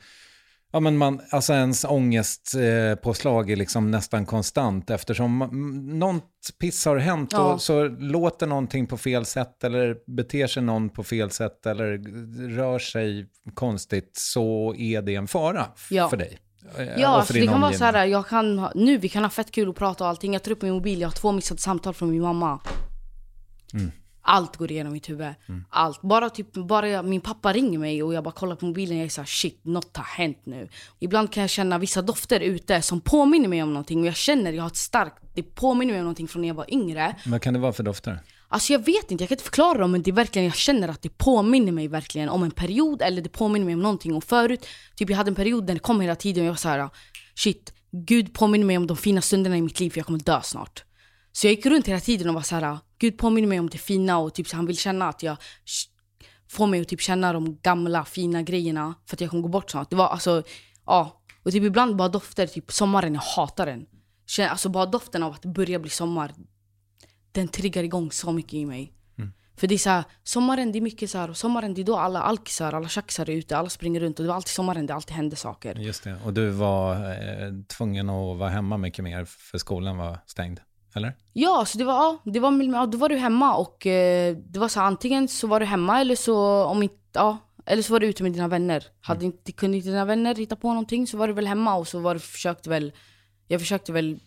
Ja, 0.75 0.79
men 0.79 0.97
man, 0.97 1.21
alltså 1.29 1.53
ens 1.53 1.85
ångestpåslag 1.85 3.49
eh, 3.49 3.53
är 3.53 3.55
liksom 3.55 3.91
nästan 3.91 4.25
konstant 4.25 4.89
eftersom 4.89 5.39
något 5.99 6.59
piss 6.59 6.85
har 6.85 6.97
hänt 6.97 7.29
ja. 7.33 7.53
och 7.53 7.61
så 7.61 7.87
låter 7.87 8.47
någonting 8.47 8.87
på 8.87 8.97
fel 8.97 9.25
sätt 9.25 9.63
eller 9.63 9.97
beter 10.15 10.47
sig 10.47 10.63
någon 10.63 10.89
på 10.89 11.03
fel 11.03 11.31
sätt 11.31 11.65
eller 11.65 11.97
rör 12.55 12.79
sig 12.79 13.25
konstigt 13.53 14.11
så 14.13 14.75
är 14.77 15.01
det 15.01 15.15
en 15.15 15.27
fara 15.27 15.65
ja. 15.89 16.09
för 16.09 16.17
dig. 16.17 16.39
Eh, 16.77 16.87
ja, 17.01 17.07
alltså 17.07 17.33
det 17.33 17.47
kan 17.47 17.61
vara 17.61 17.73
så 17.73 17.83
här, 17.83 18.05
jag 18.05 18.27
kan, 18.27 18.69
nu 18.75 18.97
vi 18.97 19.09
kan 19.09 19.23
ha 19.23 19.29
fett 19.29 19.51
kul 19.51 19.69
och 19.69 19.75
prata 19.75 20.03
och 20.03 20.09
allting. 20.09 20.33
Jag 20.33 20.43
tar 20.43 20.51
upp 20.51 20.61
min 20.61 20.73
mobil, 20.73 21.01
jag 21.01 21.07
har 21.07 21.13
två 21.13 21.31
missade 21.31 21.61
samtal 21.61 21.93
från 21.93 22.11
min 22.11 22.21
mamma. 22.21 22.59
Mm. 23.73 23.91
Allt 24.25 24.57
går 24.57 24.71
igenom 24.71 24.93
mitt 24.93 25.09
huvud. 25.09 25.33
Mm. 25.49 25.65
Allt. 25.69 26.01
Bara, 26.01 26.29
typ, 26.29 26.53
bara 26.53 26.89
jag, 26.89 27.05
min 27.05 27.21
pappa 27.21 27.53
ringer 27.53 27.79
mig 27.79 28.03
och 28.03 28.13
jag 28.13 28.23
bara 28.23 28.33
kollar 28.33 28.55
på 28.55 28.65
mobilen 28.65 28.95
och 28.95 28.99
jag 28.99 29.05
är 29.05 29.09
såhär 29.09 29.25
shit, 29.25 29.59
något 29.63 29.97
har 29.97 30.03
hänt 30.03 30.37
nu. 30.43 30.69
Ibland 30.99 31.31
kan 31.31 31.41
jag 31.41 31.49
känna 31.49 31.77
vissa 31.77 32.01
dofter 32.01 32.39
ute 32.39 32.81
som 32.81 33.01
påminner 33.01 33.47
mig 33.47 33.63
om 33.63 33.73
någonting 33.73 33.99
och 33.99 34.07
jag 34.07 34.15
känner, 34.15 34.53
jag 34.53 34.63
har 34.63 34.67
ett 34.67 34.75
starkt, 34.75 35.15
det 35.33 35.43
påminner 35.43 35.93
mig 35.93 35.99
om 35.99 36.05
någonting 36.05 36.27
från 36.27 36.41
när 36.41 36.47
jag 36.47 36.55
var 36.55 36.73
yngre. 36.73 37.15
Vad 37.25 37.41
kan 37.41 37.53
det 37.53 37.59
vara 37.59 37.73
för 37.73 37.83
dofter? 37.83 38.19
Alltså 38.47 38.73
jag 38.73 38.85
vet 38.85 39.11
inte, 39.11 39.23
jag 39.23 39.29
kan 39.29 39.35
inte 39.35 39.43
förklara 39.43 39.77
dem 39.77 39.91
men 39.91 40.01
det 40.01 40.11
är 40.11 40.15
verkligen, 40.15 40.45
jag 40.45 40.55
känner 40.55 40.87
att 40.87 41.01
det 41.01 41.17
påminner 41.17 41.71
mig 41.71 41.87
verkligen 41.87 42.29
om 42.29 42.43
en 42.43 42.51
period 42.51 43.01
eller 43.01 43.21
det 43.21 43.29
påminner 43.29 43.65
mig 43.65 43.73
om 43.73 43.81
någonting. 43.81 44.15
Och 44.15 44.23
förut, 44.23 44.67
typ 44.95 45.09
jag 45.09 45.17
hade 45.17 45.31
en 45.31 45.35
period 45.35 45.65
där 45.67 45.73
det 45.73 45.79
kom 45.79 46.01
hela 46.01 46.15
tiden 46.15 46.41
och 46.41 46.47
jag 46.47 46.51
var 46.51 46.57
såhär 46.57 46.89
shit, 47.35 47.73
Gud 47.91 48.33
påminner 48.33 48.65
mig 48.65 48.77
om 48.77 48.87
de 48.87 48.97
fina 48.97 49.21
stunderna 49.21 49.57
i 49.57 49.61
mitt 49.61 49.79
liv 49.79 49.89
för 49.89 49.99
jag 49.99 50.05
kommer 50.05 50.19
dö 50.19 50.41
snart. 50.43 50.83
Så 51.35 51.47
jag 51.47 51.51
gick 51.51 51.65
runt 51.65 51.87
hela 51.87 51.99
tiden 51.99 52.29
och 52.29 52.33
var 52.33 52.41
såhär 52.41 52.77
Gud 52.97 53.17
påminner 53.17 53.47
mig 53.47 53.59
om 53.59 53.69
det 53.69 53.77
fina 53.77 54.17
och 54.17 54.33
typ 54.33 54.47
så 54.47 54.55
han 54.55 54.65
vill 54.65 54.77
känna 54.77 55.09
att 55.09 55.23
jag 55.23 55.37
får 56.49 56.67
mig 56.67 56.81
att 56.81 56.87
typ 56.87 57.01
känna 57.01 57.33
de 57.33 57.59
gamla 57.61 58.05
fina 58.05 58.41
grejerna 58.41 58.93
för 59.05 59.15
att 59.15 59.21
jag 59.21 59.29
kommer 59.29 59.43
gå 59.43 59.49
bort 59.49 59.71
snart. 59.71 59.89
Det 59.89 59.95
var 59.95 60.07
alltså, 60.07 60.43
ja. 60.85 61.23
Och 61.43 61.51
typ 61.51 61.63
ibland 61.63 61.95
bara 61.95 62.09
dofter, 62.09 62.47
typ 62.47 62.71
sommaren, 62.71 63.13
jag 63.13 63.21
hatar 63.21 63.65
den. 63.65 63.85
Alltså 64.49 64.69
bara 64.69 64.85
doften 64.85 65.23
av 65.23 65.31
att 65.31 65.41
det 65.41 65.47
börjar 65.47 65.79
bli 65.79 65.89
sommar, 65.89 66.33
den 67.31 67.47
triggar 67.47 67.83
igång 67.83 68.11
så 68.11 68.31
mycket 68.31 68.53
i 68.53 68.65
mig. 68.65 68.93
Mm. 69.17 69.33
För 69.57 69.67
det 69.67 69.73
är 69.73 69.77
såhär, 69.77 70.03
sommaren 70.23 70.71
det 70.71 70.79
är 70.79 70.81
mycket 70.81 71.09
så 71.09 71.17
här, 71.17 71.33
sommaren 71.33 71.73
det 71.73 71.81
är 71.81 71.85
då 71.85 71.97
alla 71.97 72.21
alkisar, 72.21 72.73
alla 72.73 72.87
tjackisar 72.87 73.29
är 73.29 73.33
ute, 73.33 73.57
alla 73.57 73.69
springer 73.69 73.99
runt 73.99 74.19
och 74.19 74.23
det 74.23 74.27
var 74.27 74.35
alltid 74.35 74.49
sommaren 74.49 74.85
det 74.85 74.93
alltid 74.93 75.15
hände 75.15 75.35
saker. 75.35 75.75
Just 75.75 76.03
det, 76.03 76.15
och 76.25 76.33
du 76.33 76.49
var 76.49 76.95
eh, 76.95 77.51
tvungen 77.77 78.09
att 78.09 78.37
vara 78.37 78.49
hemma 78.49 78.77
mycket 78.77 79.03
mer 79.03 79.25
för 79.25 79.57
skolan 79.57 79.97
var 79.97 80.19
stängd? 80.25 80.59
Eller? 80.95 81.13
Ja, 81.33 81.65
så 81.65 81.77
det 81.77 81.83
var, 81.83 81.93
ja, 81.93 82.21
det 82.25 82.39
var, 82.39 82.63
ja, 82.63 82.85
då 82.85 82.97
var 82.97 83.09
du 83.09 83.15
hemma 83.15 83.55
och 83.55 83.87
eh, 83.87 84.37
det 84.37 84.59
var 84.59 84.67
så 84.67 84.81
antingen 84.81 85.27
så 85.27 85.47
var 85.47 85.59
du 85.59 85.65
hemma 85.65 86.01
eller 86.01 86.15
så 86.15 86.63
om 86.63 86.83
inte, 86.83 86.95
ja, 87.13 87.37
eller 87.65 87.83
så 87.83 87.93
var 87.93 87.99
du 87.99 88.07
ute 88.07 88.23
med 88.23 88.31
dina 88.33 88.47
vänner. 88.47 88.83
Hade 89.01 89.25
mm. 89.25 89.31
inte, 89.31 89.51
kunde 89.51 89.77
inte 89.77 89.89
dina 89.89 90.05
vänner 90.05 90.35
hitta 90.35 90.55
på 90.55 90.67
någonting 90.67 91.07
så 91.07 91.17
var 91.17 91.27
du 91.27 91.33
väl 91.33 91.47
hemma 91.47 91.75
och 91.75 91.87
så 91.87 91.99
var 91.99 92.13
du, 92.13 92.19
försökte 92.19 92.69
väl, 92.69 92.93
jag 93.47 93.61
försökte 93.61 93.91
väl 93.91 94.19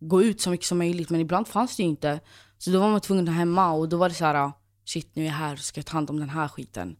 gå 0.00 0.22
ut 0.22 0.40
så 0.40 0.50
mycket 0.50 0.66
som 0.66 0.78
möjligt. 0.78 1.10
Men 1.10 1.20
ibland 1.20 1.48
fanns 1.48 1.76
det 1.76 1.82
ju 1.82 1.88
inte. 1.88 2.20
Så 2.58 2.70
då 2.70 2.80
var 2.80 2.90
man 2.90 3.00
tvungen 3.00 3.24
att 3.24 3.28
vara 3.28 3.38
hemma 3.38 3.72
och 3.72 3.88
då 3.88 3.96
var 3.96 4.08
det 4.08 4.14
så 4.14 4.24
här, 4.24 4.52
shit 4.84 5.16
nu 5.16 5.22
är 5.22 5.26
jag 5.26 5.34
här, 5.34 5.56
ska 5.56 5.78
jag 5.78 5.86
ta 5.86 5.92
hand 5.92 6.10
om 6.10 6.20
den 6.20 6.30
här 6.30 6.48
skiten. 6.48 6.96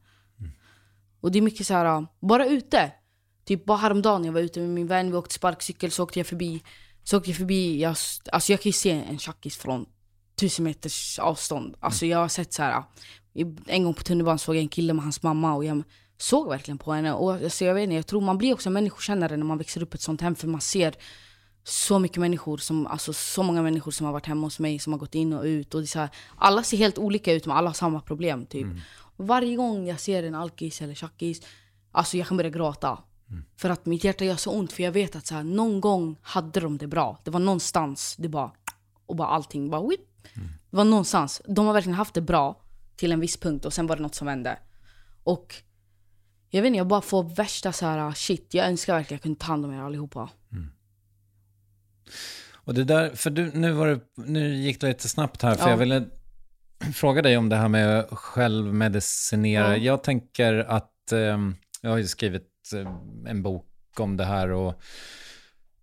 Och 1.20 1.32
det 1.32 1.38
är 1.38 1.42
mycket 1.42 1.66
så 1.66 1.74
här, 1.74 2.06
bara 2.20 2.46
ute. 2.46 2.92
Typ 3.44 3.64
bara 3.64 3.78
häromdagen 3.78 4.24
jag 4.24 4.32
var 4.32 4.40
ute 4.40 4.60
med 4.60 4.68
min 4.68 4.86
vän, 4.86 5.10
vi 5.10 5.16
åkte 5.16 5.34
sparkcykel, 5.34 5.90
så 5.90 6.02
åkte 6.02 6.18
jag 6.18 6.26
förbi. 6.26 6.62
Så 7.08 7.16
åkte 7.16 7.30
jag 7.30 7.36
förbi, 7.36 7.80
jag, 7.80 7.96
alltså 8.32 8.52
jag 8.52 8.60
kan 8.60 8.68
ju 8.68 8.72
se 8.72 8.90
en 8.90 9.18
tjackis 9.18 9.56
från 9.56 9.86
tusen 10.34 10.64
meters 10.64 11.18
avstånd. 11.18 11.76
Alltså 11.80 12.06
jag 12.06 12.18
har 12.18 12.28
sett 12.28 12.52
så 12.52 12.62
här. 12.62 12.82
En 13.66 13.84
gång 13.84 13.94
på 13.94 14.02
tunnelbanan 14.02 14.38
såg 14.38 14.56
jag 14.56 14.62
en 14.62 14.68
kille 14.68 14.92
med 14.92 15.02
hans 15.04 15.22
mamma 15.22 15.54
och 15.54 15.64
jag 15.64 15.82
såg 16.18 16.48
verkligen 16.48 16.78
på 16.78 16.92
henne. 16.92 17.12
Och 17.12 17.32
alltså 17.32 17.64
jag 17.64 17.74
vet 17.74 17.82
inte, 17.82 17.94
jag 17.94 18.06
tror 18.06 18.20
man 18.20 18.38
blir 18.38 18.54
också 18.54 18.70
människokännare 18.70 19.36
när 19.36 19.44
man 19.44 19.58
växer 19.58 19.82
upp 19.82 19.94
i 19.94 19.96
ett 19.96 20.00
sånt 20.00 20.20
hem 20.20 20.34
för 20.34 20.48
man 20.48 20.60
ser 20.60 20.94
så 21.64 21.98
mycket 21.98 22.18
människor, 22.18 22.56
som, 22.58 22.86
alltså 22.86 23.12
så 23.12 23.42
många 23.42 23.62
människor 23.62 23.90
som 23.90 24.06
har 24.06 24.12
varit 24.12 24.26
hemma 24.26 24.46
hos 24.46 24.58
mig, 24.58 24.78
som 24.78 24.92
har 24.92 25.00
gått 25.00 25.14
in 25.14 25.32
och 25.32 25.44
ut. 25.44 25.74
Och 25.74 25.80
det 25.80 25.86
så 25.86 25.98
här, 25.98 26.10
alla 26.36 26.62
ser 26.62 26.76
helt 26.76 26.98
olika 26.98 27.32
ut 27.32 27.46
men 27.46 27.56
alla 27.56 27.68
har 27.68 27.74
samma 27.74 28.00
problem 28.00 28.46
typ. 28.46 28.64
Mm. 28.64 28.80
Varje 29.16 29.56
gång 29.56 29.86
jag 29.86 30.00
ser 30.00 30.22
en 30.22 30.34
alkis 30.34 30.82
eller 30.82 30.94
tjackis, 30.94 31.40
alltså 31.92 32.16
jag 32.16 32.26
kan 32.26 32.36
börja 32.36 32.50
gråta. 32.50 32.98
För 33.56 33.70
att 33.70 33.86
mitt 33.86 34.04
hjärta 34.04 34.24
gör 34.24 34.36
så 34.36 34.50
ont 34.52 34.72
för 34.72 34.82
jag 34.82 34.92
vet 34.92 35.16
att 35.16 35.26
så 35.26 35.34
här, 35.34 35.42
någon 35.42 35.80
gång 35.80 36.16
hade 36.22 36.60
de 36.60 36.78
det 36.78 36.86
bra. 36.86 37.20
Det 37.24 37.30
var 37.30 37.40
någonstans, 37.40 38.16
det 38.18 38.28
bara, 38.28 38.52
och 39.06 39.16
bara 39.16 39.28
allting 39.28 39.70
bara 39.70 39.88
whip. 39.88 40.00
Det 40.70 40.76
var 40.76 40.84
någonstans. 40.84 41.42
De 41.48 41.66
har 41.66 41.72
verkligen 41.72 41.96
haft 41.98 42.14
det 42.14 42.20
bra 42.20 42.60
till 42.96 43.12
en 43.12 43.20
viss 43.20 43.36
punkt 43.36 43.64
och 43.64 43.72
sen 43.72 43.86
var 43.86 43.96
det 43.96 44.02
något 44.02 44.14
som 44.14 44.26
vände. 44.26 44.58
Och 45.24 45.54
jag 46.50 46.62
vet 46.62 46.66
inte, 46.66 46.76
jag 46.76 46.86
bara 46.88 47.00
får 47.00 47.22
värsta 47.22 47.72
så 47.72 47.86
här 47.86 48.12
shit. 48.12 48.54
Jag 48.54 48.66
önskar 48.66 48.94
verkligen 48.94 49.06
att 49.06 49.10
jag 49.10 49.22
kunde 49.22 49.38
ta 49.38 49.46
hand 49.46 49.64
om 49.64 49.72
er 49.72 49.80
allihopa. 49.80 50.30
Och 52.52 52.74
det 52.74 52.84
där, 52.84 53.10
för 53.10 53.30
du, 53.30 53.50
nu, 53.54 53.72
var 53.72 53.86
det, 53.86 54.00
nu 54.16 54.56
gick 54.56 54.80
det 54.80 54.88
lite 54.88 55.08
snabbt 55.08 55.42
här, 55.42 55.54
för 55.54 55.64
Ja. 55.64 55.70
jag 55.70 55.76
ville 55.76 56.04
fråga 56.94 57.22
dig 57.22 57.36
om 57.36 57.48
det 57.48 57.56
här 57.56 57.68
med 57.68 58.06
självmedicinera. 58.10 59.76
Ja. 59.76 59.76
Jag 59.76 60.02
tänker 60.02 60.54
att, 60.54 61.12
ehm, 61.12 61.56
jag 61.80 61.90
har 61.90 61.98
ju 61.98 62.06
skrivit 62.06 62.42
eh, 62.42 62.57
Eh, 62.72 62.94
en 63.26 63.42
bok 63.42 63.66
om 63.98 64.16
det 64.16 64.24
här 64.24 64.50
och 64.50 64.80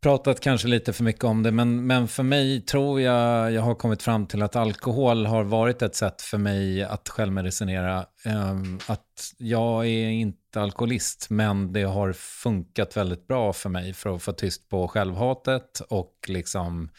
pratat 0.06 0.40
kanske 0.40 0.68
lite 0.68 0.94
för 0.94 1.04
mycket 1.04 1.24
om 1.24 1.44
det, 1.44 1.52
men, 1.52 1.88
men 1.88 2.08
för 2.08 2.24
mig 2.24 2.62
tror 2.62 3.02
jag 3.02 3.52
jag 3.52 3.62
har 3.62 3.76
kommit 3.76 4.04
fram 4.04 4.28
till 4.28 4.42
att 4.42 4.56
alkohol 4.56 5.26
har 5.26 5.44
varit 5.44 5.82
ett 5.82 5.96
sätt 5.96 6.22
för 6.22 6.38
mig 6.38 6.84
att 6.84 7.10
självmedicinera. 7.10 8.06
Ehm, 8.26 8.80
att 8.88 9.34
jag 9.38 9.88
är 9.88 10.10
inte 10.10 10.62
alkoholist, 10.62 11.30
men 11.30 11.74
det 11.74 11.84
har 11.84 12.14
funkat 12.14 12.98
väldigt 12.98 13.28
bra 13.28 13.54
för 13.54 13.70
mig 13.70 13.94
för 13.94 14.16
att 14.16 14.24
få 14.24 14.32
tyst 14.32 14.70
på 14.70 14.88
självhatet 14.88 15.80
och 15.90 16.16
liksom, 16.28 16.90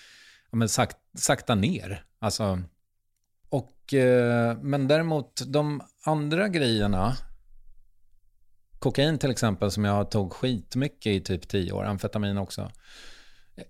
ja, 0.51 0.57
men 0.57 0.69
sak, 0.69 0.91
sakta 1.19 1.55
ner. 1.55 2.05
Alltså, 2.19 2.63
och, 3.49 3.95
eh, 3.95 4.59
men 4.63 4.89
däremot 4.89 5.43
de 5.47 5.83
andra 6.05 6.49
grejerna, 6.49 7.17
kokain 8.79 9.19
till 9.19 9.31
exempel 9.31 9.71
som 9.71 9.85
jag 9.85 10.11
tog 10.11 10.33
skitmycket 10.33 11.07
i 11.07 11.21
typ 11.21 11.49
tio 11.49 11.73
år, 11.73 11.85
amfetamin 11.85 12.39
också, 12.39 12.71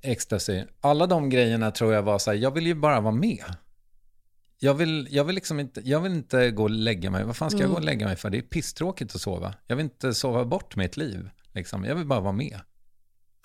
ecstasy. 0.03 0.65
Alla 0.81 1.07
de 1.07 1.31
grejerna 1.31 1.71
tror 1.71 1.95
jag 1.95 2.03
var 2.03 2.19
så 2.19 2.31
här, 2.31 2.39
jag 2.39 2.51
vill 2.51 2.67
ju 2.67 2.75
bara 2.75 3.01
vara 3.01 3.15
med. 3.15 3.45
Jag 4.59 4.75
vill, 4.75 5.09
jag 5.11 5.25
vill 5.25 5.35
liksom 5.35 5.61
inte, 5.61 5.81
jag 5.85 6.01
vill 6.01 6.13
inte 6.13 6.51
gå 6.51 6.63
och 6.63 6.71
lägga 6.71 7.11
mig. 7.11 7.25
Vad 7.25 7.37
fan 7.37 7.51
ska 7.51 7.61
jag 7.61 7.71
gå 7.71 7.77
och 7.77 7.85
lägga 7.85 8.07
mig 8.07 8.17
för? 8.17 8.31
Det 8.31 8.39
är 8.39 8.43
pisstråkigt 8.43 9.15
att 9.15 9.21
sova. 9.21 9.55
Jag 9.67 9.77
vill 9.77 9.85
inte 9.85 10.15
sova 10.15 10.45
bort 10.45 10.77
mitt 10.77 10.97
liv. 10.97 11.31
Liksom. 11.53 11.85
Jag 11.85 11.95
vill 11.95 12.07
bara 12.07 12.21
vara 12.21 12.33
med. 12.33 12.61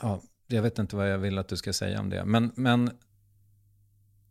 Ja, 0.02 0.22
jag 0.48 0.62
vet 0.62 0.80
inte 0.80 0.96
vad 0.96 1.12
jag 1.12 1.18
vill 1.18 1.38
att 1.38 1.48
du 1.48 1.58
ska 1.58 1.74
säga 1.74 2.00
om 2.00 2.10
det. 2.10 2.26
Men, 2.26 2.52
men 2.56 2.92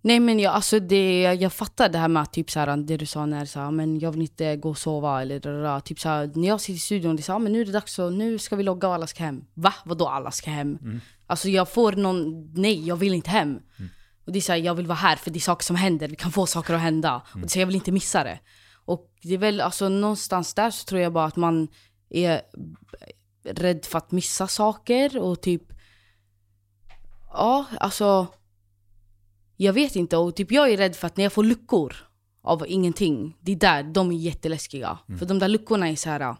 Nej 0.02 0.20
men 0.20 0.38
jag, 0.38 0.54
alltså 0.54 0.80
det, 0.80 1.22
jag 1.22 1.52
fattar 1.52 1.88
det 1.88 1.98
här 1.98 2.08
med 2.08 2.22
att 2.22 2.32
typ 2.32 2.50
så 2.50 2.60
här, 2.60 2.76
det 2.76 2.96
du 2.96 3.06
sa 3.06 3.26
när 3.26 3.44
så 3.44 3.60
här, 3.60 3.70
men 3.70 3.98
jag 3.98 4.12
vill 4.12 4.22
inte 4.22 4.56
gå 4.56 4.70
och 4.70 4.78
sova 4.78 5.22
eller 5.22 5.62
da. 5.62 5.80
typ 5.80 6.00
så 6.00 6.08
här, 6.08 6.30
när 6.34 6.48
jag 6.48 6.60
sitter 6.60 6.76
i 6.76 6.78
studion 6.78 7.16
det 7.16 7.20
är 7.20 7.24
så 7.24 7.32
här, 7.32 7.38
men 7.38 7.52
nu 7.52 7.60
är 7.60 7.64
det 7.64 7.72
dags 7.72 7.94
så 7.94 8.10
nu 8.10 8.38
ska 8.38 8.56
vi 8.56 8.62
logga 8.62 8.88
och 8.88 8.94
alla 8.94 9.06
ska 9.06 9.22
hem. 9.24 9.44
Va? 9.54 9.74
Vadå 9.84 10.08
alla 10.08 10.30
ska 10.30 10.50
hem? 10.50 10.78
Alltså 11.26 11.48
jag 11.48 11.72
får 11.72 11.92
någon, 11.92 12.50
nej 12.54 12.86
jag 12.86 12.96
vill 12.96 13.14
inte 13.14 13.30
hem. 13.30 13.58
Och 14.24 14.32
det 14.32 14.38
är 14.38 14.40
så 14.40 14.52
här, 14.52 14.58
jag 14.58 14.74
vill 14.74 14.86
vara 14.86 14.98
här 14.98 15.16
för 15.16 15.30
det 15.30 15.38
är 15.38 15.40
saker 15.40 15.64
som 15.64 15.76
händer, 15.76 16.08
vi 16.08 16.16
kan 16.16 16.32
få 16.32 16.46
saker 16.46 16.74
att 16.74 16.80
hända. 16.80 17.22
Och 17.32 17.40
det 17.40 17.46
är 17.46 17.48
så 17.48 17.54
här, 17.54 17.60
jag 17.60 17.66
vill 17.66 17.76
inte 17.76 17.92
missa 17.92 18.24
det. 18.24 18.38
Och 18.84 19.14
det 19.22 19.34
är 19.34 19.38
väl 19.38 19.60
alltså 19.60 19.88
någonstans 19.88 20.54
där 20.54 20.70
så 20.70 20.84
tror 20.84 21.00
jag 21.00 21.12
bara 21.12 21.24
att 21.24 21.36
man 21.36 21.68
är 22.10 22.42
rädd 23.44 23.84
för 23.84 23.98
att 23.98 24.12
missa 24.12 24.46
saker 24.48 25.18
och 25.18 25.40
typ 25.40 25.62
Ja, 27.32 27.64
alltså 27.80 28.26
jag 29.64 29.72
vet 29.72 29.96
inte 29.96 30.16
och 30.16 30.36
typ 30.36 30.52
jag 30.52 30.70
är 30.72 30.76
rädd 30.76 30.96
för 30.96 31.06
att 31.06 31.16
när 31.16 31.24
jag 31.24 31.32
får 31.32 31.44
luckor 31.44 31.96
av 32.42 32.64
ingenting, 32.68 33.36
det 33.40 33.52
är 33.52 33.56
där 33.56 33.82
de 33.82 34.10
är 34.12 34.16
jätteläskiga. 34.16 34.98
För 35.18 35.26
de 35.26 35.38
där 35.38 35.48
luckorna 35.48 35.88
är 35.88 35.96
så 35.96 36.10
här. 36.10 36.36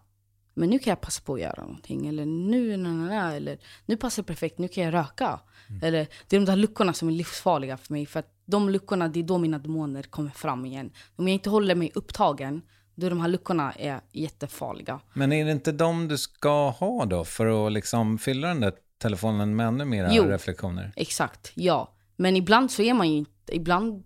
men 0.54 0.70
nu 0.70 0.78
kan 0.78 0.90
jag 0.90 1.00
passa 1.00 1.22
på 1.22 1.34
att 1.34 1.40
göra 1.40 1.62
någonting. 1.62 2.06
Eller 2.06 2.26
nu, 2.26 2.76
na, 2.76 2.88
na, 2.92 3.06
na, 3.06 3.34
eller 3.34 3.58
nu 3.86 3.96
passar 3.96 4.22
det 4.22 4.26
perfekt, 4.26 4.58
nu 4.58 4.68
kan 4.68 4.84
jag 4.84 4.94
röka. 4.94 5.40
Eller 5.82 6.06
det 6.28 6.36
är 6.36 6.40
de 6.40 6.46
där 6.46 6.56
luckorna 6.56 6.92
som 6.92 7.08
är 7.08 7.12
livsfarliga 7.12 7.76
för 7.76 7.92
mig. 7.92 8.06
För 8.06 8.20
att 8.20 8.34
de 8.46 8.70
luckorna, 8.70 9.08
det 9.08 9.20
är 9.20 9.24
då 9.24 9.38
mina 9.38 9.58
demoner 9.58 10.02
kommer 10.02 10.30
fram 10.30 10.66
igen. 10.66 10.90
Om 11.16 11.28
jag 11.28 11.34
inte 11.34 11.50
håller 11.50 11.74
mig 11.74 11.90
upptagen, 11.94 12.62
då 12.94 13.08
de 13.08 13.20
här 13.20 13.28
luckorna 13.28 13.72
är 13.72 14.00
jättefarliga. 14.12 15.00
Men 15.14 15.32
är 15.32 15.44
det 15.44 15.52
inte 15.52 15.72
de 15.72 16.08
du 16.08 16.18
ska 16.18 16.70
ha 16.70 17.04
då 17.04 17.24
för 17.24 17.66
att 17.66 17.72
liksom 17.72 18.18
fylla 18.18 18.48
den 18.48 18.60
där 18.60 18.72
telefonen 18.98 19.56
med 19.56 19.66
ännu 19.68 19.84
mer 19.84 20.08
Jo. 20.12 20.24
reflektioner? 20.24 20.92
Exakt, 20.96 21.52
ja. 21.54 21.94
Men 22.20 22.36
ibland 22.36 22.70
så 22.70 22.82
är 22.82 22.94
man 22.94 23.10
ju 23.10 23.16
inte, 23.16 23.56
ibland, 23.56 24.04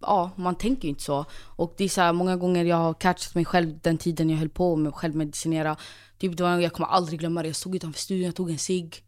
ja, 0.00 0.30
man 0.36 0.54
tänker 0.54 0.82
ju 0.82 0.88
inte 0.88 1.02
så. 1.02 1.24
Och 1.56 1.74
det 1.76 1.84
är 1.84 1.88
så 1.88 2.00
här, 2.00 2.12
många 2.12 2.36
gånger 2.36 2.64
jag 2.64 2.76
har 2.76 2.94
catchat 2.94 3.34
mig 3.34 3.44
själv 3.44 3.78
den 3.82 3.98
tiden 3.98 4.30
jag 4.30 4.38
höll 4.38 4.48
på 4.48 4.76
med 4.76 4.94
självmedicinera. 4.94 5.76
Typ 6.18 6.36
det 6.36 6.42
var, 6.42 6.58
jag 6.58 6.72
kommer 6.72 6.88
aldrig 6.88 7.20
glömma 7.20 7.42
det, 7.42 7.48
jag 7.48 7.56
stod 7.56 7.74
utanför 7.74 8.00
studion, 8.00 8.26
jag 8.26 8.34
tog 8.34 8.50
en 8.50 8.58
cigg. 8.58 9.04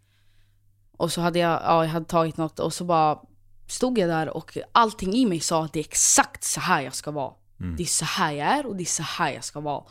Och 0.97 1.13
så 1.13 1.21
hade 1.21 1.39
jag, 1.39 1.63
ja, 1.65 1.85
jag 1.85 1.91
hade 1.91 2.07
tagit 2.07 2.37
något 2.37 2.59
och 2.59 2.75
så 2.75 2.85
bara 2.85 3.19
stod 3.69 3.99
jag 3.99 4.09
där 4.09 4.37
och 4.37 4.59
allting 4.73 5.13
i 5.15 5.27
mig 5.27 5.41
sa 5.41 5.65
att 5.65 5.73
det 5.73 5.81
är 5.81 5.85
exakt 5.85 6.45
så 6.45 6.61
här 6.61 6.81
jag 6.81 6.95
ska 6.95 7.11
vara. 7.11 7.33
Det 7.77 7.83
är 7.83 7.87
så 7.87 8.05
här 8.05 8.33
jag 8.33 8.49
är 8.49 8.67
och 8.67 8.77
det 8.77 8.83
är 8.83 8.85
så 8.85 9.03
här 9.03 9.33
jag 9.33 9.45
ska 9.45 9.61
vara. 9.61 9.85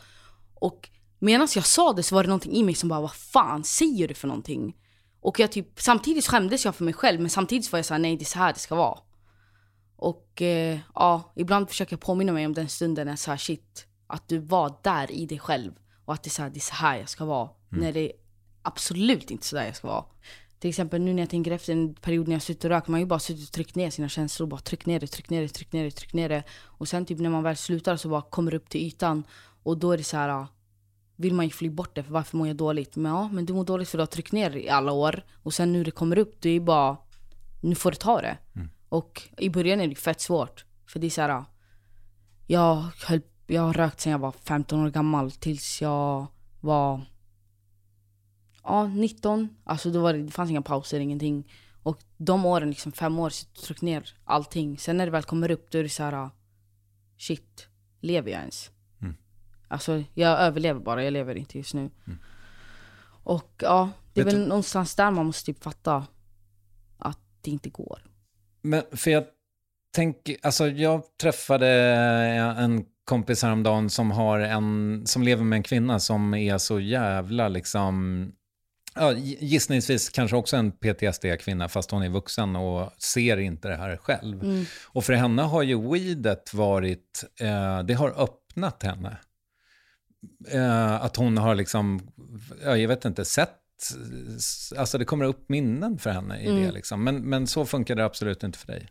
Och 0.54 0.88
medan 1.18 1.48
jag 1.54 1.66
sa 1.66 1.92
det 1.92 2.02
så 2.02 2.14
var 2.14 2.22
det 2.22 2.28
någonting 2.28 2.52
i 2.52 2.62
mig 2.62 2.74
som 2.74 2.88
bara, 2.88 3.00
vad 3.00 3.14
fan 3.14 3.64
säger 3.64 4.08
du 4.08 4.14
för 4.14 4.28
någonting? 4.28 4.74
Och 5.22 5.40
jag 5.40 5.52
typ, 5.52 5.80
samtidigt 5.80 6.26
skämdes 6.26 6.64
jag 6.64 6.74
för 6.74 6.84
mig 6.84 6.94
själv 6.94 7.20
men 7.20 7.30
samtidigt 7.30 7.72
var 7.72 7.78
jag 7.78 7.86
såhär, 7.86 7.98
nej 7.98 8.16
det 8.16 8.22
är 8.22 8.26
så 8.26 8.38
här 8.38 8.52
det 8.52 8.58
ska 8.58 8.74
vara. 8.74 8.98
Och 9.96 10.42
eh, 10.42 10.78
ja, 10.94 11.32
ibland 11.36 11.68
försöker 11.68 11.92
jag 11.92 12.00
påminna 12.00 12.32
mig 12.32 12.46
om 12.46 12.54
den 12.54 12.68
stunden 12.68 13.06
när 13.06 13.16
sa 13.16 13.38
shit, 13.38 13.86
att 14.06 14.28
du 14.28 14.38
var 14.38 14.78
där 14.82 15.12
i 15.12 15.26
dig 15.26 15.38
själv. 15.38 15.72
Och 16.04 16.14
att 16.14 16.22
det 16.22 16.28
är 16.28 16.30
så 16.30 16.42
här, 16.42 16.50
det 16.50 16.58
är 16.58 16.60
så 16.60 16.74
här 16.74 16.98
jag 16.98 17.08
ska 17.08 17.24
vara. 17.24 17.50
När 17.68 17.92
det 17.92 18.00
är 18.00 18.12
absolut 18.62 19.30
inte 19.30 19.46
så 19.46 19.56
där 19.56 19.64
jag 19.64 19.76
ska 19.76 19.88
vara. 19.88 20.04
Till 20.58 20.68
exempel 20.68 21.00
nu 21.00 21.14
när 21.14 21.22
jag 21.22 21.30
tänker 21.30 21.50
efter 21.50 21.72
en 21.72 21.94
period 21.94 22.28
när 22.28 22.34
jag 22.34 22.42
suttit 22.42 22.64
och 22.64 22.70
rökt, 22.70 22.88
man 22.88 22.94
har 22.94 23.00
ju 23.00 23.06
bara 23.06 23.18
suttit 23.18 23.48
och 23.48 23.52
tryckt 23.52 23.74
ner 23.74 23.90
sina 23.90 24.08
känslor. 24.08 24.46
Bara 24.46 24.60
tryckt 24.60 24.86
ner 24.86 25.00
det, 25.00 25.06
tryckt 25.06 25.30
ner 25.30 25.42
det, 25.42 25.48
tryckt 25.48 25.72
ner 25.72 25.84
det, 25.84 25.90
tryckt 25.90 26.14
ner 26.14 26.28
det. 26.28 26.42
Och 26.64 26.88
sen 26.88 27.06
typ 27.06 27.18
när 27.18 27.30
man 27.30 27.42
väl 27.42 27.56
slutar 27.56 27.96
så 27.96 28.08
bara 28.08 28.22
kommer 28.22 28.50
det 28.50 28.56
upp 28.56 28.68
till 28.68 28.80
ytan. 28.80 29.24
Och 29.62 29.78
då 29.78 29.92
är 29.92 29.98
det 29.98 30.04
så 30.04 30.16
här 30.16 30.46
vill 31.22 31.34
man 31.34 31.44
ju 31.44 31.50
fly 31.50 31.70
bort 31.70 31.94
det, 31.94 32.02
för 32.02 32.12
varför 32.12 32.36
mår 32.36 32.46
jag 32.46 32.56
dåligt? 32.56 32.96
Men 32.96 33.12
ja, 33.12 33.28
men 33.28 33.46
du 33.46 33.52
mår 33.52 33.64
dåligt 33.64 33.88
för 33.88 33.98
du 33.98 34.02
har 34.02 34.06
tryckt 34.06 34.32
ner 34.32 34.56
i 34.56 34.68
alla 34.68 34.92
år. 34.92 35.24
Och 35.42 35.54
sen 35.54 35.72
nu 35.72 35.84
det 35.84 35.90
kommer 35.90 36.18
upp, 36.18 36.40
det 36.40 36.50
är 36.50 36.60
bara, 36.60 36.96
nu 37.60 37.74
får 37.74 37.90
du 37.90 37.96
ta 37.96 38.20
det. 38.20 38.38
Och 38.88 39.22
i 39.38 39.50
början 39.50 39.80
är 39.80 39.88
det 39.88 39.94
fett 39.94 40.20
svårt. 40.20 40.64
För 40.86 41.00
det 41.00 41.06
är 41.06 41.10
så 41.10 41.22
här, 41.22 41.44
jag, 42.46 42.84
höll, 43.06 43.20
jag 43.46 43.62
har 43.62 43.72
rökt 43.72 44.00
sedan 44.00 44.12
jag 44.12 44.18
var 44.18 44.32
15 44.32 44.84
år 44.84 44.90
gammal 44.90 45.30
tills 45.30 45.82
jag 45.82 46.26
var 46.60 47.00
ja, 48.62 48.86
19. 48.86 49.48
Alltså 49.64 49.90
då 49.90 50.00
var 50.00 50.12
det, 50.12 50.22
det 50.22 50.30
fanns 50.30 50.50
inga 50.50 50.62
pauser, 50.62 51.00
ingenting. 51.00 51.52
Och 51.82 51.98
de 52.16 52.46
åren, 52.46 52.70
liksom 52.70 52.92
fem 52.92 53.18
år, 53.18 53.30
så 53.30 53.46
jag 53.54 53.64
tryckt 53.64 53.82
ner 53.82 54.14
allting. 54.24 54.78
Sen 54.78 54.96
när 54.96 55.06
det 55.06 55.12
väl 55.12 55.22
kommer 55.22 55.50
upp, 55.50 55.70
då 55.70 55.78
är 55.78 55.82
det 55.82 55.88
så 55.88 56.02
här, 56.02 56.30
shit, 57.18 57.68
lever 58.00 58.30
jag 58.30 58.40
ens? 58.40 58.70
Alltså 59.72 60.02
jag 60.14 60.40
överlever 60.40 60.80
bara, 60.80 61.04
jag 61.04 61.12
lever 61.12 61.34
inte 61.34 61.58
just 61.58 61.74
nu. 61.74 61.90
Och 63.24 63.52
ja, 63.62 63.90
det 64.12 64.20
är 64.20 64.24
Vet 64.24 64.34
väl 64.34 64.40
du- 64.42 64.48
någonstans 64.48 64.94
där 64.94 65.10
man 65.10 65.26
måste 65.26 65.46
typ 65.46 65.62
fatta 65.64 66.06
att 66.98 67.18
det 67.40 67.50
inte 67.50 67.68
går. 67.70 67.98
Men 68.62 68.82
för 68.92 69.10
jag 69.10 69.24
tänker, 69.94 70.36
alltså 70.42 70.68
jag 70.68 71.02
träffade 71.22 71.68
en 72.58 72.84
kompis 73.04 73.42
häromdagen 73.42 73.90
som 73.90 74.10
har 74.10 74.38
en, 74.38 75.02
som 75.06 75.22
lever 75.22 75.44
med 75.44 75.56
en 75.56 75.62
kvinna 75.62 76.00
som 76.00 76.34
är 76.34 76.58
så 76.58 76.80
jävla 76.80 77.48
liksom, 77.48 78.26
ja, 78.94 79.12
gissningsvis 79.16 80.08
kanske 80.08 80.36
också 80.36 80.56
en 80.56 80.72
PTSD-kvinna 80.72 81.68
fast 81.68 81.90
hon 81.90 82.02
är 82.02 82.08
vuxen 82.08 82.56
och 82.56 82.92
ser 82.98 83.36
inte 83.36 83.68
det 83.68 83.76
här 83.76 83.96
själv. 83.96 84.64
Och 84.86 85.04
för 85.04 85.12
henne 85.12 85.42
har 85.42 85.62
ju 85.62 85.90
weedet 85.92 86.54
varit, 86.54 87.24
eh, 87.40 87.78
det 87.82 87.94
har 87.94 88.22
öppnat 88.22 88.82
henne. 88.82 89.16
Eh, 90.48 90.92
att 91.04 91.16
hon 91.16 91.38
har 91.38 91.54
liksom, 91.54 92.00
ja, 92.64 92.76
jag 92.76 92.88
vet 92.88 93.04
inte, 93.04 93.24
sett 93.24 93.58
alltså 94.78 94.98
det 94.98 95.04
kommer 95.04 95.24
upp 95.24 95.48
minnen 95.48 95.98
för 95.98 96.10
henne 96.10 96.40
i 96.40 96.46
Mm. 96.46 96.62
det 96.62 96.72
liksom. 96.72 97.04
Men, 97.04 97.16
men 97.16 97.46
så 97.46 97.64
funkar 97.64 97.94
det 97.96 98.04
absolut 98.04 98.42
inte 98.42 98.58
för 98.58 98.66
dig. 98.66 98.88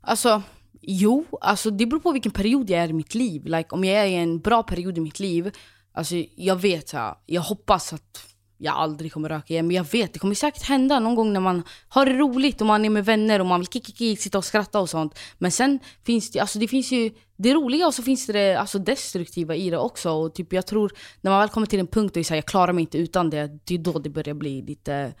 Alltså, 0.00 0.42
jo, 0.80 1.24
alltså 1.40 1.70
det 1.70 1.86
beror 1.86 2.00
på 2.00 2.12
vilken 2.12 2.32
period 2.32 2.70
jag 2.70 2.80
är 2.80 2.88
i 2.88 2.92
mitt 2.92 3.14
liv. 3.14 3.44
Like, 3.44 3.68
om 3.70 3.84
jag 3.84 3.96
är 3.96 4.06
i 4.06 4.14
en 4.14 4.40
bra 4.40 4.62
period 4.62 4.98
i 4.98 5.00
mitt 5.00 5.20
liv, 5.20 5.50
alltså 5.92 6.14
jag 6.36 6.56
vet, 6.56 6.92
jag 7.26 7.42
hoppas 7.42 7.92
att 7.92 8.31
jag 8.62 8.74
aldrig 8.74 9.12
kommer 9.12 9.28
röka 9.28 9.52
igen. 9.52 9.66
Men 9.66 9.76
jag 9.76 9.86
vet, 9.92 10.12
det 10.12 10.18
kommer 10.18 10.34
säkert 10.34 10.62
hända 10.62 11.00
någon 11.00 11.14
gång 11.14 11.32
när 11.32 11.40
man 11.40 11.62
har 11.88 12.06
det 12.06 12.12
roligt 12.12 12.60
och 12.60 12.66
man 12.66 12.84
är 12.84 12.90
med 12.90 13.04
vänner 13.04 13.40
och 13.40 13.46
man 13.46 13.60
vill 13.60 13.66
kikiki, 13.66 14.16
sitta 14.16 14.38
och 14.38 14.44
skratta 14.44 14.80
och 14.80 14.90
sånt. 14.90 15.18
Men 15.38 15.50
sen 15.50 15.78
finns 16.04 16.30
det, 16.30 16.40
alltså 16.40 16.58
det 16.58 16.68
finns 16.68 16.92
ju 16.92 17.10
det 17.36 17.54
roliga 17.54 17.86
och 17.86 17.94
så 17.94 18.02
finns 18.02 18.26
det 18.26 18.32
det 18.32 18.54
alltså 18.54 18.78
destruktiva 18.78 19.54
i 19.54 19.70
det 19.70 19.78
också. 19.78 20.10
Och 20.10 20.34
typ 20.34 20.52
jag 20.52 20.66
tror, 20.66 20.92
när 21.20 21.30
man 21.30 21.40
väl 21.40 21.48
kommer 21.48 21.66
till 21.66 21.80
en 21.80 21.86
punkt 21.86 22.16
och 22.16 22.26
säger 22.26 22.38
jag 22.38 22.46
klarar 22.46 22.72
mig 22.72 22.82
inte 22.82 22.98
utan 22.98 23.30
det, 23.30 23.58
det 23.64 23.74
är 23.74 23.78
då 23.78 23.98
det 23.98 24.10
börjar 24.10 24.34
bli 24.34 24.62
lite 24.62 25.14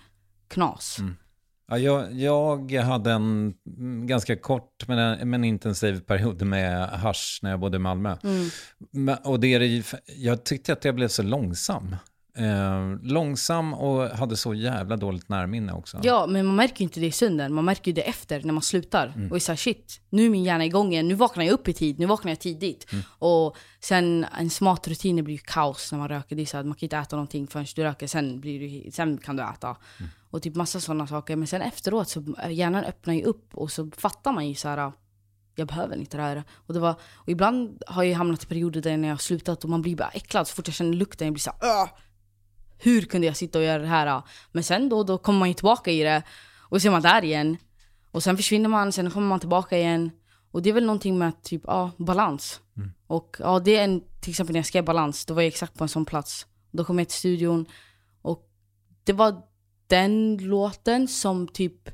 knas. 0.48 0.98
Ja, 1.68 1.78
jag, 1.78 2.12
jag 2.70 2.82
hade 2.82 3.12
en 3.12 3.54
mm, 3.78 4.06
ganska 4.06 4.36
kort 4.36 4.88
men, 4.88 5.30
men 5.30 5.44
intensiv 5.44 6.00
period 6.00 6.42
med 6.42 6.88
hasch 6.88 7.40
när 7.42 7.50
jag 7.50 7.60
bodde 7.60 7.76
i 7.76 7.80
Malmö. 7.80 8.16
Men, 8.90 9.16
och 9.24 9.40
det 9.40 9.54
är, 9.54 9.84
jag 10.16 10.44
tyckte 10.44 10.72
att 10.72 10.84
jag 10.84 10.94
blev 10.94 11.08
så 11.08 11.22
långsam. 11.22 11.96
Eh, 12.38 12.96
långsam 13.02 13.74
och 13.74 14.08
hade 14.08 14.36
så 14.36 14.54
jävla 14.54 14.96
dåligt 14.96 15.28
närminne 15.28 15.72
också. 15.72 16.00
Ja, 16.02 16.26
men 16.26 16.46
man 16.46 16.56
märker 16.56 16.78
ju 16.80 16.84
inte 16.84 17.00
det 17.00 17.06
i 17.06 17.12
stunden. 17.12 17.54
Man 17.54 17.64
märker 17.64 17.90
ju 17.90 17.92
det 17.94 18.02
efter, 18.02 18.42
när 18.42 18.52
man 18.52 18.62
slutar. 18.62 19.28
Och 19.30 19.36
är 19.36 19.40
såhär 19.40 19.56
shit, 19.56 20.00
nu 20.10 20.26
är 20.26 20.30
min 20.30 20.44
hjärna 20.44 20.64
igång 20.64 20.92
igen. 20.92 21.08
Nu 21.08 21.14
vaknar 21.14 21.44
jag 21.44 21.52
upp 21.52 21.68
i 21.68 21.72
tid, 21.72 21.98
nu 21.98 22.06
vaknar 22.06 22.30
jag 22.30 22.40
tidigt. 22.40 22.86
Och 23.18 23.56
sen 23.80 24.26
ens 24.38 24.60
matrutiner 24.60 25.22
blir 25.22 25.34
ju 25.34 25.40
kaos 25.44 25.92
när 25.92 25.98
man 25.98 26.08
röker. 26.08 26.36
Det 26.36 26.42
är 26.42 26.46
så 26.46 26.56
att 26.58 26.66
man 26.66 26.74
kan 26.74 26.86
inte 26.86 26.96
äta 26.96 27.16
någonting 27.16 27.46
förrän 27.46 27.66
du 27.76 27.82
röker, 27.82 28.06
sen, 28.06 28.40
blir 28.40 28.84
du, 28.84 28.90
sen 28.90 29.18
kan 29.18 29.36
du 29.36 29.42
äta. 29.42 29.76
Och 30.30 30.42
typ 30.42 30.54
massa 30.54 30.80
sådana 30.80 31.06
saker. 31.06 31.36
Men 31.36 31.46
sen 31.46 31.62
efteråt 31.62 32.08
så 32.08 32.24
äh, 32.42 32.52
hjärnan 32.52 32.84
öppnar 32.84 33.14
ju 33.14 33.22
upp 33.22 33.54
och 33.54 33.70
så 33.72 33.90
fattar 33.96 34.32
man 34.32 34.48
ju 34.48 34.54
så 34.54 34.68
här. 34.68 34.92
Jag 35.54 35.68
behöver 35.68 35.96
inte 35.96 36.16
det 36.16 36.22
här. 36.22 36.44
Och, 36.66 36.74
det 36.74 36.80
var, 36.80 36.94
och 37.14 37.28
ibland 37.28 37.82
har 37.86 38.02
jag 38.02 38.16
hamnat 38.16 38.42
i 38.44 38.46
perioder 38.46 38.80
där 38.82 38.96
när 38.96 39.08
jag 39.08 39.14
har 39.14 39.18
slutat 39.18 39.64
och 39.64 39.70
man 39.70 39.82
blir 39.82 39.96
bara 39.96 40.08
äcklad 40.08 40.48
så 40.48 40.54
fort 40.54 40.68
jag 40.68 40.74
känner 40.74 40.92
lukten. 40.92 41.26
Jag 41.26 41.32
blir 41.34 41.40
såhär 41.40 41.58
"Åh! 41.62 41.88
Hur 42.82 43.02
kunde 43.02 43.26
jag 43.26 43.36
sitta 43.36 43.58
och 43.58 43.64
göra 43.64 43.82
det 43.82 43.88
här? 43.88 44.22
Men 44.52 44.64
sen 44.64 44.88
då, 44.88 45.02
då 45.02 45.18
kommer 45.18 45.38
man 45.38 45.48
ju 45.48 45.54
tillbaka 45.54 45.90
i 45.90 46.02
det 46.02 46.22
och 46.58 46.82
så 46.82 46.88
är 46.88 46.92
man 46.92 47.02
där 47.02 47.24
igen. 47.24 47.56
Och 48.10 48.22
sen 48.22 48.36
försvinner 48.36 48.68
man, 48.68 48.92
sen 48.92 49.10
kommer 49.10 49.28
man 49.28 49.40
tillbaka 49.40 49.78
igen. 49.78 50.10
Och 50.50 50.62
det 50.62 50.70
är 50.70 50.74
väl 50.74 50.86
någonting 50.86 51.18
med 51.18 51.42
typ, 51.42 51.62
ja, 51.66 51.90
balans. 51.96 52.60
Och 53.06 53.36
ja, 53.38 53.58
det 53.58 53.76
är 53.76 53.84
en, 53.84 54.02
till 54.20 54.30
exempel 54.30 54.52
när 54.52 54.58
jag 54.58 54.66
skrev 54.66 54.84
balans, 54.84 55.24
då 55.24 55.34
var 55.34 55.42
jag 55.42 55.48
exakt 55.48 55.78
på 55.78 55.84
en 55.84 55.88
sån 55.88 56.04
plats. 56.04 56.46
Då 56.70 56.84
kom 56.84 56.98
jag 56.98 57.08
till 57.08 57.18
studion 57.18 57.66
och 58.22 58.48
det 59.04 59.12
var 59.12 59.42
den 59.86 60.36
låten 60.36 61.08
som 61.08 61.48
typ 61.48 61.90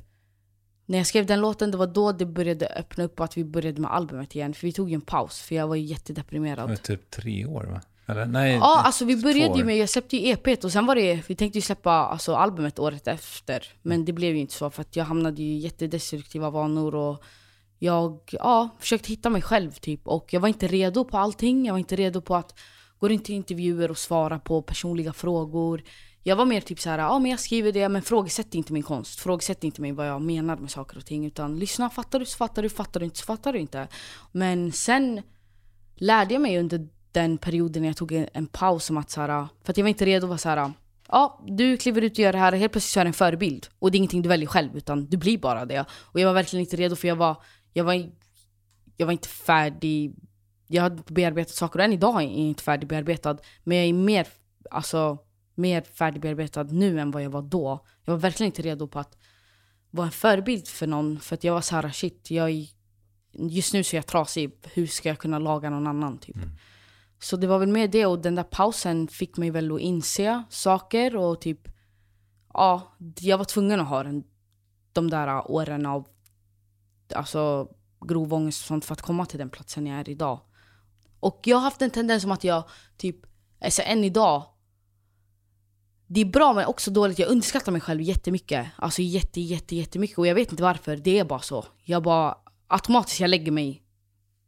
när 0.85 0.97
jag 0.97 1.07
skrev 1.07 1.25
den 1.25 1.41
låten, 1.41 1.71
det 1.71 1.77
var 1.77 1.87
då 1.87 2.11
det 2.11 2.25
började 2.25 2.67
öppna 2.67 3.03
upp 3.03 3.19
att 3.19 3.37
vi 3.37 3.45
började 3.45 3.81
med 3.81 3.91
albumet 3.91 4.35
igen. 4.35 4.53
För 4.53 4.67
vi 4.67 4.73
tog 4.73 4.89
ju 4.89 4.95
en 4.95 5.01
paus, 5.01 5.41
för 5.41 5.55
jag 5.55 5.67
var 5.67 5.75
jättedeprimerad. 5.75 6.69
Det 6.69 6.71
var 6.71 6.75
typ 6.75 7.09
tre 7.09 7.45
år 7.45 7.63
va? 7.63 7.81
Eller 8.09 8.25
nej, 8.25 8.53
Ja, 8.53 8.81
alltså 8.85 9.05
vi 9.05 9.15
började 9.17 9.57
ju 9.57 9.63
med, 9.63 9.77
jag 9.77 9.89
släppte 9.89 10.17
ju 10.17 10.31
EP 10.31 10.63
och 10.63 10.71
sen 10.71 10.85
var 10.85 10.95
det, 10.95 11.29
vi 11.29 11.35
tänkte 11.35 11.57
ju 11.57 11.61
släppa 11.61 11.91
alltså, 11.91 12.35
albumet 12.35 12.79
året 12.79 13.07
efter. 13.07 13.63
Men 13.81 14.05
det 14.05 14.13
blev 14.13 14.35
ju 14.35 14.41
inte 14.41 14.53
så 14.53 14.69
för 14.69 14.81
att 14.81 14.95
jag 14.95 15.05
hamnade 15.05 15.41
ju 15.41 15.47
i 15.47 15.57
jättedestruktiva 15.57 16.49
vanor 16.49 16.95
och 16.95 17.23
jag 17.79 18.19
ja, 18.31 18.69
försökte 18.79 19.09
hitta 19.09 19.29
mig 19.29 19.41
själv 19.41 19.71
typ. 19.71 20.07
Och 20.07 20.33
jag 20.33 20.39
var 20.39 20.47
inte 20.47 20.67
redo 20.67 21.05
på 21.05 21.17
allting, 21.17 21.65
jag 21.65 21.73
var 21.73 21.79
inte 21.79 21.95
redo 21.95 22.21
på 22.21 22.35
att 22.35 22.59
gå 22.99 23.09
runt 23.09 23.25
till 23.25 23.35
intervjuer 23.35 23.91
och 23.91 23.97
svara 23.97 24.39
på 24.39 24.61
personliga 24.61 25.13
frågor. 25.13 25.83
Jag 26.23 26.35
var 26.35 26.45
mer 26.45 26.61
typ 26.61 26.79
så 26.79 26.89
här, 26.89 26.99
ja 26.99 27.19
men 27.19 27.31
jag 27.31 27.39
skriver 27.39 27.71
det 27.71 27.89
men 27.89 28.01
frågesätt 28.01 28.55
inte 28.55 28.73
min 28.73 28.83
konst. 28.83 29.19
Frågesätt 29.19 29.63
inte 29.63 29.81
mig 29.81 29.91
vad 29.91 30.07
jag 30.07 30.21
menar 30.21 30.57
med 30.57 30.71
saker 30.71 30.97
och 30.97 31.05
ting. 31.05 31.25
Utan 31.25 31.59
lyssna, 31.59 31.89
fattar 31.89 32.19
du 32.19 32.25
så 32.25 32.37
fattar 32.37 32.61
du, 32.63 32.69
fattar 32.69 32.99
du 32.99 33.05
inte 33.05 33.19
så 33.19 33.25
fattar 33.25 33.53
du 33.53 33.59
inte. 33.59 33.87
Men 34.31 34.71
sen 34.71 35.21
lärde 35.95 36.33
jag 36.33 36.41
mig 36.41 36.59
under 36.59 36.87
den 37.21 37.37
perioden 37.37 37.81
när 37.81 37.89
jag 37.89 37.97
tog 37.97 38.11
en, 38.11 38.27
en 38.33 38.47
paus 38.47 38.85
som 38.85 38.97
att 38.97 39.09
så 39.09 39.21
här, 39.21 39.47
för 39.63 39.71
att 39.71 39.77
jag 39.77 39.83
var 39.83 39.89
inte 39.89 40.05
redo 40.05 40.25
att 40.25 40.29
vara 40.29 40.37
så 40.37 40.49
här. 40.49 40.73
Ja, 41.07 41.41
du 41.47 41.77
kliver 41.77 42.01
ut 42.01 42.11
och 42.11 42.19
gör 42.19 42.31
det 42.31 42.39
här, 42.39 42.51
och 42.51 42.57
helt 42.57 42.71
plötsligt 42.71 42.93
så 42.93 42.99
är 42.99 43.03
det 43.03 43.09
en 43.09 43.13
förebild. 43.13 43.67
Och 43.79 43.91
det 43.91 43.95
är 43.95 43.97
ingenting 43.97 44.21
du 44.21 44.29
väljer 44.29 44.47
själv, 44.47 44.77
utan 44.77 45.05
du 45.05 45.17
blir 45.17 45.37
bara 45.37 45.65
det. 45.65 45.85
Och 45.91 46.19
jag 46.19 46.27
var 46.27 46.33
verkligen 46.33 46.65
inte 46.65 46.77
redo 46.77 46.95
för 46.95 47.07
jag 47.07 47.15
var, 47.15 47.35
jag 47.73 47.83
var, 47.83 47.93
jag 48.97 49.05
var 49.05 49.11
inte 49.11 49.27
färdig. 49.27 50.15
Jag 50.67 50.83
hade 50.83 51.03
bearbetat 51.07 51.55
saker 51.55 51.79
och 51.79 51.85
än 51.85 51.93
idag 51.93 52.15
är 52.15 52.21
jag 52.21 52.31
inte 52.31 52.63
färdigbearbetad. 52.63 53.37
Men 53.63 53.77
jag 53.77 53.87
är 53.87 53.93
mer, 53.93 54.27
alltså, 54.71 55.17
mer 55.55 55.81
färdigbearbetad 55.81 56.63
nu 56.63 56.99
än 56.99 57.11
vad 57.11 57.23
jag 57.23 57.29
var 57.29 57.41
då. 57.41 57.85
Jag 58.05 58.13
var 58.13 58.19
verkligen 58.19 58.51
inte 58.51 58.61
redo 58.61 58.87
på 58.87 58.99
att 58.99 59.17
vara 59.91 60.05
en 60.05 60.11
förebild 60.11 60.67
för 60.67 60.87
någon. 60.87 61.19
För 61.19 61.35
att 61.35 61.43
jag 61.43 61.53
var 61.53 61.61
så 61.61 61.75
här, 61.75 61.89
shit, 61.89 62.31
jag 62.31 62.49
är, 62.49 62.67
just 63.31 63.73
nu 63.73 63.83
så 63.83 63.95
är 63.95 63.97
jag 63.97 64.07
trasig. 64.07 64.51
Hur 64.73 64.87
ska 64.87 65.09
jag 65.09 65.19
kunna 65.19 65.39
laga 65.39 65.69
någon 65.69 65.87
annan 65.87 66.17
typ? 66.17 66.35
Mm. 66.35 66.49
Så 67.19 67.37
det 67.37 67.47
var 67.47 67.59
väl 67.59 67.69
mer 67.69 67.87
det 67.87 68.05
och 68.05 68.19
den 68.19 68.35
där 68.35 68.43
pausen 68.43 69.07
fick 69.07 69.37
mig 69.37 69.49
väl 69.49 69.71
att 69.71 69.79
inse 69.79 70.43
saker 70.49 71.15
och 71.15 71.41
typ 71.41 71.67
Ja, 72.53 72.97
jag 73.19 73.37
var 73.37 73.45
tvungen 73.45 73.79
att 73.79 73.87
ha 73.87 74.03
den, 74.03 74.23
de 74.93 75.09
där 75.09 75.51
åren 75.51 75.85
av 75.85 76.07
Alltså 77.15 77.67
grov 78.07 78.33
ångest 78.33 78.61
och 78.61 78.67
sånt 78.67 78.85
för 78.85 78.93
att 78.93 79.01
komma 79.01 79.25
till 79.25 79.39
den 79.39 79.49
platsen 79.49 79.87
jag 79.87 79.99
är 79.99 80.09
idag. 80.09 80.39
Och 81.19 81.39
jag 81.43 81.57
har 81.57 81.61
haft 81.61 81.81
en 81.81 81.89
tendens 81.89 82.21
som 82.21 82.31
att 82.31 82.43
jag 82.43 82.63
typ, 82.97 83.15
alltså 83.61 83.81
än 83.81 84.03
idag 84.03 84.45
det 86.11 86.21
är 86.21 86.25
bra 86.25 86.53
men 86.53 86.65
också 86.65 86.91
dåligt. 86.91 87.19
Jag 87.19 87.29
underskattar 87.29 87.71
mig 87.71 87.81
själv 87.81 88.01
jättemycket. 88.01 88.67
Alltså 88.75 89.01
jätte, 89.01 89.41
jätte, 89.41 89.75
jättemycket. 89.75 90.17
Och 90.17 90.27
jag 90.27 90.35
vet 90.35 90.51
inte 90.51 90.63
varför. 90.63 90.97
Det 90.97 91.19
är 91.19 91.25
bara 91.25 91.39
så. 91.39 91.65
Jag 91.83 92.03
bara 92.03 92.37
automatiskt 92.67 93.19
jag 93.19 93.29
lägger 93.29 93.51
mig 93.51 93.83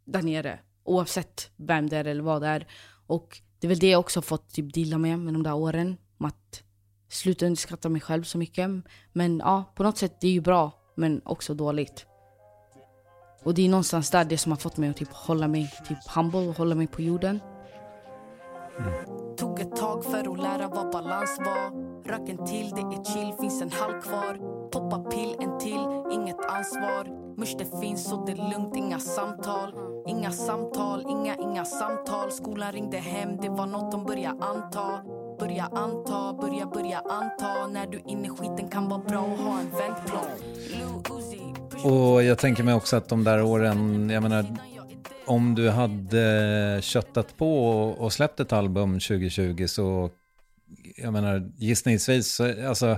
där 0.05 0.21
nere. 0.21 0.59
Oavsett 0.91 1.51
vem 1.55 1.89
det 1.89 1.97
är 1.97 2.05
eller 2.05 2.23
vad 2.23 2.41
det 2.41 2.47
är. 2.47 2.67
Och 3.07 3.41
det 3.59 3.67
är 3.67 3.69
väl 3.69 3.79
det 3.79 3.89
jag 3.89 3.99
också 3.99 4.17
har 4.17 4.23
fått 4.23 4.53
typ 4.53 4.73
deala 4.73 4.97
med 4.97 5.19
med 5.19 5.33
de 5.33 5.43
där 5.43 5.55
åren. 5.55 5.97
Att 6.19 6.63
sluta 7.09 7.45
underskatta 7.45 7.89
mig 7.89 8.01
själv 8.01 8.23
så 8.23 8.37
mycket. 8.37 8.69
Men 9.13 9.39
ja, 9.39 9.73
på 9.75 9.83
något 9.83 9.97
sätt 9.97 10.21
det 10.21 10.27
är 10.27 10.31
ju 10.31 10.41
bra. 10.41 10.71
Men 10.95 11.21
också 11.25 11.53
dåligt. 11.53 12.05
Och 13.43 13.53
det 13.53 13.65
är 13.65 13.69
någonstans 13.69 14.09
där 14.09 14.25
det 14.25 14.37
som 14.37 14.51
har 14.51 14.57
fått 14.57 14.77
mig 14.77 14.89
att 14.89 14.97
typ 14.97 15.13
hålla 15.13 15.47
mig 15.47 15.73
typ 15.87 15.97
humble 16.15 16.39
och 16.39 16.57
hålla 16.57 16.75
mig 16.75 16.87
på 16.87 17.01
jorden. 17.01 17.39
Tog 19.37 19.59
ett 19.59 19.75
tag 19.75 20.05
för 20.05 20.31
att 20.31 20.39
lära 20.39 20.67
vad 20.67 20.91
balans 20.91 21.37
var 21.39 21.91
Rök 22.05 22.29
en 22.29 22.45
till, 22.45 22.69
det 22.69 22.81
är 22.81 23.03
chill, 23.03 23.33
finns 23.39 23.61
en 23.61 23.71
halv 23.71 24.01
kvar 24.01 24.33
Poppa 24.71 24.99
pill, 24.99 25.35
en 25.39 25.59
till, 25.59 25.87
inget 26.11 26.45
ansvar 26.49 27.30
Mush 27.41 27.57
det 27.57 27.81
finns 27.81 28.09
så 28.09 28.25
det 28.25 28.31
är 28.31 28.35
lugnt, 28.35 28.75
inga 28.75 28.99
samtal. 28.99 29.73
Inga 30.07 30.31
samtal, 30.31 31.05
inga, 31.09 31.35
inga 31.35 31.65
samtal. 31.65 32.31
Skolan 32.31 32.71
ringde 32.71 32.97
hem, 32.97 33.37
det 33.41 33.49
var 33.49 33.65
något 33.65 33.91
de 33.91 34.05
började 34.05 34.43
anta. 34.43 35.01
Börja 35.39 35.63
anta, 35.63 36.33
börja, 36.33 36.65
börja 36.65 36.99
anta. 36.99 37.67
När 37.67 37.87
du 37.87 38.01
inne 38.07 38.27
i 38.27 38.29
skiten 38.29 38.69
kan 38.69 38.89
vara 38.89 38.99
bra 38.99 39.19
att 39.33 39.39
ha 39.39 39.59
en 39.59 39.69
vändplan. 39.69 40.25
Och 41.83 42.23
jag 42.23 42.37
tänker 42.37 42.63
mig 42.63 42.73
också 42.73 42.95
att 42.95 43.09
de 43.09 43.23
där 43.23 43.43
åren, 43.43 44.09
jag 44.09 44.23
menar, 44.23 44.45
om 45.25 45.55
du 45.55 45.69
hade 45.69 46.79
köttat 46.81 47.37
på 47.37 47.65
och- 47.89 48.13
släppt 48.13 48.39
ett 48.39 48.53
album 48.53 48.99
2020 48.99 49.67
så, 49.67 50.09
jag 50.97 51.13
menar, 51.13 51.51
gissningsvis, 51.57 52.39
alltså, 52.67 52.97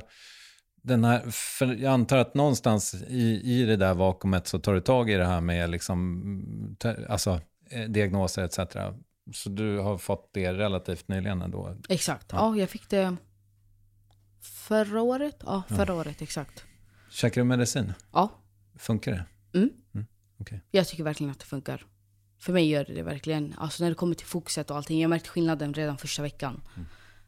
den 0.86 1.04
här, 1.04 1.30
för 1.32 1.66
jag 1.66 1.94
antar 1.94 2.18
att 2.18 2.34
någonstans 2.34 2.93
i, 3.08 3.42
i 3.43 3.66
det 3.66 3.76
där 3.76 3.93
vakuumet 3.93 4.47
så 4.47 4.60
tar 4.60 4.74
du 4.74 4.82
tag 4.82 5.10
i 5.10 5.14
det 5.14 5.26
här 5.26 5.42
med 5.42 5.70
liksom, 5.70 6.76
te- 6.80 7.05
alltså, 7.10 7.42
eh, 7.70 7.89
diagnoser 7.89 8.43
etc. 8.43 8.60
Så 9.34 9.50
du 9.50 9.78
har 9.80 9.97
fått 9.97 10.30
det 10.34 10.54
relativt 10.54 11.08
nyligen 11.08 11.42
ändå. 11.42 11.78
Exakt. 11.89 12.28
Ja, 12.32 12.55
jag 12.58 12.70
fick 12.70 12.89
det 12.89 13.16
förra 14.42 15.01
året. 15.01 15.38
Ja, 15.46 15.64
förra 15.68 15.93
året 15.93 16.22
exakt. 16.22 16.64
Käkar 17.10 17.42
du 17.42 17.46
medicin? 17.46 17.93
Ja, 18.12 18.30
Funkar 18.76 19.12
det? 19.12 19.26
Mm. 19.60 19.70
Okej. 20.39 20.62
jag 20.72 20.88
tycker 20.88 21.04
verkligen 21.04 21.32
att 21.32 21.39
det 21.39 21.46
funkar. 21.46 21.86
För 22.39 22.54
mig 22.54 22.70
gör 22.70 22.86
det 22.86 22.93
det 22.93 23.04
verkligen. 23.04 23.55
Alltså 23.58 23.84
när 23.84 23.89
det 23.89 23.96
kommer 23.96 24.16
till 24.16 24.28
fokuset 24.28 24.72
och 24.72 24.78
allting. 24.78 25.01
Jag 25.01 25.10
märkte 25.10 25.30
skillnaden 25.30 25.74
redan 25.74 25.97
första 25.97 26.22
veckan. 26.22 26.62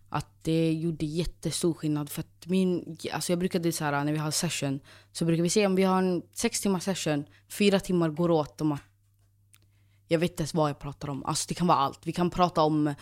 Att 0.09 0.43
det 0.43 0.73
gjorde 0.73 1.05
jättestor 1.05 1.73
skillnad. 1.73 2.09
För 2.09 2.21
att 2.21 2.45
min, 2.45 2.97
alltså 3.13 3.31
jag 3.31 3.39
brukade 3.39 3.71
så 3.71 3.83
här 3.83 4.03
när 4.03 4.11
vi 4.11 4.17
har 4.17 4.31
session. 4.31 4.79
Så 5.11 5.25
brukar 5.25 5.43
vi 5.43 5.49
se 5.49 5.65
om 5.65 5.75
vi 5.75 5.83
har 5.83 5.97
en 5.97 6.21
sex 6.33 6.61
timmar 6.61 6.79
session. 6.79 7.25
Fyra 7.49 7.79
timmar 7.79 8.09
går 8.09 8.31
åt 8.31 8.61
om 8.61 8.71
att 8.71 8.81
jag 10.07 10.19
vet 10.19 10.31
inte 10.31 10.41
ens 10.41 10.53
vad 10.53 10.69
jag 10.69 10.79
pratar 10.79 11.09
om. 11.09 11.25
Alltså 11.25 11.45
det 11.47 11.53
kan 11.53 11.67
vara 11.67 11.77
allt. 11.77 11.99
Vi 12.03 12.11
kan 12.11 12.29
prata 12.29 12.61
om 12.61 12.93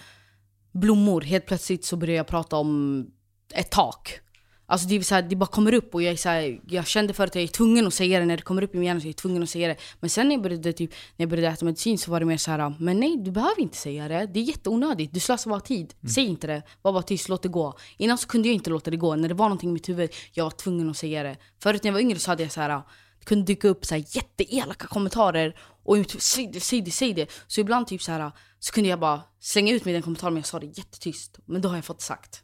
blommor. 0.71 1.21
Helt 1.21 1.45
plötsligt 1.45 1.85
så 1.85 1.97
börjar 1.97 2.15
jag 2.15 2.27
prata 2.27 2.55
om 2.55 3.05
ett 3.53 3.71
tak. 3.71 4.19
Alltså 4.65 4.87
det, 4.87 4.95
är 4.95 5.01
så 5.01 5.15
här, 5.15 5.21
det 5.21 5.35
bara 5.35 5.45
kommer 5.45 5.73
upp 5.73 5.95
och 5.95 6.01
jag, 6.03 6.19
så 6.19 6.29
här, 6.29 6.59
jag 6.67 6.87
kände 6.87 7.13
förut 7.13 7.29
att 7.29 7.35
jag 7.35 7.43
är 7.43 7.47
tvungen 7.47 7.87
att 7.87 7.93
säga 7.93 8.19
det 8.19 8.25
när 8.25 8.37
det 8.37 8.43
kommer 8.43 8.61
upp 8.61 8.75
i 8.75 8.77
min 8.77 8.87
hjärna 8.87 8.99
så 8.99 9.07
jag 9.07 9.09
är 9.09 9.13
tvungen 9.13 9.43
att 9.43 9.49
säga 9.49 9.67
det. 9.67 9.75
Men 9.99 10.09
sen 10.09 10.27
när 10.27 10.35
jag 10.35 10.43
började, 10.43 10.73
typ, 10.73 10.91
när 10.91 11.23
jag 11.23 11.29
började 11.29 11.47
äta 11.47 11.65
medicin 11.65 11.97
så 11.97 12.11
var 12.11 12.19
det 12.19 12.25
mer 12.25 12.37
så 12.37 12.51
här, 12.51 12.75
men 12.79 12.99
nej 12.99 13.17
du 13.17 13.31
behöver 13.31 13.61
inte 13.61 13.77
säga 13.77 14.07
det. 14.07 14.29
Det 14.33 14.39
är 14.39 14.43
jätteonödigt, 14.43 15.13
du 15.13 15.19
slösar 15.19 15.49
bara 15.49 15.59
tid. 15.59 15.93
Säg 16.15 16.25
inte 16.25 16.47
det, 16.47 16.63
var 16.81 16.93
bara 16.93 17.03
tyst, 17.03 17.29
låt 17.29 17.43
det 17.43 17.49
gå. 17.49 17.77
Innan 17.97 18.17
så 18.17 18.27
kunde 18.27 18.47
jag 18.47 18.55
inte 18.55 18.69
låta 18.69 18.91
det 18.91 18.97
gå. 18.97 19.15
När 19.15 19.27
det 19.29 19.35
var 19.35 19.45
någonting 19.45 19.69
i 19.69 19.73
mitt 19.73 19.89
huvud, 19.89 20.09
jag 20.33 20.43
var 20.43 20.51
tvungen 20.51 20.89
att 20.89 20.97
säga 20.97 21.23
det. 21.23 21.37
Förut 21.63 21.83
när 21.83 21.89
jag 21.89 21.93
var 21.93 22.01
yngre 22.01 22.19
så 22.19 22.31
hade 22.31 22.43
jag 22.43 22.51
så 22.51 22.61
här, 22.61 22.81
det 23.19 23.25
kunde 23.25 23.45
dyka 23.45 23.67
upp 23.67 23.85
så 23.85 23.95
här 23.95 24.05
jätteelaka 24.07 24.87
kommentarer 24.87 25.55
och 25.85 25.97
jag 25.97 26.21
säg 26.21 26.49
det, 26.53 26.59
säg 26.59 26.81
det, 26.81 26.91
säg 26.91 27.13
det. 27.13 27.31
Så 27.47 27.61
ibland 27.61 27.87
typ 27.87 28.01
så 28.01 28.11
här, 28.11 28.31
så 28.59 28.73
kunde 28.73 28.89
jag 28.89 28.99
bara 28.99 29.21
slänga 29.39 29.73
ut 29.73 29.85
mig 29.85 29.93
den 29.93 30.03
kommentaren 30.03 30.33
men 30.33 30.41
jag 30.41 30.47
sa 30.47 30.59
det 30.59 30.65
jättetyst. 30.65 31.39
Men 31.45 31.61
då 31.61 31.69
har 31.69 31.75
jag 31.75 31.85
fått 31.85 32.01
sagt. 32.01 32.43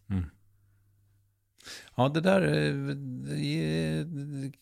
Ja, 1.96 2.10
det 2.10 2.22
där 2.22 2.42
eh, 2.42 2.96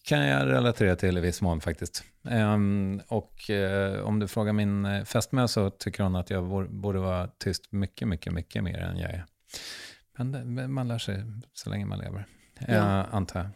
kan 0.03 0.19
jag 0.27 0.47
relatera 0.47 0.95
till 0.95 1.17
i 1.17 1.21
viss 1.21 1.41
mån 1.41 1.61
faktiskt. 1.61 2.03
Ehm, 2.29 3.01
och 3.07 3.49
eh, 3.49 4.01
om 4.01 4.19
du 4.19 4.27
frågar 4.27 4.53
min 4.53 4.85
eh, 4.85 5.03
fästmö 5.03 5.47
så 5.47 5.69
tycker 5.69 6.03
hon 6.03 6.15
att 6.15 6.29
jag 6.29 6.43
bor- 6.43 6.67
borde 6.67 6.99
vara 6.99 7.27
tyst 7.27 7.71
mycket, 7.71 8.07
mycket, 8.07 8.33
mycket 8.33 8.63
mer 8.63 8.77
än 8.79 8.97
jag 8.97 9.11
är. 9.11 9.25
Men 10.17 10.73
man 10.73 10.87
lär 10.87 10.97
sig 10.97 11.23
så 11.53 11.69
länge 11.69 11.85
man 11.85 11.99
lever, 11.99 12.25
Ja. 12.67 13.03
antar 13.11 13.39
jag. 13.39 13.49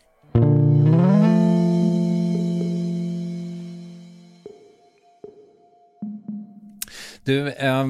Du, 7.24 7.50
eh, 7.52 7.86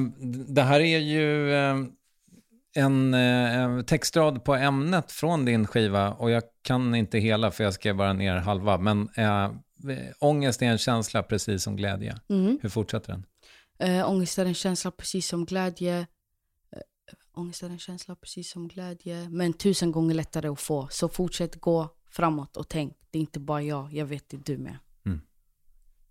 det 0.48 0.62
här 0.62 0.80
är 0.80 0.98
ju 0.98 1.54
eh, 1.54 1.76
en 2.74 3.14
eh, 3.14 3.82
textrad 3.82 4.44
på 4.44 4.54
ämnet 4.54 5.12
från 5.12 5.44
din 5.44 5.66
skiva 5.66 6.12
och 6.12 6.30
jag 6.30 6.42
kan 6.62 6.94
inte 6.94 7.18
hela 7.18 7.50
för 7.50 7.64
jag 7.64 7.74
skrev 7.74 7.96
bara 7.96 8.12
ner 8.12 8.36
halva. 8.36 8.78
Men 8.78 9.08
eh, 9.16 9.50
ångest 10.18 10.62
är 10.62 10.66
en 10.66 10.78
känsla 10.78 11.22
precis 11.22 11.62
som 11.62 11.76
glädje. 11.76 12.18
Mm. 12.28 12.58
Hur 12.62 12.68
fortsätter 12.68 13.12
den? 13.12 13.26
Äh, 13.78 14.10
ångest 14.10 14.38
är 14.38 14.46
en 14.46 14.54
känsla 14.54 14.90
precis 14.90 15.28
som 15.28 15.44
glädje. 15.44 15.98
Äh, 15.98 16.06
ångest 17.34 17.62
är 17.62 17.70
en 17.70 17.78
känsla 17.78 18.14
precis 18.16 18.50
som 18.50 18.68
glädje. 18.68 19.28
Men 19.30 19.52
tusen 19.52 19.92
gånger 19.92 20.14
lättare 20.14 20.48
att 20.48 20.60
få. 20.60 20.88
Så 20.90 21.08
fortsätt 21.08 21.60
gå 21.60 21.88
framåt 22.10 22.56
och 22.56 22.68
tänk. 22.68 22.96
Det 23.10 23.18
är 23.18 23.20
inte 23.20 23.40
bara 23.40 23.62
jag, 23.62 23.92
jag 23.92 24.06
vet 24.06 24.28
det 24.28 24.36
är 24.36 24.42
du 24.44 24.58
med. 24.58 24.78
Mm. 25.06 25.20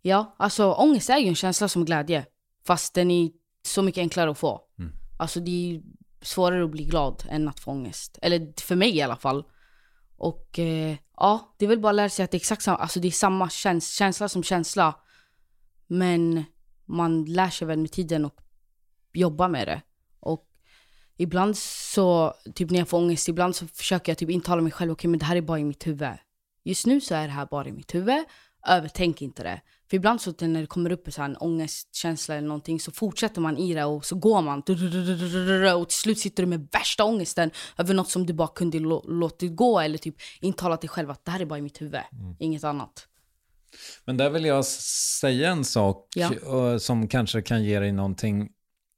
Ja, 0.02 0.36
alltså 0.40 0.72
ångest 0.72 1.10
är 1.10 1.18
ju 1.18 1.28
en 1.28 1.36
känsla 1.36 1.68
som 1.68 1.86
glädje. 1.86 2.26
Fast 2.66 2.94
den 2.94 3.12
är 3.12 3.30
så 3.64 3.82
mycket 3.82 4.02
enklare 4.02 4.32
att 4.32 4.38
få. 4.38 4.62
Mm. 4.80 4.92
Alltså 5.20 5.40
det 5.40 5.52
är 5.52 5.82
svårare 6.22 6.64
att 6.64 6.72
bli 6.72 6.84
glad 6.84 7.24
än 7.30 7.48
att 7.48 7.60
få 7.60 7.72
ångest. 7.72 8.20
Eller 8.22 8.62
för 8.62 8.76
mig 8.76 8.98
i 8.98 9.02
alla 9.02 9.16
fall. 9.16 9.44
Och 10.18 10.60
eh, 10.60 10.96
ja, 11.18 11.56
det 11.58 11.66
är 11.66 11.70
väl 11.70 11.80
bara 11.80 11.90
att 11.90 11.96
lära 11.96 12.10
sig 12.10 12.26
att 12.26 12.32
det 12.32 12.36
är 12.36 12.40
exakt 12.40 12.64
samma, 12.64 12.78
alltså 12.78 13.00
det 13.00 13.08
är 13.08 13.12
samma 13.12 13.50
käns- 13.50 13.92
känsla 13.92 14.30
som 14.30 14.44
känsla. 14.44 14.96
Men 15.88 16.44
man 16.86 17.26
lär 17.26 17.50
sig 17.50 17.68
väl 17.68 17.80
med 17.80 17.92
tiden 17.92 18.26
och 18.26 18.36
jobbar 19.14 19.50
med 19.50 19.68
det. 19.68 19.82
Och 20.20 20.48
ibland 21.18 21.58
så, 21.58 22.34
typ 22.56 22.70
när 22.70 22.80
jag 22.80 22.88
får 22.90 22.98
ångest, 22.98 23.30
ibland 23.30 23.56
så 23.56 23.68
försöker 23.68 24.12
jag 24.12 24.18
typ 24.18 24.30
intala 24.30 24.62
mig 24.62 24.72
själv, 24.72 24.92
okej 24.92 25.10
men 25.10 25.20
det 25.20 25.26
här 25.26 25.36
är 25.36 25.42
bara 25.42 25.60
i 25.60 25.64
mitt 25.64 25.88
huvud. 25.88 26.10
Just 26.64 26.86
nu 26.86 27.02
så 27.02 27.16
är 27.16 27.28
det 27.28 27.34
här 27.34 27.48
bara 27.52 27.68
i 27.68 27.72
mitt 27.72 27.96
huvud, 27.96 28.24
övertänk 28.68 29.22
inte 29.22 29.44
det. 29.44 29.62
För 29.90 29.98
ibland 29.98 30.22
så 30.22 30.34
när 30.40 30.62
det 30.62 30.68
kommer 30.68 30.92
upp 30.92 31.08
en 31.18 31.38
ångestkänsla 31.38 32.36
eller 32.36 32.48
någonting 32.48 32.80
så 32.80 32.92
fortsätter 32.92 33.42
man 33.42 33.58
i 33.58 33.74
det 33.74 33.84
och 33.86 34.06
så 34.06 34.16
går 34.16 34.42
man. 34.42 34.60
Och 35.80 35.90
till 35.90 35.98
slut 35.98 36.20
sitter 36.20 36.44
du 36.44 36.48
med 36.48 36.68
värsta 36.72 37.04
ångesten 37.04 37.52
över 37.78 37.94
något 37.94 38.10
som 38.10 38.26
du 38.26 38.34
bara 38.34 38.48
kunde 38.48 38.80
lå- 38.80 39.06
låta 39.08 39.46
gå 39.46 39.80
eller 39.80 39.98
typ 39.98 40.16
intala 40.42 40.76
dig 40.76 40.90
själv 40.90 41.12
att 41.12 41.26
det 41.26 41.32
här 41.32 41.40
är 41.40 41.46
bara 41.46 41.60
i 41.60 41.62
mitt 41.62 41.82
huvud, 41.82 42.02
inget 42.40 42.64
annat. 42.64 43.08
Men 44.06 44.18
där 44.18 44.30
vill 44.30 44.46
jag 44.46 44.66
säga 44.66 45.50
en 45.50 45.66
sak 45.66 46.08
Ja. 46.16 46.80
som 46.80 47.08
kanske 47.08 47.42
kan 47.42 47.64
ge 47.64 47.80
dig 47.80 47.92
någonting. 47.92 48.50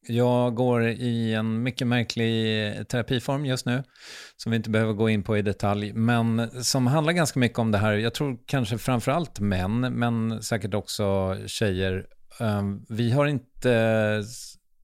Jag 0.07 0.55
går 0.55 0.87
i 0.87 1.33
en 1.33 1.63
mycket 1.63 1.87
märklig 1.87 2.87
terapiform 2.87 3.45
just 3.45 3.65
nu, 3.65 3.83
som 4.37 4.51
vi 4.51 4.55
inte 4.55 4.69
behöver 4.69 4.93
gå 4.93 5.09
in 5.09 5.23
på 5.23 5.37
i 5.37 5.41
detalj, 5.41 5.93
men 5.93 6.63
som 6.63 6.87
handlar 6.87 7.13
ganska 7.13 7.39
mycket 7.39 7.59
om 7.59 7.71
det 7.71 7.77
här. 7.77 7.93
Jag 7.93 8.13
tror 8.13 8.37
kanske 8.45 8.77
framförallt 8.77 9.39
män, 9.39 9.79
men 9.79 10.43
säkert 10.43 10.73
också 10.73 11.37
tjejer. 11.47 12.05
Ehm, 12.39 12.85
vi 12.89 13.11
har 13.11 13.25
inte 13.25 14.23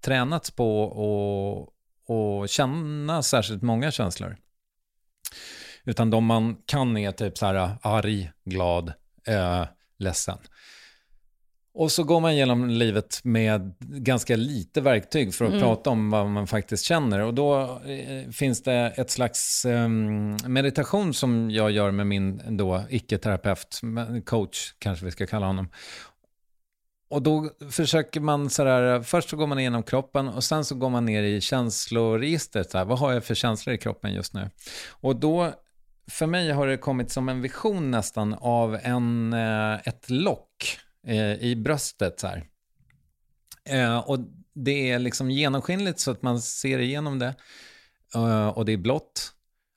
tränats 0.02 0.52
på 0.52 0.86
att, 0.86 2.16
att 2.16 2.50
känna 2.50 3.24
särskilt 3.24 3.62
många 3.62 3.92
känslor. 3.92 4.38
Utan 5.86 6.10
de 6.10 6.26
man 6.26 6.56
kan 6.66 6.98
är 6.98 7.12
typ 7.12 7.38
så 7.38 7.46
här 7.46 7.78
arg, 7.82 8.32
glad, 8.46 8.94
ledsen. 9.98 10.38
Och 11.80 11.92
så 11.92 12.04
går 12.04 12.20
man 12.20 12.36
genom 12.36 12.70
livet 12.70 13.20
med 13.24 13.74
ganska 13.80 14.36
lite 14.36 14.82
verktyg 14.82 15.34
för 15.34 15.46
att 15.46 15.52
Mm. 15.52 15.62
prata 15.62 15.90
om 15.90 16.10
vad 16.10 16.28
man 16.28 16.48
faktiskt 16.48 16.84
känner. 16.84 17.20
Och 17.20 17.34
då 17.34 17.62
eh, 17.86 18.30
finns 18.32 18.64
det 18.64 18.94
ett 18.98 19.12
slags 19.12 19.66
eh, 19.66 19.88
meditation 20.48 21.14
som 21.14 21.52
jag 21.52 21.72
gör 21.72 21.92
med 21.92 22.08
min 22.08 22.58
då 22.58 22.84
icke-terapeut, 22.90 23.82
coach 24.26 24.74
kanske 24.80 25.06
vi 25.06 25.12
ska 25.12 25.28
kalla 25.28 25.46
honom. 25.46 25.70
Och 27.10 27.22
då 27.22 27.50
försöker 27.72 28.20
man 28.20 28.50
sådär, 28.50 29.02
först 29.02 29.30
så 29.30 29.38
går 29.38 29.48
man 29.48 29.60
igenom 29.60 29.84
kroppen 29.84 30.28
och 30.28 30.44
sen 30.44 30.66
så 30.66 30.76
går 30.76 30.90
man 30.90 31.06
ner 31.06 31.24
i 31.24 31.42
känsloregistret. 31.42 32.72
Så 32.72 32.78
här, 32.78 32.86
vad 32.86 33.00
har 33.00 33.12
jag 33.14 33.24
för 33.24 33.36
känslor 33.36 33.76
i 33.76 33.78
kroppen 33.78 34.14
just 34.14 34.34
nu? 34.34 34.50
Och 34.90 35.16
då, 35.16 35.54
för 36.12 36.26
mig 36.26 36.52
har 36.52 36.68
det 36.68 36.78
kommit 36.78 37.12
som 37.12 37.30
en 37.30 37.42
vision 37.42 37.92
nästan 37.92 38.34
av 38.34 38.78
en, 38.84 39.34
eh, 39.34 39.74
ett 39.88 40.10
lock 40.10 40.80
eh, 41.08 41.34
i 41.34 41.56
bröstet. 41.56 42.20
Så 42.20 42.28
här. 42.28 42.46
Eh, 43.66 43.98
och 43.98 44.20
det 44.54 44.92
är 44.92 45.00
liksom 45.00 45.32
genomskinligt 45.32 46.00
så 46.00 46.12
att 46.12 46.22
man 46.22 46.42
ser 46.42 46.80
igenom 46.80 47.20
det. 47.20 47.36
Eh, 48.16 48.48
och 48.48 48.66
det 48.66 48.72
är 48.74 48.78
blått. 48.78 49.34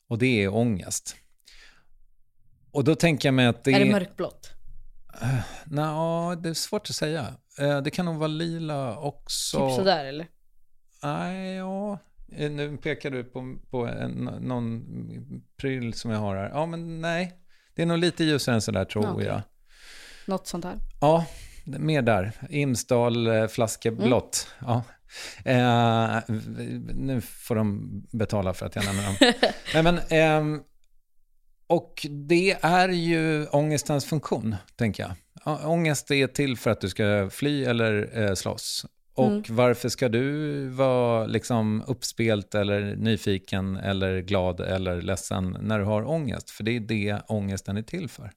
Och 0.08 0.18
det 0.18 0.42
är 0.42 0.54
ångest. 0.54 1.16
Och 2.72 2.84
då 2.84 2.94
tänker 2.94 3.28
jag 3.28 3.34
mig 3.34 3.46
att 3.46 3.64
det 3.64 3.72
Är 3.72 3.84
det 3.84 3.92
mörkblått? 3.92 4.50
Nå, 5.66 6.34
det 6.34 6.48
är 6.48 6.54
svårt 6.54 6.90
att 6.90 6.96
säga. 6.96 7.34
Eh, 7.58 7.80
Det 7.82 7.90
kan 7.90 8.04
nog 8.06 8.16
vara 8.16 8.28
lila 8.28 8.98
också. 8.98 9.68
Typ 9.68 9.76
sådär 9.76 10.04
eller? 10.04 10.26
Nej, 11.02 11.54
ja. 11.56 11.98
Eh, 12.32 12.50
Nu 12.50 12.76
pekar 12.76 13.10
du 13.10 13.24
på, 13.24 13.58
på 13.70 13.86
en, 13.86 14.14
någon 14.40 14.82
pryl 15.56 15.94
som 15.94 16.10
jag 16.10 16.18
har 16.18 16.36
här. 16.36 16.48
Ja, 16.48 16.66
men 16.66 17.00
nej. 17.00 17.32
Det 17.74 17.82
är 17.82 17.86
nog 17.86 17.98
lite 17.98 18.24
ljusare 18.24 18.54
än 18.54 18.62
sådär 18.62 18.84
tror 18.84 19.12
okej. 19.12 19.26
jag. 19.26 19.42
Något 20.26 20.46
sånt 20.46 20.64
här? 20.64 20.78
Ja, 21.00 21.26
mer 21.64 22.02
där. 22.02 22.32
Imsdal 22.50 23.26
eh, 23.26 23.46
flaskeblått. 23.46 24.46
Ja. 24.58 24.82
Eh, 25.44 26.20
nu 26.94 27.20
får 27.20 27.54
de 27.54 27.90
betala 28.12 28.54
för 28.54 28.66
att 28.66 28.76
jag 28.76 28.84
nämner 28.84 29.04
dem. 29.04 29.32
Nej, 29.74 29.82
men, 29.82 29.98
ehm, 30.08 30.60
och 31.66 32.06
det 32.28 32.56
är 32.62 32.88
ju 32.88 33.46
ångestens 33.46 34.04
funktion, 34.04 34.56
tänker 34.76 35.02
jag. 35.02 35.12
Ja, 35.44 35.66
Ångest 35.68 36.10
är 36.10 36.26
till 36.26 36.56
för 36.56 36.70
att 36.70 36.80
du 36.80 36.88
ska 36.88 37.28
fly 37.32 37.64
eller 37.64 38.22
eh, 38.22 38.34
slåss. 38.34 38.86
Och 39.14 39.26
Mm. 39.28 39.42
varför 39.48 39.88
ska 39.88 40.08
du 40.08 40.68
vara 40.68 41.26
liksom 41.26 41.82
uppspelt 41.86 42.54
eller 42.54 42.96
nyfiken 42.96 43.76
eller 43.76 44.20
glad 44.20 44.60
eller 44.60 45.02
ledsen 45.02 45.56
när 45.60 45.78
du 45.78 45.84
har 45.84 46.08
ångest? 46.10 46.50
För 46.50 46.64
det 46.64 46.76
är 46.76 46.80
det 46.80 47.22
ångesten 47.28 47.76
är 47.76 47.82
till 47.82 48.08
för. 48.08 48.30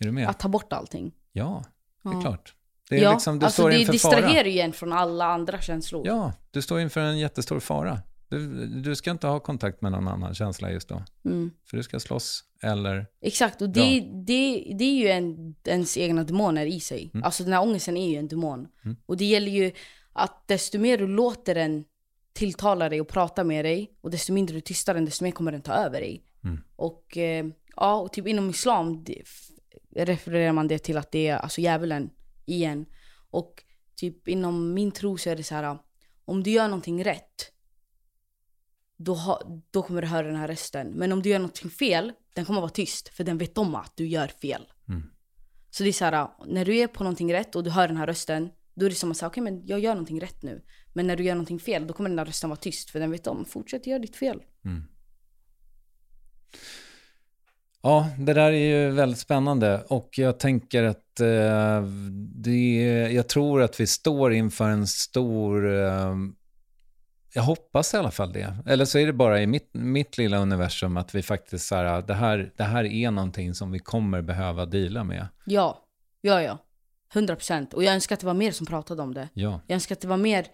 Är 0.00 0.04
du 0.04 0.12
med? 0.12 0.28
Att 0.28 0.40
ta 0.40 0.48
bort 0.48 0.72
allting? 0.72 1.12
Ja, 1.32 1.64
det 2.02 2.08
är 2.08 2.12
Ja. 2.12 2.20
klart. 2.20 2.54
Det 2.88 2.96
är 2.98 3.02
ja, 3.02 3.12
liksom, 3.12 3.38
du 3.38 3.46
alltså 3.46 3.62
står 3.62 3.70
det 3.70 3.84
distraherar 3.84 4.32
fara. 4.32 4.48
ju 4.48 4.60
en 4.60 4.72
från 4.72 4.92
alla 4.92 5.24
andra 5.24 5.60
känslor. 5.60 6.06
Ja, 6.06 6.32
du 6.50 6.62
står 6.62 6.80
inför 6.80 7.00
en 7.00 7.18
jättestor 7.18 7.60
fara. 7.60 7.98
Du, 8.28 8.66
du 8.66 8.96
ska 8.96 9.10
inte 9.10 9.26
ha 9.26 9.40
kontakt 9.40 9.82
med 9.82 9.92
någon 9.92 10.08
annan 10.08 10.34
känsla 10.34 10.70
just 10.70 10.88
då. 10.88 11.02
Mm. 11.24 11.50
För 11.70 11.76
du 11.76 11.82
ska 11.82 12.00
slåss 12.00 12.44
eller... 12.62 13.06
Exakt, 13.20 13.62
och 13.62 13.70
det, 13.70 14.00
det, 14.26 14.74
det 14.78 14.84
är 14.84 14.98
ju 14.98 15.08
en, 15.08 15.54
ens 15.64 15.96
egna 15.96 16.24
demoner 16.24 16.66
i 16.66 16.80
sig. 16.80 17.10
Mm. 17.14 17.24
Alltså 17.24 17.44
den 17.44 17.52
här 17.52 17.62
ångesten 17.62 17.96
är 17.96 18.08
ju 18.10 18.16
en 18.16 18.28
demon. 18.28 18.68
Mm. 18.84 18.96
Och 19.06 19.16
det 19.16 19.24
gäller 19.24 19.52
ju 19.52 19.72
att 20.12 20.48
desto 20.48 20.78
mer 20.78 20.98
du 20.98 21.06
låter 21.06 21.54
den 21.54 21.84
tilltala 22.32 22.88
dig 22.88 23.00
och 23.00 23.08
prata 23.08 23.44
med 23.44 23.64
dig, 23.64 23.90
och 24.00 24.10
desto 24.10 24.32
mindre 24.32 24.56
du 24.56 24.60
tystar 24.60 24.94
den, 24.94 25.04
desto 25.04 25.24
mer 25.24 25.30
kommer 25.30 25.52
den 25.52 25.62
ta 25.62 25.72
över 25.72 26.00
dig. 26.00 26.24
Mm. 26.44 26.60
Och 26.76 27.16
eh, 27.18 27.46
ja, 27.76 27.94
och 27.94 28.12
typ 28.12 28.26
inom 28.26 28.50
islam 28.50 29.04
refererar 29.96 30.52
man 30.52 30.68
det 30.68 30.78
till 30.78 30.96
att 30.96 31.12
det 31.12 31.28
är 31.28 31.36
alltså 31.36 31.60
djävulen 31.60 32.10
i 32.46 32.64
en. 32.64 32.86
Och 33.30 33.64
typ 33.96 34.28
inom 34.28 34.74
min 34.74 34.92
tro 34.92 35.18
så 35.18 35.30
är 35.30 35.36
det 35.36 35.42
så 35.42 35.54
här, 35.54 35.78
om 36.24 36.42
du 36.42 36.50
gör 36.50 36.68
någonting 36.68 37.04
rätt, 37.04 37.52
då, 38.96 39.14
ha, 39.14 39.62
då 39.70 39.82
kommer 39.82 40.02
du 40.02 40.08
höra 40.08 40.26
den 40.26 40.36
här 40.36 40.48
rösten. 40.48 40.88
Men 40.88 41.12
om 41.12 41.22
du 41.22 41.28
gör 41.28 41.38
någonting 41.38 41.70
fel, 41.70 42.12
den 42.34 42.44
kommer 42.44 42.60
vara 42.60 42.70
tyst. 42.70 43.08
För 43.08 43.24
den 43.24 43.38
vet 43.38 43.58
om 43.58 43.74
att 43.74 43.96
du 43.96 44.06
gör 44.06 44.28
fel. 44.28 44.72
Mm. 44.88 45.02
Så 45.70 45.82
det 45.82 45.88
är 45.88 45.92
så 45.92 46.04
här, 46.04 46.28
när 46.46 46.64
du 46.64 46.76
är 46.76 46.86
på 46.86 47.04
någonting 47.04 47.32
rätt 47.32 47.56
och 47.56 47.64
du 47.64 47.70
hör 47.70 47.88
den 47.88 47.96
här 47.96 48.06
rösten, 48.06 48.50
då 48.74 48.86
är 48.86 48.90
det 48.90 48.96
som 48.96 49.10
att 49.10 49.16
säga, 49.16 49.28
okej 49.28 49.42
men 49.42 49.66
jag 49.66 49.80
gör 49.80 49.94
någonting 49.94 50.20
rätt 50.20 50.42
nu. 50.42 50.64
Men 50.92 51.06
när 51.06 51.16
du 51.16 51.24
gör 51.24 51.34
någonting 51.34 51.58
fel, 51.58 51.86
då 51.86 51.94
kommer 51.94 52.10
den 52.10 52.18
här 52.18 52.26
rösten 52.26 52.50
vara 52.50 52.60
tyst. 52.60 52.90
För 52.90 53.00
den 53.00 53.10
vet 53.10 53.26
om, 53.26 53.44
fortsätt 53.44 53.86
göra 53.86 53.98
ditt 53.98 54.16
fel. 54.16 54.42
Mm. 54.64 54.82
Ja, 57.82 58.08
det 58.18 58.34
där 58.34 58.52
är 58.52 58.84
ju 58.84 58.90
väldigt 58.90 59.18
spännande 59.18 59.84
och 59.88 60.08
jag 60.16 60.38
tänker 60.38 60.82
att 60.82 61.20
eh, 61.20 61.82
det, 62.34 62.82
jag 63.12 63.28
tror 63.28 63.62
att 63.62 63.80
vi 63.80 63.86
står 63.86 64.32
inför 64.32 64.68
en 64.68 64.86
stor, 64.86 65.76
eh, 65.78 66.14
jag 67.34 67.42
hoppas 67.42 67.94
i 67.94 67.96
alla 67.96 68.10
fall 68.10 68.32
det. 68.32 68.56
Eller 68.66 68.84
så 68.84 68.98
är 68.98 69.06
det 69.06 69.12
bara 69.12 69.42
i 69.42 69.46
mitt, 69.46 69.70
mitt 69.72 70.18
lilla 70.18 70.38
universum 70.38 70.96
att 70.96 71.14
vi 71.14 71.22
faktiskt 71.22 71.66
så 71.66 71.74
här, 71.74 72.02
det 72.02 72.14
här, 72.14 72.52
det 72.56 72.64
här 72.64 72.84
är 72.84 73.10
någonting 73.10 73.54
som 73.54 73.70
vi 73.70 73.78
kommer 73.78 74.22
behöva 74.22 74.66
dela 74.66 75.04
med. 75.04 75.26
Ja, 75.44 75.84
ja, 76.20 76.42
ja. 76.42 76.58
100 77.14 77.36
procent. 77.36 77.74
Och 77.74 77.84
jag 77.84 77.94
önskar 77.94 78.14
att 78.16 78.20
det 78.20 78.26
var 78.26 78.34
mer 78.34 78.52
som 78.52 78.66
pratade 78.66 79.02
om 79.02 79.14
det. 79.14 79.28
Ja, 79.34 79.60
Jag 79.66 79.74
önskar 79.74 79.94
att 79.94 80.00
det 80.00 80.08
var 80.08 80.16
mer 80.16 80.46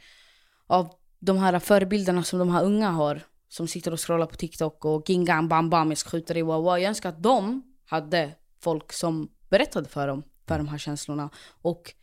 av 0.66 0.90
de 1.18 1.38
här 1.38 1.58
förebilderna 1.58 2.22
som 2.22 2.38
de 2.38 2.50
här 2.50 2.64
unga 2.64 2.90
har. 2.90 3.20
Som 3.56 3.68
sitter 3.68 3.92
och 3.92 4.06
scrollar 4.06 4.26
på 4.26 4.36
TikTok 4.36 4.84
och 4.84 5.10
gingan 5.10 5.48
bam 5.48 5.70
bam 5.70 5.88
jag 5.88 5.98
ska 5.98 6.10
skjuta 6.10 6.34
dig 6.34 6.42
wow 6.42 6.62
wow. 6.62 6.78
Jag 6.78 6.88
önskar 6.88 7.08
att 7.08 7.22
de 7.22 7.62
hade 7.84 8.34
folk 8.60 8.92
som 8.92 9.28
berättade 9.48 9.88
för 9.88 10.08
dem, 10.08 10.22
för 10.48 10.58
de 10.58 10.68
här 10.68 10.78
känslorna. 10.78 11.30
Och, 11.62 11.94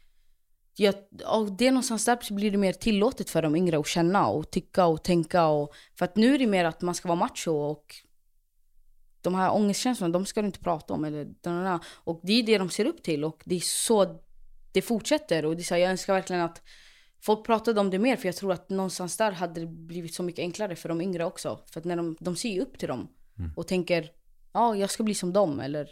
jag, 0.75 0.95
och 1.25 1.51
det 1.51 1.67
är 1.67 1.71
någonstans 1.71 2.05
där 2.05 2.33
blir 2.33 2.51
det 2.51 2.57
mer 2.57 2.73
tillåtet 2.73 3.29
för 3.29 3.41
de 3.41 3.55
yngre 3.55 3.79
att 3.79 3.87
känna 3.87 4.27
och 4.27 4.51
tycka 4.51 4.85
och 4.85 5.03
tänka. 5.03 5.45
Och, 5.45 5.73
för 5.97 6.05
att 6.05 6.15
nu 6.15 6.35
är 6.35 6.39
det 6.39 6.47
mer 6.47 6.65
att 6.65 6.81
man 6.81 6.95
ska 6.95 7.07
vara 7.07 7.19
macho 7.19 7.51
och 7.51 7.95
de 9.21 9.35
här 9.35 9.53
ångestkänslorna, 9.53 10.13
de 10.13 10.25
ska 10.25 10.41
du 10.41 10.45
inte 10.45 10.59
prata 10.59 10.93
om. 10.93 11.05
Eller, 11.05 11.79
och 11.85 12.19
det 12.23 12.33
är 12.33 12.43
det 12.43 12.57
de 12.57 12.69
ser 12.69 12.85
upp 12.85 13.03
till 13.03 13.23
och 13.23 13.41
det 13.45 13.55
är 13.55 13.59
så 13.59 14.19
det 14.71 14.81
fortsätter. 14.81 15.45
Och 15.45 15.55
det 15.55 15.61
är 15.61 15.63
så 15.63 15.77
jag 15.77 15.91
önskar 15.91 16.13
verkligen 16.13 16.41
att 16.41 16.61
folk 17.25 17.45
pratade 17.45 17.79
om 17.79 17.89
det 17.89 17.99
mer 17.99 18.15
för 18.15 18.27
jag 18.27 18.35
tror 18.35 18.51
att 18.51 18.69
någonstans 18.69 19.17
där 19.17 19.31
hade 19.31 19.59
det 19.59 19.67
blivit 19.67 20.13
så 20.13 20.23
mycket 20.23 20.43
enklare 20.43 20.75
för 20.75 20.89
de 20.89 21.01
yngre 21.01 21.25
också. 21.25 21.59
För 21.71 21.79
att 21.79 21.85
när 21.85 21.95
de, 21.95 22.17
de 22.19 22.35
ser 22.35 22.49
ju 22.49 22.61
upp 22.61 22.77
till 22.77 22.87
dem 22.87 23.07
och 23.55 23.67
tänker 23.67 24.11
ja, 24.53 24.75
jag 24.75 24.89
ska 24.89 25.03
bli 25.03 25.13
som 25.13 25.33
dem 25.33 25.59
eller 25.59 25.89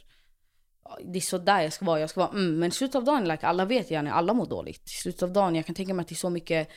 "Ja, 0.84 0.98
det 1.06 1.20
är 1.20 1.22
så 1.22 1.38
där 1.38 1.62
jag 1.62 1.74
ska 1.74 1.86
vara, 1.86 2.00
jag 2.00 2.10
ska 2.10 2.20
vara 2.20 2.32
mm. 2.32 2.60
Men 2.60 2.70
i 2.70 2.72
slutet 2.72 2.96
av 2.96 3.04
dagen, 3.04 3.28
like, 3.28 3.48
alla 3.48 3.66
vet 3.66 3.92
gärna, 3.92 4.14
alla 4.14 4.34
mår 4.34 4.46
dåligt. 4.46 4.84
I 4.86 4.90
slutet 4.90 5.24
av 5.24 5.34
dagen, 5.34 5.56
jag 5.56 5.66
kan 5.66 5.76
tänka 5.76 5.94
mig 5.94 6.02
att 6.02 6.08
det 6.10 6.14
är 6.14 6.18
så 6.18 6.30
mycket 6.30 6.68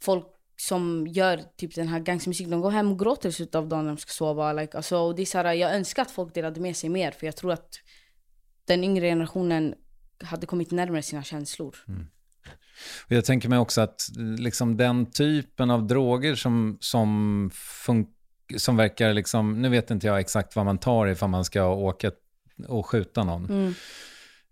folk 0.00 0.26
som 0.56 1.06
gör 1.06 1.42
typ 1.56 1.74
den 1.74 1.88
här 1.88 2.00
gangstermusiken, 2.00 2.50
de 2.50 2.60
går 2.60 2.70
hem 2.70 2.92
och 2.92 2.98
gråter 2.98 3.28
i 3.28 3.32
slutet 3.32 3.54
av 3.54 3.68
dagen 3.68 3.84
när 3.84 3.92
de 3.92 3.98
ska 3.98 4.10
sova. 4.10 4.52
Like, 4.52 4.76
alltså, 4.76 4.98
och 4.98 5.14
det 5.14 5.22
är 5.22 5.26
så 5.26 5.38
här, 5.38 5.52
jag 5.52 5.74
önskar 5.74 6.02
att 6.02 6.10
folk 6.10 6.34
delade 6.34 6.60
med 6.60 6.76
sig 6.76 6.90
mer 6.90 7.10
för 7.10 7.26
jag 7.26 7.36
tror 7.36 7.52
att 7.52 7.74
den 8.64 8.84
yngre 8.84 9.06
generationen 9.06 9.74
hade 10.24 10.46
kommit 10.46 10.70
närmare 10.70 11.02
sina 11.02 11.22
känslor. 11.22 11.76
Och 13.06 13.12
jag 13.12 13.24
tänker 13.24 13.48
mig 13.48 13.58
också 13.58 13.80
att 13.80 14.02
liksom 14.38 14.76
den 14.76 15.06
typen 15.10 15.70
av 15.70 15.86
droger 15.86 16.34
som, 16.34 16.78
som, 16.80 17.50
som 18.56 18.76
verkar, 18.76 19.12
liksom, 19.12 19.62
nu 19.62 19.68
vet 19.68 19.90
inte 19.90 20.06
jag 20.06 20.20
exakt 20.20 20.56
vad 20.56 20.64
man 20.64 20.78
tar 20.78 21.06
ifall 21.06 21.28
man 21.30 21.44
ska 21.44 21.64
åka 21.66 22.12
och 22.68 22.86
skjuta 22.86 23.24
någon. 23.24 23.44
Mm. 23.44 23.74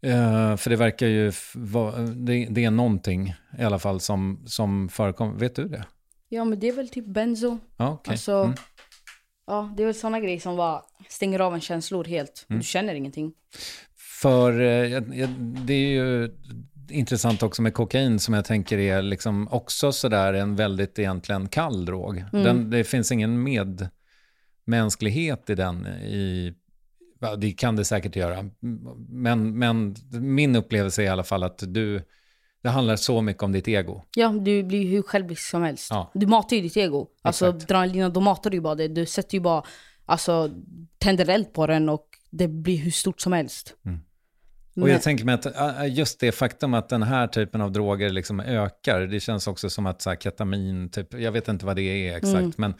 Eh, 0.03 0.57
för 0.57 0.71
det 0.71 0.77
verkar 0.77 1.07
ju, 1.07 1.33
va, 1.55 1.97
det, 1.99 2.47
det 2.51 2.65
är 2.65 2.71
någonting 2.71 3.35
i 3.59 3.63
alla 3.63 3.79
fall 3.79 4.01
som, 4.01 4.43
som 4.47 4.89
förekommer. 4.89 5.35
Vet 5.39 5.57
du 5.57 5.69
det? 5.69 5.85
Ja 6.29 6.45
men 6.45 6.61
det 6.61 6.69
är 6.69 6.73
väl 6.73 6.89
typ 6.89 7.07
benzo. 7.07 7.59
Ja, 7.77 7.93
okej. 7.93 8.13
Alltså, 8.13 8.33
Mm. 8.33 8.55
ja 9.47 9.75
det 9.77 9.83
är 9.83 9.87
väl 9.87 9.95
sådana 9.95 10.21
grejer 10.21 10.41
som 10.41 10.57
bara 10.57 10.83
stänger 11.09 11.41
av 11.41 11.55
en 11.55 11.61
känslor 11.61 12.05
helt. 12.05 12.47
Mm. 12.49 12.61
Du 12.61 12.65
känner 12.67 12.95
ingenting. 12.95 13.33
För 14.23 14.53
eh, 14.61 15.01
det 15.41 15.75
är 15.75 15.89
ju 15.89 16.31
intressant 16.91 17.43
också 17.43 17.63
med 17.63 17.75
kokain 17.75 18.19
som 18.19 18.35
jag 18.35 18.45
tänker 18.45 18.79
är 18.79 19.03
liksom 19.03 19.49
också 19.49 19.93
sådär 19.93 20.33
en 20.33 20.57
väldigt 20.57 20.99
egentligen 20.99 21.49
kall 21.49 21.85
drog. 21.85 22.25
Den, 22.33 22.71
det 22.71 22.85
finns 22.85 23.13
ingen 23.13 23.43
medmänsklighet 24.67 25.51
i 25.51 25.55
den. 25.55 25.87
I, 25.87 26.55
det 27.39 27.53
kan 27.53 27.77
det 27.77 27.85
säkert 27.85 28.17
göra. 28.17 28.51
Men, 29.09 29.59
men 29.59 29.97
min 30.11 30.57
upplevelse 30.57 31.03
är 31.03 31.07
i 31.07 31.09
alla 31.09 31.25
fall 31.25 31.43
att 31.43 31.63
du, 31.67 32.03
det 32.63 32.69
handlar 32.69 32.97
så 32.97 33.23
mycket 33.23 33.43
om 33.43 33.53
ditt 33.53 33.69
ego. 33.69 34.03
Ja, 34.17 34.29
du 34.29 34.63
blir 34.63 34.89
hur 34.89 35.03
självisk 35.03 35.43
som 35.43 35.63
helst. 35.63 35.91
Ja. 35.91 36.11
Du 36.15 36.27
matar 36.27 36.57
ju 36.57 36.63
ditt 36.63 36.77
ego. 36.77 37.09
Alltså 37.23 37.49
Exakt. 37.49 37.69
drar 37.69 37.83
en 37.83 37.93
lina, 37.93 38.09
då 38.09 38.21
matar 38.21 38.51
du 38.51 38.57
ju 38.57 38.61
bara 38.61 38.75
det. 38.75 38.89
Du 38.89 39.07
sätter 39.07 39.35
ju 39.35 39.41
bara, 39.41 39.63
alltså 40.07 40.51
tänder 40.99 41.29
eld 41.29 41.53
på 41.53 41.67
den 41.67 41.89
och 41.89 42.07
det 42.31 42.49
blir 42.49 42.77
hur 42.77 42.91
stort 42.91 43.21
som 43.21 43.33
helst. 43.33 43.75
Mm. 43.85 44.01
Men, 44.75 44.83
Och 44.83 44.91
jag 44.91 45.03
tänker 45.03 45.25
mig 45.25 45.35
att 45.35 45.47
äh, 45.47 45.95
just 45.95 46.21
det 46.21 46.33
faktum 46.33 46.75
att 46.75 46.89
den 46.89 47.03
här 47.03 47.27
typen 47.27 47.61
av 47.61 47.73
droger 47.73 48.11
liksom 48.11 48.41
ökar, 48.41 49.01
det 49.01 49.21
känns 49.21 49.47
också 49.47 49.71
som 49.71 49.87
att 49.87 50.03
så 50.03 50.11
här, 50.11 50.17
ketamin, 50.17 50.91
typ, 50.91 51.15
jag 51.15 51.33
vet 51.33 51.49
inte 51.49 51.67
vad 51.67 51.77
det 51.77 51.83
är 51.83 52.17
exakt, 52.17 52.35
Mm. 52.35 52.53
men 52.57 52.75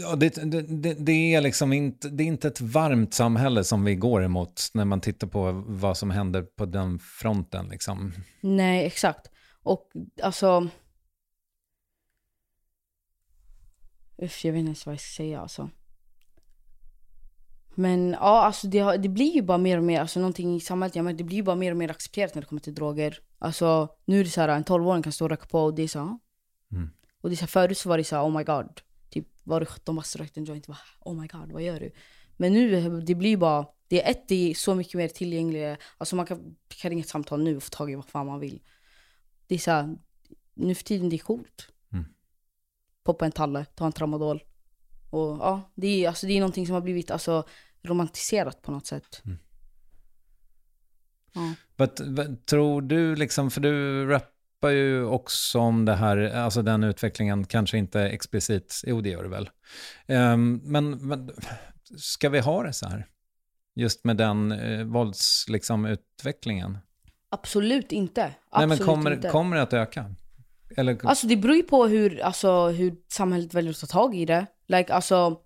ja, 0.00 0.16
det, 0.16 0.34
det, 0.44 0.62
det, 0.62 0.94
det 0.94 1.34
är 1.34 1.40
liksom 1.40 1.72
inte, 1.72 2.08
det 2.08 2.22
är 2.22 2.26
inte 2.26 2.48
ett 2.48 2.60
varmt 2.60 3.14
samhälle 3.14 3.64
som 3.64 3.84
vi 3.84 3.94
går 3.94 4.24
emot 4.24 4.70
när 4.74 4.84
man 4.84 5.00
tittar 5.00 5.26
på 5.26 5.64
vad 5.66 5.96
som 5.96 6.10
händer 6.10 6.42
på 6.42 6.66
den 6.66 6.98
fronten. 6.98 7.68
Liksom. 7.68 8.12
Nej, 8.40 8.86
exakt. 8.86 9.30
Och 9.62 9.90
alltså... 10.22 10.68
Uff, 14.22 14.44
jag 14.44 14.52
vet 14.52 14.58
inte 14.58 14.68
ens 14.68 14.86
vad 14.86 14.92
jag 14.92 15.00
ska 15.00 15.16
säga 15.16 15.40
alltså. 15.40 15.70
Men 17.74 18.10
ja, 18.10 18.42
alltså 18.42 18.66
det, 18.66 18.96
det 18.96 19.08
blir 19.08 19.34
ju 19.34 19.42
bara 19.42 19.58
mer 19.58 19.78
och 19.78 19.84
mer, 19.84 20.00
alltså 20.00 20.20
någonting 20.20 20.56
i 20.56 20.60
samhället, 20.60 20.96
ja, 20.96 21.02
men 21.02 21.16
det 21.16 21.24
blir 21.24 21.36
ju 21.36 21.42
bara 21.42 21.56
mer 21.56 21.70
och 21.70 21.76
mer 21.76 21.90
accepterat 21.90 22.34
när 22.34 22.42
det 22.42 22.48
kommer 22.48 22.60
till 22.60 22.74
droger. 22.74 23.18
Alltså 23.38 23.88
nu 24.04 24.20
är 24.20 24.24
det 24.24 24.30
så 24.30 24.40
här, 24.40 24.48
en 24.48 24.64
12-åring 24.64 25.02
kan 25.02 25.12
stå 25.12 25.24
och 25.24 25.30
röka 25.30 25.46
på 25.46 25.60
och 25.60 25.74
det 25.74 25.82
är 25.82 25.88
så 25.88 25.98
här, 25.98 26.18
Mm. 26.72 26.90
Och 27.20 27.30
det 27.30 27.34
är 27.34 27.36
så 27.36 27.42
här, 27.42 27.46
förut 27.46 27.78
så 27.78 27.88
var 27.88 27.98
det 27.98 28.04
så 28.04 28.16
här, 28.16 28.22
oh 28.24 28.38
my 28.38 28.44
god. 28.44 28.80
Typ 29.10 29.28
var 29.42 29.60
du 29.60 29.66
17 29.66 29.96
bast 29.96 30.16
rökte 30.16 30.40
en 30.40 30.44
joint, 30.44 30.66
bara, 30.66 30.78
oh 31.00 31.20
my 31.20 31.26
god, 31.26 31.52
vad 31.52 31.62
gör 31.62 31.80
du? 31.80 31.92
Men 32.36 32.52
nu, 32.52 33.00
det 33.00 33.14
blir 33.14 33.36
bara, 33.36 33.66
det 33.88 34.02
är 34.02 34.10
ett, 34.10 34.28
det 34.28 34.50
är 34.50 34.54
så 34.54 34.74
mycket 34.74 34.94
mer 34.94 35.08
tillgängligt. 35.08 35.78
Alltså 35.98 36.16
man 36.16 36.26
kan, 36.26 36.56
kan 36.68 36.90
ringa 36.90 37.00
ett 37.00 37.08
samtal 37.08 37.42
nu 37.42 37.56
och 37.56 37.62
få 37.62 37.70
tag 37.70 37.90
i 37.90 37.94
vad 37.94 38.04
fan 38.04 38.26
man 38.26 38.40
vill. 38.40 38.62
Det 39.46 39.54
är 39.54 39.58
så 39.58 39.70
här, 39.70 39.96
nu 40.54 40.74
för 40.74 40.84
tiden 40.84 41.08
det 41.08 41.16
är 41.16 41.18
coolt. 41.18 41.68
Mm. 41.92 42.04
Poppa 43.04 43.26
en 43.26 43.32
talle, 43.32 43.64
ta 43.64 43.86
en 43.86 43.92
tramadol. 43.92 44.42
Och 45.12 45.38
ja, 45.38 45.72
det 45.74 46.04
är, 46.04 46.08
alltså, 46.08 46.26
det 46.26 46.32
är 46.32 46.40
någonting 46.40 46.66
som 46.66 46.74
har 46.74 46.80
blivit 46.80 47.10
alltså, 47.10 47.44
romantiserat 47.82 48.62
på 48.62 48.72
något 48.72 48.86
sätt. 48.86 49.22
Mm. 49.24 49.38
Ja. 51.32 51.54
Vad, 51.76 52.00
vad 52.00 52.46
tror 52.46 52.82
du, 52.82 53.16
liksom, 53.16 53.50
för 53.50 53.60
du 53.60 54.06
rappar 54.06 54.70
ju 54.70 55.04
också 55.04 55.58
om 55.58 55.84
det 55.84 55.94
här, 55.94 56.18
alltså 56.18 56.62
den 56.62 56.84
utvecklingen, 56.84 57.44
kanske 57.44 57.78
inte 57.78 58.02
explicit, 58.02 58.82
jo 58.86 59.00
det 59.00 59.10
gör 59.10 59.22
du 59.22 59.28
väl. 59.28 59.50
Ehm, 60.06 60.60
men, 60.64 61.08
men 61.08 61.30
ska 61.96 62.28
vi 62.28 62.40
ha 62.40 62.62
det 62.62 62.72
så 62.72 62.88
här? 62.88 63.06
Just 63.74 64.04
med 64.04 64.16
den 64.16 64.52
eh, 64.52 64.84
våldsutvecklingen? 64.84 65.52
Liksom, 65.52 65.86
utvecklingen? 65.86 66.78
Absolut 67.28 67.92
inte. 67.92 68.20
Nej, 68.22 68.34
Absolut 68.50 68.78
men 68.78 68.86
kommer, 68.86 69.10
inte. 69.10 69.28
kommer 69.28 69.56
det 69.56 69.62
att 69.62 69.72
öka? 69.72 70.14
Eller, 70.76 70.98
Alltså 71.02 71.26
det 71.26 71.36
beror 71.36 71.56
ju 71.56 71.62
på 71.62 71.86
hur, 71.86 72.20
alltså, 72.20 72.68
hur 72.68 72.94
samhället 73.12 73.54
väljer 73.54 73.70
att 73.70 73.80
ta 73.80 73.86
tag 73.86 74.14
i 74.14 74.24
det. 74.24 74.46
Like, 74.66 74.92
alltså, 74.92 75.40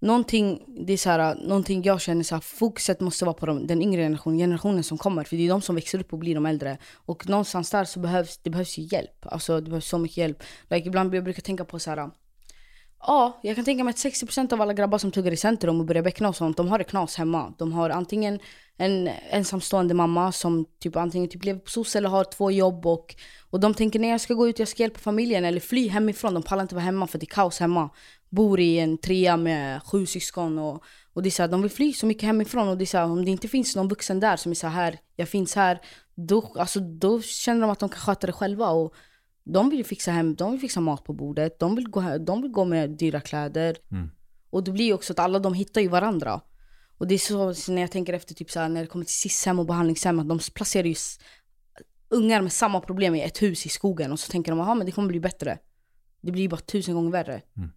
någonting, 0.00 0.64
det 0.86 0.92
är 0.92 0.96
så 0.96 1.10
här, 1.10 1.34
någonting 1.34 1.82
jag 1.82 2.00
känner 2.00 2.22
så 2.22 2.34
här, 2.34 2.40
fokuset 2.40 3.00
måste 3.00 3.24
vara 3.24 3.34
på 3.34 3.46
de, 3.46 3.66
den 3.66 3.82
yngre 3.82 4.02
generationen, 4.02 4.38
generationen 4.38 4.84
som 4.84 4.98
kommer. 4.98 5.24
För 5.24 5.36
det 5.36 5.44
är 5.46 5.48
de 5.48 5.60
som 5.60 5.74
växer 5.74 6.00
upp 6.00 6.12
och 6.12 6.18
blir 6.18 6.34
de 6.34 6.46
äldre. 6.46 6.78
Och 6.94 7.28
någonstans 7.28 7.70
där 7.70 7.84
så 7.84 8.00
behövs 8.00 8.38
det 8.38 8.50
behövs 8.50 8.78
ju 8.78 8.82
hjälp. 8.82 9.26
Alltså 9.26 9.60
det 9.60 9.70
behövs 9.70 9.88
så 9.88 9.98
mycket 9.98 10.16
hjälp. 10.16 10.42
Like, 10.70 10.88
ibland 10.88 11.14
jag 11.14 11.24
brukar 11.24 11.42
tänka 11.42 11.64
på 11.64 11.78
så 11.78 11.90
här. 11.90 12.10
Ja, 13.00 13.40
jag 13.42 13.56
kan 13.56 13.64
tänka 13.64 13.84
mig 13.84 13.90
att 13.90 13.96
60% 13.96 14.52
av 14.52 14.60
alla 14.60 14.72
grabbar 14.72 14.98
som 14.98 15.10
tuggar 15.10 15.32
i 15.32 15.36
centrum 15.36 15.80
och 15.80 15.86
börjar 15.86 16.02
beckna 16.02 16.28
och 16.28 16.36
sånt, 16.36 16.56
de 16.56 16.68
har 16.68 16.78
det 16.78 16.84
knas 16.84 17.16
hemma. 17.16 17.54
De 17.58 17.72
har 17.72 17.90
antingen 17.90 18.40
en 18.76 19.08
ensamstående 19.30 19.94
mamma 19.94 20.32
som 20.32 20.66
typ 20.78 20.96
antingen 20.96 21.28
typ 21.28 21.44
lever 21.44 21.60
på 21.60 21.70
soc 21.70 21.96
eller 21.96 22.08
har 22.08 22.24
två 22.24 22.50
jobb 22.50 22.86
och, 22.86 23.16
och 23.50 23.60
de 23.60 23.74
tänker 23.74 23.98
när 23.98 24.08
jag 24.08 24.20
ska 24.20 24.34
gå 24.34 24.48
ut, 24.48 24.58
jag 24.58 24.68
ska 24.68 24.82
hjälpa 24.82 24.98
familjen 24.98 25.44
eller 25.44 25.60
fly 25.60 25.88
hemifrån. 25.88 26.34
De 26.34 26.42
pallar 26.42 26.62
inte 26.62 26.74
vara 26.74 26.84
hemma 26.84 27.06
för 27.06 27.18
det 27.18 27.24
är 27.24 27.34
kaos 27.34 27.60
hemma. 27.60 27.90
Bor 28.28 28.60
i 28.60 28.78
en 28.78 28.98
trea 28.98 29.36
med 29.36 29.82
sju 29.82 30.06
syskon 30.06 30.58
och, 30.58 30.82
och 31.12 31.22
det 31.22 31.28
är 31.28 31.30
så 31.30 31.42
här, 31.42 31.48
de 31.48 31.62
vill 31.62 31.70
fly 31.70 31.92
så 31.92 32.06
mycket 32.06 32.22
hemifrån 32.22 32.68
och 32.68 32.78
det 32.78 32.84
är 32.84 32.86
så 32.86 32.98
här, 32.98 33.04
om 33.04 33.24
det 33.24 33.30
inte 33.30 33.48
finns 33.48 33.76
någon 33.76 33.88
vuxen 33.88 34.20
där 34.20 34.36
som 34.36 34.50
är 34.50 34.56
så 34.56 34.66
här, 34.66 34.98
jag 35.16 35.28
finns 35.28 35.54
här, 35.54 35.80
då, 36.14 36.54
alltså, 36.58 36.80
då 36.80 37.22
känner 37.22 37.60
de 37.60 37.70
att 37.70 37.78
de 37.78 37.88
kan 37.88 38.00
sköta 38.00 38.26
det 38.26 38.32
själva. 38.32 38.70
Och, 38.70 38.94
de 39.52 39.70
vill 39.70 39.84
fixa 39.84 40.10
hem, 40.10 40.34
de 40.34 40.50
vill 40.50 40.60
fixa 40.60 40.80
mat 40.80 41.04
på 41.04 41.12
bordet, 41.12 41.58
de 41.58 41.74
vill 41.74 41.88
gå, 41.88 42.18
de 42.18 42.42
vill 42.42 42.50
gå 42.50 42.64
med 42.64 42.90
dyra 42.90 43.20
kläder. 43.20 43.76
Mm. 43.90 44.10
Och 44.50 44.64
det 44.64 44.70
blir 44.70 44.84
ju 44.84 44.92
också 44.92 45.12
att 45.12 45.18
alla 45.18 45.38
de 45.38 45.54
hittar 45.54 45.80
ju 45.80 45.88
varandra. 45.88 46.40
Och 46.98 47.06
det 47.06 47.14
är 47.14 47.54
så 47.54 47.72
när 47.72 47.82
jag 47.82 47.90
tänker 47.90 48.12
efter 48.12 48.34
typ 48.34 48.50
så 48.50 48.60
här, 48.60 48.68
när 48.68 48.80
det 48.80 48.86
kommer 48.86 49.04
till 49.04 49.14
SIS-hem 49.14 49.58
och 49.58 49.66
behandlingshem, 49.66 50.18
att 50.18 50.28
de 50.28 50.38
placerar 50.54 50.86
ju 50.86 50.94
ungar 52.08 52.42
med 52.42 52.52
samma 52.52 52.80
problem 52.80 53.14
i 53.14 53.22
ett 53.22 53.42
hus 53.42 53.66
i 53.66 53.68
skogen 53.68 54.12
och 54.12 54.20
så 54.20 54.30
tänker 54.30 54.52
de 54.52 54.60
att 54.60 54.76
men 54.76 54.86
det 54.86 54.92
kommer 54.92 55.08
bli 55.08 55.20
bättre. 55.20 55.58
Det 56.20 56.32
blir 56.32 56.42
ju 56.42 56.48
bara 56.48 56.60
tusen 56.60 56.94
gånger 56.94 57.10
värre. 57.10 57.42
Mm. 57.56 57.72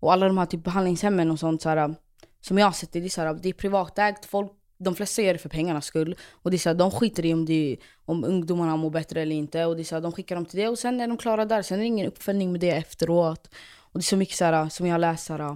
Och 0.00 0.12
alla 0.12 0.26
de 0.26 0.38
här 0.38 0.46
typ 0.46 0.64
behandlingshemmen 0.64 1.30
och 1.30 1.38
sånt 1.38 1.62
så 1.62 1.68
här, 1.68 1.94
som 2.40 2.58
jag 2.58 2.66
har 2.66 2.72
sett 2.72 2.92
det, 2.92 3.00
det 3.00 3.06
är, 3.06 3.10
så 3.10 3.20
här, 3.20 3.34
det 3.34 3.48
är 3.48 3.52
privatägt, 3.52 4.24
folk, 4.24 4.52
de 4.78 4.94
flesta 4.94 5.22
gör 5.22 5.32
det 5.32 5.38
för 5.38 5.48
pengarnas 5.48 5.84
skull. 5.84 6.16
Och 6.30 6.50
det 6.50 6.56
är 6.56 6.58
så 6.58 6.68
här, 6.68 6.76
de 6.76 6.90
skiter 6.90 7.26
i 7.26 7.34
om, 7.34 7.46
det, 7.46 7.76
om 8.04 8.24
ungdomarna 8.24 8.76
mår 8.76 8.90
bättre 8.90 9.22
eller 9.22 9.36
inte. 9.36 9.64
Och 9.64 9.76
det 9.76 9.82
är 9.82 9.84
så 9.84 9.94
här, 9.94 10.02
de 10.02 10.12
skickar 10.12 10.34
dem 10.34 10.44
till 10.44 10.58
det 10.58 10.68
och 10.68 10.78
sen 10.78 11.00
är 11.00 11.08
de 11.08 11.16
klara 11.16 11.44
där. 11.44 11.62
Sen 11.62 11.78
är 11.78 11.80
det 11.80 11.86
ingen 11.86 12.06
uppföljning 12.06 12.52
med 12.52 12.60
det 12.60 12.70
efteråt. 12.70 13.48
Och 13.78 14.00
det 14.00 14.00
är 14.00 14.02
så 14.02 14.16
mycket 14.16 14.36
så 14.36 14.44
här, 14.44 14.68
som 14.68 14.86
jag 14.86 15.00
läser. 15.00 15.40
Äh, 15.40 15.54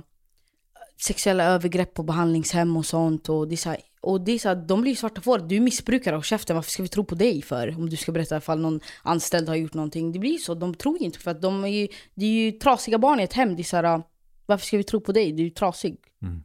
sexuella 1.01 1.45
övergrepp 1.45 1.95
på 1.95 2.03
behandlingshem 2.03 2.77
och 2.77 2.87
sånt. 2.87 3.29
Och 3.29 3.49
det 3.49 3.55
är 3.55 3.57
så 3.57 3.71
här, 3.71 3.79
och 4.01 4.21
det 4.21 4.33
är 4.33 4.39
så 4.39 4.49
här, 4.49 4.57
de 4.57 4.81
blir 4.81 4.93
ju 4.93 4.97
svarta 4.97 5.21
får. 5.21 5.39
Du 5.39 5.57
är 5.57 5.61
missbrukare 5.61 6.17
och 6.17 6.25
käften, 6.25 6.57
varför 6.57 6.71
ska 6.71 6.83
vi 6.83 6.89
tro 6.89 7.05
på 7.05 7.15
dig 7.15 7.43
för? 7.43 7.75
Om 7.79 7.91
du 7.91 7.97
ska 7.97 8.13
berätta 8.13 8.37
ifall 8.37 8.61
någon 8.61 8.81
anställd 9.03 9.49
har 9.49 9.57
gjort 9.57 9.75
någonting. 9.75 10.13
Det 10.13 10.19
blir 10.19 10.31
ju 10.31 10.39
så, 10.39 10.55
de 10.55 10.75
tror 10.75 10.99
ju 10.99 11.05
inte 11.05 11.19
för 11.19 11.31
att 11.31 11.43
de 11.43 11.65
är 11.65 11.69
ju, 11.69 11.89
det 12.15 12.25
är 12.25 12.31
ju 12.31 12.53
trasiga 12.53 12.99
barn 12.99 13.21
i 13.21 13.23
ett 13.23 13.33
hem. 13.33 13.57
Det 13.57 13.63
är 13.63 13.65
så 13.65 13.77
här, 13.77 13.85
äh, 13.85 14.01
varför 14.47 14.67
ska 14.67 14.77
vi 14.77 14.85
tro 14.85 15.01
på 15.01 15.13
dig? 15.13 15.33
Du 15.33 15.43
är 15.43 15.45
ju 15.45 15.51
trasig. 15.51 15.97
Mm. 16.23 16.43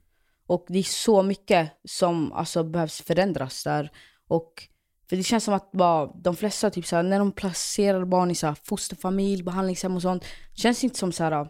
Och 0.48 0.66
det 0.68 0.80
är 0.80 0.84
så 0.84 1.24
mycket 1.24 1.72
som 1.84 2.34
alltså, 2.34 2.64
behövs 2.64 3.02
förändras 3.02 3.64
där. 3.64 3.92
Och 4.28 4.68
för 5.10 5.16
det 5.16 5.24
känns 5.24 5.44
som 5.44 5.54
att 5.54 5.72
bara, 5.72 6.06
de 6.06 6.36
flesta, 6.36 6.70
typ 6.70 6.86
såhär, 6.86 7.04
när 7.04 7.20
de 7.20 7.32
placerar 7.32 8.06
barn 8.06 8.32
i 8.32 8.36
såhär, 8.36 8.56
fosterfamilj, 8.64 9.44
behandlingshem 9.44 9.96
och 9.96 10.02
sånt, 10.02 10.26
känns 10.54 10.82
det 10.82 10.86
inte 10.86 11.00
som 11.00 11.12
såhär, 11.12 11.48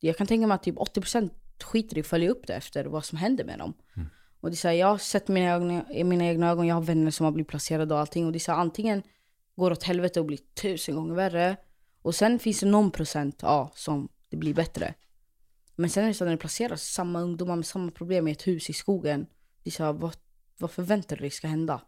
jag 0.00 0.16
kan 0.16 0.26
tänka 0.26 0.46
mig 0.46 0.54
att 0.54 0.62
typ 0.62 0.76
80% 0.76 1.30
skiter 1.62 1.98
i 1.98 2.00
att 2.00 2.06
följa 2.06 2.30
upp 2.30 2.46
det 2.46 2.54
efter 2.54 2.84
vad 2.84 3.04
som 3.04 3.18
händer 3.18 3.44
med 3.44 3.58
dem. 3.58 3.74
Mm. 3.96 4.08
Och 4.40 4.50
det 4.50 4.54
är 4.54 4.56
såhär, 4.56 4.74
jag 4.74 4.86
har 4.86 4.98
sett 4.98 5.28
mina 5.28 5.50
ögon, 5.50 5.90
i 5.90 6.04
mina 6.04 6.24
egna 6.24 6.50
ögon, 6.50 6.66
jag 6.66 6.74
har 6.74 6.82
vänner 6.82 7.10
som 7.10 7.24
har 7.24 7.32
blivit 7.32 7.48
placerade 7.48 7.94
och 7.94 8.00
allting. 8.00 8.26
Och 8.26 8.32
det 8.32 8.36
är 8.36 8.40
såhär, 8.40 8.58
antingen 8.58 9.02
går 9.56 9.70
åt 9.70 9.82
helvete 9.82 10.20
och 10.20 10.26
blir 10.26 10.38
tusen 10.62 10.94
gånger 10.94 11.14
värre. 11.14 11.56
Och 12.02 12.14
sen 12.14 12.38
finns 12.38 12.60
det 12.60 12.66
någon 12.66 12.90
procent, 12.90 13.38
ja, 13.42 13.72
som 13.74 14.08
det 14.30 14.36
blir 14.36 14.54
bättre. 14.54 14.94
Men 15.80 15.90
sen 15.90 16.04
är 16.04 16.08
det 16.08 16.14
så 16.14 16.24
när 16.24 16.32
det 16.32 16.38
placeras 16.38 16.82
samma 16.82 17.20
ungdomar 17.20 17.56
med 17.56 17.66
samma 17.66 17.90
problem 17.90 18.28
i 18.28 18.32
ett 18.32 18.46
hus 18.46 18.70
i 18.70 18.72
skogen. 18.72 19.26
Det 19.62 19.70
är 19.70 19.72
såhär, 19.72 19.92
vad, 19.92 20.16
vad 20.58 20.70
förväntar 20.70 21.16
du 21.16 21.20
dig 21.20 21.30
ska 21.30 21.48
hända? 21.48 21.80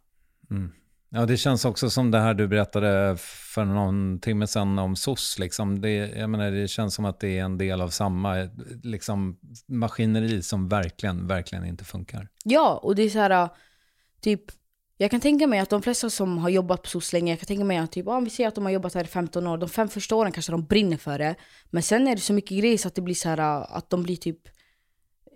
Mm. 0.51 0.73
Ja, 1.09 1.27
det 1.27 1.36
känns 1.36 1.64
också 1.64 1.90
som 1.90 2.10
det 2.10 2.19
här 2.19 2.35
du 2.35 2.48
berättade 2.48 3.16
för 3.55 3.64
någon 3.64 4.19
timme 4.20 4.47
sedan 4.47 4.78
om 4.78 4.97
SOS. 4.97 5.39
Liksom. 5.39 5.81
Det, 5.81 5.90
jag 5.94 6.31
menar, 6.31 6.51
det 6.51 6.69
känns 6.69 6.94
som 6.94 7.05
att 7.05 7.20
det 7.20 7.39
är 7.39 7.44
en 7.44 7.59
del 7.59 7.81
av 7.81 7.89
samma 7.89 8.48
liksom, 8.82 9.39
maskineri 9.66 10.43
som 10.43 10.69
verkligen, 10.69 11.27
verkligen 11.27 11.64
inte 11.64 11.85
funkar. 11.85 12.28
Ja, 12.44 12.81
och 12.82 12.94
det 12.94 13.02
är 13.02 13.10
så 13.10 13.19
här, 13.19 13.48
typ, 14.20 14.43
jag 14.97 15.10
kan 15.10 15.20
tänka 15.20 15.47
mig 15.47 15.59
att 15.59 15.70
de 15.70 15.82
flesta 15.82 16.10
som 16.10 16.39
har 16.39 16.48
jobbat 16.48 16.82
på 16.82 16.89
SOS 16.89 17.12
länge, 17.12 17.32
jag 17.32 17.39
kan 17.39 17.47
tänka 17.47 17.64
mig 17.64 17.77
att 17.77 17.93
typ, 17.93 18.09
ah, 18.09 18.20
vi 18.20 18.31
ser 18.31 18.48
att 18.48 18.55
de 18.55 18.64
har 18.64 18.73
jobbat 18.73 18.94
här 18.94 19.05
i 19.05 19.06
15 19.06 19.47
år, 19.47 19.59
de 19.59 19.69
fem 19.69 19.89
första 19.89 20.16
åren 20.16 20.32
kanske 20.32 20.52
de 20.52 20.64
brinner 20.64 20.97
för 20.97 21.19
det. 21.19 21.35
Men 21.70 21.82
sen 21.82 22.09
är 22.09 22.14
det 22.14 22.20
så 22.20 22.32
mycket 22.32 22.59
grejer 22.59 22.78
så 22.78 22.89
att 22.89 22.94
det 22.94 23.02
blir 23.02 23.14
så 23.14 23.28
här, 23.28 23.39
äh, 23.39 23.77
att 23.77 23.90
de 23.90 24.02
blir 24.02 24.16
typ 24.16 24.39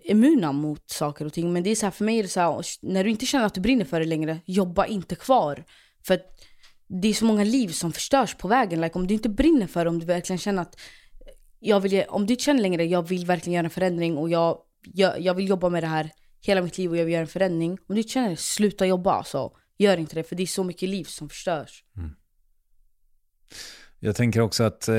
immuna 0.03 0.51
mot 0.51 0.89
saker 0.89 1.25
och 1.25 1.33
ting. 1.33 1.53
Men 1.53 1.63
det 1.63 1.69
är 1.69 1.75
så 1.75 1.85
här, 1.85 1.91
för 1.91 2.05
mig 2.05 2.19
är 2.19 2.23
det 2.23 2.29
så 2.29 2.39
här, 2.39 2.65
när 2.81 3.03
du 3.03 3.09
inte 3.09 3.25
känner 3.25 3.45
att 3.45 3.53
du 3.53 3.61
brinner 3.61 3.85
för 3.85 3.99
det 3.99 4.05
längre, 4.05 4.39
jobba 4.45 4.85
inte 4.85 5.15
kvar. 5.15 5.63
För 6.03 6.13
att 6.13 6.39
det 6.87 7.07
är 7.07 7.13
så 7.13 7.25
många 7.25 7.43
liv 7.43 7.67
som 7.67 7.93
förstörs 7.93 8.35
på 8.35 8.47
vägen. 8.47 8.81
Like, 8.81 8.99
om 8.99 9.07
du 9.07 9.13
inte 9.13 9.29
brinner 9.29 9.67
för 9.67 9.85
det, 9.85 9.89
om 9.89 9.99
du 9.99 10.05
verkligen 10.05 10.37
känner 10.37 10.61
att 10.61 10.79
jag 11.59 11.79
vill, 11.79 12.03
om 12.09 12.25
du 12.25 12.33
inte 12.33 12.43
känner 12.43 12.61
längre 12.61 12.85
jag 12.85 13.07
vill 13.07 13.25
verkligen 13.25 13.55
göra 13.55 13.65
en 13.65 13.69
förändring 13.69 14.17
och 14.17 14.29
jag, 14.29 14.57
jag, 14.93 15.21
jag 15.21 15.33
vill 15.33 15.49
jobba 15.49 15.69
med 15.69 15.83
det 15.83 15.87
här 15.87 16.11
hela 16.47 16.61
mitt 16.61 16.77
liv 16.77 16.91
och 16.91 16.97
jag 16.97 17.05
vill 17.05 17.13
göra 17.13 17.21
en 17.21 17.27
förändring. 17.27 17.77
Om 17.87 17.95
du 17.95 18.03
känner 18.03 18.29
det, 18.29 18.37
sluta 18.37 18.85
jobba 18.85 19.11
alltså. 19.11 19.51
Gör 19.77 19.97
inte 19.97 20.15
det, 20.15 20.23
för 20.23 20.35
det 20.35 20.43
är 20.43 20.47
så 20.47 20.63
mycket 20.63 20.89
liv 20.89 21.03
som 21.03 21.29
förstörs. 21.29 21.83
Mm. 21.97 22.11
Jag 23.99 24.15
tänker 24.15 24.41
också 24.41 24.63
att 24.63 24.87
eh, 24.87 24.95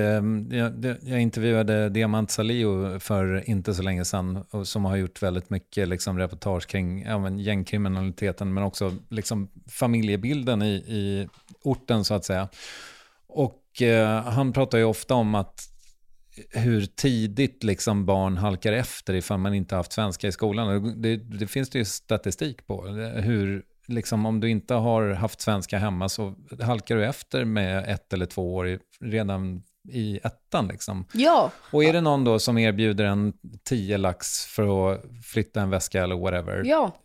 jag, 0.50 0.96
jag, 1.02 1.20
intervjuade 1.20 1.88
Diamant 1.88 2.30
Salio 2.30 2.98
för 2.98 3.50
inte 3.50 3.74
så 3.74 3.82
länge 3.82 4.04
sedan, 4.04 4.44
som 4.64 4.84
har 4.84 4.96
gjort 4.96 5.22
väldigt 5.22 5.50
mycket 5.50 5.88
liksom, 5.88 6.18
reportage 6.18 6.66
kring 6.66 7.02
ja, 7.02 7.18
men, 7.18 7.38
gängkriminaliteten, 7.38 8.54
men 8.54 8.64
också 8.64 8.94
liksom, 9.08 9.48
familjebilden 9.66 10.62
i, 10.62 10.74
i 10.74 11.28
orten 11.62 12.04
så 12.04 12.14
att 12.14 12.24
säga. 12.24 12.48
Och 13.26 13.82
eh, 13.82 14.22
han 14.22 14.52
pratar 14.52 14.78
ju 14.78 14.84
ofta 14.84 15.14
om 15.14 15.34
att 15.34 15.77
hur 16.51 16.86
tidigt 16.86 17.65
liksom 17.65 18.06
barn 18.06 18.36
halkar 18.36 18.73
efter 18.73 19.15
ifall 19.15 19.39
man 19.39 19.55
inte 19.55 19.77
haft 19.77 19.93
svenska 19.93 20.28
i 20.28 20.32
skolan. 20.32 21.02
Det, 21.02 21.16
det 21.16 21.47
finns 21.47 21.70
det 21.70 21.78
ju 21.78 21.85
statistik 21.85 22.66
på. 22.66 22.86
Hur 23.16 23.62
liksom, 23.89 24.27
om 24.27 24.40
du 24.40 24.51
inte 24.51 24.74
har 24.74 25.10
haft 25.10 25.40
svenska 25.40 25.78
hemma 25.78 26.09
så 26.09 26.35
halkar 26.60 26.97
du 26.97 27.06
efter 27.06 27.44
med 27.44 27.89
ett 27.89 28.12
eller 28.12 28.27
två 28.27 28.55
år 28.55 28.69
i, 28.69 28.78
redan 29.01 29.62
i 29.89 30.20
ettan. 30.23 30.69
Liksom. 30.69 31.05
Ja. 31.12 31.51
Och 31.70 31.85
är 31.85 31.93
det 31.93 32.01
någon 32.01 32.24
då 32.24 32.39
som 32.39 32.59
erbjuder 32.59 33.05
en 33.05 33.32
10 33.65 33.98
lax 33.98 34.47
för 34.47 34.93
att 34.93 35.05
flytta 35.24 35.60
en 35.60 35.70
väska 35.70 36.02
eller 36.02 36.16
whatever. 36.16 36.62
Ja. 36.65 36.97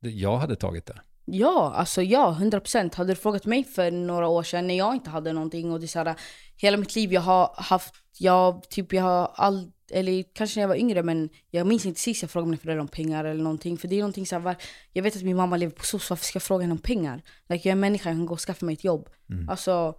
Jag 0.00 0.36
hade 0.36 0.56
tagit 0.56 0.86
det. 0.86 1.00
Ja, 1.24 1.72
alltså 1.76 2.02
ja, 2.02 2.36
100%. 2.40 2.96
Hade 2.96 3.12
du 3.12 3.16
frågat 3.16 3.46
mig 3.46 3.64
för 3.64 3.90
några 3.90 4.28
år 4.28 4.42
sedan 4.42 4.66
när 4.66 4.78
jag 4.78 4.94
inte 4.94 5.10
hade 5.10 5.32
någonting 5.32 5.72
och 5.72 5.80
det 5.80 5.88
så 5.88 5.98
här, 5.98 6.14
hela 6.56 6.76
mitt 6.76 6.96
liv 6.96 7.12
jag 7.12 7.20
har 7.20 7.54
haft, 7.56 7.94
jag 8.18 8.68
typ 8.70 8.92
jag 8.92 9.02
har 9.02 9.30
all, 9.34 9.72
eller 9.90 10.24
kanske 10.34 10.58
när 10.58 10.62
jag 10.62 10.68
var 10.68 10.76
yngre 10.76 11.02
men 11.02 11.28
jag 11.50 11.66
minns 11.66 11.86
inte 11.86 12.00
sist 12.00 12.22
jag 12.22 12.30
frågade 12.30 12.50
mina 12.50 12.60
föräldrar 12.60 12.80
om 12.80 12.88
pengar 12.88 13.24
eller 13.24 13.42
någonting. 13.42 13.78
För 13.78 13.88
det 13.88 13.96
är 13.96 14.00
någonting 14.00 14.26
så 14.26 14.38
här, 14.38 14.56
jag 14.92 15.02
vet 15.02 15.16
att 15.16 15.22
min 15.22 15.36
mamma 15.36 15.56
lever 15.56 15.72
på 15.72 15.84
SOS, 15.84 16.10
varför 16.10 16.24
ska 16.24 16.36
jag 16.36 16.42
fråga 16.42 16.62
henne 16.62 16.72
om 16.72 16.78
pengar? 16.78 17.22
Like, 17.48 17.68
jag 17.68 17.70
är 17.70 17.72
en 17.72 17.80
människa, 17.80 18.08
jag 18.10 18.18
kan 18.18 18.26
gå 18.26 18.32
och 18.32 18.40
skaffa 18.40 18.66
mig 18.66 18.72
ett 18.72 18.84
jobb. 18.84 19.08
Mm. 19.30 19.48
Alltså, 19.48 19.94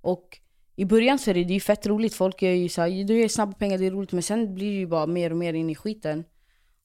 och 0.00 0.38
i 0.76 0.84
början 0.84 1.18
så 1.18 1.30
är 1.30 1.34
det, 1.34 1.44
det 1.44 1.54
är 1.54 1.60
fett 1.60 1.86
roligt, 1.86 2.14
folk 2.14 2.42
gör 2.42 2.50
ju 2.50 2.68
såhär, 2.68 3.04
du 3.04 3.20
gör 3.20 3.28
snabba 3.28 3.52
pengar, 3.52 3.78
det 3.78 3.86
är 3.86 3.90
roligt. 3.90 4.12
Men 4.12 4.22
sen 4.22 4.54
blir 4.54 4.70
det 4.70 4.78
ju 4.78 4.86
bara 4.86 5.06
mer 5.06 5.30
och 5.30 5.36
mer 5.36 5.54
in 5.54 5.70
i 5.70 5.74
skiten. 5.74 6.24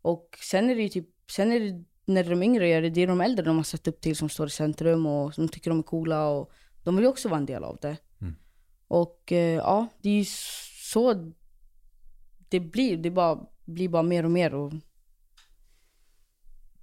Och 0.02 0.38
sen 0.42 0.70
är 0.70 0.76
det 0.76 0.82
ju 0.82 0.90
typ, 0.90 1.08
sen 1.32 1.52
är 1.52 1.60
det 1.60 1.84
när 2.08 2.24
de 2.24 2.44
yngre 2.44 2.70
gör 2.70 2.82
det, 2.82 2.90
det 2.90 3.02
är 3.02 3.08
de 3.08 3.22
äldre 3.22 3.46
de 3.46 3.58
har 3.58 3.64
sett 3.64 3.88
upp 3.88 4.02
till 4.02 4.16
som 4.16 4.30
står 4.30 4.48
i 4.48 4.50
centrum 4.50 5.06
och 5.06 5.34
som 5.34 5.50
tycker 5.50 5.70
de 5.70 5.80
är 5.80 5.84
coola. 5.84 6.28
Och 6.28 6.52
de 6.84 6.96
vill 6.96 7.04
ju 7.04 7.10
också 7.10 7.30
vara 7.30 7.40
en 7.40 7.46
del 7.46 7.64
av 7.64 7.78
det. 7.82 7.98
Mm. 8.22 8.36
Och 8.88 9.32
eh, 9.32 9.56
ja, 9.56 9.88
det 10.02 10.10
är 10.10 10.14
ju 10.14 10.26
så 10.84 11.32
det 12.50 12.60
blir. 12.60 12.98
Det 12.98 13.12
bara, 13.12 13.40
blir 13.66 13.90
bara 13.90 14.04
mer 14.04 14.26
och 14.26 14.32
mer. 14.32 14.54
Och, 14.54 14.74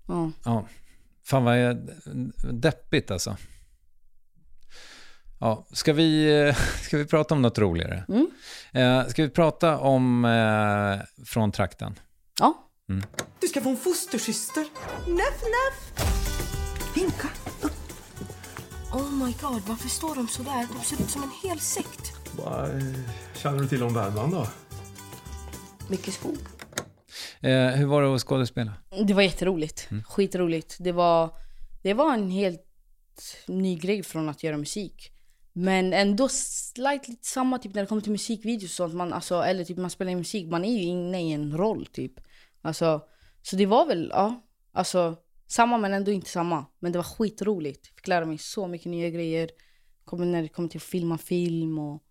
ja. 0.09 0.31
ja. 0.45 0.69
Fan 1.25 1.45
vad 1.45 1.61
jag, 1.61 1.89
deppigt 2.53 3.11
alltså. 3.11 3.37
Ja, 5.41 5.67
ska, 5.73 5.93
vi, 5.93 6.53
ska 6.83 6.99
vi 6.99 7.07
prata 7.07 7.35
om 7.35 7.43
något 7.43 7.59
roligare? 7.59 8.05
Mm. 8.09 8.31
Eh, 8.73 9.07
ska 9.09 9.23
vi 9.23 9.31
prata 9.31 9.79
om 9.79 10.25
eh, 10.25 11.25
Från 11.25 11.53
trakten? 11.53 11.99
Ja. 12.41 12.64
Mm. 12.89 13.03
Du 13.41 13.49
ska 13.49 13.61
få 13.61 13.71
en 13.71 13.77
fostersyster. 13.77 14.67
Neff, 15.09 15.43
neff. 15.43 16.07
Vinka. 16.95 17.29
Oh 18.93 19.13
my 19.13 19.33
god, 19.41 19.63
varför 19.69 19.89
står 19.89 20.15
de 20.15 20.29
så 20.29 20.43
där? 20.43 20.69
De 20.79 20.85
ser 20.85 21.05
ut 21.05 21.11
som 21.11 21.23
en 21.23 21.31
hel 21.43 21.61
sekt. 21.61 22.13
Vad 22.37 22.83
känner 23.35 23.59
du 23.59 23.69
till 23.69 23.83
om 23.83 23.95
Värmland 23.95 24.33
då? 24.33 24.47
Mycket 25.89 26.15
skog. 26.15 26.39
Eh, 27.41 27.67
hur 27.67 27.87
var 27.87 28.03
det 28.03 28.15
att 28.15 28.21
skådespela? 28.21 28.73
Det 29.07 29.15
var 29.15 29.23
jätteroligt. 29.23 29.87
Mm. 29.91 30.05
Skitroligt. 30.05 30.77
Det 30.81 30.93
var, 30.93 31.37
det 31.83 31.95
var 31.95 32.15
en 32.15 32.31
helt 32.31 32.61
ny 33.47 33.79
grej 33.79 34.03
från 34.03 34.29
att 34.29 34.43
göra 34.43 34.57
musik. 34.57 35.11
Men 35.53 35.93
ändå 35.93 36.29
slightly 36.29 37.17
samma 37.23 37.59
typ 37.59 37.75
när 37.75 37.83
det 37.83 37.89
kommer 37.89 38.03
till 38.03 38.13
musikvideos 38.13 38.71
och 38.71 38.77
sånt. 38.77 38.95
Man, 38.95 39.13
alltså, 39.13 39.43
eller 39.43 39.65
typ 39.65 39.79
man 39.79 39.91
spelar 39.91 40.13
in 40.13 40.19
musik, 40.19 40.51
man 40.51 40.65
är 40.65 40.73
ju 40.73 40.83
inne 40.83 41.23
i 41.23 41.33
en 41.33 41.57
roll 41.57 41.87
typ. 41.87 42.13
Alltså, 42.65 43.03
så 43.43 43.57
det 43.57 43.67
var 43.67 43.87
väl, 43.87 44.11
ja. 44.13 44.43
Alltså 44.73 45.17
samma 45.47 45.79
men 45.79 45.95
ändå 45.95 46.11
inte 46.11 46.31
samma. 46.31 46.67
Men 46.79 46.93
det 46.93 46.99
var 46.99 47.05
skitroligt. 47.05 47.87
Fick 47.87 48.09
lära 48.09 48.25
mig 48.25 48.39
så 48.39 48.67
mycket 48.67 48.87
nya 48.87 49.11
grejer. 49.11 49.51
Kommer 50.05 50.27
när 50.27 50.43
det 50.43 50.49
kommer 50.49 50.69
till 50.69 50.79
att 50.79 50.83
filma 50.83 51.19
film 51.19 51.79
och 51.79 52.03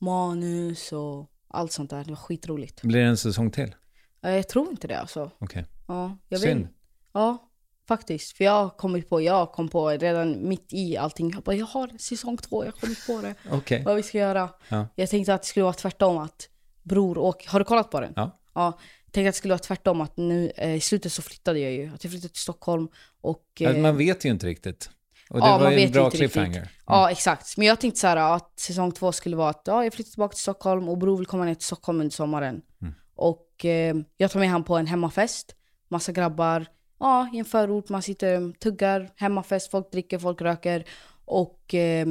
manus 0.00 0.92
och 0.92 1.30
allt 1.48 1.72
sånt 1.72 1.90
där. 1.90 2.04
Det 2.04 2.10
var 2.10 2.16
skitroligt. 2.16 2.82
Blir 2.82 3.00
det 3.00 3.06
en 3.06 3.16
säsong 3.16 3.50
till? 3.50 3.74
Jag 4.20 4.48
tror 4.48 4.70
inte 4.70 4.88
det 4.88 5.00
alltså. 5.00 5.30
Okej. 5.38 5.44
Okay. 5.44 5.64
Ja, 5.88 6.18
jag 6.28 6.40
Synd. 6.40 6.60
Vet. 6.60 6.70
Ja, 7.12 7.50
faktiskt. 7.88 8.36
För 8.36 8.44
jag 8.44 8.52
har 8.52 8.70
kommit 8.70 9.08
på, 9.08 9.20
jag 9.20 9.52
kom 9.52 9.68
på 9.68 9.88
redan 9.88 10.48
mitt 10.48 10.72
i 10.72 10.96
allting. 10.96 11.30
Jag 11.34 11.42
bara, 11.42 11.56
jag 11.56 11.66
har 11.66 11.98
säsong 11.98 12.36
två, 12.36 12.64
jag 12.64 12.72
har 12.72 12.80
kommit 12.80 13.06
på 13.06 13.20
det. 13.22 13.34
Okej. 13.46 13.58
Okay. 13.58 13.82
Vad 13.82 13.96
vi 13.96 14.02
ska 14.02 14.18
göra. 14.18 14.50
Ja. 14.68 14.86
Jag 14.94 15.10
tänkte 15.10 15.34
att 15.34 15.42
det 15.42 15.48
skulle 15.48 15.64
vara 15.64 15.72
tvärtom 15.72 16.18
att 16.18 16.48
Bror 16.82 17.18
och 17.18 17.44
Har 17.46 17.58
du 17.58 17.64
kollat 17.64 17.90
på 17.90 18.00
den? 18.00 18.12
Ja. 18.16 18.40
Ja. 18.54 18.78
Tänkte 19.12 19.28
att 19.28 19.34
det 19.34 19.38
skulle 19.38 19.54
vara 19.54 19.58
tvärtom, 19.58 20.00
att 20.00 20.16
nu 20.16 20.52
eh, 20.56 20.74
i 20.74 20.80
slutet 20.80 21.12
så 21.12 21.22
flyttade 21.22 21.58
jag 21.58 21.72
ju. 21.72 21.94
Att 21.94 22.04
jag 22.04 22.10
flyttade 22.10 22.32
till 22.32 22.42
Stockholm 22.42 22.88
och... 23.20 23.44
Eh, 23.60 23.76
man 23.76 23.96
vet 23.96 24.24
ju 24.24 24.28
inte 24.28 24.46
riktigt. 24.46 24.90
Och 25.30 25.40
det 25.40 25.46
ja, 25.46 25.58
var 25.58 25.70
ju 25.70 25.80
en 25.80 25.92
bra 25.92 26.10
cliffhanger. 26.10 26.58
Mm. 26.58 26.68
Ja, 26.86 27.10
exakt. 27.10 27.56
Men 27.56 27.66
jag 27.66 27.80
tänkte 27.80 28.00
så 28.00 28.06
här 28.06 28.36
att 28.36 28.60
säsong 28.60 28.92
två 28.92 29.12
skulle 29.12 29.36
vara 29.36 29.50
att 29.50 29.62
ja, 29.64 29.84
jag 29.84 29.94
flyttar 29.94 30.10
tillbaka 30.10 30.32
till 30.32 30.42
Stockholm 30.42 30.88
och 30.88 30.98
Bror 30.98 31.16
vill 31.16 31.26
komma 31.26 31.44
ner 31.44 31.54
till 31.54 31.66
Stockholm 31.66 32.00
under 32.00 32.10
sommaren. 32.12 32.62
Mm. 32.82 32.94
Och 33.14 33.64
eh, 33.64 33.96
jag 34.16 34.30
tar 34.30 34.40
med 34.40 34.50
han 34.50 34.64
på 34.64 34.76
en 34.76 34.86
hemmafest. 34.86 35.54
Massa 35.88 36.12
grabbar. 36.12 36.66
Ja, 36.98 37.30
i 37.32 37.38
en 37.38 37.44
förort. 37.44 37.88
Man 37.88 38.02
sitter 38.02 38.52
tuggar, 38.52 39.10
hemmafest, 39.16 39.70
folk 39.70 39.92
dricker, 39.92 40.18
folk 40.18 40.42
röker. 40.42 40.84
Och 41.24 41.74
eh, 41.74 42.06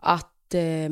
att 0.00 0.54
eh, 0.54 0.90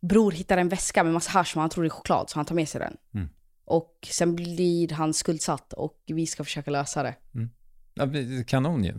Bror 0.00 0.32
hittar 0.32 0.56
en 0.56 0.68
väska 0.68 1.04
med 1.04 1.12
massa 1.12 1.30
hasch, 1.30 1.56
men 1.56 1.60
han 1.60 1.70
tror 1.70 1.84
det 1.84 1.88
är 1.88 1.90
choklad, 1.90 2.30
så 2.30 2.38
han 2.38 2.46
tar 2.46 2.54
med 2.54 2.68
sig 2.68 2.80
den. 2.80 2.96
Mm. 3.14 3.28
Och 3.64 4.08
sen 4.10 4.34
blir 4.36 4.88
han 4.92 5.14
skuldsatt 5.14 5.72
och 5.72 6.02
vi 6.06 6.26
ska 6.26 6.44
försöka 6.44 6.70
lösa 6.70 7.02
det. 7.02 7.14
Mm. 7.34 7.50
Ja, 7.94 8.06
kanon 8.46 8.84
ju. 8.84 8.94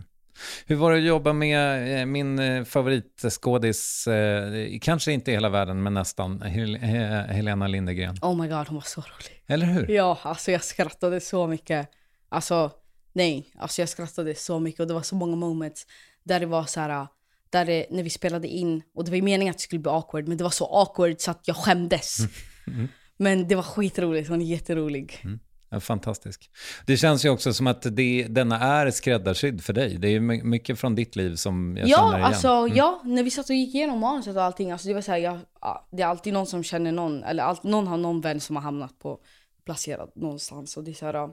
Hur 0.66 0.76
var 0.76 0.92
det 0.92 0.98
att 0.98 1.04
jobba 1.04 1.32
med 1.32 2.00
eh, 2.00 2.06
min 2.06 2.38
eh, 2.38 2.64
favoritskådis, 2.64 4.06
eh, 4.06 4.78
kanske 4.80 5.12
inte 5.12 5.30
i 5.30 5.34
hela 5.34 5.48
världen, 5.48 5.82
men 5.82 5.94
nästan, 5.94 6.42
Hel 6.42 6.76
He- 6.76 7.26
Helena 7.26 7.66
Lindegren? 7.66 8.16
Oh 8.22 8.42
my 8.42 8.48
god, 8.48 8.66
hon 8.68 8.74
var 8.74 8.82
så 8.86 9.00
rolig. 9.00 9.42
Eller 9.46 9.66
hur? 9.66 9.90
Ja, 9.90 10.18
alltså 10.22 10.50
jag 10.50 10.64
skrattade 10.64 11.20
så 11.20 11.46
mycket. 11.46 11.88
Alltså, 12.28 12.70
nej, 13.12 13.52
alltså 13.58 13.82
jag 13.82 13.88
skrattade 13.88 14.34
så 14.34 14.58
mycket 14.60 14.80
och 14.80 14.86
det 14.86 14.94
var 14.94 15.02
så 15.02 15.14
många 15.14 15.36
moments 15.36 15.86
där 16.22 16.40
det 16.40 16.46
var 16.46 16.64
så 16.64 16.80
här, 16.80 17.06
där 17.50 17.64
det, 17.64 17.86
när 17.90 18.02
vi 18.02 18.10
spelade 18.10 18.48
in, 18.48 18.82
och 18.94 19.04
det 19.04 19.10
var 19.10 19.16
ju 19.16 19.22
meningen 19.22 19.50
att 19.50 19.58
det 19.58 19.62
skulle 19.62 19.80
bli 19.80 19.90
awkward, 19.90 20.28
men 20.28 20.36
det 20.38 20.44
var 20.44 20.50
så 20.50 20.66
awkward 20.66 21.14
så 21.20 21.30
att 21.30 21.40
jag 21.48 21.56
skämdes. 21.56 22.18
Mm. 22.66 22.88
Men 23.16 23.48
det 23.48 23.54
var 23.54 23.62
skitroligt, 23.62 24.28
hon 24.28 24.42
är 24.42 24.46
jätterolig. 24.46 25.24
Ja, 25.68 25.80
fantastisk. 25.80 26.50
Det 26.86 26.96
känns 26.96 27.24
ju 27.24 27.28
också 27.30 27.52
som 27.52 27.66
att 27.66 27.82
det, 27.96 28.26
denna 28.28 28.58
är 28.60 28.90
skräddarsydd 28.90 29.64
för 29.64 29.72
dig. 29.72 29.96
Det 29.98 30.08
är 30.08 30.20
my- 30.20 30.42
mycket 30.42 30.78
från 30.78 30.94
ditt 30.94 31.16
liv 31.16 31.34
som 31.34 31.76
jag 31.76 31.88
Ja, 31.88 31.96
känner 31.96 32.12
igen. 32.12 32.24
alltså 32.24 32.48
Mm. 32.48 32.76
ja, 32.76 33.02
när 33.04 33.22
vi 33.22 33.30
satt 33.30 33.48
och 33.50 33.54
gick 33.56 33.74
igenom 33.74 33.98
manuset 33.98 34.36
och 34.36 34.42
allting, 34.42 34.70
alltså 34.72 34.88
det 34.88 34.94
var 34.94 35.00
så 35.00 35.10
här, 35.12 35.18
jag, 35.18 35.38
ja, 35.60 35.88
det 35.92 36.02
är 36.02 36.06
alltid 36.06 36.32
någon 36.32 36.46
som 36.46 36.62
känner 36.64 36.92
någon, 36.92 37.24
eller 37.24 37.42
allt, 37.42 37.62
någon 37.62 37.86
har 37.86 37.96
någon 37.96 38.20
vän 38.20 38.40
som 38.40 38.56
har 38.56 38.62
hamnat 38.62 38.98
på, 38.98 39.20
placerad 39.64 40.12
någonstans 40.14 40.76
och 40.76 40.84
det 40.84 40.90
är 40.90 40.94
så 40.94 41.06
här, 41.06 41.30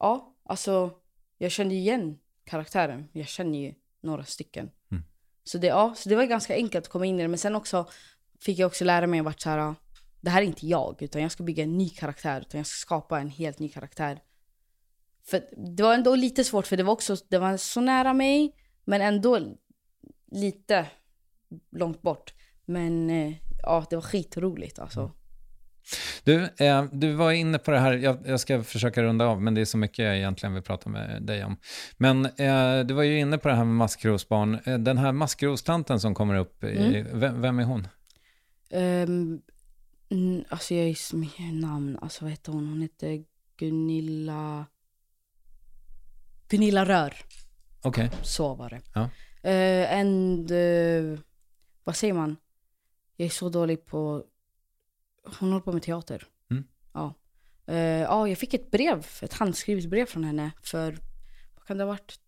ja, 0.00 0.34
alltså 0.44 0.90
jag 1.38 1.50
kände 1.50 1.74
igen 1.74 2.18
karaktären, 2.44 3.08
jag 3.12 3.28
känner 3.28 3.58
ju 3.58 3.74
några 4.02 4.24
stycken. 4.24 4.70
Mm. 4.90 5.02
Så 5.44 5.58
det, 5.58 5.66
ja, 5.66 5.94
så 5.96 6.08
det 6.08 6.16
var 6.16 6.24
ganska 6.24 6.54
enkelt 6.54 6.84
att 6.86 6.92
komma 6.92 7.06
in 7.06 7.18
i 7.18 7.22
det, 7.22 7.28
men 7.28 7.38
sen 7.38 7.54
också 7.56 7.88
fick 8.40 8.58
jag 8.58 8.66
också 8.66 8.84
lära 8.84 9.06
mig 9.06 9.20
vart 9.20 9.40
så 9.40 9.50
här, 9.50 9.74
det 10.20 10.30
här 10.30 10.42
är 10.42 10.46
inte 10.46 10.66
jag, 10.66 11.02
utan 11.02 11.22
jag 11.22 11.32
ska 11.32 11.42
bygga 11.42 11.62
en 11.62 11.78
ny 11.78 11.88
karaktär, 11.88 12.40
utan 12.40 12.58
jag 12.58 12.66
ska 12.66 12.76
skapa 12.86 13.20
en 13.20 13.28
helt 13.28 13.58
ny 13.58 13.68
karaktär. 13.68 14.20
För 15.24 15.42
det 15.76 15.82
var 15.82 15.94
ändå 15.94 16.14
lite 16.14 16.44
svårt, 16.44 16.66
för 16.66 16.76
det 16.76 16.82
var 16.82 16.92
också, 16.92 17.16
det 17.28 17.38
var 17.38 17.56
så 17.56 17.80
nära 17.80 18.12
mig, 18.12 18.54
men 18.84 19.00
ändå 19.00 19.56
lite 20.32 20.86
långt 21.72 22.02
bort. 22.02 22.34
Men 22.64 23.10
eh, 23.10 23.32
ja, 23.62 23.86
det 23.90 23.96
var 23.96 24.02
skitroligt 24.02 24.78
alltså. 24.78 25.12
Du, 26.24 26.48
eh, 26.58 26.84
du 26.92 27.12
var 27.12 27.32
inne 27.32 27.58
på 27.58 27.70
det 27.70 27.78
här, 27.78 27.92
jag, 27.92 28.18
jag 28.26 28.40
ska 28.40 28.62
försöka 28.62 29.02
runda 29.02 29.26
av, 29.26 29.42
men 29.42 29.54
det 29.54 29.60
är 29.60 29.64
så 29.64 29.78
mycket 29.78 30.04
jag 30.04 30.16
egentligen 30.16 30.54
vill 30.54 30.62
prata 30.62 30.90
med 30.90 31.22
dig 31.22 31.44
om. 31.44 31.56
Men 31.96 32.26
eh, 32.26 32.86
du 32.86 32.94
var 32.94 33.02
ju 33.02 33.18
inne 33.18 33.38
på 33.38 33.48
det 33.48 33.54
här 33.54 33.64
med 33.64 33.74
maskrosbarn. 33.74 34.58
Eh, 34.64 34.78
den 34.78 34.98
här 34.98 35.12
maskrostanten 35.12 36.00
som 36.00 36.14
kommer 36.14 36.34
upp, 36.34 36.64
i, 36.64 36.76
Mm. 36.78 37.20
vem, 37.20 37.42
vem 37.42 37.58
är 37.58 37.64
hon? 37.64 37.88
Um, 38.72 39.42
alltså 40.48 40.74
jag 40.74 40.88
är 40.88 40.94
så 40.94 41.16
mycket 41.16 41.54
namn, 41.54 41.98
alltså 42.02 42.24
vad 42.24 42.30
heter 42.30 42.52
hon? 42.52 42.68
Hon 42.68 42.82
heter 42.82 43.24
Gunilla... 43.56 44.66
Gunilla 46.48 46.84
Rör. 46.84 47.14
Okej. 47.82 48.10
Så 48.22 48.54
var 48.54 48.70
det. 48.70 48.80
Ja. 48.94 49.10
Uh, 49.44 49.98
and, 50.00 50.50
eh, 50.50 51.18
vad 51.84 51.96
säger 51.96 52.14
man? 52.14 52.36
Jag 53.16 53.26
är 53.26 53.30
så 53.30 53.48
dålig 53.48 53.86
på... 53.86 54.24
Hon 55.38 55.48
håller 55.48 55.64
på 55.64 55.72
med 55.72 55.82
teater. 55.82 56.26
Mm. 56.50 56.64
Ja. 56.92 57.14
Eh, 57.66 57.76
ja, 57.78 58.28
jag 58.28 58.38
fick 58.38 58.54
ett 58.54 58.70
brev, 58.70 59.06
ett 59.22 59.32
handskrivet 59.32 59.90
brev 59.90 60.06
från 60.06 60.24
henne 60.24 60.50
för, 60.62 60.98
vad 61.54 61.66
kan 61.66 61.78
det 61.78 61.84
ha 61.84 61.88
varit? 61.88 62.20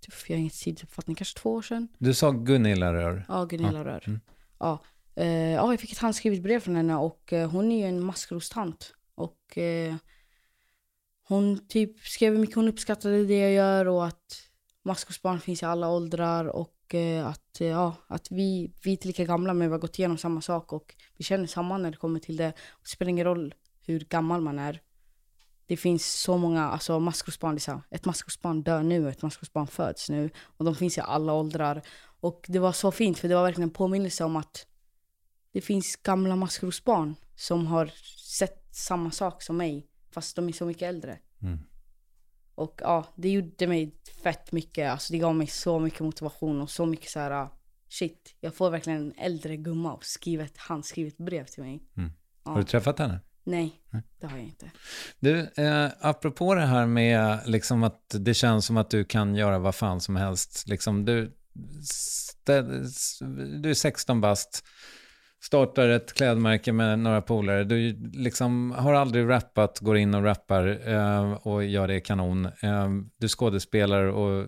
Typ, 0.00 0.14
Jag 0.28 0.36
har 0.36 0.40
ingen 0.40 0.50
tidsuppfattning, 0.50 1.16
kanske 1.16 1.38
två 1.38 1.52
år 1.52 1.62
sedan. 1.62 1.88
Du 1.98 2.14
sa 2.14 2.30
Gunilla 2.30 2.94
Rör. 2.94 3.24
Ja, 3.28 3.44
Gunilla 3.44 3.78
Ja. 3.78 3.84
Rör. 3.84 4.04
Mm. 4.06 4.20
Ja. 4.58 4.84
Eh, 5.18 5.52
ja, 5.52 5.72
jag 5.72 5.80
fick 5.80 5.92
ett 5.92 5.98
handskrivet 5.98 6.42
brev 6.42 6.60
från 6.60 6.76
henne 6.76 6.96
och 6.96 7.32
eh, 7.32 7.50
hon 7.50 7.72
är 7.72 7.78
ju 7.78 7.84
en 7.84 8.04
maskrostant. 8.04 8.92
Och 9.14 9.58
eh, 9.58 9.94
hon 11.28 11.68
typ 11.68 12.00
skrev 12.00 12.32
hur 12.32 12.40
mycket 12.40 12.56
hon 12.56 12.68
uppskattade 12.68 13.24
det 13.24 13.38
jag 13.38 13.52
gör 13.52 13.88
och 13.88 14.06
att 14.06 14.42
maskrosbarn 14.84 15.40
finns 15.40 15.62
i 15.62 15.66
alla 15.66 15.88
åldrar 15.88 16.44
och 16.44 16.94
eh, 16.94 17.26
att, 17.26 17.60
eh, 17.60 17.66
ja, 17.66 17.94
att 18.06 18.30
vi, 18.30 18.72
vi 18.84 18.90
är 18.90 18.92
inte 18.92 19.06
lika 19.06 19.24
gamla 19.24 19.54
men 19.54 19.68
vi 19.68 19.72
har 19.72 19.78
gått 19.78 19.98
igenom 19.98 20.18
samma 20.18 20.40
sak 20.40 20.72
och 20.72 20.94
vi 21.16 21.24
känner 21.24 21.46
samma 21.46 21.78
när 21.78 21.90
det 21.90 21.96
kommer 21.96 22.20
till 22.20 22.36
det. 22.36 22.52
Det 22.82 22.88
spelar 22.88 23.10
ingen 23.10 23.24
roll 23.24 23.54
hur 23.86 24.00
gammal 24.00 24.40
man 24.40 24.58
är. 24.58 24.80
Det 25.66 25.76
finns 25.76 26.20
så 26.20 26.36
många, 26.36 26.68
alltså 26.68 27.00
maskrosbarn, 27.00 27.54
det 27.54 27.58
är 27.58 27.60
så 27.60 27.72
här, 27.72 27.80
ett 27.90 28.04
maskrosbarn 28.04 28.62
dör 28.62 28.82
nu 28.82 29.04
och 29.04 29.10
ett 29.10 29.22
maskrosbarn 29.22 29.66
föds 29.66 30.10
nu. 30.10 30.30
Och 30.40 30.64
de 30.64 30.74
finns 30.74 30.98
i 30.98 31.00
alla 31.00 31.32
åldrar. 31.32 31.82
Och 32.20 32.46
det 32.48 32.58
var 32.58 32.72
så 32.72 32.90
fint 32.90 33.18
för 33.18 33.28
det 33.28 33.34
var 33.34 33.42
verkligen 33.42 33.68
en 33.68 33.74
påminnelse 33.74 34.24
om 34.24 34.36
att 34.36 34.66
det 35.52 35.60
finns 35.60 35.96
gamla 35.96 36.36
maskrosbarn 36.36 37.14
som 37.36 37.66
har 37.66 37.86
sett 38.38 38.68
samma 38.70 39.10
sak 39.10 39.42
som 39.42 39.56
mig 39.56 39.86
fast 40.10 40.36
de 40.36 40.48
är 40.48 40.52
så 40.52 40.66
mycket 40.66 40.82
äldre. 40.82 41.18
Mm. 41.42 41.58
Och 42.54 42.80
ja, 42.82 43.06
det 43.16 43.30
gjorde 43.30 43.66
mig 43.66 43.94
fett 44.22 44.52
mycket. 44.52 44.90
Alltså 44.90 45.12
det 45.12 45.18
gav 45.18 45.34
mig 45.34 45.46
så 45.46 45.78
mycket 45.78 46.00
motivation 46.00 46.60
och 46.60 46.70
så 46.70 46.86
mycket 46.86 47.10
så 47.10 47.20
här 47.20 47.48
shit, 47.88 48.36
jag 48.40 48.54
får 48.54 48.70
verkligen 48.70 49.00
en 49.00 49.14
äldre 49.18 49.56
gumma 49.56 49.92
och 49.92 50.04
skriva 50.04 50.44
ett 50.44 50.58
handskrivet 50.58 51.16
brev 51.16 51.44
till 51.44 51.62
mig. 51.62 51.82
Mm. 51.96 52.10
Ja. 52.44 52.50
Har 52.50 52.58
du 52.58 52.64
träffat 52.64 52.98
henne? 52.98 53.20
Nej, 53.44 53.82
det 54.20 54.26
har 54.26 54.38
jag 54.38 54.46
inte. 54.46 54.70
Du, 55.20 55.40
eh, 55.40 55.90
apropå 56.00 56.54
det 56.54 56.66
här 56.66 56.86
med 56.86 57.40
liksom 57.46 57.82
att 57.82 58.14
det 58.18 58.34
känns 58.34 58.66
som 58.66 58.76
att 58.76 58.90
du 58.90 59.04
kan 59.04 59.34
göra 59.34 59.58
vad 59.58 59.74
fan 59.74 60.00
som 60.00 60.16
helst. 60.16 60.64
Liksom, 60.68 61.04
du, 61.04 61.36
du 63.62 63.70
är 63.70 63.74
16 63.74 64.20
bast, 64.20 64.64
startar 65.40 65.88
ett 65.88 66.12
klädmärke 66.12 66.72
med 66.72 66.98
några 66.98 67.22
polare. 67.22 67.64
Du 67.64 67.92
liksom 68.12 68.70
har 68.70 68.94
aldrig 68.94 69.28
rappat, 69.28 69.80
går 69.80 69.96
in 69.96 70.14
och 70.14 70.24
rappar 70.24 70.88
eh, 70.88 71.32
och 71.32 71.64
gör 71.64 71.88
det 71.88 72.00
kanon. 72.00 72.46
Eh, 72.46 72.88
du 73.18 73.28
skådespelar 73.28 74.04
och 74.04 74.46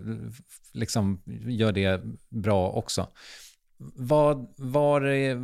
liksom 0.73 1.23
gör 1.47 1.73
det 1.73 2.03
bra 2.29 2.71
också. 2.71 3.09
Vad, 3.97 4.39
är, 5.07 5.37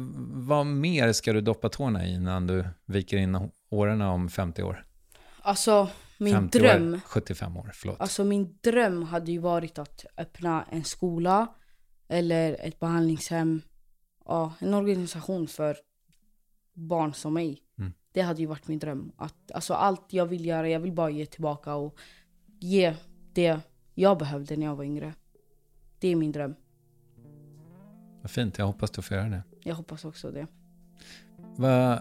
vad 0.46 0.66
mer 0.66 1.12
ska 1.12 1.32
du 1.32 1.40
doppa 1.40 1.68
tårna 1.68 2.06
i 2.06 2.14
innan 2.14 2.46
du 2.46 2.64
viker 2.86 3.16
in 3.16 3.50
åren 3.70 4.02
om 4.02 4.28
50 4.28 4.62
år? 4.62 4.84
Alltså 5.42 5.88
min 6.18 6.34
50 6.34 6.58
dröm. 6.58 6.94
År, 6.94 7.00
75 7.06 7.56
år, 7.56 7.70
förlåt. 7.74 8.00
Alltså 8.00 8.24
min 8.24 8.58
dröm 8.62 9.02
hade 9.02 9.32
ju 9.32 9.38
varit 9.38 9.78
att 9.78 10.04
öppna 10.16 10.64
en 10.70 10.84
skola 10.84 11.46
eller 12.08 12.56
ett 12.60 12.80
behandlingshem. 12.80 13.62
Ja, 14.26 14.52
en 14.58 14.74
organisation 14.74 15.46
för 15.48 15.76
barn 16.74 17.14
som 17.14 17.34
mig. 17.34 17.62
Mm. 17.78 17.92
Det 18.12 18.20
hade 18.20 18.40
ju 18.40 18.46
varit 18.46 18.68
min 18.68 18.78
dröm. 18.78 19.12
Att, 19.16 19.52
alltså 19.52 19.74
allt 19.74 20.12
jag 20.12 20.26
vill 20.26 20.46
göra, 20.46 20.68
jag 20.68 20.80
vill 20.80 20.92
bara 20.92 21.10
ge 21.10 21.26
tillbaka 21.26 21.74
och 21.74 21.98
ge 22.60 22.94
det 23.32 23.60
jag 23.94 24.18
behövde 24.18 24.56
när 24.56 24.66
jag 24.66 24.76
var 24.76 24.84
yngre. 24.84 25.14
Det 25.98 26.08
är 26.08 26.16
min 26.16 26.32
dröm. 26.32 26.54
Vad 28.22 28.30
fint, 28.30 28.58
jag 28.58 28.66
hoppas 28.66 28.90
du 28.90 29.02
får 29.02 29.16
göra 29.16 29.28
det. 29.28 29.42
Jag 29.62 29.74
hoppas 29.74 30.04
också 30.04 30.30
det. 30.30 30.46
Vad 31.56 32.00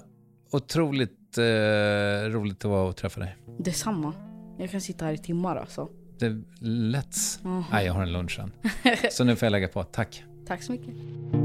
otroligt 0.51 1.37
eh, 1.37 2.29
roligt 2.29 2.59
det 2.59 2.67
var 2.67 2.89
att 2.89 2.97
träffa 2.97 3.19
dig. 3.19 3.37
Detsamma. 3.59 4.13
Jag 4.57 4.71
kan 4.71 4.81
sitta 4.81 5.05
här 5.05 5.13
i 5.13 5.17
timmar 5.17 5.55
alltså. 5.55 5.89
Det 6.19 6.25
är 6.25 6.43
lätt. 6.65 7.15
Mhm. 7.43 7.63
Nej, 7.71 7.85
jag 7.85 7.93
har 7.93 8.01
en 8.01 8.13
lunch 8.13 8.35
sen. 8.35 8.51
Så 9.11 9.23
nu 9.23 9.35
får 9.35 9.45
jag 9.45 9.51
lägga 9.51 9.67
på. 9.67 9.83
Tack. 9.83 10.23
Tack 10.47 10.63
så 10.63 10.71
mycket. 10.71 11.44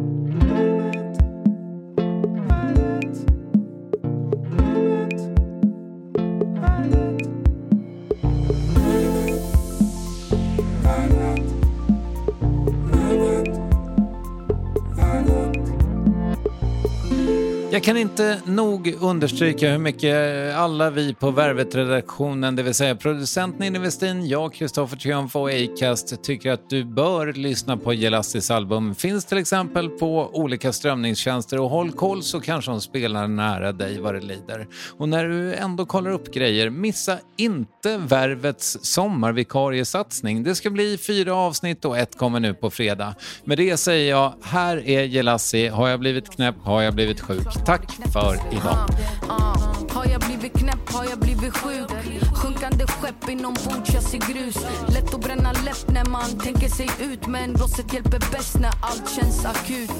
Jag 17.80 17.84
kan 17.84 17.96
inte 17.96 18.40
nog 18.44 18.94
understryka 19.00 19.70
hur 19.70 19.78
mycket 19.78 20.54
alla 20.56 20.90
vi 20.90 21.14
på 21.14 21.30
Värvet-redaktionen, 21.30 22.56
det 22.56 22.62
vill 22.62 22.74
säga 22.74 22.94
producenten 22.94 23.60
Ninni 23.60 23.78
Westin, 23.78 24.28
jag, 24.28 24.54
Kristoffer 24.54 24.96
Triumf 24.96 25.36
och 25.36 25.50
Acast 25.50 26.22
tycker 26.22 26.52
att 26.52 26.70
du 26.70 26.84
bör 26.84 27.32
lyssna 27.32 27.76
på 27.76 27.92
Gelastis 27.92 28.50
album. 28.50 28.94
Finns 28.94 29.24
till 29.24 29.38
exempel 29.38 29.88
på 29.88 30.30
olika 30.32 30.72
strömningstjänster 30.72 31.60
och 31.60 31.70
håll 31.70 31.92
koll 31.92 32.22
så 32.22 32.40
kanske 32.40 32.70
de 32.70 32.80
spelar 32.80 33.28
nära 33.28 33.72
dig 33.72 34.00
vad 34.00 34.14
det 34.14 34.20
lider. 34.20 34.66
Och 34.98 35.08
när 35.08 35.24
du 35.28 35.54
ändå 35.54 35.86
kollar 35.86 36.10
upp 36.10 36.34
grejer, 36.34 36.70
missa 36.70 37.18
inte 37.36 37.96
Värvets 37.96 38.78
sommarvikariesatsning. 38.82 40.42
Det 40.42 40.54
ska 40.54 40.70
bli 40.70 40.98
fyra 40.98 41.34
avsnitt 41.34 41.84
och 41.84 41.98
ett 41.98 42.18
kommer 42.18 42.40
nu 42.40 42.54
på 42.54 42.70
fredag. 42.70 43.14
Med 43.44 43.58
det 43.58 43.76
säger 43.76 44.10
jag, 44.10 44.34
här 44.42 44.88
är 44.88 45.04
Gelassi. 45.04 45.68
Har 45.68 45.88
jag 45.88 46.00
blivit 46.00 46.30
knäpp? 46.30 46.56
Har 46.62 46.82
jag 46.82 46.94
blivit 46.94 47.20
sjuk? 47.20 47.46
Tack 47.70 47.92
för 48.12 48.34
idag. 48.52 48.88
Har 49.94 50.06
jag 50.06 50.20
blivit 50.20 50.52
knäpp, 50.58 50.92
har 50.92 51.04
jag 51.04 51.18
blivit 51.18 51.56
sjuk? 51.56 51.90
Sjunkande 52.34 52.86
skepp 52.86 53.28
inombords, 53.28 53.94
jag 53.94 54.02
ser 54.02 54.18
grus. 54.18 54.56
Lätt 54.88 55.14
att 55.14 55.20
bränna 55.20 55.52
läpp 55.52 55.88
när 55.88 56.04
man 56.04 56.38
tänker 56.38 56.68
sig 56.68 56.88
ut. 57.00 57.26
Men 57.26 57.52
låset 57.52 57.92
hjälper 57.92 58.20
bäst 58.32 58.58
när 58.60 58.72
allt 58.80 59.10
känns 59.10 59.44
akut. 59.44 59.90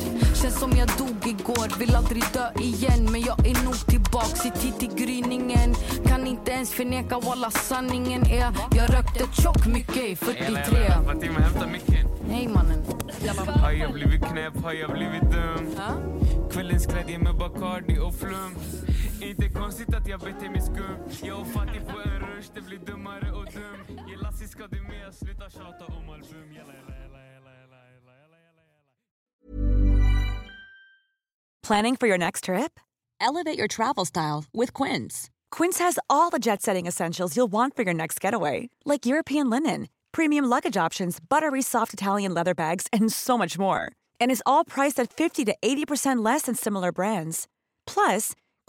Känns 0.43 0.59
som 0.59 0.73
jag 0.77 0.89
dog 0.99 1.27
igår, 1.27 1.79
vill 1.79 1.95
aldrig 1.95 2.25
dö 2.33 2.51
igen. 2.61 3.09
Men 3.13 3.21
jag 3.21 3.47
är 3.47 3.65
nog 3.65 3.87
tillbaks 3.87 4.47
i 4.47 4.51
tid 4.51 4.79
till 4.79 4.95
gryningen. 5.07 5.75
Kan 6.07 6.27
inte 6.27 6.51
ens 6.51 6.73
förneka 6.73 7.19
walla 7.19 7.51
sanningen 7.51 8.23
är 8.27 8.53
jag 8.77 8.95
rökte 8.95 9.43
tjock 9.43 9.67
mycket 9.67 9.97
i 9.97 10.17
43. 10.17 10.55
Fatima 11.07 11.39
hämta 11.39 11.67
micken. 11.67 12.09
Hej 12.31 12.49
mannen. 12.49 12.85
Har 13.63 13.73
jag 13.73 13.93
blivit 13.93 14.25
knäpp, 14.25 14.63
har 14.63 14.73
jag 14.73 14.93
blivit 14.93 15.23
dum? 15.23 15.67
Kvällens 16.53 16.87
glädje 16.87 17.19
med 17.19 17.37
Bacardi 17.37 17.99
och 17.99 18.15
flum. 18.15 18.55
Skum. 20.61 21.29
Jag 21.29 21.41
och 21.41 21.47
på 21.53 22.01
en 22.01 22.21
rush, 22.21 22.51
det 22.55 22.61
blir 22.61 22.79
dummare 22.79 23.33
och 23.33 23.45
dum. 23.45 23.97
Du 24.71 24.81
med, 24.83 25.15
sluta 25.15 25.51
tjata 25.51 25.85
om 25.87 26.09
album. 26.11 26.51
Planning 31.63 31.97
for 31.97 32.09
your 32.09 32.19
next 32.19 32.45
trip? 32.45 32.81
Elevate 33.21 33.59
your 33.59 33.69
travel 33.69 34.05
style 34.05 34.45
with 34.53 34.73
Quince. 34.73 35.31
Quince 35.51 35.79
has 35.79 35.99
all 36.09 36.31
the 36.31 36.39
jet 36.39 36.63
setting 36.63 36.87
essentials 36.87 37.37
you'll 37.37 37.53
want 37.53 37.77
for 37.77 37.83
your 37.85 37.95
next 37.95 38.21
getaway, 38.21 38.71
like 38.85 39.07
European 39.07 39.51
linen, 39.51 39.89
premium 40.11 40.47
luggage 40.47 40.77
options, 40.77 41.21
buttery 41.21 41.63
soft 41.63 41.93
Italian 41.93 42.35
leather 42.35 42.55
bags, 42.55 42.87
and 42.93 43.13
so 43.13 43.39
much 43.39 43.59
more. 43.59 43.93
And 44.21 44.31
is 44.31 44.43
all 44.47 44.65
priced 44.65 44.99
at 44.99 45.13
50 45.13 45.45
to 45.45 45.55
80% 45.63 46.25
less 46.25 46.43
than 46.43 46.55
similar 46.55 46.93
brands. 46.93 47.47
Plus, 47.87 48.35